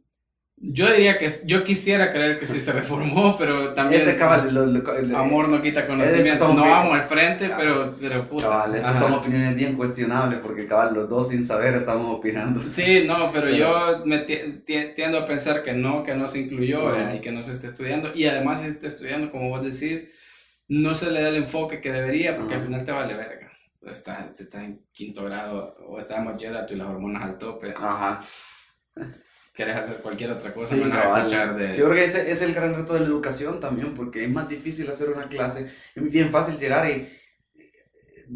Yo 0.63 0.93
diría 0.93 1.17
que 1.17 1.27
yo 1.47 1.65
quisiera 1.65 2.13
creer 2.13 2.39
que 2.39 2.47
sí 2.47 2.61
se 2.61 2.71
reformó, 2.73 3.39
pero 3.39 3.73
también 3.73 4.03
Este 4.03 4.19
cabal, 4.19 4.53
lo- 4.53 4.67
lo- 4.67 5.01
lo- 5.01 5.17
amor 5.17 5.49
no 5.49 5.63
quita 5.63 5.87
conocimiento. 5.87 6.45
son 6.47 6.55
No 6.57 6.65
bien- 6.65 6.75
vamos 6.75 6.95
al 6.97 7.05
frente, 7.05 7.51
pero, 7.57 7.95
pero 7.99 8.29
puta. 8.29 8.43
Cabal, 8.45 8.75
estas 8.75 8.91
Ajá. 8.97 9.05
son 9.05 9.15
opiniones 9.15 9.55
bien 9.57 9.75
cuestionables 9.75 10.39
porque 10.41 10.67
cabal, 10.67 10.93
los 10.93 11.09
dos 11.09 11.31
sin 11.31 11.43
saber 11.45 11.75
estamos 11.75 12.15
opinando. 12.15 12.61
Sí, 12.69 13.05
no, 13.07 13.31
pero 13.33 13.47
Pero- 13.47 13.57
yo 13.57 14.03
me 14.05 14.19
ti- 14.19 14.61
ti- 14.67 14.93
tiendo 14.95 15.21
a 15.21 15.25
pensar 15.27 15.63
que 15.63 15.73
no, 15.73 16.03
que 16.03 16.15
no 16.15 16.27
se 16.29 16.41
incluyó 16.41 16.89
Ajá. 16.89 16.99
¿verdad? 16.99 17.15
y 17.15 17.21
que 17.21 17.33
no 17.33 17.43
se 17.43 17.53
esté 17.53 17.69
estudiando. 17.69 18.13
Y 18.15 18.27
además, 18.27 18.61
se 18.61 18.69
está 18.69 18.87
estudiando, 18.87 19.31
como 19.31 19.49
vos 19.49 19.63
decís, 19.65 20.11
no 20.69 20.93
se 20.93 21.11
le 21.11 21.23
da 21.23 21.31
el 21.31 21.37
enfoque 21.37 21.81
que 21.81 21.91
debería 21.91 22.37
porque 22.37 22.57
al 22.57 22.61
final 22.61 22.85
te 22.85 22.93
vale 22.93 23.15
verga. 23.15 23.51
Está, 23.91 24.31
está 24.39 24.63
en 24.63 24.83
quinto 24.93 25.25
grado 25.25 25.75
o 25.89 25.99
está 25.99 26.19
en 26.19 26.27
bachillerato 26.27 26.75
y 26.75 26.77
las 26.77 26.89
hormonas 26.89 27.23
al 27.25 27.39
tope, 27.39 27.73
Ajá. 27.75 28.19
quieres 29.65 29.77
hacer 29.77 29.97
cualquier 29.99 30.31
otra 30.33 30.53
cosa 30.55 30.75
Sí, 30.75 30.83
cabal. 30.83 31.19
escuchar 31.27 31.57
de... 31.57 31.77
Yo 31.77 31.85
creo 31.85 31.95
que 31.97 32.05
ese 32.05 32.31
es 32.31 32.43
el 32.43 32.55
gran 32.55 32.75
reto 32.75 32.95
de 32.95 33.01
la 33.01 33.07
educación 33.07 33.61
también, 33.61 33.95
porque 33.95 34.25
es 34.25 34.31
más 34.31 34.49
difícil 34.49 34.89
hacer 34.91 35.11
una 35.11 35.29
clase. 35.29 35.71
Es 35.95 36.11
bien 36.11 36.31
fácil 36.31 36.59
llegar 36.59 36.89
y 36.89 36.93
eh, 36.93 37.11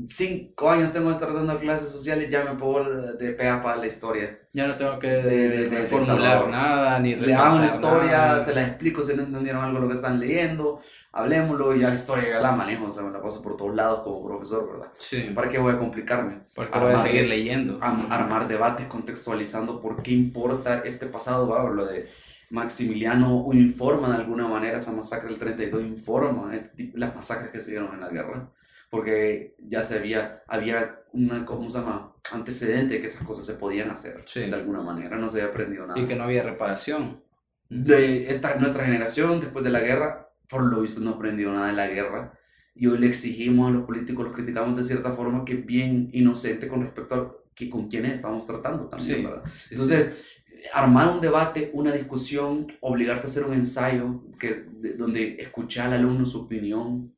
cinco 0.06 0.70
años 0.70 0.92
tengo 0.92 1.06
que 1.08 1.14
estar 1.14 1.32
dando 1.32 1.58
clases 1.58 1.90
sociales, 1.90 2.28
ya 2.28 2.44
me 2.44 2.54
puedo 2.58 3.12
de 3.16 3.32
pea 3.32 3.62
para 3.62 3.76
la 3.76 3.86
historia. 3.86 4.38
Ya 4.52 4.66
no 4.66 4.76
tengo 4.76 4.98
que 4.98 5.08
De- 5.08 5.48
de- 5.48 5.68
de- 5.70 5.82
formular 5.84 6.48
nada, 6.48 6.98
ni 6.98 7.14
Le 7.14 7.34
hago 7.34 7.56
una 7.56 7.66
historia, 7.66 8.10
nada. 8.18 8.40
se 8.40 8.54
la 8.54 8.62
explico 8.66 9.02
si 9.02 9.14
no 9.16 9.22
entendieron 9.22 9.64
algo 9.64 9.78
lo 9.80 9.88
que 9.88 9.94
están 9.94 10.18
leyendo, 10.20 10.80
hablemoslo 11.14 11.74
y 11.74 11.80
ya 11.80 11.88
la 11.88 11.94
historia 11.94 12.28
ya 12.30 12.40
la 12.40 12.52
manejo, 12.52 12.86
o 12.86 12.92
sea, 12.92 13.02
me 13.04 13.10
la 13.12 13.22
paso 13.22 13.40
por 13.42 13.56
todos 13.56 13.74
lados 13.74 14.00
como 14.02 14.26
profesor, 14.26 14.70
¿verdad? 14.72 14.92
Sí, 14.98 15.30
¿Para 15.34 15.48
qué 15.48 15.58
voy 15.58 15.72
a 15.72 15.78
complicarme? 15.78 16.40
porque 16.54 16.78
voy 16.78 16.92
a 16.92 16.98
seguir 16.98 17.28
leyendo. 17.28 17.78
Am- 17.80 18.06
armar 18.10 18.46
debates 18.48 18.86
contextualizando 18.86 19.80
por 19.80 20.02
qué 20.02 20.10
importa 20.12 20.82
este 20.84 21.06
pasado, 21.06 21.48
¿va? 21.48 21.68
lo 21.70 21.86
de 21.86 22.08
Maximiliano 22.50 23.48
informa 23.52 24.08
de 24.10 24.16
alguna 24.16 24.46
manera, 24.46 24.78
esa 24.78 24.92
masacre 24.92 25.28
del 25.30 25.38
32 25.38 25.82
informa 25.82 26.54
este 26.54 26.92
las 26.94 27.14
masacres 27.14 27.50
que 27.50 27.60
se 27.60 27.72
dieron 27.72 27.92
en 27.94 28.00
la 28.00 28.08
guerra, 28.10 28.50
porque 28.90 29.54
ya 29.58 29.82
se 29.82 29.96
había, 29.98 30.42
había 30.46 31.00
una, 31.12 31.44
¿cómo 31.44 31.68
se 31.70 31.78
llama? 31.78 32.12
antecedente 32.32 32.94
de 32.94 33.00
que 33.00 33.06
esas 33.06 33.26
cosas 33.26 33.44
se 33.44 33.54
podían 33.54 33.90
hacer 33.90 34.22
Sí. 34.26 34.40
de 34.40 34.54
alguna 34.54 34.80
manera, 34.82 35.16
no 35.16 35.28
se 35.28 35.40
había 35.40 35.50
aprendido 35.50 35.86
nada. 35.86 35.98
Y 36.00 36.06
que 36.06 36.14
no 36.16 36.24
había 36.24 36.42
reparación. 36.42 37.22
De 37.68 38.30
esta, 38.30 38.54
nuestra 38.56 38.84
generación, 38.84 39.40
después 39.40 39.64
de 39.64 39.70
la 39.70 39.80
guerra, 39.80 40.30
por 40.48 40.62
lo 40.64 40.80
visto 40.82 41.00
no 41.00 41.10
aprendió 41.10 41.52
nada 41.52 41.68
de 41.68 41.72
la 41.74 41.88
guerra. 41.88 42.38
Y 42.74 42.86
hoy 42.88 42.98
le 42.98 43.06
exigimos 43.06 43.68
a 43.68 43.72
los 43.72 43.84
políticos, 43.84 44.24
los 44.24 44.34
criticamos 44.34 44.76
de 44.76 44.82
cierta 44.82 45.12
forma, 45.12 45.44
que 45.44 45.54
es 45.54 45.66
bien 45.66 46.10
inocente 46.12 46.66
con 46.68 46.82
respecto 46.82 47.14
a 47.14 47.36
que, 47.54 47.70
con 47.70 47.88
quienes 47.88 48.14
estamos 48.14 48.46
tratando 48.46 48.86
también, 48.88 49.18
Sí, 49.20 49.24
¿verdad? 49.24 49.42
sí, 49.46 49.58
sí. 49.60 49.74
Entonces, 49.74 50.24
armar 50.72 51.08
un 51.08 51.20
debate, 51.20 51.70
una 51.72 51.92
discusión, 51.92 52.66
obligarte 52.80 53.22
a 53.22 53.26
hacer 53.26 53.44
un 53.44 53.54
ensayo 53.54 54.22
que, 54.40 54.66
de- 54.80 54.94
donde 54.94 55.36
escuchar 55.40 55.86
al 55.92 56.00
alumno 56.00 56.26
su 56.26 56.40
opinión, 56.42 57.14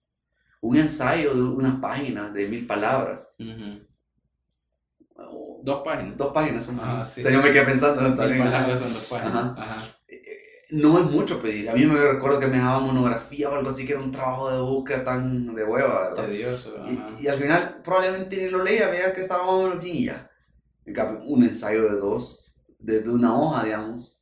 un 0.60 0.76
ensayo 0.76 1.34
de 1.34 1.42
una 1.42 1.80
página 1.80 2.28
de 2.30 2.48
mil 2.48 2.66
palabras, 2.66 3.34
Ujú. 3.38 3.80
o 5.16 5.60
Dos 5.64 5.82
páginas. 5.84 6.16
dos 6.16 6.32
páginas 6.32 6.64
son 6.64 6.78
Ah, 6.80 7.04
sí. 7.04 7.22
Yo 7.22 7.40
me 7.42 7.50
quedé 7.52 7.64
pensando 7.64 8.02
Mil 8.02 8.16
palabras 8.38 8.78
son 8.80 8.92
dos 8.92 9.04
páginas. 9.06 9.34
Ajá. 9.34 9.54
Ajá. 9.62 9.95
No 10.70 10.98
es 10.98 11.04
mucho 11.10 11.40
pedir. 11.40 11.70
A 11.70 11.74
mí 11.74 11.84
me 11.86 11.98
recuerdo 12.00 12.40
que 12.40 12.46
me 12.48 12.58
daban 12.58 12.84
monografía 12.84 13.48
o 13.50 13.54
algo 13.54 13.68
así, 13.70 13.86
que 13.86 13.92
era 13.92 14.02
un 14.02 14.10
trabajo 14.12 14.50
de 14.50 14.58
búsqueda 14.60 15.04
tan 15.04 15.54
de 15.54 15.64
hueva, 15.64 16.08
¿verdad? 16.10 16.26
Tedioso. 16.26 16.74
Y, 17.20 17.24
y 17.24 17.28
al 17.28 17.38
final 17.38 17.80
probablemente 17.84 18.36
ni 18.42 18.50
lo 18.50 18.62
leía, 18.64 18.88
veía 18.88 19.12
que 19.12 19.20
estaba 19.20 19.44
más 19.46 19.80
bien 19.80 19.96
y 19.96 20.04
ya. 20.06 20.30
En 20.84 20.94
cambio, 20.94 21.24
un 21.26 21.42
ensayo 21.44 21.82
de 21.84 21.98
dos, 21.98 22.54
de, 22.78 23.00
de 23.00 23.10
una 23.10 23.36
hoja, 23.38 23.64
digamos. 23.64 24.20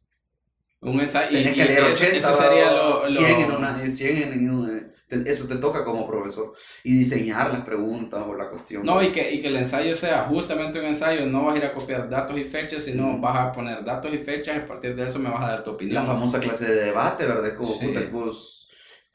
Un 0.81 1.01
ensayo. 1.01 1.31
Tenés 1.31 1.53
y 1.53 1.57
que 1.57 1.65
leer 1.65 1.85
eso, 1.85 2.05
80, 2.05 2.17
eso 2.19 2.35
sería 2.35 2.71
lo. 2.73 3.01
lo- 3.01 3.07
100 3.07 3.41
en 3.41 3.51
una... 3.53 3.89
100 3.89 4.17
en, 4.23 4.33
en 4.33 4.51
una- 4.51 4.74
te- 5.09 5.31
eso 5.31 5.47
te 5.49 5.57
toca 5.57 5.85
como 5.85 6.07
profesor. 6.07 6.53
Y 6.83 6.99
diseñar 6.99 7.53
las 7.53 7.63
preguntas 7.65 8.23
o 8.27 8.35
la 8.35 8.49
cuestión. 8.49 8.85
No, 8.85 9.03
y 9.03 9.13
que, 9.13 9.33
y 9.33 9.41
que 9.41 9.49
el 9.49 9.57
ensayo 9.57 9.95
sea 9.97 10.25
justamente 10.25 10.79
un 10.81 10.87
ensayo, 10.87 11.27
no 11.27 11.45
vas 11.45 11.55
a 11.55 11.59
ir 11.59 11.65
a 11.65 11.73
copiar 11.75 12.09
datos 12.09 12.39
y 12.39 12.45
fechas, 12.45 12.85
sino 12.85 13.19
vas 13.19 13.37
a 13.37 13.53
poner 13.53 13.85
datos 13.85 14.13
y 14.13 14.19
fechas 14.19 14.57
y 14.57 14.61
a 14.61 14.67
partir 14.67 14.95
de 14.97 15.07
eso 15.07 15.19
me 15.19 15.31
vas 15.31 15.43
a 15.43 15.49
dar 15.49 15.65
tu 15.65 15.71
opinión. 15.73 15.95
La 15.95 16.03
famosa 16.05 16.41
clase 16.41 16.75
de 16.75 16.85
debate, 16.87 17.27
¿verdad? 17.27 17.57
Como 17.57 17.73
Sí. 17.75 17.95
vos 18.13 18.69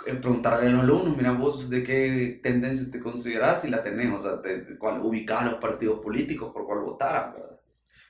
eh, 0.05 0.13
preguntarle 0.15 0.67
a 0.67 0.71
los 0.71 0.83
alumnos, 0.83 1.17
mira 1.17 1.31
vos 1.33 1.69
de 1.69 1.83
qué 1.83 2.39
tendencias 2.41 2.89
te 2.89 2.99
considerás 3.01 3.61
si 3.61 3.69
la 3.69 3.83
tenés, 3.83 4.11
o 4.13 4.19
sea, 4.19 4.41
te, 4.41 4.77
cuál, 4.77 5.01
ubicás 5.01 5.43
los 5.45 5.55
partidos 5.55 5.99
políticos 5.99 6.51
por 6.53 6.65
cuál 6.65 6.79
votaras, 6.79 7.33
¿verdad? 7.33 7.48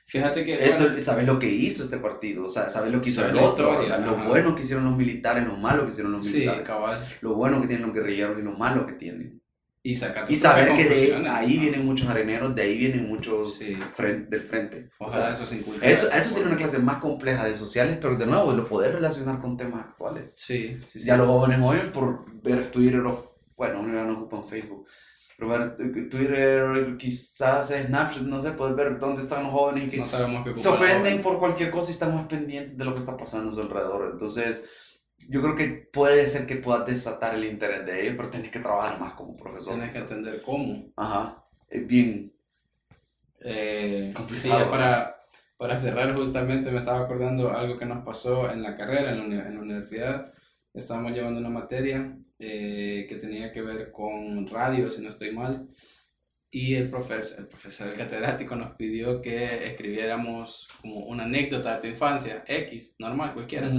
Fíjate 0.10 0.44
que. 0.44 0.66
Esto, 0.66 0.84
bueno, 0.86 1.00
sabes 1.00 1.26
lo 1.28 1.38
que 1.40 1.48
hizo 1.50 1.84
este 1.84 1.98
partido, 1.98 2.46
o 2.46 2.50
sea, 2.50 2.70
sabes 2.70 2.92
lo 2.92 3.02
que 3.02 3.10
hizo 3.10 3.26
el 3.26 3.38
otro, 3.38 3.74
lo 3.88 3.94
ajá. 3.94 4.28
bueno 4.28 4.56
que 4.56 4.64
hicieron 4.64 4.86
los 4.86 4.98
militares, 4.98 5.46
lo 5.46 5.56
malo 5.56 5.84
que 5.86 5.90
hicieron 5.92 6.12
los 6.14 6.26
sí, 6.28 6.34
militares, 6.40 6.68
cabal. 6.68 7.08
lo 7.22 7.36
bueno 7.36 7.62
que 7.62 7.68
tienen 7.68 7.86
los 7.86 7.96
guerrilleros 7.96 8.40
y 8.40 8.42
lo 8.42 8.52
malo 8.54 8.86
que 8.88 8.94
tienen. 8.94 9.40
Y 9.82 9.92
Y 9.92 9.96
saber 9.96 10.76
que 10.76 10.86
de 10.90 11.28
ahí 11.30 11.56
¿no? 11.56 11.62
vienen 11.62 11.86
muchos 11.86 12.10
areneros, 12.10 12.54
de 12.54 12.62
ahí 12.64 12.78
vienen 12.78 13.08
muchos 13.08 13.56
Sí. 13.56 13.78
fren- 13.96 14.28
del 14.28 14.42
frente. 14.42 14.90
O 15.00 15.10
sea, 15.10 15.32
eso 15.32 15.46
se 15.46 15.60
eso, 15.82 16.12
eso 16.12 16.32
sería 16.32 16.48
una 16.50 16.58
clase 16.58 16.80
más 16.80 16.98
compleja 16.98 17.46
de 17.46 17.56
sociales, 17.56 17.98
pero 18.02 18.18
de 18.18 18.26
nuevo, 18.26 18.52
lo 18.52 18.66
poder 18.66 18.94
relacionar 18.96 19.40
con 19.40 19.56
temas 19.56 19.86
actuales. 19.86 20.34
Sí, 20.38 20.80
sí, 20.86 21.00
sí. 21.00 21.06
Ya 21.06 21.16
los 21.16 21.28
jóvenes 21.28 21.60
hoy 21.62 21.80
por 21.94 22.26
ver 22.44 22.72
Twitter 22.72 23.00
o, 23.00 23.38
bueno, 23.56 23.82
no 23.84 24.20
ocupan 24.20 24.50
Facebook, 24.50 24.86
pero 25.40 25.52
ver 25.52 26.10
Twitter, 26.10 26.98
quizás 26.98 27.70
Snapchat, 27.70 28.24
no 28.24 28.42
sé, 28.42 28.52
puedes 28.52 28.76
ver 28.76 29.00
dónde 29.00 29.22
están 29.22 29.44
los 29.44 29.54
jóvenes 29.54 29.90
que 29.90 29.98
No 29.98 30.06
sabemos 30.06 30.44
qué 30.44 30.54
se 30.54 30.68
ofenden 30.68 31.22
por 31.22 31.40
cualquier 31.40 31.72
cosa 31.72 31.92
y 31.92 31.94
están 31.94 32.14
más 32.14 32.28
pendientes 32.28 32.78
de 32.78 32.84
lo 32.84 32.92
que 32.92 33.00
está 33.00 33.16
pasando 33.16 33.52
a 33.52 33.54
su 33.56 33.62
alrededor. 33.62 34.10
Entonces, 34.12 34.70
yo 35.30 35.42
creo 35.42 35.56
que 35.56 35.90
puede 35.94 36.28
ser 36.28 36.46
que 36.46 36.58
puedas 36.58 36.86
desatar 36.86 37.36
el 37.36 37.46
interés 37.46 37.86
de 37.86 38.02
ellos, 38.02 38.16
pero 38.18 38.30
tienes 38.30 38.52
que 38.52 38.60
trabajar 38.60 39.00
más 39.00 39.14
como 39.14 39.38
profesor. 39.38 39.76
Tienes 39.76 39.94
que 39.94 40.02
quizás. 40.02 40.12
entender 40.12 40.42
cómo. 40.42 40.92
Ajá, 40.98 41.46
es 41.70 41.88
bien. 41.88 42.34
Eh, 43.40 44.08
sí, 44.10 44.14
Complicado. 44.14 44.66
ya 44.66 44.70
para, 44.70 45.16
para 45.56 45.76
cerrar 45.78 46.14
justamente 46.16 46.70
me 46.70 46.80
estaba 46.80 47.06
acordando 47.06 47.50
algo 47.52 47.78
que 47.78 47.86
nos 47.86 48.04
pasó 48.04 48.52
en 48.52 48.62
la 48.62 48.76
carrera, 48.76 49.14
en 49.14 49.38
la, 49.38 49.48
en 49.48 49.56
la 49.56 49.62
universidad. 49.62 50.34
Estábamos 50.74 51.14
llevando 51.14 51.40
una 51.40 51.50
materia 51.50 52.14
eh, 52.40 53.06
que 53.10 53.18
tenía 53.18 53.52
que 53.52 53.62
ver 53.62 53.92
con 53.92 54.48
radio, 54.48 54.90
si 54.90 55.02
no 55.02 55.10
estoy 55.10 55.32
mal. 55.32 55.68
Y 56.52 56.74
el, 56.76 56.90
profesor, 56.90 57.42
el 57.42 57.48
profesor, 57.48 57.90
el 57.90 57.98
catedrático, 57.98 58.56
nos 58.56 58.76
pidió 58.76 59.22
que 59.22 59.68
escribiéramos 59.68 60.68
como 60.82 61.06
una 61.06 61.24
anécdota 61.26 61.76
de 61.76 61.82
tu 61.82 61.88
infancia, 61.88 62.44
X, 62.48 62.96
normal, 62.98 63.34
cualquiera, 63.34 63.72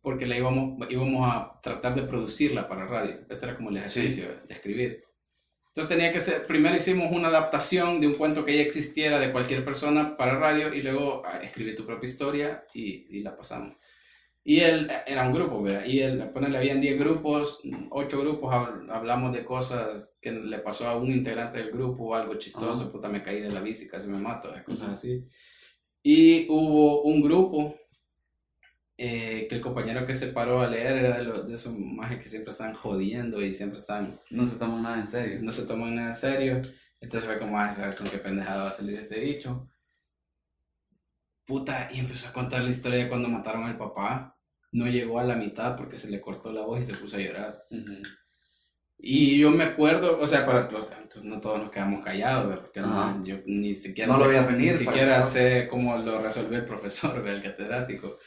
porque 0.00 0.26
le 0.26 0.38
íbamos, 0.38 0.90
íbamos 0.90 1.28
a 1.30 1.60
tratar 1.62 1.94
de 1.94 2.02
producirla 2.02 2.66
para 2.66 2.86
radio. 2.86 3.20
Este 3.28 3.44
era 3.46 3.56
como 3.56 3.70
el 3.70 3.76
ejercicio 3.76 4.26
de 4.48 4.54
escribir. 4.54 5.04
Entonces 5.68 5.96
tenía 5.96 6.12
que 6.12 6.20
ser, 6.20 6.46
primero 6.46 6.76
hicimos 6.76 7.12
una 7.12 7.28
adaptación 7.28 8.00
de 8.00 8.06
un 8.06 8.14
cuento 8.14 8.44
que 8.44 8.56
ya 8.56 8.62
existiera 8.62 9.18
de 9.18 9.32
cualquier 9.32 9.64
persona 9.64 10.16
para 10.16 10.38
radio 10.38 10.74
y 10.74 10.82
luego 10.82 11.22
ah, 11.24 11.40
escribí 11.42 11.74
tu 11.74 11.86
propia 11.86 12.08
historia 12.08 12.64
y, 12.74 13.18
y 13.18 13.22
la 13.22 13.36
pasamos. 13.36 13.76
Y 14.44 14.60
él 14.60 14.90
era 15.06 15.26
un 15.26 15.32
grupo, 15.32 15.62
¿verdad? 15.62 15.84
Y 15.86 16.00
él, 16.00 16.30
ponele, 16.32 16.58
habían 16.58 16.80
10 16.80 16.98
grupos, 16.98 17.60
8 17.90 18.20
grupos, 18.20 18.52
hab- 18.52 18.90
hablamos 18.90 19.32
de 19.32 19.44
cosas 19.44 20.18
que 20.20 20.32
le 20.32 20.58
pasó 20.58 20.88
a 20.88 20.96
un 20.96 21.10
integrante 21.12 21.58
del 21.58 21.70
grupo 21.70 22.14
algo 22.14 22.34
chistoso, 22.34 22.82
Ajá. 22.82 22.92
puta, 22.92 23.08
me 23.08 23.22
caí 23.22 23.40
de 23.40 23.50
la 23.52 23.60
bici, 23.60 23.86
casi 23.88 24.08
me 24.08 24.18
mato, 24.18 24.54
eh, 24.54 24.64
cosas 24.64 24.88
Ujú. 24.88 24.92
así. 24.94 25.28
Y 26.02 26.46
hubo 26.50 27.02
un 27.04 27.22
grupo 27.22 27.76
eh, 28.98 29.46
que 29.48 29.56
el 29.56 29.60
compañero 29.60 30.06
que 30.06 30.14
se 30.14 30.28
paró 30.28 30.60
a 30.60 30.68
leer 30.68 30.98
era 30.98 31.16
de, 31.18 31.24
los, 31.24 31.48
de 31.48 31.54
esos 31.54 31.76
majes 31.78 32.18
que 32.18 32.28
siempre 32.28 32.52
están 32.52 32.74
jodiendo 32.74 33.40
y 33.42 33.54
siempre 33.54 33.78
están 33.78 34.20
No 34.30 34.46
se 34.46 34.58
toman 34.58 34.82
nada 34.82 34.98
en 35.00 35.06
serio. 35.06 35.40
no 35.42 35.50
se 35.50 35.66
tomó 35.66 35.86
nada 35.86 36.08
en 36.08 36.14
serio. 36.14 36.62
Entonces 37.00 37.28
fue 37.28 37.38
como, 37.38 37.58
a 37.58 37.70
saber 37.70 37.96
con 37.96 38.06
qué 38.06 38.18
pendejada 38.18 38.62
va 38.64 38.68
a 38.68 38.72
salir 38.72 38.98
este 38.98 39.18
bicho. 39.18 39.68
Puta, 41.46 41.88
y 41.92 42.00
empezó 42.00 42.28
a 42.28 42.32
contar 42.32 42.62
la 42.62 42.70
historia 42.70 43.04
de 43.04 43.08
cuando 43.08 43.28
mataron 43.28 43.64
al 43.64 43.76
papá. 43.78 44.31
No 44.72 44.86
llegó 44.88 45.20
a 45.20 45.24
la 45.24 45.36
mitad 45.36 45.76
porque 45.76 45.96
se 45.96 46.10
le 46.10 46.20
cortó 46.20 46.52
la 46.52 46.62
voz 46.62 46.80
y 46.80 46.84
se 46.84 46.94
puso 46.94 47.16
a 47.16 47.20
llorar. 47.20 47.66
Ujú. 47.70 48.02
Y 49.04 49.38
yo 49.38 49.50
me 49.50 49.64
acuerdo, 49.64 50.20
o 50.20 50.26
sea, 50.26 50.46
para 50.46 50.70
no 51.22 51.40
todos 51.40 51.58
nos 51.58 51.70
quedamos 51.70 52.04
callados, 52.04 52.48
¿verdad? 52.48 52.62
porque 52.62 52.80
no, 52.80 53.24
yo 53.24 53.36
ni 53.46 53.74
siquiera 53.74 54.12
No 54.12 54.18
lo 54.18 54.24
sé, 54.24 54.30
veía 54.30 54.46
venir, 54.46 54.72
ni 54.72 54.78
siquiera 54.78 55.20
sé 55.20 55.66
cómo 55.68 55.98
lo 55.98 56.20
resolvió 56.20 56.56
el 56.58 56.64
profesor, 56.64 57.16
¿verdad? 57.16 57.34
el 57.34 57.42
catedrático. 57.42 58.18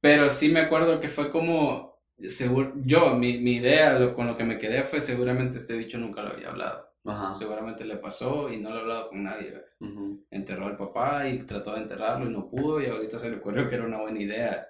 Pero 0.00 0.30
sí 0.30 0.48
me 0.48 0.60
acuerdo 0.60 0.98
que 0.98 1.08
fue 1.08 1.30
como, 1.30 2.00
seguro, 2.26 2.72
yo, 2.76 3.16
mi, 3.16 3.36
mi 3.38 3.56
idea 3.56 3.98
lo, 3.98 4.14
con 4.14 4.26
lo 4.26 4.36
que 4.36 4.44
me 4.44 4.56
quedé 4.56 4.82
fue 4.82 5.00
seguramente 5.02 5.58
este 5.58 5.76
bicho 5.76 5.98
nunca 5.98 6.22
lo 6.22 6.30
había 6.30 6.48
hablado. 6.48 6.88
Ajá. 7.04 7.34
Seguramente 7.38 7.84
le 7.84 7.96
pasó 7.96 8.50
y 8.50 8.56
no 8.56 8.70
lo 8.70 8.76
ha 8.76 8.80
hablado 8.80 9.08
con 9.10 9.24
nadie. 9.24 9.50
¿verdad? 9.50 9.68
Ujú. 9.80 10.24
Enterró 10.30 10.66
al 10.66 10.76
papá 10.78 11.28
y 11.28 11.38
trató 11.40 11.74
de 11.74 11.82
enterrarlo 11.82 12.26
y 12.26 12.32
no 12.32 12.48
pudo 12.48 12.80
y 12.80 12.86
ahorita 12.86 13.18
se 13.18 13.28
le 13.28 13.36
ocurrió 13.36 13.68
que 13.68 13.74
era 13.74 13.84
una 13.84 14.00
buena 14.00 14.20
idea. 14.20 14.66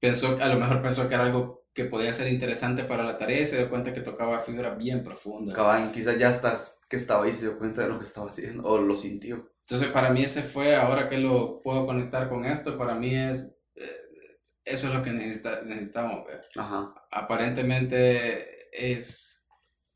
Pensó, 0.00 0.38
a 0.40 0.48
lo 0.48 0.58
mejor 0.58 0.82
pensó 0.82 1.08
que 1.08 1.14
era 1.14 1.24
algo 1.24 1.60
que 1.72 1.84
podía 1.84 2.12
ser 2.12 2.28
interesante 2.28 2.84
para 2.84 3.04
la 3.04 3.16
tarea 3.16 3.40
y 3.40 3.46
se 3.46 3.58
dio 3.58 3.70
cuenta 3.70 3.92
que 3.92 4.00
tocaba 4.00 4.40
figuras 4.40 4.76
bien 4.76 5.04
profundas. 5.04 5.54
Cabal, 5.54 5.92
quizás 5.92 6.18
ya 6.18 6.30
estás 6.30 6.80
que 6.88 6.96
estaba 6.96 7.24
ahí 7.24 7.32
se 7.32 7.46
dio 7.46 7.58
cuenta 7.58 7.82
de 7.82 7.88
lo 7.88 7.98
que 7.98 8.04
estaba 8.04 8.28
haciendo 8.28 8.66
o 8.66 8.78
lo 8.78 8.94
sintió. 8.94 9.52
Entonces 9.60 9.88
para 9.90 10.10
mí 10.10 10.24
ese 10.24 10.42
fue, 10.42 10.74
ahora 10.74 11.08
que 11.08 11.18
lo 11.18 11.62
puedo 11.62 11.86
conectar 11.86 12.28
con 12.28 12.44
esto, 12.44 12.76
para 12.76 12.96
mí 12.96 13.14
es, 13.14 13.56
eh, 13.76 14.40
eso 14.64 14.88
es 14.88 14.94
lo 14.94 15.02
que 15.02 15.12
necesita, 15.12 15.62
necesitamos. 15.62 16.24
Ajá. 16.56 16.92
Aparentemente 17.12 18.68
es 18.72 19.46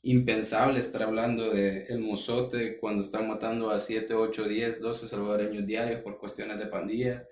impensable 0.03 0.79
estar 0.79 1.03
hablando 1.03 1.51
de 1.51 1.87
el 1.87 1.99
mozote 1.99 2.79
cuando 2.79 3.01
están 3.01 3.27
matando 3.27 3.71
a 3.71 3.81
7, 3.81 4.15
8, 4.15 4.45
10, 4.45 4.81
12 4.81 5.09
salvadoreños 5.09 5.67
diarios 5.67 6.03
por 6.03 6.19
cuestiones 6.19 6.59
de 6.59 6.67
pandillas. 6.67 7.27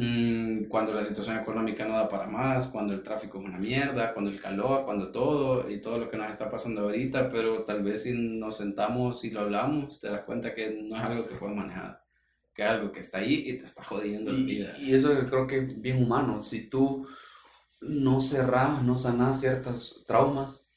Mm, 0.00 0.68
cuando 0.68 0.94
la 0.94 1.02
situación 1.02 1.38
económica 1.38 1.84
no 1.84 1.94
da 1.94 2.08
para 2.08 2.28
más, 2.28 2.68
cuando 2.68 2.92
el 2.92 3.02
tráfico 3.02 3.40
es 3.40 3.44
una 3.46 3.58
mierda, 3.58 4.12
cuando 4.14 4.30
el 4.30 4.40
calor, 4.40 4.84
cuando 4.84 5.10
todo 5.10 5.68
y 5.68 5.80
todo 5.80 5.98
lo 5.98 6.08
que 6.08 6.16
nos 6.16 6.30
está 6.30 6.48
pasando 6.48 6.82
ahorita, 6.82 7.32
pero 7.32 7.64
tal 7.64 7.82
vez 7.82 8.04
si 8.04 8.12
nos 8.12 8.58
sentamos 8.58 9.24
y 9.24 9.30
lo 9.30 9.40
hablamos, 9.40 9.98
te 9.98 10.06
das 10.06 10.22
cuenta 10.22 10.54
que 10.54 10.70
no 10.70 10.94
es 10.94 11.02
algo 11.02 11.26
que 11.26 11.34
puedes 11.34 11.56
manejar, 11.56 12.00
que 12.54 12.62
es 12.62 12.68
algo 12.68 12.92
que 12.92 13.00
está 13.00 13.18
ahí 13.18 13.42
y 13.48 13.58
te 13.58 13.64
está 13.64 13.82
jodiendo 13.82 14.30
la 14.30 14.38
vida. 14.38 14.76
Y, 14.78 14.94
eso 14.94 15.10
creo 15.28 15.48
que 15.48 15.64
es 15.64 15.82
bien 15.82 16.00
humano. 16.00 16.40
Si 16.40 16.68
tú 16.68 17.04
no 17.80 18.20
cerrás, 18.20 18.80
no 18.84 18.96
sanás 18.96 19.40
ciertos 19.40 20.04
traumas, 20.06 20.72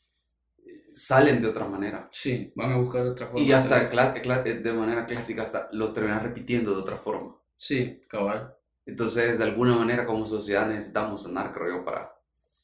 salen 0.95 1.43
de 1.43 1.47
otra 1.47 1.67
manera. 1.67 2.09
Sí, 2.11 2.51
van 2.55 2.71
a 2.71 2.77
buscar 2.77 3.05
otra 3.05 3.27
forma. 3.27 3.45
Y 3.45 3.51
hasta 3.51 3.87
de 3.87 4.73
manera 4.73 5.05
clásica, 5.05 5.43
hasta 5.43 5.69
los 5.73 5.93
terminas 5.93 6.23
repitiendo 6.23 6.71
de 6.73 6.81
otra 6.81 6.97
forma. 6.97 7.35
Sí, 7.55 8.01
cabal. 8.07 8.55
Entonces, 8.85 9.37
de 9.37 9.43
alguna 9.43 9.75
manera, 9.75 10.05
como 10.05 10.25
sociedad 10.25 10.67
necesitamos 10.67 11.23
sanar, 11.23 11.53
creo 11.53 11.77
yo, 11.77 11.85
para... 11.85 12.13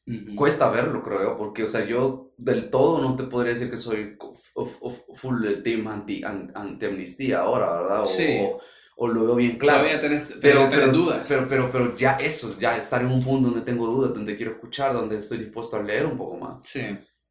Ujú. 0.08 0.36
Cuesta 0.36 0.70
verlo, 0.72 1.04
creo 1.04 1.22
yo, 1.22 1.38
porque, 1.38 1.64
o 1.64 1.68
sea, 1.68 1.86
yo 1.86 2.32
del 2.38 2.70
todo 2.70 3.02
no 3.02 3.16
te 3.18 3.24
podría 3.24 3.54
decir 3.54 3.70
que 3.70 3.76
soy 3.78 4.18
full 5.16 5.46
team 5.64 5.88
anti, 5.88 6.24
an- 6.24 6.52
anti-amnistía 6.56 7.40
ahora, 7.42 7.74
¿verdad? 7.82 8.02
O, 8.04 8.06
Sí. 8.06 8.40
o, 8.42 8.60
o 8.98 9.08
lo 9.08 9.26
veo 9.26 9.36
bien 9.36 9.58
claro. 9.58 9.80
Todavía 9.80 10.00
tenés, 10.00 10.38
pero, 10.42 10.68
pero, 10.70 10.82
pero, 10.84 10.92
dudas. 10.92 11.26
Pero, 11.28 11.46
pero, 11.50 11.70
pero 11.72 11.96
ya 11.96 12.14
eso, 12.14 12.58
ya 12.60 12.78
estar 12.78 13.02
en 13.02 13.12
un 13.12 13.22
punto 13.24 13.50
donde 13.50 13.66
tengo 13.66 13.86
dudas, 13.88 14.14
donde 14.14 14.36
quiero 14.38 14.54
escuchar, 14.54 14.94
donde 14.94 15.18
estoy 15.18 15.40
dispuesto 15.40 15.78
a 15.78 15.84
leer 15.84 16.06
un 16.06 16.18
poco 16.18 16.38
más, 16.38 16.64
sí, 16.64 16.82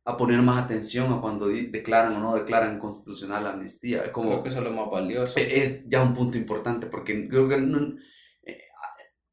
a 0.05 0.17
poner 0.17 0.41
más 0.43 0.63
atención 0.65 1.13
a 1.13 1.21
cuando 1.21 1.49
declaran 1.49 2.15
o 2.17 2.21
no 2.21 2.35
declaran 2.37 2.79
constitucional 2.79 3.43
la 3.45 3.51
amnistía. 3.51 4.05
Es 4.05 4.11
como, 4.11 4.29
creo 4.31 4.43
que 4.45 4.49
eso 4.51 4.59
es 4.59 4.65
lo 4.65 4.71
más 4.73 4.91
valioso. 4.91 5.39
e- 5.41 5.63
es 5.65 5.89
ya 5.89 6.03
un 6.03 6.15
punto 6.15 6.37
importante 6.39 6.87
porque 6.87 7.27
creo 7.29 7.49
que 7.49 7.57
no- 7.59 7.97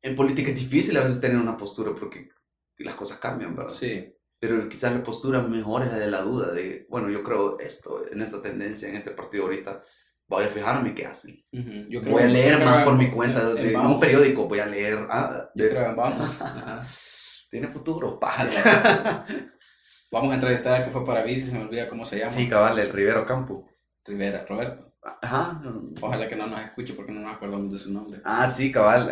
en 0.03 0.15
política 0.15 0.49
es 0.51 0.55
difícil 0.55 0.95
a 0.97 1.01
veces 1.01 1.19
tener 1.19 1.38
una 1.38 1.57
postura 1.57 1.93
porque 1.97 2.30
las 2.77 2.95
cosas 2.95 3.17
cambian, 3.19 3.55
¿verdad? 3.55 3.71
Sí, 3.73 4.13
Pero 4.39 4.67
quizás 4.69 4.93
la 4.93 5.01
postura 5.01 5.41
mejor 5.41 5.84
es 5.84 5.91
la 5.91 5.97
de 5.97 6.11
la 6.11 6.21
duda, 6.21 6.51
de, 6.51 6.85
bueno, 6.89 7.09
yo 7.09 7.23
creo 7.23 7.57
esto, 7.59 8.03
en 8.11 8.21
esta 8.21 8.41
tendencia, 8.41 8.89
en 8.89 8.95
este 8.95 9.11
partido 9.11 9.43
ahorita, 9.45 9.81
voy 10.27 10.43
a 10.43 10.49
fijarme 10.49 10.93
qué 10.93 11.05
hacen. 11.05 11.43
ujú. 11.51 11.89
yo 11.89 12.01
voy 12.01 12.23
a 12.23 12.27
yo 12.27 12.34
leer 12.34 12.55
creo 12.55 12.65
más 12.67 12.77
en- 12.80 12.84
por 12.85 12.97
mi 12.97 13.09
cuenta, 13.11 13.41
en- 13.51 13.55
de, 13.55 13.71
en 13.73 13.80
un 13.80 13.99
periódico, 13.99 14.47
voy 14.47 14.59
a 14.59 14.65
leer, 14.65 15.07
ah, 15.09 15.49
Yo 15.55 15.63
de- 15.65 15.69
creo 15.71 15.85
en 15.89 15.95
Vamos. 15.95 16.38
Tiene 17.49 17.67
futuro, 17.69 18.19
pasa. 18.19 19.25
Vamos 20.11 20.31
a 20.31 20.35
entrevistar 20.35 20.73
al 20.73 20.85
que 20.85 20.91
fue 20.91 21.05
para 21.05 21.23
bici, 21.23 21.49
se 21.49 21.55
me 21.57 21.63
olvida 21.63 21.88
cómo 21.88 22.05
se 22.05 22.19
llama. 22.19 22.31
sí, 22.31 22.47
cabal, 22.49 22.77
el 22.80 22.91
Rivero 22.91 23.25
Campo. 23.25 23.67
Rivera, 24.05 24.45
Roberto. 24.47 24.93
Ajá. 25.21 25.61
Ojalá 26.01 26.27
que 26.27 26.35
no 26.35 26.47
nos 26.47 26.61
escuche 26.61 26.93
porque 26.93 27.11
no 27.11 27.21
nos 27.21 27.34
acordamos 27.35 27.71
de 27.71 27.77
su 27.80 27.91
nombre. 27.93 28.21
Ah, 28.25 28.49
sí, 28.49 28.71
cabal. 28.71 29.09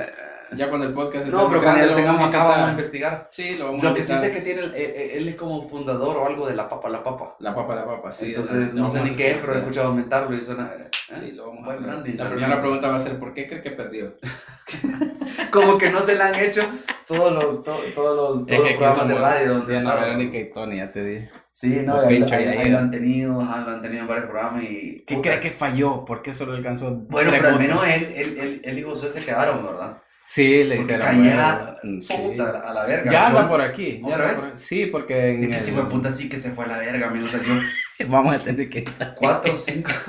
Eh, 0.52 0.56
Ya 0.56 0.70
cuando 0.70 0.88
el 0.88 0.94
podcast 0.94 1.26
esté 1.26 1.36
No, 1.36 1.50
pero 1.50 1.62
cuando 1.62 1.86
lo 1.86 1.96
tengamos 1.96 2.22
a 2.22 2.26
acá 2.28 2.44
vamos 2.44 2.68
a 2.68 2.72
investigar. 2.72 3.30
Sí, 3.32 3.56
lo 3.58 3.66
vamos 3.66 3.84
a 3.86 3.90
Lo 3.90 3.96
que 3.96 4.04
sí 4.04 4.14
sé 4.18 4.32
que 4.32 4.42
tiene, 4.42 4.62
el- 4.62 4.76
eh, 4.76 4.94
eh, 4.96 5.12
él 5.18 5.28
es 5.30 5.36
como 5.36 5.62
fundador 5.62 6.18
o 6.18 6.26
algo 6.28 6.48
de 6.48 6.56
La 6.56 6.68
Papa 6.70 6.90
La 6.90 7.04
Papa. 7.04 7.36
La 7.40 7.56
papa, 7.56 7.76
la 7.76 7.86
papa, 7.86 8.12
sí. 8.12 8.28
Entonces, 8.30 8.74
no 8.74 8.90
sé 8.90 9.02
ni 9.02 9.12
a 9.12 9.16
qué 9.16 9.32
es, 9.32 9.38
pero 9.40 9.54
he 9.54 9.58
escuchado 9.60 9.88
aumentarlo 9.88 10.36
y 10.36 10.44
suena... 10.44 10.72
eh, 10.78 10.88
Sí, 11.14 11.34
lo 11.34 11.48
vamos 11.48 11.64
a 11.64 11.66
Buen 11.66 11.78
hacer. 11.80 11.90
branding 11.92 12.16
La 12.18 12.30
primera 12.30 12.62
pregunta 12.62 12.88
va 12.88 12.96
a 12.96 13.00
ser, 13.00 13.20
¿por 13.20 13.34
qué 13.34 13.46
cree 13.48 13.62
que 13.62 13.72
perdió? 13.72 14.14
Como 15.52 15.78
que 15.78 15.90
no 15.90 16.00
se 16.00 16.16
le 16.16 16.24
han 16.24 16.36
hecho 16.36 16.62
todos 17.08 17.34
los, 17.34 17.64
to- 17.64 17.76
todos 17.94 18.16
los, 18.38 18.46
todos 18.48 18.60
los 18.64 18.74
programas 18.78 19.08
de 19.08 19.16
radio 19.16 19.54
donde 19.56 19.74
Diana. 19.74 19.96
Verónica 19.96 20.38
y 20.38 20.52
Tony, 20.52 20.78
ya 20.78 20.92
te 20.92 21.04
dije. 21.04 21.30
Sí, 21.52 21.82
no, 21.86 22.00
ahí, 22.00 22.24
ahí- 22.32 22.48
ahí 22.48 22.70
lo 22.72 22.78
han 22.80 22.92
tenido, 22.92 23.42
ajá, 23.42 23.58
lo 23.62 23.72
han 23.72 23.82
tenido 23.82 24.02
en 24.04 24.08
varios 24.08 24.26
programas 24.30 24.64
y... 24.64 25.04
¿Qué 25.06 25.20
cree 25.20 25.40
que 25.42 25.52
falló? 25.52 26.06
¿Por 26.06 26.22
qué 26.22 26.34
solo 26.34 26.54
alcanzó 26.54 26.92
Bueno, 27.10 27.30
pero 27.32 27.50
al 27.50 27.60
menos 27.60 27.86
él, 27.86 28.14
él, 28.16 28.38
él, 28.40 28.62
él 28.64 28.80
y 28.80 28.84
Josué 28.84 29.10
se 29.12 29.26
quedaron, 29.26 29.66
¿verdad? 29.66 29.98
Sí, 30.24 30.64
le 30.64 30.78
hicieron. 30.78 31.18
Bueno, 31.18 31.76
sí. 32.02 32.14
puta, 32.16 32.60
a 32.66 32.74
la 32.74 32.86
verga. 32.86 33.12
Ya 33.12 33.28
anda 33.28 33.50
por 33.50 33.60
aquí. 33.62 34.00
Ya 34.02 34.08
¿Otra 34.08 34.30
anda 34.30 34.42
vez? 34.42 34.50
por- 34.52 34.58
Sí, 34.58 34.86
porque 34.86 35.30
en 35.32 35.50
que 35.50 35.56
ese 35.56 35.70
el- 35.70 35.74
hijo 35.74 35.84
de 35.84 35.90
puta 35.90 36.12
sí 36.12 36.30
que 36.30 36.38
se 36.38 36.52
fue 36.52 36.66
a 36.66 36.68
la 36.70 36.78
verga, 36.78 37.08
amigo. 37.08 37.26
Vamos 38.08 38.36
a 38.36 38.40
tener 38.40 38.70
que 38.70 38.84
quitar. 38.84 39.16
cuatro, 39.16 39.56
cinco... 39.58 39.92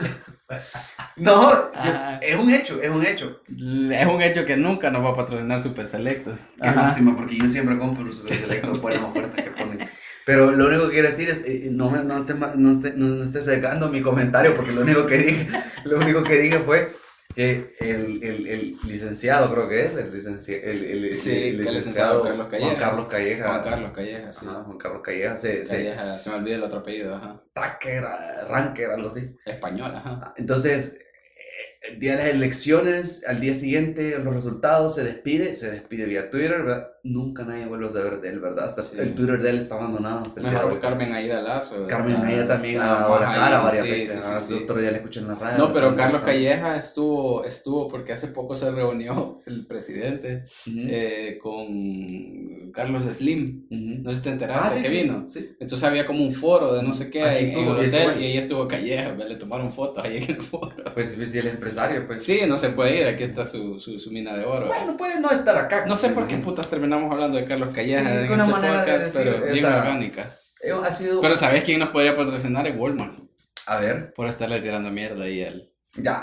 No, 1.17 1.53
yo- 1.53 1.71
Ajá. 1.75 2.19
es 2.19 2.37
un 2.39 2.51
hecho, 2.53 2.81
es 2.83 2.91
un 2.91 3.05
hecho. 3.07 3.41
Es 3.49 4.07
un 4.07 4.21
hecho 4.23 4.45
que 4.45 4.57
nunca 4.57 4.91
nos 4.91 5.05
va 5.05 5.11
a 5.11 5.17
patrocinar 5.17 5.61
Super 5.61 5.87
Selectos. 5.89 6.41
Qué 6.61 6.71
lástima, 6.71 7.17
porque 7.17 7.39
yo 7.39 7.49
siempre 7.49 7.79
compro 7.79 8.05
los 8.05 8.19
selectos 8.19 8.81
buenas 8.81 9.03
ofertas 9.03 9.45
que 9.45 9.51
ponen. 9.51 9.89
Pero 10.25 10.53
lo 10.53 10.67
único 10.69 10.87
que 10.87 10.93
quiero 10.93 11.09
decir 11.09 11.31
es, 11.31 11.39
eh, 11.47 11.69
no, 11.71 11.91
me, 11.91 12.05
no, 12.05 12.17
esté, 12.19 12.35
no, 12.35 12.73
esté, 12.73 12.93
no, 12.95 13.07
no 13.09 13.25
esté 13.25 13.41
secando 13.41 13.89
mi 13.89 14.03
comentario, 14.03 14.55
porque 14.55 14.73
lo 14.73 14.83
único 14.83 15.07
que 15.07 15.19
dije, 15.19 15.49
lo 15.85 15.99
único 15.99 16.23
que 16.23 16.39
dije 16.39 16.59
fue 16.61 16.93
que 17.35 17.75
el, 17.81 18.23
el, 18.23 18.47
el 18.47 18.79
licenciado, 18.85 19.53
creo 19.53 19.69
que 19.69 19.87
es, 19.87 19.97
el, 19.97 20.13
licencia, 20.13 20.57
el, 20.59 20.85
el, 20.85 21.15
Sí, 21.15 21.53
licenciado 21.53 22.23
Carlos 22.23 22.37
Juan 22.37 22.51
Callejas. 22.51 22.79
Carlos 22.79 23.07
Calleja, 23.09 23.49
Juan 23.49 23.63
Carlos 23.63 23.91
Calleja, 23.93 24.33
sí. 24.33 24.47
ajá, 24.49 24.63
Juan 24.65 24.79
Carlos 24.79 25.03
Calleja, 25.03 25.37
se, 25.37 25.65
se, 25.65 25.77
Calleja, 25.77 26.19
se 26.19 26.31
me 26.31 26.37
olvida 26.37 26.55
el 26.57 26.63
otro 26.63 26.79
apellido, 26.81 27.15
ajá. 27.15 27.43
Tucker, 27.55 28.05
Ranker, 28.49 28.91
algo 28.91 29.09
así. 29.09 29.37
Español, 29.47 29.93
ajá. 29.95 30.35
Entonces, 30.37 30.99
eh, 31.01 31.89
el 31.93 31.99
día 31.99 32.13
de 32.13 32.19
las 32.19 32.27
elecciones, 32.29 33.25
al 33.27 33.41
día 33.41 33.55
siguiente, 33.55 34.19
los 34.19 34.35
resultados, 34.35 34.95
se 34.95 35.05
despide, 35.05 35.55
se 35.55 35.71
despide 35.71 36.07
vía 36.07 36.31
Twitter, 36.31 36.63
¿verdad? 36.63 36.89
Nunca 37.05 37.45
nadie 37.45 37.67
vuelve 37.67 37.87
a 37.87 37.91
saber 37.91 38.21
de 38.21 38.29
él, 38.29 38.39
¿verdad? 38.39 38.65
Hasta 38.67 38.81
Sí. 38.83 38.95
el 38.97 39.13
Twitter 39.15 39.43
de 39.43 39.51
él 39.51 39.59
está 39.59 39.75
abandonado 39.75 40.25
hasta 40.25 40.39
el 40.41 40.47
Mejor 40.47 40.73
que. 40.75 40.79
Carmen 40.79 41.13
Aida 41.13 41.43
Lazo. 41.43 41.85
Carmen 41.89 42.15
está- 42.15 42.27
Aida 42.29 42.47
también 42.49 42.81
a 42.81 43.09
la 43.09 43.21
cara 43.35 43.61
varias 43.61 43.85
sí, 43.85 43.91
veces. 43.91 44.25
sí, 44.47 44.55
ah. 44.57 44.63
Otro 44.63 44.79
día 44.81 44.91
le 44.93 44.97
escuché 44.99 45.19
en 45.19 45.27
la 45.29 45.35
radio. 45.35 45.59
No, 45.59 45.73
pero 45.73 45.97
Carlos 45.97 46.23
Calleja 46.23 46.77
estuvo, 46.77 47.45
estuvo 47.45 47.89
porque 47.89 48.13
hace 48.13 48.29
poco 48.29 48.55
se 48.55 48.71
reunió 48.71 49.41
el 49.47 49.67
presidente 49.67 50.45
Ujú, 50.67 50.77
eh, 50.79 51.39
con 51.43 52.71
Carlos 52.73 53.03
Slim. 53.05 53.67
ujú. 53.71 54.03
No 54.03 54.11
sé 54.11 54.17
si 54.19 54.23
te 54.23 54.31
enteraste 54.31 54.79
Ah, 54.79 54.83
que 54.83 54.89
vino. 54.89 55.27
Entonces 55.61 55.83
había 55.83 56.07
como 56.07 56.23
un 56.23 56.33
foro 56.33 56.73
de 56.75 56.83
no 56.85 56.93
sé 56.93 57.11
qué 57.11 57.23
ahí 57.25 57.45
en 57.45 57.51
estuvo, 57.51 57.77
el 57.79 57.83
y 57.83 57.87
estuvo 57.87 58.03
hotel 58.11 58.21
y 58.23 58.25
ahí 58.27 58.37
estuvo 58.39 58.69
Calleja, 58.69 59.13
le 59.13 59.37
tomaron 59.37 59.73
fotos 59.73 60.05
ahí 60.05 60.19
en 60.19 60.31
el 60.37 60.43
foro. 60.43 60.71
Pues, 60.95 61.15
pues, 61.17 61.35
el 61.35 61.49
empresario, 61.49 62.07
pues. 62.07 62.23
Sí, 62.23 62.41
no 62.47 62.57
se 62.57 62.71
puede 62.71 63.01
ir, 63.01 63.07
aquí 63.09 63.25
está 63.25 63.45
su, 63.45 63.81
su, 63.81 63.99
su 63.99 64.11
mina 64.13 64.37
de 64.37 64.45
oro. 64.45 64.69
Bueno, 64.69 64.97
puede 64.97 65.19
no 65.21 65.31
estar 65.31 65.57
acá. 65.57 65.85
no 65.87 65.97
sé 65.97 66.11
por 66.11 66.27
qué 66.29 66.37
putas 66.37 66.67
terminamos 66.93 67.13
hablando 67.13 67.39
de 67.39 67.45
Carlos 67.45 67.75
Calleja 67.75 68.01
Sí, 68.03 68.07
en 68.07 68.33
este 68.33 68.45
manera 68.45 68.85
de 68.85 68.99
decir, 69.05 69.23
pero 69.25 69.43
bien 69.45 69.57
esa- 69.57 69.79
orgánica. 69.81 70.37
Eh, 70.61 70.73
Ha 70.73 70.91
sido. 70.91 71.21
Pero 71.21 71.37
¿sabes 71.37 71.65
quién 71.65 71.81
nos 71.81 71.89
podría 71.89 72.15
patrocinar? 72.15 72.67
Es 72.67 72.77
Walmart, 72.77 73.19
A 73.67 73.77
ver, 73.79 74.13
por 74.15 74.29
estarle 74.29 74.61
tirando 74.61 74.91
mierda 74.91 75.25
ahí 75.25 75.43
al... 75.45 75.71
ya. 75.97 76.23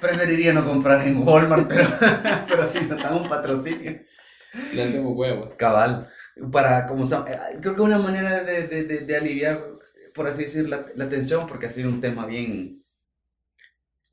Preferiría 0.00 0.52
no 0.52 0.66
comprar 0.66 1.06
en 1.06 1.26
Walmart, 1.26 1.66
pero, 1.66 1.88
pero 2.48 2.66
sí, 2.66 2.80
se 2.80 2.94
dan 2.94 3.14
un 3.14 3.28
patrocinio. 3.28 4.00
Le 4.72 4.82
hacemos 4.82 5.12
huevos. 5.16 5.54
Cabal. 5.54 6.08
Para, 6.52 6.86
como 6.86 7.04
eh, 7.04 7.38
creo 7.60 7.74
que 7.74 7.80
una 7.80 7.98
manera 7.98 8.42
de, 8.42 8.66
de, 8.66 8.84
de, 8.84 8.98
de 9.00 9.16
aliviar, 9.16 9.60
por 10.14 10.26
así 10.26 10.42
decir, 10.42 10.68
la, 10.68 10.84
la 10.94 11.08
tensión, 11.08 11.46
porque 11.46 11.66
ha 11.66 11.70
sido 11.70 11.88
un 11.88 12.00
tema 12.02 12.26
bien. 12.26 12.83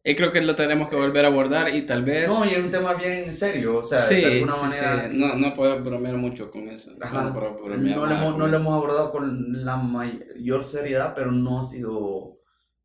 Y 0.03 0.15
creo 0.15 0.32
que 0.32 0.41
lo 0.41 0.56
tenemos 0.56 0.90
que 0.90 0.95
volver 0.95 1.26
a 1.26 1.28
abordar 1.28 1.76
y 1.76 1.84
tal 1.84 2.03
vez... 2.03 2.28
No, 2.28 2.44
y 2.44 2.49
es 2.49 2.64
un 2.64 2.72
tema 2.72 2.90
bien 2.95 3.23
serio, 3.23 3.78
o 3.78 3.84
sea, 3.84 3.99
sí, 3.99 4.15
de 4.15 4.26
alguna 4.34 4.53
sí, 4.53 4.61
manera. 4.64 5.10
sí. 5.11 5.18
No, 5.18 5.36
no 5.36 5.53
puedo 5.53 5.84
bromear 5.84 6.18
mucho 6.18 6.49
con 6.49 6.68
eso. 6.69 6.91
Ajá. 6.99 7.22
No 7.22 7.34
puedo 7.34 7.53
bromear 7.64 7.98
No 7.98 8.06
lo, 8.07 8.15
hemos, 8.15 8.38
no 8.38 8.48
lo 8.48 8.57
hemos 8.57 8.73
abordado 8.73 9.11
con 9.11 9.64
la 9.64 9.76
mayor 9.78 10.64
seriedad, 10.64 11.14
pero 11.15 11.32
no 11.32 11.60
ha 11.60 11.64
sido 11.64 12.40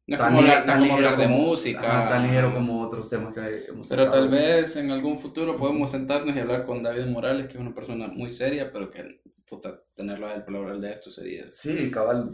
No 0.06 0.18
tan 0.18 0.26
como 0.26 0.40
hablar, 0.40 0.66
tan 0.66 0.78
como 0.80 0.84
ligero 0.92 1.08
hablar 1.08 1.18
de 1.20 1.24
como- 1.34 1.46
música. 1.46 1.80
ajá, 2.00 2.08
tan 2.10 2.22
ligero 2.24 2.52
como 2.52 2.82
otros 2.82 3.08
temas 3.08 3.32
que 3.32 3.64
hemos 3.68 3.88
Pero 3.88 4.10
tal 4.10 4.28
vez 4.28 4.76
en 4.76 4.90
algún 4.90 5.18
futuro 5.18 5.56
podemos 5.56 5.90
sentarnos 5.90 6.36
y 6.36 6.40
hablar 6.40 6.66
con 6.66 6.82
David 6.82 7.06
Morales, 7.06 7.46
que 7.46 7.54
es 7.54 7.60
una 7.60 7.74
persona 7.74 8.08
muy 8.08 8.30
seria, 8.30 8.70
pero 8.70 8.90
que 8.90 9.22
puta, 9.48 9.80
tenerlo 9.94 10.26
a 10.26 10.34
él 10.34 10.44
para 10.44 10.76
de 10.76 10.90
esto 10.90 11.10
sería... 11.10 11.44
Sí, 11.48 11.90
cabal, 11.90 12.30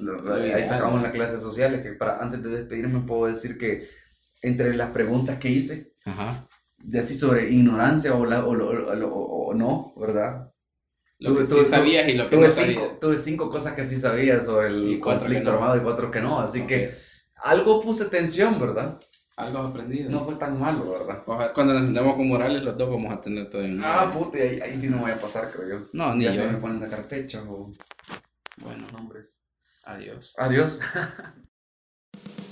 ahí 0.54 0.64
sacamos 0.66 1.02
las 1.02 1.12
clases 1.12 1.40
sociales, 1.40 1.82
que 1.82 1.92
para 1.92 2.18
antes 2.20 2.42
de 2.42 2.48
despedirme 2.50 3.00
puedo 3.06 3.26
decir 3.26 3.56
que 3.58 4.01
entre 4.42 4.74
las 4.74 4.90
preguntas 4.90 5.38
que 5.38 5.48
hice, 5.50 5.92
Ajá. 6.04 6.46
de 6.78 6.98
así 6.98 7.16
sobre 7.16 7.50
ignorancia 7.50 8.14
o, 8.14 8.26
la, 8.26 8.44
o, 8.44 8.54
lo- 8.54 8.68
o 8.68 8.94
lo- 8.94 9.14
o- 9.14 9.46
o 9.50 9.54
no, 9.54 9.94
¿verdad? 9.96 10.52
Lo 11.20 11.30
Tuve- 11.30 11.38
que 11.38 11.44
sí 11.44 11.52
tuve- 11.54 11.64
sabías 11.64 12.08
y 12.08 12.14
lo 12.14 12.28
que 12.28 12.36
no 12.36 12.46
cinco, 12.50 12.80
sabías. 12.80 13.00
tuve 13.00 13.16
cinco 13.18 13.50
cosas 13.50 13.74
que 13.74 13.84
sí 13.84 13.96
sabía 13.96 14.40
sobre 14.40 14.68
el 14.68 14.98
conflicto 15.00 15.50
no. 15.50 15.56
armado 15.56 15.76
y 15.76 15.80
cuatro 15.80 16.10
que 16.10 16.20
no, 16.20 16.40
así 16.40 16.60
Ok. 16.62 16.66
que 16.66 16.94
algo 17.36 17.80
puse 17.80 18.06
tensión, 18.06 18.58
¿verdad? 18.60 18.98
Algo 19.36 19.58
aprendido. 19.60 20.10
No 20.10 20.24
fue 20.24 20.34
tan 20.34 20.58
malo, 20.60 20.90
¿verdad? 20.90 21.22
Ojalá- 21.26 21.52
Cuando 21.52 21.72
nos 21.74 21.84
sentemos 21.84 22.16
con 22.16 22.28
Morales, 22.28 22.62
los 22.62 22.76
dos 22.76 22.90
vamos 22.90 23.12
a 23.12 23.20
tener 23.20 23.48
todo 23.48 23.62
en 23.62 23.80
Ah, 23.82 24.10
puta, 24.12 24.36
ahí, 24.38 24.60
ahí 24.60 24.74
sí 24.74 24.88
no 24.88 24.98
voy 24.98 25.10
a 25.12 25.16
pasar, 25.18 25.50
creo 25.50 25.68
yo. 25.80 25.86
No, 25.92 26.14
ni 26.14 26.24
ya 26.24 26.32
yo. 26.32 26.42
se 26.42 26.48
me 26.48 26.58
ponen 26.58 26.76
a 26.78 26.80
sacar 26.80 27.04
fechas 27.04 27.42
o 27.48 27.72
Bueno, 28.58 28.86
nombres. 28.92 29.44
adiós. 29.86 30.34
Adiós. 30.38 30.80